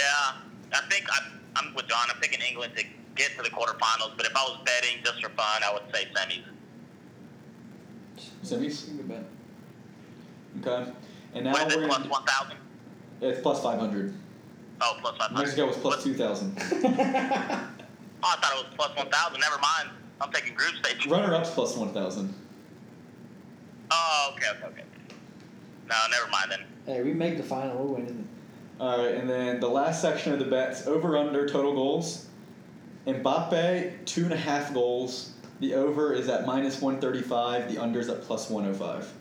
I 0.74 0.82
think 0.90 1.06
I'm, 1.12 1.40
I'm 1.56 1.74
with 1.76 1.88
John. 1.88 2.08
I'm 2.14 2.20
picking 2.22 2.42
England 2.48 2.74
to 2.78 2.84
get 3.16 3.36
to 3.38 3.44
the 3.44 3.50
quarterfinals. 3.50 4.16
But 4.18 4.26
if 4.26 4.36
I 4.36 4.42
was 4.44 4.60
betting 4.66 5.04
just 5.04 5.22
for 5.22 5.30
fun, 5.30 5.62
I 5.64 5.74
would 5.74 5.84
say 5.94 6.08
semis. 6.16 6.44
semis. 8.44 8.90
Good 10.62 10.66
bet. 10.66 10.82
Okay. 10.82 10.92
And 11.36 11.46
now 11.46 11.52
What 11.54 11.68
is 11.70 11.76
we're 11.76 11.84
it? 11.84 11.88
Plus 11.88 11.98
gonna, 12.00 12.10
one 12.10 12.26
thousand? 12.26 12.58
it's 13.22 13.42
plus 13.42 13.62
500. 13.64 14.14
Oh, 14.82 14.98
plus 15.02 15.18
five 15.18 15.32
hundred. 15.32 15.44
Mexico 15.44 15.68
was 15.68 15.78
plus 15.78 16.04
2,000. 16.04 16.58
Oh, 18.22 18.28
I 18.38 18.42
thought 18.42 18.52
it 18.60 18.66
was 18.66 18.74
plus 18.76 18.98
one 18.98 19.10
thousand. 19.10 19.40
Never 19.40 19.58
mind. 19.62 19.90
I'm 20.20 20.30
taking 20.34 20.54
group 20.54 20.76
stage. 20.84 21.08
Runner 21.08 21.34
up's 21.34 21.52
plus 21.52 21.78
1,000. 21.78 22.34
Oh, 23.92 24.34
okay, 24.34 24.48
okay, 24.58 24.66
okay. 24.68 24.84
No, 25.88 25.96
never 26.12 26.28
mind 26.30 26.52
then. 26.52 26.60
Hey, 26.86 27.02
we 27.02 27.14
make 27.14 27.38
the 27.38 27.44
final. 27.44 27.78
We're 27.78 27.96
winning. 27.96 28.28
All 28.82 28.98
right, 28.98 29.16
and 29.16 29.30
then 29.30 29.62
the 29.62 29.70
last 29.70 30.02
section 30.02 30.34
of 30.34 30.40
the 30.40 30.46
bets 30.46 30.86
over 30.86 31.16
under 31.18 31.48
total 31.48 31.74
goals. 31.74 32.28
Mbappe, 33.08 34.06
two 34.06 34.26
and 34.26 34.34
a 34.34 34.38
half 34.38 34.74
goals. 34.74 35.32
The 35.62 35.74
over 35.76 36.14
is 36.14 36.28
at 36.28 36.46
minus 36.46 36.82
135, 36.82 37.74
the 37.74 37.82
under 37.82 38.00
is 38.02 38.10
at 38.10 38.22
plus 38.22 38.50
105. 38.50 39.14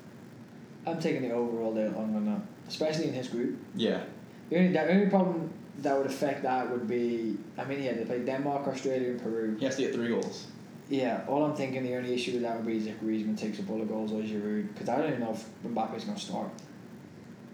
I'm 0.87 1.01
taking 1.01 1.23
the 1.23 1.33
over 1.35 1.61
all 1.61 1.75
day 1.75 1.89
long 1.89 2.15
on 2.17 2.27
that, 2.27 2.41
especially 2.69 3.09
in 3.09 3.15
his 3.15 3.29
group. 3.29 3.59
Yeah. 3.75 4.03
The 4.51 4.57
only, 4.57 4.73
the 4.73 4.91
only 4.91 5.07
problem 5.11 5.51
that 5.79 5.97
would 5.97 6.07
affect 6.07 6.43
that 6.43 6.71
would 6.71 6.89
be, 6.89 7.37
I 7.57 7.65
mean, 7.65 7.83
yeah, 7.83 7.93
they 7.93 8.05
play 8.05 8.25
Denmark, 8.25 8.67
Australia, 8.67 9.11
and 9.11 9.23
Peru. 9.23 9.57
He 9.59 9.65
has 9.65 9.77
to 9.77 9.83
get 9.83 9.95
three 9.95 10.09
goals. 10.09 10.47
Yeah, 10.89 11.25
all 11.29 11.45
I'm 11.45 11.55
thinking 11.55 11.83
the 11.83 11.97
only 11.97 12.15
issue 12.15 12.33
with 12.33 12.43
that 12.43 12.57
would 12.57 12.67
be 12.67 12.79
is 12.79 12.87
if 12.87 12.99
Griezmann 13.01 13.37
takes 13.39 13.59
a 13.59 13.63
all 13.71 13.79
the 13.79 13.85
goals 13.85 14.11
or 14.11 14.23
Giroud, 14.23 14.73
because 14.73 14.89
I 14.89 14.97
don't 14.97 15.09
even 15.09 15.21
know 15.21 15.33
if 15.33 15.45
Mbappe's 15.63 16.05
going 16.05 16.17
to 16.17 16.25
start. 16.25 16.49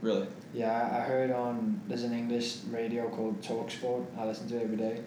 Really? 0.01 0.27
Yeah, 0.53 0.70
I 0.70 0.99
I 0.99 1.01
heard 1.01 1.33
on 1.33 1.81
there's 1.89 2.05
an 2.05 2.12
English 2.12 2.59
radio 2.70 3.09
called 3.09 3.41
Talksport. 3.43 4.07
I 4.16 4.27
listen 4.27 4.49
to 4.49 4.57
it 4.57 4.62
every 4.62 4.77
day. 4.77 5.01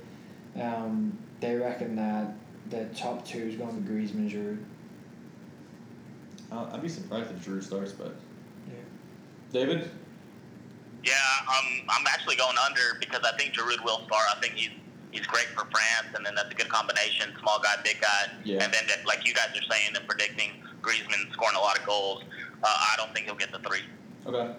Um, 0.59 1.18
they 1.39 1.55
reckon 1.55 1.95
that 1.95 2.34
the 2.70 2.86
top 2.95 3.26
two 3.26 3.43
is 3.43 3.55
going 3.55 3.76
to 3.76 3.82
be 3.82 3.89
Griezmann 3.89 4.18
and 4.18 4.32
Giroud. 4.32 4.63
Uh, 6.52 6.70
I'd 6.72 6.82
be 6.82 6.89
surprised 6.89 7.30
if 7.32 7.45
Giroud 7.45 7.64
starts, 7.64 7.91
but. 7.91 8.16
Yeah. 8.68 8.74
David? 9.52 9.89
Yeah, 11.04 11.14
um, 11.48 11.82
I'm 11.89 12.06
actually 12.08 12.36
going 12.36 12.56
under 12.66 12.98
because 13.00 13.22
I 13.24 13.36
think 13.38 13.54
Giroud 13.54 13.84
will 13.84 14.00
start. 14.06 14.24
I 14.36 14.39
think 14.41 14.56
he's 14.56 14.72
he's 15.12 15.26
great 15.28 15.48
for 15.48 15.66
France, 15.72 16.16
and 16.16 16.26
then 16.26 16.36
that's 16.36 16.52
a 16.52 16.56
good 16.56 16.70
combination: 16.70 17.34
small 17.39 17.60
guy, 17.62 17.76
big 17.84 18.02
guy, 18.02 18.32
Yeah. 18.43 18.64
and 18.64 18.74
then 18.74 18.84
that, 18.88 19.06
like 19.06 19.26
you 19.26 19.34
guys 19.34 19.50
are 19.52 19.74
saying 19.74 19.95
and 19.95 20.08
predicting, 20.08 20.52
Griezmann 20.82 21.32
scoring 21.34 21.56
a 21.56 21.60
lot 21.60 21.78
of 21.80 21.86
goals. 21.86 22.24
Uh, 22.64 22.68
I 22.68 22.95
don't 22.98 23.14
think 23.14 23.26
he'll 23.28 23.36
get 23.36 23.52
the 23.52 23.60
three. 23.60 23.82
Okay. 24.26 24.54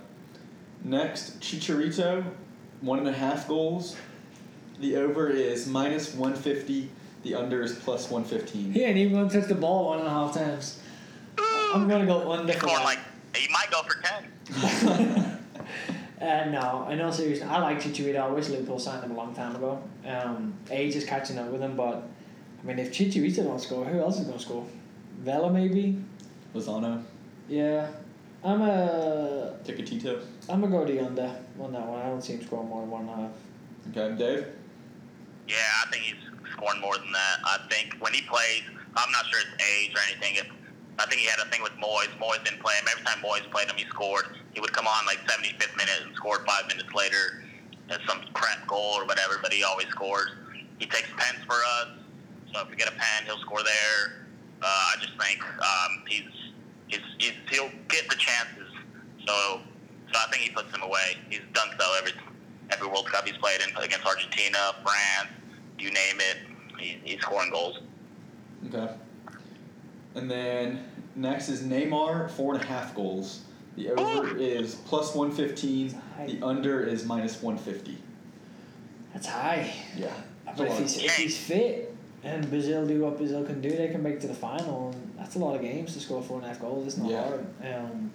Next, 0.84 1.40
Chicharito, 1.40 2.24
one 2.80 2.98
and 3.00 3.08
a 3.08 3.12
half 3.12 3.48
goals. 3.48 3.96
The 4.80 4.96
over 4.96 5.28
is 5.28 5.66
minus 5.66 6.14
150. 6.14 6.88
The 7.24 7.34
under 7.34 7.62
is 7.62 7.74
plus 7.74 8.08
115. 8.08 8.72
He 8.72 8.84
ain't 8.84 8.96
even 8.96 9.12
going 9.14 9.28
to 9.28 9.40
touch 9.40 9.48
the 9.48 9.56
ball 9.56 9.86
one 9.86 9.98
and 9.98 10.06
a 10.06 10.10
half 10.10 10.34
times. 10.34 10.78
I'm 11.74 11.88
going 11.88 12.00
to 12.00 12.06
go 12.06 12.32
under 12.32 12.52
He's 12.52 12.60
for 12.60 12.68
scoring 12.68 12.84
that. 12.84 12.84
like 12.84 12.98
he 13.36 13.48
might 13.52 13.70
go 13.70 13.82
for 13.82 14.02
ten. 14.02 15.34
Uh, 16.20 16.46
no, 16.46 16.84
I 16.88 16.96
know 16.96 17.12
seriously. 17.12 17.46
I 17.46 17.60
like 17.60 17.80
Chicharito. 17.80 18.16
I 18.18 18.26
wish 18.26 18.48
Liverpool 18.48 18.80
signed 18.80 19.04
him 19.04 19.12
a 19.12 19.14
long 19.14 19.32
time 19.36 19.54
ago. 19.54 19.80
Um, 20.04 20.52
age 20.68 20.96
is 20.96 21.04
catching 21.04 21.38
up 21.38 21.46
with 21.46 21.60
him, 21.60 21.76
but 21.76 22.08
I 22.60 22.66
mean, 22.66 22.80
if 22.80 22.90
Chicharito 22.92 23.44
don't 23.44 23.60
score, 23.60 23.84
who 23.84 24.00
else 24.00 24.18
is 24.18 24.26
going 24.26 24.36
to 24.36 24.44
score? 24.44 24.66
Vela 25.20 25.48
maybe. 25.52 26.02
Lozano, 26.54 27.04
Yeah, 27.48 27.86
I'm 28.42 28.62
a 28.62 29.54
Ticatito. 29.64 30.20
I'm 30.48 30.60
gonna 30.60 30.76
go 30.76 30.84
the 30.84 30.98
under 31.04 31.30
on 31.60 31.72
that 31.72 31.86
one. 31.86 32.00
I 32.00 32.06
don't 32.08 32.20
see 32.22 32.32
him 32.32 32.42
scoring 32.44 32.68
more 32.68 32.80
than 32.80 32.90
one 32.90 33.02
and 33.02 33.10
a 33.10 33.14
half. 33.22 33.32
Okay, 34.08 34.16
Dave? 34.18 34.46
Yeah, 35.46 35.56
I 35.86 35.90
think 35.90 36.02
he's 36.04 36.52
scoring 36.52 36.80
more 36.80 36.96
than 36.96 37.12
that. 37.12 37.36
I 37.44 37.58
think 37.70 37.96
when 38.00 38.12
he 38.12 38.22
plays, 38.22 38.62
I'm 38.96 39.10
not 39.12 39.26
sure 39.26 39.40
it's 39.40 39.62
age 39.64 39.94
or 39.94 40.00
anything. 40.10 40.36
It, 40.36 40.46
I 40.98 41.06
think 41.06 41.20
he 41.20 41.26
had 41.26 41.38
a 41.38 41.48
thing 41.50 41.62
with 41.62 41.72
Moyes. 41.78 42.10
Moyes 42.18 42.42
didn't 42.44 42.60
play 42.60 42.74
him. 42.74 42.86
Every 42.90 43.04
time 43.04 43.22
Moyes 43.22 43.48
played 43.50 43.68
him, 43.68 43.76
he 43.76 43.84
scored. 43.86 44.26
He 44.52 44.60
would 44.60 44.72
come 44.72 44.86
on 44.86 45.06
like 45.06 45.18
75th 45.26 45.76
minute 45.76 46.00
and 46.04 46.14
scored 46.16 46.40
five 46.46 46.66
minutes 46.66 46.92
later 46.94 47.44
as 47.90 47.98
some 48.06 48.20
crap 48.34 48.66
goal 48.66 48.94
or 48.98 49.06
whatever, 49.06 49.38
but 49.40 49.52
he 49.52 49.62
always 49.62 49.86
scores. 49.88 50.30
He 50.78 50.86
takes 50.86 51.08
pens 51.16 51.42
for 51.46 51.54
us, 51.54 51.88
so 52.52 52.62
if 52.62 52.70
we 52.70 52.76
get 52.76 52.88
a 52.88 52.92
pen, 52.92 53.24
he'll 53.24 53.38
score 53.38 53.62
there. 53.62 54.26
Uh, 54.62 54.66
I 54.66 54.94
just 55.00 55.12
think 55.20 55.42
um, 55.44 56.02
he's, 56.08 56.22
he's, 56.88 57.00
he's 57.18 57.32
he'll 57.48 57.70
get 57.88 58.08
the 58.08 58.16
chances. 58.16 58.68
So 59.26 59.60
so 60.12 60.18
I 60.18 60.30
think 60.30 60.42
he 60.42 60.50
puts 60.50 60.70
them 60.72 60.82
away. 60.82 61.16
He's 61.28 61.40
done 61.52 61.68
so 61.78 61.94
every 61.98 62.12
every 62.70 62.88
World 62.88 63.06
Cup 63.06 63.26
he's 63.26 63.36
played 63.36 63.60
in 63.60 63.76
against 63.82 64.06
Argentina, 64.06 64.58
France, 64.82 65.30
you 65.78 65.90
name 65.90 66.18
it. 66.18 66.36
He, 66.78 66.98
he's 67.04 67.20
scoring 67.20 67.50
goals. 67.50 67.78
Okay. 68.66 68.94
And 70.18 70.28
then 70.30 70.84
next 71.14 71.48
is 71.48 71.62
Neymar, 71.62 72.30
four 72.32 72.54
and 72.54 72.62
a 72.62 72.66
half 72.66 72.94
goals. 72.94 73.42
The 73.76 73.90
over 73.92 74.36
is 74.36 74.74
plus 74.74 75.14
115. 75.14 75.94
The 76.26 76.44
under 76.44 76.82
is 76.82 77.04
minus 77.06 77.40
150. 77.40 77.96
That's 79.12 79.26
high. 79.28 79.72
Yeah. 79.96 80.12
But 80.56 80.66
if 80.68 80.78
he's, 80.78 80.96
if 81.04 81.16
he's 81.16 81.38
fit 81.38 81.94
and 82.24 82.48
Brazil 82.50 82.84
do 82.86 83.00
what 83.04 83.16
Brazil 83.16 83.44
can 83.44 83.60
do, 83.60 83.70
they 83.70 83.88
can 83.88 84.02
make 84.02 84.14
it 84.14 84.20
to 84.22 84.26
the 84.26 84.34
final. 84.34 84.90
And 84.90 85.12
that's 85.16 85.36
a 85.36 85.38
lot 85.38 85.54
of 85.54 85.62
games 85.62 85.94
to 85.94 86.00
score 86.00 86.20
four 86.20 86.38
and 86.38 86.46
a 86.46 86.48
half 86.48 86.60
goals. 86.60 86.86
It's 86.88 86.96
not 86.96 87.10
Yeah. 87.10 87.22
hard. 87.22 87.46
Um, 87.62 88.10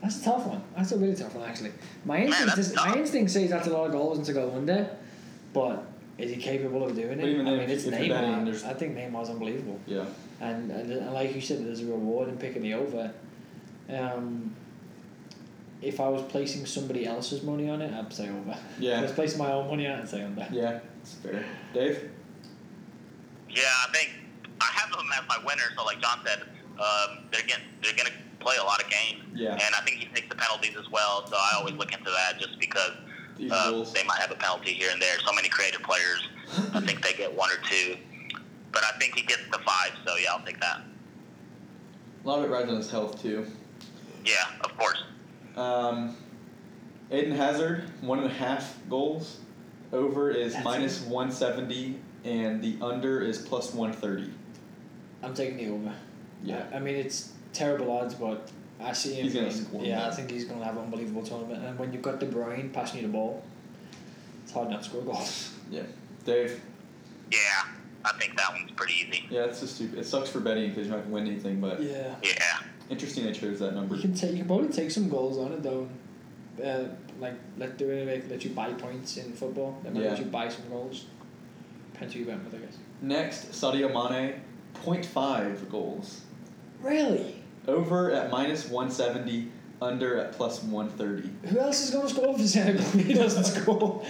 that's 0.00 0.20
a 0.20 0.24
tough 0.24 0.46
one. 0.46 0.62
That's 0.76 0.92
a 0.92 0.96
really 0.98 1.16
tough 1.16 1.34
one, 1.34 1.48
actually. 1.48 1.72
My 2.04 2.18
instinct, 2.22 2.54
that's 2.56 2.68
is, 2.68 2.76
my 2.76 2.94
instinct 2.94 3.32
says 3.32 3.50
that's 3.50 3.66
a 3.66 3.70
lot 3.72 3.86
of 3.86 3.92
goals 3.92 4.18
and 4.18 4.26
to 4.26 4.32
go 4.32 4.52
under, 4.54 4.88
but 5.52 5.84
is 6.16 6.30
he 6.30 6.36
capable 6.40 6.84
of 6.86 6.94
doing 6.94 7.18
it? 7.18 7.24
Even 7.26 7.48
I 7.48 7.50
mean, 7.50 7.60
if- 7.62 7.70
it's 7.70 7.84
if 7.86 7.98
you're 7.98 8.14
betting, 8.14 8.30
Neymar. 8.46 8.64
I 8.64 8.74
think 8.74 8.96
Neymar's 8.96 9.28
unbelievable. 9.28 9.80
Yeah. 9.86 10.04
And, 10.40 10.70
and, 10.70 10.90
and 10.90 11.12
like 11.12 11.34
you 11.34 11.40
said, 11.40 11.64
there's 11.64 11.82
a 11.82 11.86
reward 11.86 12.28
in 12.28 12.38
picking 12.38 12.62
the 12.62 12.74
over. 12.74 13.12
Um, 13.88 14.54
if 15.82 16.00
I 16.00 16.08
was 16.08 16.22
placing 16.22 16.66
somebody 16.66 17.06
else's 17.06 17.42
money 17.42 17.68
on 17.68 17.82
it, 17.82 17.92
I'd 17.92 18.12
say 18.12 18.28
over. 18.28 18.56
Yeah. 18.78 18.92
If 18.92 18.98
I 18.98 19.02
was 19.02 19.12
placing 19.12 19.38
my 19.38 19.52
own 19.52 19.68
money 19.68 19.86
on 19.86 19.98
it, 19.98 20.02
I'd 20.02 20.08
say 20.08 20.22
under. 20.22 20.46
Yeah, 20.50 20.80
it's 21.00 21.14
fair. 21.14 21.44
Dave? 21.74 22.10
Yeah, 23.48 23.62
I 23.86 23.92
think 23.92 24.10
I 24.60 24.66
have 24.66 24.90
them 24.90 25.06
as 25.14 25.28
my 25.28 25.38
winner. 25.44 25.62
So 25.76 25.84
like 25.84 26.00
John 26.00 26.20
said, 26.24 26.42
um, 26.78 27.24
they're 27.30 27.42
getting, 27.42 27.64
they're 27.82 27.94
going 27.94 28.06
to 28.06 28.44
play 28.44 28.56
a 28.56 28.64
lot 28.64 28.82
of 28.82 28.88
games. 28.90 29.24
Yeah. 29.34 29.52
And 29.52 29.74
I 29.74 29.80
think 29.84 29.98
he 29.98 30.06
takes 30.06 30.28
the 30.28 30.36
penalties 30.36 30.76
as 30.78 30.90
well. 30.90 31.26
So 31.26 31.36
I 31.36 31.56
always 31.56 31.74
look 31.74 31.92
into 31.92 32.10
that 32.10 32.38
just 32.38 32.58
because 32.58 32.92
uh, 33.50 33.84
they 33.92 34.04
might 34.04 34.18
have 34.18 34.30
a 34.30 34.36
penalty 34.36 34.72
here 34.72 34.90
and 34.92 35.00
there. 35.00 35.18
So 35.24 35.32
many 35.32 35.48
creative 35.48 35.82
players. 35.82 36.26
I 36.74 36.80
think 36.80 37.02
they 37.02 37.12
get 37.12 37.34
one 37.34 37.50
or 37.50 37.58
two. 37.68 37.96
But 38.72 38.84
I 38.84 38.98
think 38.98 39.16
he 39.16 39.22
gets 39.22 39.42
the 39.50 39.58
five. 39.58 39.92
So 40.06 40.16
yeah, 40.16 40.32
I'll 40.32 40.44
take 40.44 40.60
that. 40.60 40.80
A 42.24 42.28
lot 42.28 42.38
of 42.38 42.44
it 42.44 42.48
rides 42.48 42.68
on 42.68 42.76
his 42.76 42.90
health, 42.90 43.20
too. 43.22 43.46
Yeah, 44.24 44.44
of 44.62 44.76
course. 44.76 45.02
Um, 45.56 46.16
Eden 47.10 47.32
Hazard, 47.32 47.84
one 48.02 48.18
and 48.18 48.30
a 48.30 48.34
half 48.34 48.76
goals. 48.88 49.40
Over 49.92 50.30
is 50.30 50.52
That's 50.52 50.64
minus 50.64 51.00
170, 51.00 51.98
and 52.24 52.62
the 52.62 52.76
under 52.80 53.22
is 53.22 53.38
plus 53.38 53.74
130. 53.74 54.32
I'm 55.22 55.34
taking 55.34 55.56
the 55.56 55.68
over. 55.68 55.92
Yeah. 56.44 56.66
I, 56.72 56.76
I 56.76 56.78
mean, 56.78 56.94
it's 56.94 57.32
terrible 57.52 57.90
odds, 57.90 58.14
but 58.14 58.50
I 58.80 58.92
see 58.92 59.14
him. 59.14 59.24
He's 59.24 59.34
gonna 59.34 59.50
score 59.50 59.84
Yeah. 59.84 60.06
I 60.06 60.10
think 60.10 60.30
he's 60.30 60.44
going 60.44 60.60
to 60.60 60.64
have 60.64 60.76
an 60.76 60.84
unbelievable 60.84 61.22
tournament. 61.22 61.64
And 61.64 61.78
when 61.78 61.92
you've 61.92 62.02
got 62.02 62.20
De 62.20 62.26
Bruyne 62.26 62.72
passing 62.72 63.00
you 63.00 63.06
the 63.06 63.12
ball, 63.12 63.42
it's 64.44 64.52
hard 64.52 64.70
not 64.70 64.82
to 64.82 64.88
score 64.88 65.02
goals. 65.02 65.52
Yeah. 65.70 65.82
Dave? 66.24 66.60
Yeah, 67.30 67.38
I 68.04 68.12
think 68.12 68.36
that 68.36 68.52
one's 68.52 68.70
pretty 68.72 68.94
easy. 68.94 69.26
Yeah, 69.30 69.44
it's 69.44 69.60
just 69.60 69.76
stupid. 69.76 69.98
It 69.98 70.06
sucks 70.06 70.30
for 70.30 70.40
betting 70.40 70.70
because 70.70 70.86
you're 70.86 70.96
not 70.96 71.08
going 71.08 71.10
to 71.10 71.14
win 71.14 71.26
anything, 71.26 71.60
but 71.60 71.82
Yeah. 71.82 72.14
Yeah. 72.22 72.60
interesting 72.88 73.24
they 73.24 73.32
chose 73.32 73.58
that 73.60 73.74
number. 73.74 73.94
You 73.96 74.00
can 74.02 74.14
take. 74.14 74.30
You 74.32 74.38
can 74.38 74.46
probably 74.46 74.68
take 74.68 74.90
some 74.90 75.08
goals 75.08 75.38
on 75.38 75.52
it 75.52 75.62
though. 75.62 75.88
Uh, 76.62 76.84
like 77.20 77.34
let 77.58 77.76
do 77.78 77.88
it 77.90 78.06
like 78.08 78.30
let 78.30 78.44
you 78.44 78.50
buy 78.50 78.72
points 78.72 79.16
in 79.16 79.32
football. 79.32 79.78
They 79.82 79.90
might 79.90 80.02
let 80.02 80.18
Yeah. 80.18 80.24
you 80.24 80.30
buy 80.30 80.48
some 80.48 80.68
goals. 80.68 81.04
Depends 81.92 82.14
who 82.14 82.20
you 82.20 82.26
went 82.26 82.44
with, 82.44 82.54
I 82.54 82.58
guess. 82.64 82.78
Next, 83.02 83.50
Sadio 83.52 83.88
Mane, 83.92 84.40
0.5 84.82 85.68
goals. 85.70 86.22
Really? 86.80 87.36
Over 87.68 88.10
at 88.12 88.30
minus 88.30 88.68
170, 88.68 89.48
under 89.82 90.16
at 90.18 90.32
plus 90.32 90.62
130. 90.62 91.48
Who 91.48 91.58
else 91.58 91.82
is 91.82 91.90
going 91.90 92.08
to 92.08 92.14
score 92.14 92.38
for 92.38 92.46
Senegal 92.46 92.80
if 92.98 93.06
he 93.06 93.12
doesn't 93.14 93.44
score? 93.44 94.02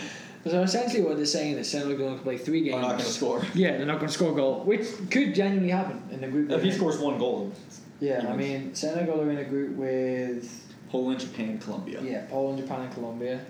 So 0.46 0.62
essentially, 0.62 1.02
what 1.02 1.16
they're 1.18 1.26
saying 1.26 1.58
is 1.58 1.70
Senegal 1.70 1.92
are 1.92 1.98
going 1.98 2.16
to 2.18 2.22
play 2.24 2.38
three 2.38 2.62
games. 2.62 2.76
Are 2.76 2.80
not 2.80 2.88
going 2.92 3.00
to 3.00 3.04
score. 3.10 3.42
Yeah, 3.54 3.76
they're 3.76 3.84
not 3.86 3.96
going 3.98 4.08
to 4.08 4.12
score 4.14 4.32
a 4.32 4.34
goal, 4.34 4.64
which 4.64 4.86
could 5.10 5.34
genuinely 5.34 5.68
happen 5.70 6.02
in 6.10 6.20
the 6.22 6.28
group. 6.28 6.50
If 6.50 6.62
he 6.62 6.70
in. 6.70 6.74
scores 6.74 6.98
one 6.98 7.18
goal, 7.18 7.52
Yeah, 8.00 8.26
I 8.28 8.34
mean 8.36 8.74
Senegal 8.74 9.20
are 9.20 9.30
in 9.30 9.36
a 9.38 9.44
group 9.44 9.76
with 9.76 10.66
Poland, 10.90 11.20
Japan, 11.20 11.58
Colombia. 11.58 12.00
yeah 12.02 12.24
Poland, 12.30 12.58
Japan, 12.58 12.82
and 12.82 12.92
Colombia. 12.94 13.44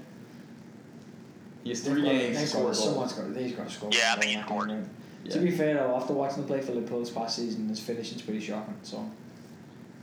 He 1.62 1.70
has 1.70 1.80
three 1.82 2.02
games 2.02 2.34
to 2.34 2.38
they've 2.40 2.48
score 2.48 2.62
got- 2.64 2.70
a 2.72 2.74
Someone's 2.74 3.12
got 3.12 3.34
they've 3.34 3.56
got 3.56 3.68
to 3.68 3.72
score. 3.72 3.90
Yeah, 3.92 4.14
I 4.16 4.20
think 4.20 4.24
he 4.26 4.34
goal 4.34 4.40
in 4.40 4.40
that 4.40 4.46
scored. 4.46 4.68
game, 4.68 4.78
right? 4.78 4.88
Yeah. 5.26 5.32
To 5.34 5.38
be 5.40 5.50
fair 5.50 5.74
though, 5.74 5.94
after 5.96 6.12
watching 6.14 6.38
them 6.38 6.46
play 6.46 6.60
for 6.60 6.72
Liverpool 6.72 7.00
this 7.00 7.10
past 7.10 7.36
season, 7.36 7.68
his 7.68 7.78
finishing's 7.78 8.22
pretty 8.22 8.40
shocking. 8.40 8.74
So 8.82 9.08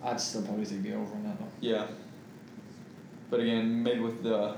I'd 0.03 0.21
still 0.21 0.43
probably 0.43 0.65
take 0.65 0.83
the 0.83 0.93
over 0.93 1.13
on 1.15 1.23
that 1.23 1.37
though. 1.39 1.47
Yeah. 1.59 1.87
But 3.29 3.41
again, 3.41 3.83
maybe 3.83 3.99
with 3.99 4.23
the 4.23 4.55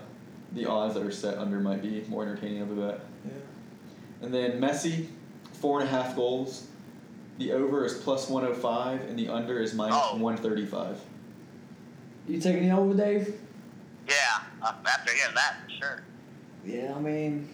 the 0.54 0.66
odds 0.66 0.94
that 0.96 1.04
are 1.04 1.12
set 1.12 1.38
under 1.38 1.60
might 1.60 1.82
be 1.82 2.04
more 2.08 2.24
entertaining 2.24 2.62
of 2.62 2.72
a 2.78 2.88
bet. 2.88 3.00
Yeah. 3.26 3.32
And 4.22 4.34
then 4.34 4.60
Messi, 4.60 5.08
four 5.54 5.80
and 5.80 5.88
a 5.88 5.92
half 5.92 6.16
goals. 6.16 6.68
The 7.38 7.54
over 7.54 7.86
is 7.86 7.94
plus 7.94 8.28
105, 8.30 9.02
and 9.02 9.18
the 9.18 9.30
under 9.30 9.60
is 9.60 9.74
minus 9.74 9.96
Oh. 9.98 10.18
135. 10.18 11.00
You 12.28 12.40
taking 12.42 12.68
the 12.68 12.76
over, 12.76 12.94
Dave? 12.94 13.40
Yeah, 14.08 14.16
uh, 14.62 14.74
after 14.86 15.14
getting 15.14 15.36
that, 15.36 15.56
for 15.64 15.70
sure. 15.72 16.04
Yeah, 16.66 16.94
I 16.96 17.00
mean, 17.00 17.48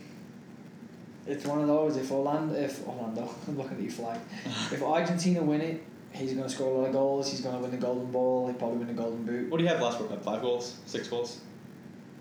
it's 1.28 1.46
one 1.46 1.62
of 1.62 1.68
those. 1.68 1.98
If 1.98 2.12
Orlando, 2.12 2.56
if 2.56 2.86
Orlando, 2.88 3.30
I'm 3.48 3.58
looking 3.58 3.78
at 3.78 3.84
you 3.84 3.92
flag. 3.92 4.20
If 4.72 4.82
Argentina 4.82 5.44
win 5.44 5.62
it, 5.62 5.84
he's 6.12 6.34
going 6.34 6.46
to 6.46 6.50
score 6.50 6.68
a 6.74 6.78
lot 6.80 6.88
of 6.88 6.94
goals. 6.94 7.30
He's 7.30 7.42
going 7.42 7.56
to 7.56 7.62
win 7.62 7.72
the 7.72 7.78
Golden 7.78 8.12
Ball. 8.12 8.48
He'll 8.48 8.56
probably 8.56 8.78
win 8.80 8.88
the 8.88 8.94
Golden 8.94 9.24
Boot. 9.24 9.50
What 9.52 9.58
do 9.58 9.64
you 9.64 9.70
have 9.70 9.82
last 9.82 10.00
World 10.00 10.12
Cup? 10.12 10.24
Five 10.24 10.42
goals? 10.42 10.78
Six 10.88 11.08
goals? 11.08 11.42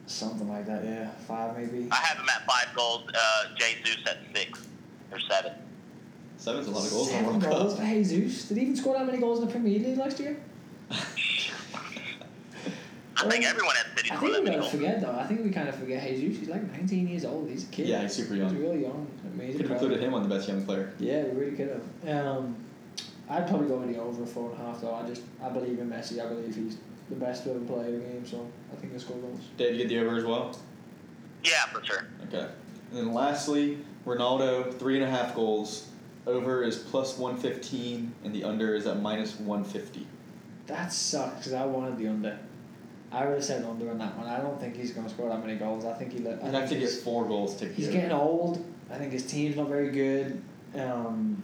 Something 0.06 0.48
like 0.48 0.66
that. 0.66 0.84
Yeah, 0.84 1.10
five 1.26 1.56
maybe. 1.56 1.88
I 1.90 1.96
have 1.96 2.18
him 2.18 2.28
at 2.28 2.46
five 2.46 2.74
goals. 2.74 3.04
Uh, 3.08 3.48
Jesus 3.56 4.06
at 4.06 4.18
six 4.34 4.66
or 5.10 5.18
seven. 5.18 5.52
Seven's 6.36 6.66
a 6.66 6.70
lot 6.70 6.84
of 6.84 6.90
goals 6.90 7.08
in 7.08 7.14
Seven 7.14 7.26
World 7.26 7.42
goals 7.42 7.78
for 7.78 7.84
Jesus. 7.84 8.48
Did 8.48 8.58
he 8.58 8.62
even 8.64 8.76
score 8.76 8.94
that 8.98 9.06
many 9.06 9.18
goals 9.18 9.40
in 9.40 9.46
the 9.46 9.52
Premier 9.52 9.78
League 9.78 9.96
last 9.96 10.20
year? 10.20 10.36
I 13.16 13.30
think 13.30 13.44
everyone 13.46 13.76
at 13.76 13.96
City 13.96 14.10
I 14.10 14.16
think 14.16 14.32
that 14.32 14.42
we 14.42 14.50
many 14.50 14.56
gotta 14.58 14.70
forget 14.70 15.00
though. 15.00 15.12
I 15.12 15.24
think 15.24 15.44
we 15.44 15.50
kind 15.50 15.68
of 15.68 15.76
forget 15.76 16.06
Jesus. 16.06 16.40
He's 16.40 16.48
like 16.48 16.70
19 16.72 17.08
years 17.08 17.24
old. 17.24 17.48
He's 17.48 17.64
a 17.64 17.68
kid. 17.68 17.86
Yeah, 17.86 18.02
he's 18.02 18.12
super 18.12 18.34
young. 18.34 18.50
He's 18.50 18.58
really 18.58 18.82
young. 18.82 19.06
Amazing. 19.32 19.56
Could 19.56 19.70
have 19.70 19.70
included 19.72 20.00
him 20.00 20.14
on 20.14 20.28
the 20.28 20.34
best 20.34 20.48
young 20.48 20.64
player. 20.64 20.92
Yeah, 20.98 21.22
we 21.24 21.40
really 21.40 21.56
could 21.56 21.80
have. 22.04 22.26
Um, 22.26 22.56
I'd 23.30 23.48
probably 23.48 23.68
go 23.68 23.78
with 23.78 23.94
the 23.94 24.00
over 24.00 24.26
four 24.26 24.50
and 24.50 24.60
a 24.60 24.64
half 24.64 24.80
though. 24.80 24.94
I 24.94 25.06
just 25.06 25.22
I 25.42 25.48
believe 25.48 25.78
in 25.78 25.88
Messi. 25.88 26.22
I 26.22 26.28
believe 26.28 26.54
he's 26.54 26.76
the 27.10 27.16
best 27.16 27.44
to 27.44 27.50
ever 27.50 27.60
play 27.60 27.90
the 27.90 27.98
game. 27.98 28.24
So 28.26 28.46
I 28.72 28.76
think 28.76 28.92
he'll 28.92 29.00
score 29.00 29.16
goals. 29.18 29.40
Dave, 29.56 29.72
you 29.74 29.78
get 29.78 29.88
the 29.88 29.98
over 30.00 30.16
as 30.16 30.24
well? 30.24 30.56
Yeah, 31.42 31.66
for 31.66 31.84
sure. 31.84 32.06
Okay. 32.28 32.46
And 32.90 32.98
then 32.98 33.12
lastly, 33.12 33.78
Ronaldo, 34.06 34.76
three 34.78 34.96
and 34.96 35.04
a 35.04 35.10
half 35.10 35.34
goals. 35.34 35.88
Over 36.26 36.62
is 36.62 36.78
plus 36.78 37.18
115, 37.18 38.14
and 38.24 38.34
the 38.34 38.44
under 38.44 38.74
is 38.74 38.86
at 38.86 39.00
minus 39.00 39.38
150. 39.38 40.06
That 40.66 40.90
sucks 40.90 41.36
because 41.38 41.52
I 41.52 41.66
wanted 41.66 41.98
the 41.98 42.08
under. 42.08 42.38
I 43.12 43.26
would 43.26 43.34
have 43.34 43.44
said 43.44 43.62
under 43.62 43.90
on 43.90 43.98
that 43.98 44.16
one. 44.16 44.26
I 44.26 44.38
don't 44.40 44.58
think 44.58 44.74
he's 44.74 44.92
going 44.92 45.06
to 45.06 45.12
score 45.12 45.28
that 45.28 45.44
many 45.44 45.56
goals. 45.58 45.84
I 45.84 45.92
think 45.92 46.12
he. 46.12 46.26
I 46.26 46.30
He'd 46.30 46.40
think 46.40 46.54
have 46.54 46.68
to 46.70 46.74
get 46.76 46.80
he's, 46.80 47.02
four 47.02 47.26
goals 47.26 47.56
to 47.56 47.68
he's 47.68 47.88
get- 47.88 47.92
getting 47.94 48.12
old. 48.12 48.64
I 48.90 48.96
think 48.96 49.12
his 49.12 49.26
team's 49.26 49.56
not 49.56 49.68
very 49.68 49.90
good. 49.90 50.40
Um, 50.74 51.42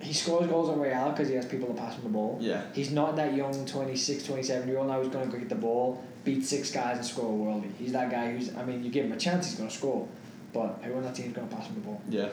he 0.00 0.12
scores 0.12 0.48
goals 0.48 0.68
on 0.68 0.80
Real 0.80 1.10
because 1.10 1.28
he 1.28 1.34
has 1.34 1.46
people 1.46 1.68
to 1.68 1.74
pass 1.74 1.94
him 1.96 2.02
the 2.04 2.08
ball. 2.10 2.38
Yeah. 2.40 2.62
He's 2.72 2.90
not 2.90 3.16
that 3.16 3.34
young 3.34 3.66
26, 3.66 4.24
27 4.24 4.68
year 4.68 4.78
old 4.78 4.88
now 4.88 5.00
who's 5.02 5.08
going 5.12 5.26
to 5.26 5.32
go 5.32 5.38
get 5.38 5.48
the 5.48 5.54
ball, 5.54 6.02
beat 6.24 6.44
six 6.44 6.70
guys 6.70 6.96
and 6.98 7.06
score 7.06 7.26
a 7.26 7.28
worldie. 7.36 7.74
He's 7.78 7.92
that 7.92 8.10
guy 8.10 8.32
who's, 8.32 8.54
I 8.56 8.64
mean, 8.64 8.84
you 8.84 8.90
give 8.90 9.06
him 9.06 9.12
a 9.12 9.16
chance, 9.16 9.46
he's 9.48 9.56
going 9.56 9.68
to 9.68 9.74
score. 9.74 10.06
But 10.52 10.78
everyone 10.82 11.04
on 11.04 11.12
that 11.12 11.14
team's 11.16 11.34
going 11.34 11.48
to 11.48 11.54
pass 11.56 11.66
him 11.66 11.74
the 11.74 11.80
ball? 11.80 12.00
Yeah. 12.08 12.28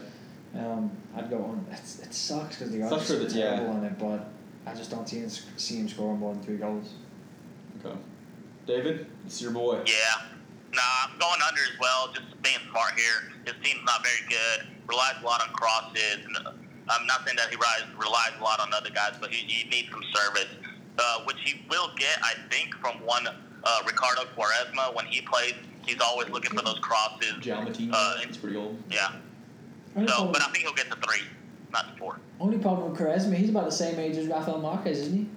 Um, 0.55 0.91
I'd 1.18 1.30
go 1.30 1.38
on. 1.43 1.66
It's, 1.72 1.99
it 1.99 2.13
sucks 2.13 2.57
because 2.57 2.72
the 2.72 2.82
odds 2.84 2.91
Sucks 2.91 3.07
for 3.09 3.16
are 3.16 3.28
the- 3.28 3.36
yeah. 3.38 3.55
terrible 3.55 3.74
on 3.76 3.84
it, 3.84 3.97
but 3.99 4.30
I 4.66 4.74
just 4.74 4.89
don't 4.91 5.07
see 5.09 5.18
him, 5.20 5.30
see 5.30 5.78
him 5.78 5.89
scoring 5.89 6.20
more 6.20 6.34
than 6.34 6.43
three 6.43 6.57
goals. 6.57 6.93
Okay. 7.84 7.95
David, 8.66 9.07
it's 9.26 9.41
your 9.41 9.51
boy. 9.51 9.82
Yeah. 9.86 9.93
Nah, 10.74 10.82
I'm 11.11 11.20
going 11.20 11.39
under 11.47 11.61
as 11.61 11.80
well, 11.80 12.11
just 12.13 12.41
being 12.41 12.57
smart 12.72 12.93
here. 12.95 13.32
His 13.45 13.53
team's 13.63 13.84
not 13.86 14.03
very 14.03 14.28
good, 14.30 14.68
relies 14.88 15.16
a 15.22 15.26
lot 15.26 15.41
on 15.41 15.49
crosses. 15.53 16.26
And 16.26 16.38
I'm 16.89 17.05
not 17.07 17.25
saying 17.25 17.38
that 17.38 17.49
he 17.49 17.55
relies, 17.55 17.83
relies 17.97 18.31
a 18.39 18.43
lot 18.43 18.59
on 18.59 18.73
other 18.73 18.89
guys, 18.89 19.13
but 19.19 19.31
he, 19.31 19.45
he 19.51 19.67
needs 19.69 19.89
some 19.91 20.03
service, 20.13 20.47
uh, 20.99 21.21
which 21.25 21.38
he 21.43 21.61
will 21.69 21.89
get, 21.97 22.17
I 22.21 22.33
think, 22.53 22.75
from 22.75 22.95
one 23.05 23.27
uh, 23.27 23.79
Ricardo 23.88 24.23
Quaresma. 24.38 24.95
When 24.95 25.05
he 25.05 25.21
plays, 25.21 25.53
he's 25.86 25.99
always 26.01 26.29
looking 26.29 26.55
for 26.55 26.63
those 26.63 26.79
crosses. 26.79 27.33
Jalmatine. 27.41 27.89
Uh, 27.91 28.17
it's 28.21 28.38
pretty 28.38 28.55
old. 28.57 28.77
Yeah. 28.91 29.07
Only, 29.95 30.07
So, 30.07 30.13
problem, 30.15 30.33
but 30.33 30.41
I 30.43 30.45
think 30.51 30.57
he'll 30.65 30.73
get 30.73 30.91
to 30.91 30.97
three, 30.97 31.21
not 31.71 31.91
to 31.93 31.97
four. 31.99 32.19
only 32.39 32.57
problem 32.59 32.91
with 32.91 32.99
Quaresma, 32.99 33.33
he's 33.36 33.49
about 33.49 33.65
the 33.65 33.71
same 33.71 33.99
age 33.99 34.17
as 34.17 34.27
Rafael 34.27 34.59
Marquez, 34.59 34.99
isn't 34.99 35.13
he? 35.17 35.27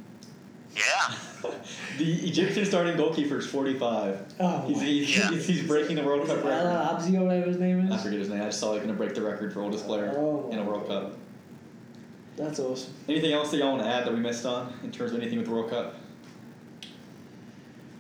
Yeah. 0.77 1.15
The 1.99 2.15
Egyptian 2.29 2.65
starting 2.65 2.97
goalkeeper 2.97 3.39
is 3.39 3.47
45. 3.47 4.35
Oh, 4.41 4.67
He's, 4.67 4.81
he's, 4.81 5.17
Yeah. 5.19 5.31
he's, 5.31 5.47
he's 5.47 5.63
breaking 5.67 5.97
the 5.97 6.03
World 6.03 6.23
Is 6.23 6.29
Cup 6.29 6.39
it 6.39 6.47
El 6.47 6.65
record. 6.67 6.99
Abzi 7.01 7.19
or 7.21 7.25
whatever 7.25 7.47
his 7.47 7.59
name 7.59 7.81
is. 7.87 7.93
I 7.93 7.97
is? 7.97 8.03
forget 8.03 8.19
his 8.19 8.29
name. 8.29 8.43
I 8.43 8.47
just 8.47 8.59
saw 8.61 8.73
he's 8.73 8.83
going 8.83 8.93
to 8.93 8.99
break 8.99 9.15
the 9.15 9.23
record 9.23 9.53
for 9.53 9.63
oldest 9.63 9.87
player 9.87 10.13
Oh, 10.17 10.49
in 10.53 10.59
a 10.59 10.65
World 10.65 10.87
Cup. 10.89 11.13
That's 12.39 12.61
awesome. 12.61 12.95
Anything 13.09 13.33
else 13.33 13.51
that 13.51 13.57
y'all 13.57 13.73
want 13.73 13.83
to 13.83 13.89
add 13.89 14.07
that 14.07 14.15
we 14.15 14.21
missed 14.21 14.47
on 14.47 14.73
in 14.85 14.93
terms 14.93 15.11
of 15.11 15.21
anything 15.21 15.39
with 15.39 15.49
the 15.49 15.53
World 15.53 15.71
Cup? 15.71 15.97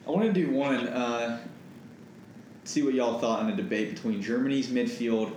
I 0.06 0.10
want 0.10 0.32
to 0.32 0.32
do 0.32 0.52
one. 0.52 0.86
Uh, 0.86 1.40
see 2.62 2.82
what 2.82 2.94
y'all 2.94 3.18
thought 3.18 3.40
on 3.40 3.50
the 3.50 3.56
debate 3.56 3.92
between 3.92 4.22
Germany's 4.22 4.68
midfield 4.68 5.32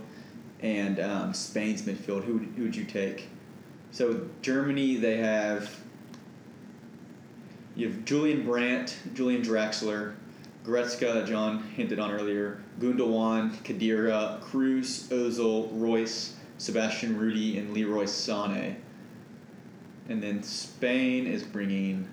and 0.59 0.99
um, 0.99 1.33
Spain's 1.33 1.81
midfield. 1.81 2.25
Who 2.25 2.33
would, 2.33 2.43
who 2.55 2.61
would 2.61 2.75
you 2.75 2.83
take? 2.83 3.27
So 3.89 4.27
Germany, 4.43 4.97
they 4.97 5.17
have 5.17 5.75
you 7.75 7.87
have 7.87 8.05
Julian 8.05 8.45
Brandt, 8.45 8.97
Julian 9.15 9.41
Draxler, 9.41 10.13
Goretzka, 10.63 11.25
John 11.27 11.63
hinted 11.75 11.97
on 11.97 12.11
earlier, 12.11 12.61
Gundogan, 12.79 13.51
Khedira, 13.63 14.39
Kroos, 14.41 15.07
Ozil, 15.07 15.69
Reus, 15.71 16.35
Sebastian 16.59 17.17
Rudy, 17.17 17.57
and 17.57 17.73
Leroy 17.73 18.03
Sané. 18.03 18.75
And 20.09 20.21
then 20.21 20.43
Spain 20.43 21.27
is 21.27 21.43
bringing 21.43 22.07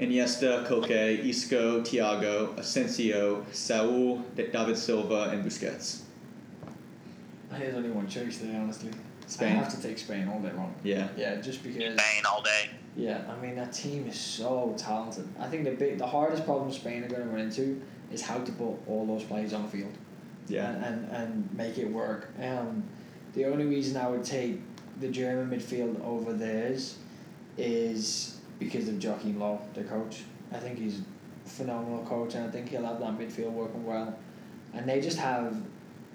Iniesta, 0.00 0.66
Koke, 0.66 1.24
Isco, 1.24 1.82
Thiago, 1.82 2.56
Asensio, 2.56 3.44
Saul, 3.52 4.24
David 4.34 4.78
Silva, 4.78 5.30
and 5.30 5.44
Busquets. 5.44 6.02
I 7.50 7.58
think 7.58 7.64
there's 7.64 7.76
only 7.76 7.90
one 7.90 8.06
choice 8.08 8.38
there, 8.38 8.60
honestly. 8.60 8.90
Spain? 9.26 9.52
I 9.52 9.56
have 9.56 9.74
to 9.74 9.82
take 9.82 9.98
Spain 9.98 10.28
all 10.28 10.40
day 10.40 10.52
long. 10.52 10.74
Yeah. 10.82 11.08
Yeah, 11.16 11.36
just 11.40 11.62
because. 11.62 11.76
Spain 11.76 12.22
all 12.30 12.42
day. 12.42 12.70
Yeah, 12.96 13.22
I 13.28 13.40
mean 13.40 13.54
that 13.56 13.72
team 13.72 14.06
is 14.08 14.18
so 14.18 14.74
talented. 14.76 15.28
I 15.38 15.46
think 15.48 15.64
the 15.64 15.72
big, 15.72 15.98
the 15.98 16.06
hardest 16.06 16.44
problem 16.44 16.72
Spain 16.72 17.04
are 17.04 17.08
going 17.08 17.22
to 17.22 17.28
run 17.28 17.40
into 17.40 17.80
is 18.10 18.22
how 18.22 18.38
to 18.38 18.52
put 18.52 18.74
all 18.88 19.06
those 19.06 19.22
players 19.22 19.52
on 19.52 19.62
the 19.62 19.68
field. 19.68 19.92
Yeah. 20.48 20.70
and, 20.70 20.84
and, 20.84 21.10
and 21.10 21.54
make 21.54 21.76
it 21.78 21.90
work. 21.90 22.30
Um, 22.42 22.84
the 23.34 23.44
only 23.44 23.66
reason 23.66 23.96
I 23.96 24.08
would 24.08 24.24
take 24.24 24.60
the 25.00 25.08
German 25.08 25.56
midfield 25.56 26.04
over 26.04 26.32
theirs 26.32 26.98
is 27.56 28.38
because 28.58 28.88
of 28.88 29.02
Joachim 29.02 29.38
Low, 29.38 29.60
the 29.74 29.84
coach. 29.84 30.22
I 30.52 30.58
think 30.58 30.78
he's 30.78 31.00
a 31.46 31.48
phenomenal 31.48 32.04
coach, 32.04 32.34
and 32.34 32.46
I 32.46 32.50
think 32.50 32.68
he'll 32.68 32.84
have 32.84 33.00
that 33.00 33.18
midfield 33.18 33.52
working 33.52 33.84
well. 33.84 34.16
And 34.74 34.88
they 34.88 35.00
just 35.00 35.18
have, 35.18 35.56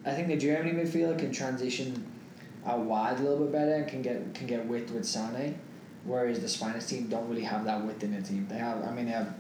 I 0.05 0.13
think 0.13 0.27
the 0.27 0.37
Germany 0.37 0.71
midfield 0.71 1.19
can 1.19 1.31
transition 1.31 2.05
out 2.65 2.79
wide 2.79 3.19
a 3.19 3.23
little 3.23 3.39
bit 3.39 3.51
better 3.51 3.75
and 3.75 3.87
can 3.87 4.01
get 4.01 4.33
can 4.33 4.47
get 4.47 4.65
width 4.65 4.91
with 4.91 5.05
Sane, 5.05 5.59
whereas 6.05 6.39
the 6.39 6.47
Spanish 6.47 6.85
team 6.85 7.07
don't 7.07 7.27
really 7.29 7.43
have 7.43 7.65
that 7.65 7.83
width 7.85 8.03
in 8.03 8.11
their 8.11 8.21
team. 8.21 8.47
They 8.49 8.57
have, 8.57 8.83
I 8.83 8.91
mean, 8.91 9.05
they 9.05 9.11
have 9.11 9.33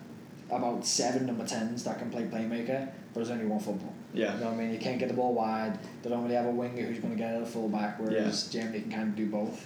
about 0.49 0.85
seven 0.85 1.25
number 1.25 1.45
tens 1.45 1.83
that 1.85 1.99
can 1.99 2.09
play 2.09 2.23
playmaker, 2.23 2.89
there's 3.13 3.29
only 3.29 3.45
one 3.45 3.59
football. 3.59 3.93
Yeah. 4.13 4.33
You 4.35 4.39
know 4.41 4.45
what 4.47 4.53
I 4.55 4.57
mean? 4.57 4.73
You 4.73 4.79
can't 4.79 4.99
get 4.99 5.07
the 5.07 5.13
ball 5.13 5.33
wide. 5.33 5.77
They 6.01 6.09
don't 6.09 6.23
really 6.23 6.35
have 6.35 6.45
a 6.45 6.51
winger 6.51 6.83
who's 6.83 6.99
going 6.99 7.13
to 7.13 7.17
get 7.19 7.35
it 7.35 7.41
at 7.41 7.47
fullback, 7.47 7.99
whereas 7.99 8.47
Germany 8.49 8.81
can 8.81 8.91
kind 8.91 9.09
of 9.09 9.15
do 9.15 9.27
both. 9.27 9.65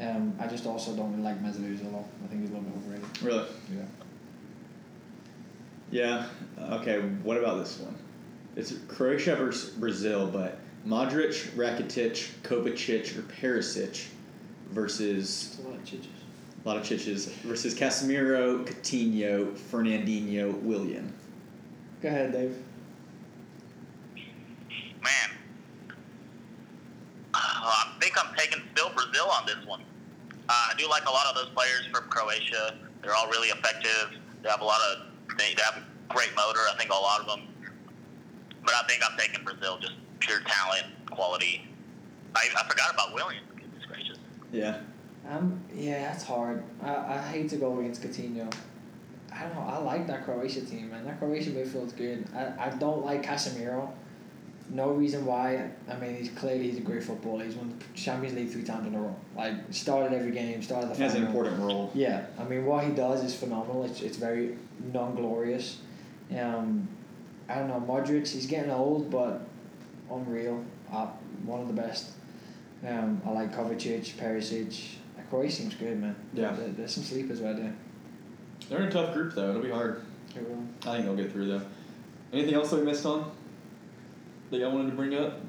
Um, 0.00 0.34
I 0.40 0.46
just 0.46 0.66
also 0.66 0.94
don't 0.96 1.10
really 1.12 1.22
like 1.22 1.42
Mesut 1.42 1.60
Ozil. 1.60 1.90
though. 1.92 2.04
I 2.24 2.26
think 2.28 2.40
he's 2.42 2.50
a 2.50 2.54
little 2.54 2.68
bit 2.70 2.78
overrated. 2.78 3.22
Really? 3.22 3.46
Yeah. 5.90 6.26
Yeah. 6.58 6.74
Okay. 6.80 7.00
What 7.22 7.36
about 7.36 7.58
this 7.58 7.78
one? 7.78 7.94
It's 8.56 8.72
Croatia 8.88 9.36
versus 9.36 9.70
Brazil, 9.70 10.26
but 10.26 10.58
Modric, 10.86 11.50
Rakitic, 11.54 12.28
Kovacic, 12.42 13.16
or 13.18 13.22
Perisic 13.22 14.06
versus 14.70 15.54
It's 15.54 15.58
a 15.64 15.68
lot 15.68 15.76
of 15.78 15.84
chiches. 15.84 16.06
a 16.64 16.68
lot 16.68 16.76
of 16.78 16.84
chiches 16.84 17.26
versus 17.44 17.74
Casemiro, 17.74 18.64
Coutinho, 18.66 19.52
Fernandinho, 19.52 20.58
Willian. 20.62 21.12
Go 22.02 22.08
ahead, 22.08 22.32
Dave. 22.32 22.56
Man. 25.02 25.30
Uh, 27.34 27.38
I 27.38 27.92
think 28.00 28.14
I'm 28.22 28.34
taking 28.36 28.62
still 28.74 28.90
Brazil 28.90 29.21
on 29.32 29.46
this 29.46 29.64
one. 29.66 29.82
Uh, 30.48 30.68
I 30.70 30.74
do 30.76 30.88
like 30.88 31.06
a 31.06 31.10
lot 31.10 31.26
of 31.26 31.34
those 31.34 31.48
players 31.54 31.86
from 31.92 32.08
Croatia. 32.08 32.76
They're 33.02 33.14
all 33.14 33.28
really 33.28 33.48
effective. 33.48 34.18
They 34.42 34.48
have 34.48 34.60
a 34.60 34.64
lot 34.64 34.80
of 34.90 35.06
they, 35.38 35.54
they 35.54 35.62
have 35.62 35.82
a 35.82 36.12
great 36.12 36.30
motor. 36.36 36.60
I 36.72 36.76
think 36.76 36.90
a 36.90 36.94
lot 36.94 37.20
of 37.20 37.26
them. 37.26 37.48
But 38.64 38.74
I 38.74 38.86
think 38.86 39.02
I'm 39.08 39.16
taking 39.18 39.44
Brazil, 39.44 39.78
just 39.78 39.94
pure 40.20 40.40
talent, 40.40 40.86
quality. 41.10 41.68
I, 42.34 42.48
I 42.56 42.68
forgot 42.68 42.92
about 42.92 43.14
Williams. 43.14 43.46
Goodness 43.56 43.84
gracious. 43.86 44.18
Yeah. 44.52 44.80
Um, 45.28 45.60
yeah, 45.74 46.00
that's 46.02 46.24
hard. 46.24 46.62
I, 46.82 46.94
I 46.94 47.18
hate 47.18 47.48
to 47.50 47.56
go 47.56 47.78
against 47.78 48.02
Coutinho. 48.02 48.52
I 49.32 49.44
don't 49.44 49.54
know. 49.54 49.62
I 49.62 49.78
like 49.78 50.06
that 50.08 50.24
Croatia 50.24 50.60
team, 50.60 50.90
man. 50.90 51.04
That 51.06 51.18
Croatia 51.18 51.50
midfield's 51.50 51.92
good. 51.92 52.26
I, 52.34 52.66
I 52.66 52.70
don't 52.70 53.04
like 53.04 53.22
Casemiro. 53.22 53.90
No 54.70 54.92
reason 54.92 55.26
why. 55.26 55.70
I 55.88 55.96
mean, 55.96 56.16
he's 56.16 56.30
clearly 56.30 56.70
he's 56.70 56.78
a 56.78 56.82
great 56.82 57.02
footballer. 57.02 57.44
He's 57.44 57.54
won 57.54 57.78
the 57.78 57.98
Champions 57.98 58.34
League 58.36 58.50
three 58.50 58.62
times 58.62 58.86
in 58.86 58.94
a 58.94 59.00
row. 59.00 59.14
Like 59.36 59.54
started 59.70 60.16
every 60.16 60.30
game, 60.30 60.62
started 60.62 60.90
the 60.90 60.94
He 60.94 61.02
has 61.02 61.14
an 61.14 61.26
important 61.26 61.58
role. 61.58 61.90
Yeah, 61.94 62.26
I 62.38 62.44
mean, 62.44 62.64
what 62.64 62.84
he 62.84 62.92
does 62.92 63.22
is 63.22 63.34
phenomenal. 63.34 63.84
It's, 63.84 64.00
it's 64.00 64.16
very 64.16 64.56
non 64.92 65.14
glorious. 65.14 65.78
Um, 66.38 66.88
I 67.48 67.56
don't 67.56 67.68
know, 67.68 67.84
Modric, 67.86 68.26
he's 68.28 68.46
getting 68.46 68.70
old, 68.70 69.10
but 69.10 69.42
unreal. 70.10 70.64
Uh, 70.90 71.08
one 71.44 71.60
of 71.60 71.66
the 71.66 71.74
best. 71.74 72.12
Um, 72.86 73.20
I 73.26 73.30
like 73.30 73.54
Kovacic, 73.54 74.14
Perisic. 74.14 74.96
That 75.16 75.28
Croatia 75.28 75.56
seems 75.56 75.74
good, 75.74 76.00
man. 76.00 76.16
Yeah. 76.32 76.52
There, 76.52 76.68
there's 76.68 76.94
some 76.94 77.04
sleepers 77.04 77.40
right 77.40 77.56
there. 77.56 77.74
They're 78.68 78.82
in 78.82 78.88
a 78.88 78.90
tough 78.90 79.12
group 79.12 79.34
though. 79.34 79.50
It'll 79.50 79.62
be 79.62 79.70
hard. 79.70 80.02
Here 80.32 80.42
we 80.42 80.54
go. 80.54 80.60
I 80.86 80.94
think 80.94 81.04
they'll 81.04 81.16
get 81.16 81.32
through 81.32 81.48
though. 81.48 81.62
Anything 82.32 82.54
else 82.54 82.70
that 82.70 82.76
we 82.76 82.86
missed 82.86 83.04
on? 83.04 83.30
That 84.52 84.58
y'all 84.58 84.72
wanted 84.72 84.90
to 84.90 84.96
bring 84.96 85.14
up? 85.14 85.40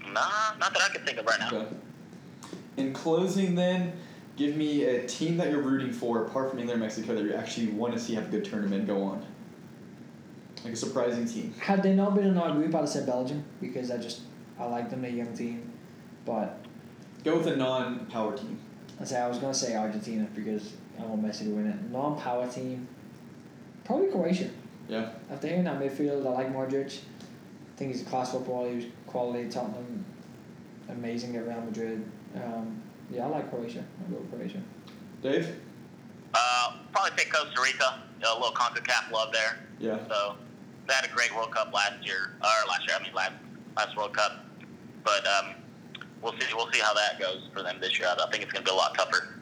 Nah, 0.00 0.56
not 0.58 0.72
that 0.72 0.80
I 0.80 0.88
can 0.88 1.04
think 1.04 1.18
of 1.18 1.26
right 1.26 1.38
now. 1.38 1.50
Okay. 1.52 1.66
In 2.78 2.94
closing, 2.94 3.54
then, 3.54 3.92
give 4.36 4.56
me 4.56 4.84
a 4.84 5.06
team 5.06 5.36
that 5.36 5.50
you're 5.50 5.60
rooting 5.60 5.92
for, 5.92 6.24
apart 6.24 6.48
from 6.48 6.58
England 6.58 6.80
and 6.80 6.88
Mexico, 6.88 7.14
that 7.14 7.22
you 7.22 7.34
actually 7.34 7.66
want 7.66 7.92
to 7.92 8.00
see 8.00 8.14
have 8.14 8.28
a 8.28 8.30
good 8.30 8.46
tournament 8.46 8.86
go 8.86 9.02
on. 9.02 9.26
Like 10.64 10.72
a 10.72 10.76
surprising 10.76 11.28
team. 11.28 11.52
Had 11.60 11.82
they 11.82 11.94
not 11.94 12.14
been 12.14 12.28
in 12.28 12.38
our 12.38 12.52
group, 12.52 12.74
I'd 12.74 12.78
have 12.78 12.88
said 12.88 13.04
Belgium 13.04 13.44
because 13.60 13.90
I 13.90 13.98
just 13.98 14.22
I 14.58 14.64
like 14.64 14.88
them. 14.88 15.02
They're 15.02 15.10
a 15.10 15.14
young 15.14 15.36
team, 15.36 15.70
but 16.24 16.64
Go 17.24 17.36
with 17.36 17.48
a 17.48 17.56
non-power 17.56 18.38
team. 18.38 18.58
I 18.98 19.04
say 19.04 19.20
I 19.20 19.28
was 19.28 19.36
gonna 19.36 19.52
say 19.52 19.76
Argentina 19.76 20.26
because 20.34 20.72
I 20.98 21.02
want 21.02 21.22
Messi 21.22 21.40
to 21.40 21.50
win 21.50 21.66
it. 21.66 21.90
Non-power 21.90 22.48
team, 22.48 22.88
probably 23.84 24.08
Croatia. 24.08 24.48
Yeah. 24.88 25.10
After 25.30 25.48
hearing 25.48 25.64
that 25.64 25.80
midfield, 25.80 26.26
I 26.26 26.30
like 26.30 26.52
Modric. 26.52 26.98
I 26.98 27.78
think 27.78 27.92
he's 27.92 28.02
a 28.02 28.04
class 28.04 28.32
footballer. 28.32 28.70
He 28.70 28.76
was 28.76 28.84
quality 29.06 29.44
at 29.44 29.50
Tottenham, 29.50 30.04
amazing 30.88 31.36
at 31.36 31.46
Real 31.46 31.60
Madrid. 31.60 32.04
Um, 32.34 32.80
yeah, 33.10 33.24
I 33.26 33.28
like 33.28 33.50
Croatia. 33.50 33.84
I'll 34.04 34.14
go 34.14 34.20
with 34.20 34.30
Croatia. 34.30 34.62
Dave. 35.22 35.60
Uh, 36.34 36.76
probably 36.92 37.12
pick 37.16 37.32
Costa 37.32 37.60
Rica. 37.60 38.00
A 38.22 38.34
little 38.34 38.52
CONCACAF 38.52 39.10
love 39.12 39.32
there. 39.32 39.58
Yeah. 39.78 39.98
So 40.08 40.36
they 40.86 40.94
had 40.94 41.04
a 41.04 41.08
great 41.14 41.34
World 41.34 41.52
Cup 41.52 41.72
last 41.72 42.04
year, 42.04 42.32
or 42.40 42.68
last 42.68 42.86
year. 42.86 42.96
I 42.98 43.02
mean, 43.02 43.12
last 43.14 43.32
last 43.76 43.96
World 43.96 44.14
Cup. 44.14 44.44
But 45.04 45.26
um, 45.26 45.54
we'll 46.22 46.32
see. 46.32 46.46
We'll 46.54 46.70
see 46.72 46.80
how 46.80 46.94
that 46.94 47.20
goes 47.20 47.42
for 47.52 47.62
them 47.62 47.78
this 47.80 47.98
year. 47.98 48.08
I 48.08 48.30
think 48.30 48.42
it's 48.42 48.52
going 48.52 48.64
to 48.64 48.70
be 48.70 48.74
a 48.74 48.78
lot 48.78 48.94
tougher. 48.94 49.35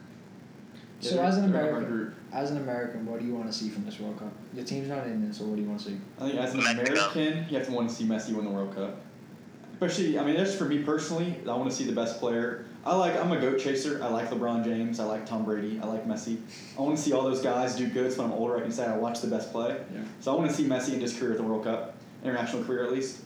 So 1.10 1.22
as 1.22 1.36
an 1.36 1.52
they're 1.52 1.60
in 1.60 1.68
a 1.68 1.70
hard 1.72 1.84
American, 1.84 2.14
as 2.32 2.50
an 2.50 2.56
American, 2.56 3.06
what 3.06 3.20
do 3.20 3.26
you 3.26 3.34
want 3.34 3.46
to 3.46 3.52
see 3.52 3.68
from 3.68 3.84
this 3.84 4.00
World 4.00 4.18
Cup? 4.18 4.32
Your 4.54 4.64
team's 4.64 4.88
not 4.88 5.06
in 5.06 5.22
it, 5.24 5.34
so 5.34 5.44
what 5.44 5.56
do 5.56 5.62
you 5.62 5.68
want 5.68 5.80
to 5.80 5.86
see? 5.90 5.98
I 6.18 6.28
think 6.28 6.40
as 6.40 6.54
an 6.54 6.60
American, 6.60 7.46
you 7.48 7.58
have 7.58 7.66
to 7.66 7.72
want 7.72 7.88
to 7.90 7.94
see 7.94 8.04
Messi 8.04 8.34
win 8.34 8.44
the 8.44 8.50
World 8.50 8.74
Cup. 8.74 9.00
Especially, 9.74 10.18
I 10.18 10.24
mean, 10.24 10.36
just 10.36 10.56
for 10.56 10.64
me 10.64 10.82
personally, 10.82 11.34
I 11.42 11.54
want 11.54 11.68
to 11.68 11.76
see 11.76 11.84
the 11.84 11.92
best 11.92 12.20
player. 12.20 12.64
I 12.86 12.94
like, 12.96 13.16
I'm 13.16 13.32
a 13.32 13.40
goat 13.40 13.58
chaser. 13.58 14.02
I 14.02 14.08
like 14.08 14.30
LeBron 14.30 14.64
James. 14.64 15.00
I 15.00 15.04
like 15.04 15.26
Tom 15.26 15.44
Brady. 15.44 15.80
I 15.82 15.86
like 15.86 16.06
Messi. 16.06 16.38
I 16.78 16.82
want 16.82 16.96
to 16.96 17.02
see 17.02 17.12
all 17.12 17.22
those 17.22 17.42
guys 17.42 17.74
do 17.74 17.88
good. 17.88 18.12
So 18.12 18.22
when 18.22 18.30
I'm 18.30 18.38
older, 18.38 18.56
I 18.56 18.60
can 18.60 18.72
say 18.72 18.86
I 18.86 18.96
watched 18.96 19.22
the 19.22 19.28
best 19.28 19.52
play. 19.52 19.76
Yeah. 19.92 20.00
So 20.20 20.32
I 20.32 20.38
want 20.38 20.50
to 20.50 20.56
see 20.56 20.64
Messi 20.64 20.94
in 20.94 21.00
his 21.00 21.18
career 21.18 21.32
at 21.32 21.38
the 21.38 21.42
World 21.42 21.64
Cup, 21.64 21.96
international 22.22 22.64
career 22.64 22.84
at 22.84 22.92
least. 22.92 23.22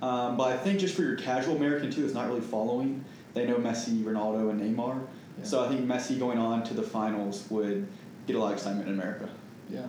Um, 0.00 0.36
but 0.36 0.52
I 0.52 0.56
think 0.56 0.80
just 0.80 0.94
for 0.94 1.02
your 1.02 1.16
casual 1.16 1.56
American 1.56 1.90
too, 1.90 2.02
that's 2.02 2.14
not 2.14 2.26
really 2.26 2.40
following. 2.40 3.04
They 3.34 3.46
know 3.46 3.56
Messi, 3.56 4.02
Ronaldo, 4.02 4.50
and 4.50 4.60
Neymar. 4.60 5.06
Yeah. 5.38 5.44
So 5.44 5.64
I 5.64 5.68
think 5.68 5.86
Messi 5.86 6.18
going 6.18 6.38
on 6.38 6.62
to 6.64 6.74
the 6.74 6.82
finals 6.82 7.46
would 7.50 7.86
get 8.26 8.36
a 8.36 8.38
lot 8.38 8.48
of 8.48 8.54
excitement 8.54 8.88
in 8.88 8.94
America. 8.94 9.28
Yeah, 9.70 9.86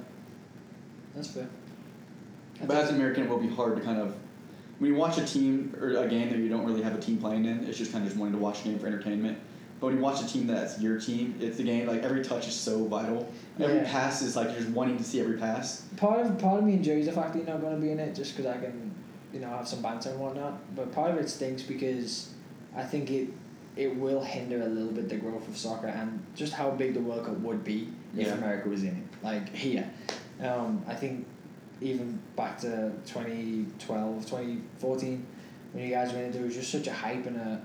that's 1.15 1.30
fair. 1.30 1.48
I 2.61 2.65
But 2.65 2.78
as 2.78 2.90
an 2.90 2.95
American, 2.95 3.24
it 3.24 3.30
will 3.30 3.40
be 3.40 3.49
hard 3.49 3.76
to 3.76 3.82
kind 3.82 3.99
of 3.99 4.15
when 4.80 4.91
you 4.91 4.98
watch 4.98 5.18
a 5.18 5.26
team 5.26 5.76
or 5.80 5.90
a 5.90 6.07
game 6.07 6.30
that 6.30 6.40
you 6.40 6.49
don't 6.49 6.65
really 6.65 6.82
have 6.82 6.95
a 6.95 6.99
team 6.99 7.18
playing 7.18 7.45
in. 7.45 7.64
It's 7.65 7.78
just 7.78 7.91
kind 7.91 8.03
of 8.03 8.10
just 8.10 8.20
wanting 8.20 8.36
to 8.36 8.40
watch 8.40 8.61
a 8.61 8.64
game 8.65 8.80
for 8.80 8.88
entertainment. 8.88 9.38
But 9.80 9.88
when 9.88 9.98
you 9.98 10.02
watch 10.02 10.22
a 10.22 10.28
team 10.28 10.48
that's 10.48 10.80
your 10.80 10.99
team, 10.99 11.36
it's 11.41 11.57
the 11.57 11.64
game. 11.64 11.88
Like 11.88 12.03
every 12.03 12.24
touch 12.24 12.48
is 12.48 12.56
so 12.56 12.86
vital. 12.86 13.32
Every 13.60 13.82
pass 13.82 14.22
is 14.22 14.36
like 14.36 14.48
you're 14.49 14.61
just 14.61 14.70
wanting 14.70 14.98
to 14.98 15.03
see 15.03 15.20
every 15.20 15.38
pass. 15.38 15.82
part 15.98 16.26
of 16.26 16.38
part 16.40 16.60
of 16.60 16.65
me 16.65 16.74
enjoys 16.74 17.06
the 17.06 17.11
fact 17.11 17.34
that 17.34 17.40
you're 17.40 17.48
not 17.48 17.61
going 17.61 17.76
to 17.76 17.82
be 17.82 17.91
in 17.91 17.99
it 17.99 18.15
just 18.15 18.36
because 18.36 18.49
I 18.49 18.60
can, 18.60 18.94
you 19.34 19.41
know, 19.41 19.49
have 19.49 19.68
some 19.68 19.82
banter 19.82 20.11
and 20.11 20.20
whatnot. 20.20 20.76
But 20.76 20.91
part 20.94 21.11
of 21.11 21.18
it 21.18 21.30
stinks 21.30 21.64
because 21.64 22.30
I 22.76 22.84
think 22.84 23.11
it 23.11 23.28
it 23.76 23.95
will 23.95 24.22
hinder 24.22 24.62
a 24.62 24.68
little 24.68 24.91
bit 24.91 25.10
the 25.10 25.16
growth 25.16 25.48
of 25.48 25.58
soccer 25.58 25.88
and 25.88 26.24
just 26.36 26.54
how 26.54 26.72
big 26.72 26.94
the 26.94 27.00
World 27.00 27.26
Cup 27.26 27.38
would 27.40 27.64
be 27.64 27.90
if 28.16 28.32
America 28.32 28.70
was 28.70 28.84
in 28.84 28.90
it. 28.90 29.24
Like 29.24 29.54
here, 29.54 29.90
um, 30.41 30.84
I 30.88 30.94
think 30.94 31.26
even 31.82 32.20
back 32.36 32.60
to 32.60 32.91
2012, 33.06 34.26
2014, 34.26 35.26
when 35.72 35.84
you 35.84 35.90
guys 35.90 36.14
went, 36.14 36.34
there 36.34 36.44
was 36.44 36.56
just 36.56 36.72
such 36.72 36.88
a 36.88 36.94
hype 36.94 37.26
and 37.26 37.38
a 37.38 37.64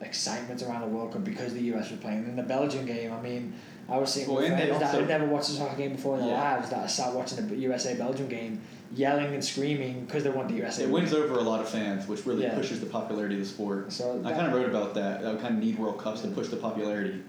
excitement 0.00 0.62
around 0.62 0.82
the 0.82 0.88
World 0.88 1.12
Cup 1.12 1.24
because 1.24 1.54
the 1.54 1.62
US 1.74 1.90
was 1.90 2.00
playing. 2.00 2.24
In 2.24 2.36
the 2.36 2.42
Belgian 2.42 2.84
game, 2.84 3.12
I 3.12 3.20
mean, 3.20 3.54
I 3.88 3.96
was 3.98 4.12
seeing 4.12 4.28
Well, 4.28 4.38
friends 4.44 4.58
that 4.58 4.72
also- 4.72 4.98
had 5.00 5.08
never 5.08 5.26
watched 5.26 5.48
a 5.50 5.52
soccer 5.52 5.76
game 5.76 5.92
before 5.92 6.16
in 6.16 6.22
their 6.22 6.30
Yeah. 6.30 6.54
lives 6.56 6.70
that 6.70 6.90
sat 6.90 7.12
watching 7.14 7.46
the 7.46 7.54
USA 7.56 7.94
Belgium 7.94 8.26
game, 8.28 8.60
yelling 8.94 9.32
and 9.32 9.44
screaming 9.44 10.04
because 10.06 10.24
they 10.24 10.30
want 10.30 10.48
the 10.48 10.54
USA. 10.54 10.82
It 10.84 10.90
wins 10.90 11.12
win. 11.12 11.22
over 11.22 11.36
a 11.36 11.42
lot 11.42 11.60
of 11.60 11.68
fans, 11.68 12.08
which 12.08 12.26
really 12.26 12.42
Yeah. 12.42 12.54
pushes 12.54 12.80
the 12.80 12.86
popularity 12.86 13.34
of 13.36 13.40
the 13.40 13.46
sport. 13.46 13.92
So 13.92 14.20
I 14.24 14.32
kind 14.32 14.46
of 14.48 14.52
wrote 14.54 14.68
about 14.68 14.94
that. 14.94 15.24
I 15.24 15.34
kind 15.36 15.56
of 15.58 15.62
need 15.62 15.78
World 15.78 15.98
Cups 15.98 16.22
to 16.22 16.28
push 16.28 16.48
the 16.48 16.56
popularity. 16.56 17.22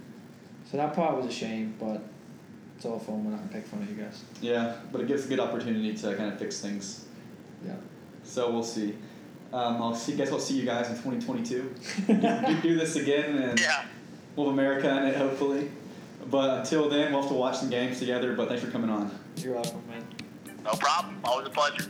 so 0.70 0.76
that 0.78 0.94
part 0.94 1.16
was 1.16 1.26
a 1.28 1.32
shame, 1.32 1.76
but 1.80 2.02
it's 2.76 2.86
all 2.86 3.00
fun 3.00 3.24
when 3.24 3.34
I 3.34 3.38
can 3.38 3.48
pick 3.50 3.66
fun 3.66 3.82
of 3.84 3.90
you 3.90 3.96
guys. 4.04 4.22
Yeah, 4.42 4.74
but 4.92 5.00
it 5.00 5.08
gives 5.08 5.26
a 5.26 5.30
good 5.30 5.40
opportunity 5.40 5.94
to 5.94 6.16
kind 6.16 6.32
of 6.34 6.38
fix 6.40 6.60
things. 6.60 7.06
Yeah. 7.66 7.74
So 8.24 8.52
we'll 8.52 8.64
see. 8.64 8.96
Um, 9.54 9.82
I'll 9.82 9.96
see. 9.96 10.14
Guess 10.18 10.32
I'll 10.32 10.40
see 10.40 10.56
you 10.60 10.66
guys 10.66 10.90
in 10.90 10.96
2022. 10.96 11.72
do, 12.08 12.14
do, 12.48 12.62
do 12.62 12.76
this 12.76 12.98
again, 12.98 13.38
and 13.38 13.58
Yeah. 13.60 13.86
we'll 14.36 14.50
America 14.50 14.90
in 14.90 15.06
it 15.06 15.16
hopefully. 15.16 15.70
But 16.30 16.60
until 16.60 16.90
then, 16.90 17.12
we'll 17.14 17.22
have 17.22 17.32
to 17.32 17.36
watch 17.38 17.58
some 17.58 17.70
games 17.70 18.00
together. 18.00 18.34
But 18.34 18.50
thanks 18.50 18.64
for 18.64 18.72
coming 18.72 18.90
on. 18.90 19.12
You're 19.38 19.56
welcome, 19.56 19.82
man. 19.90 20.06
No 20.64 20.72
problem. 20.74 21.20
Always 21.24 21.48
a 21.48 21.50
pleasure. 21.50 21.88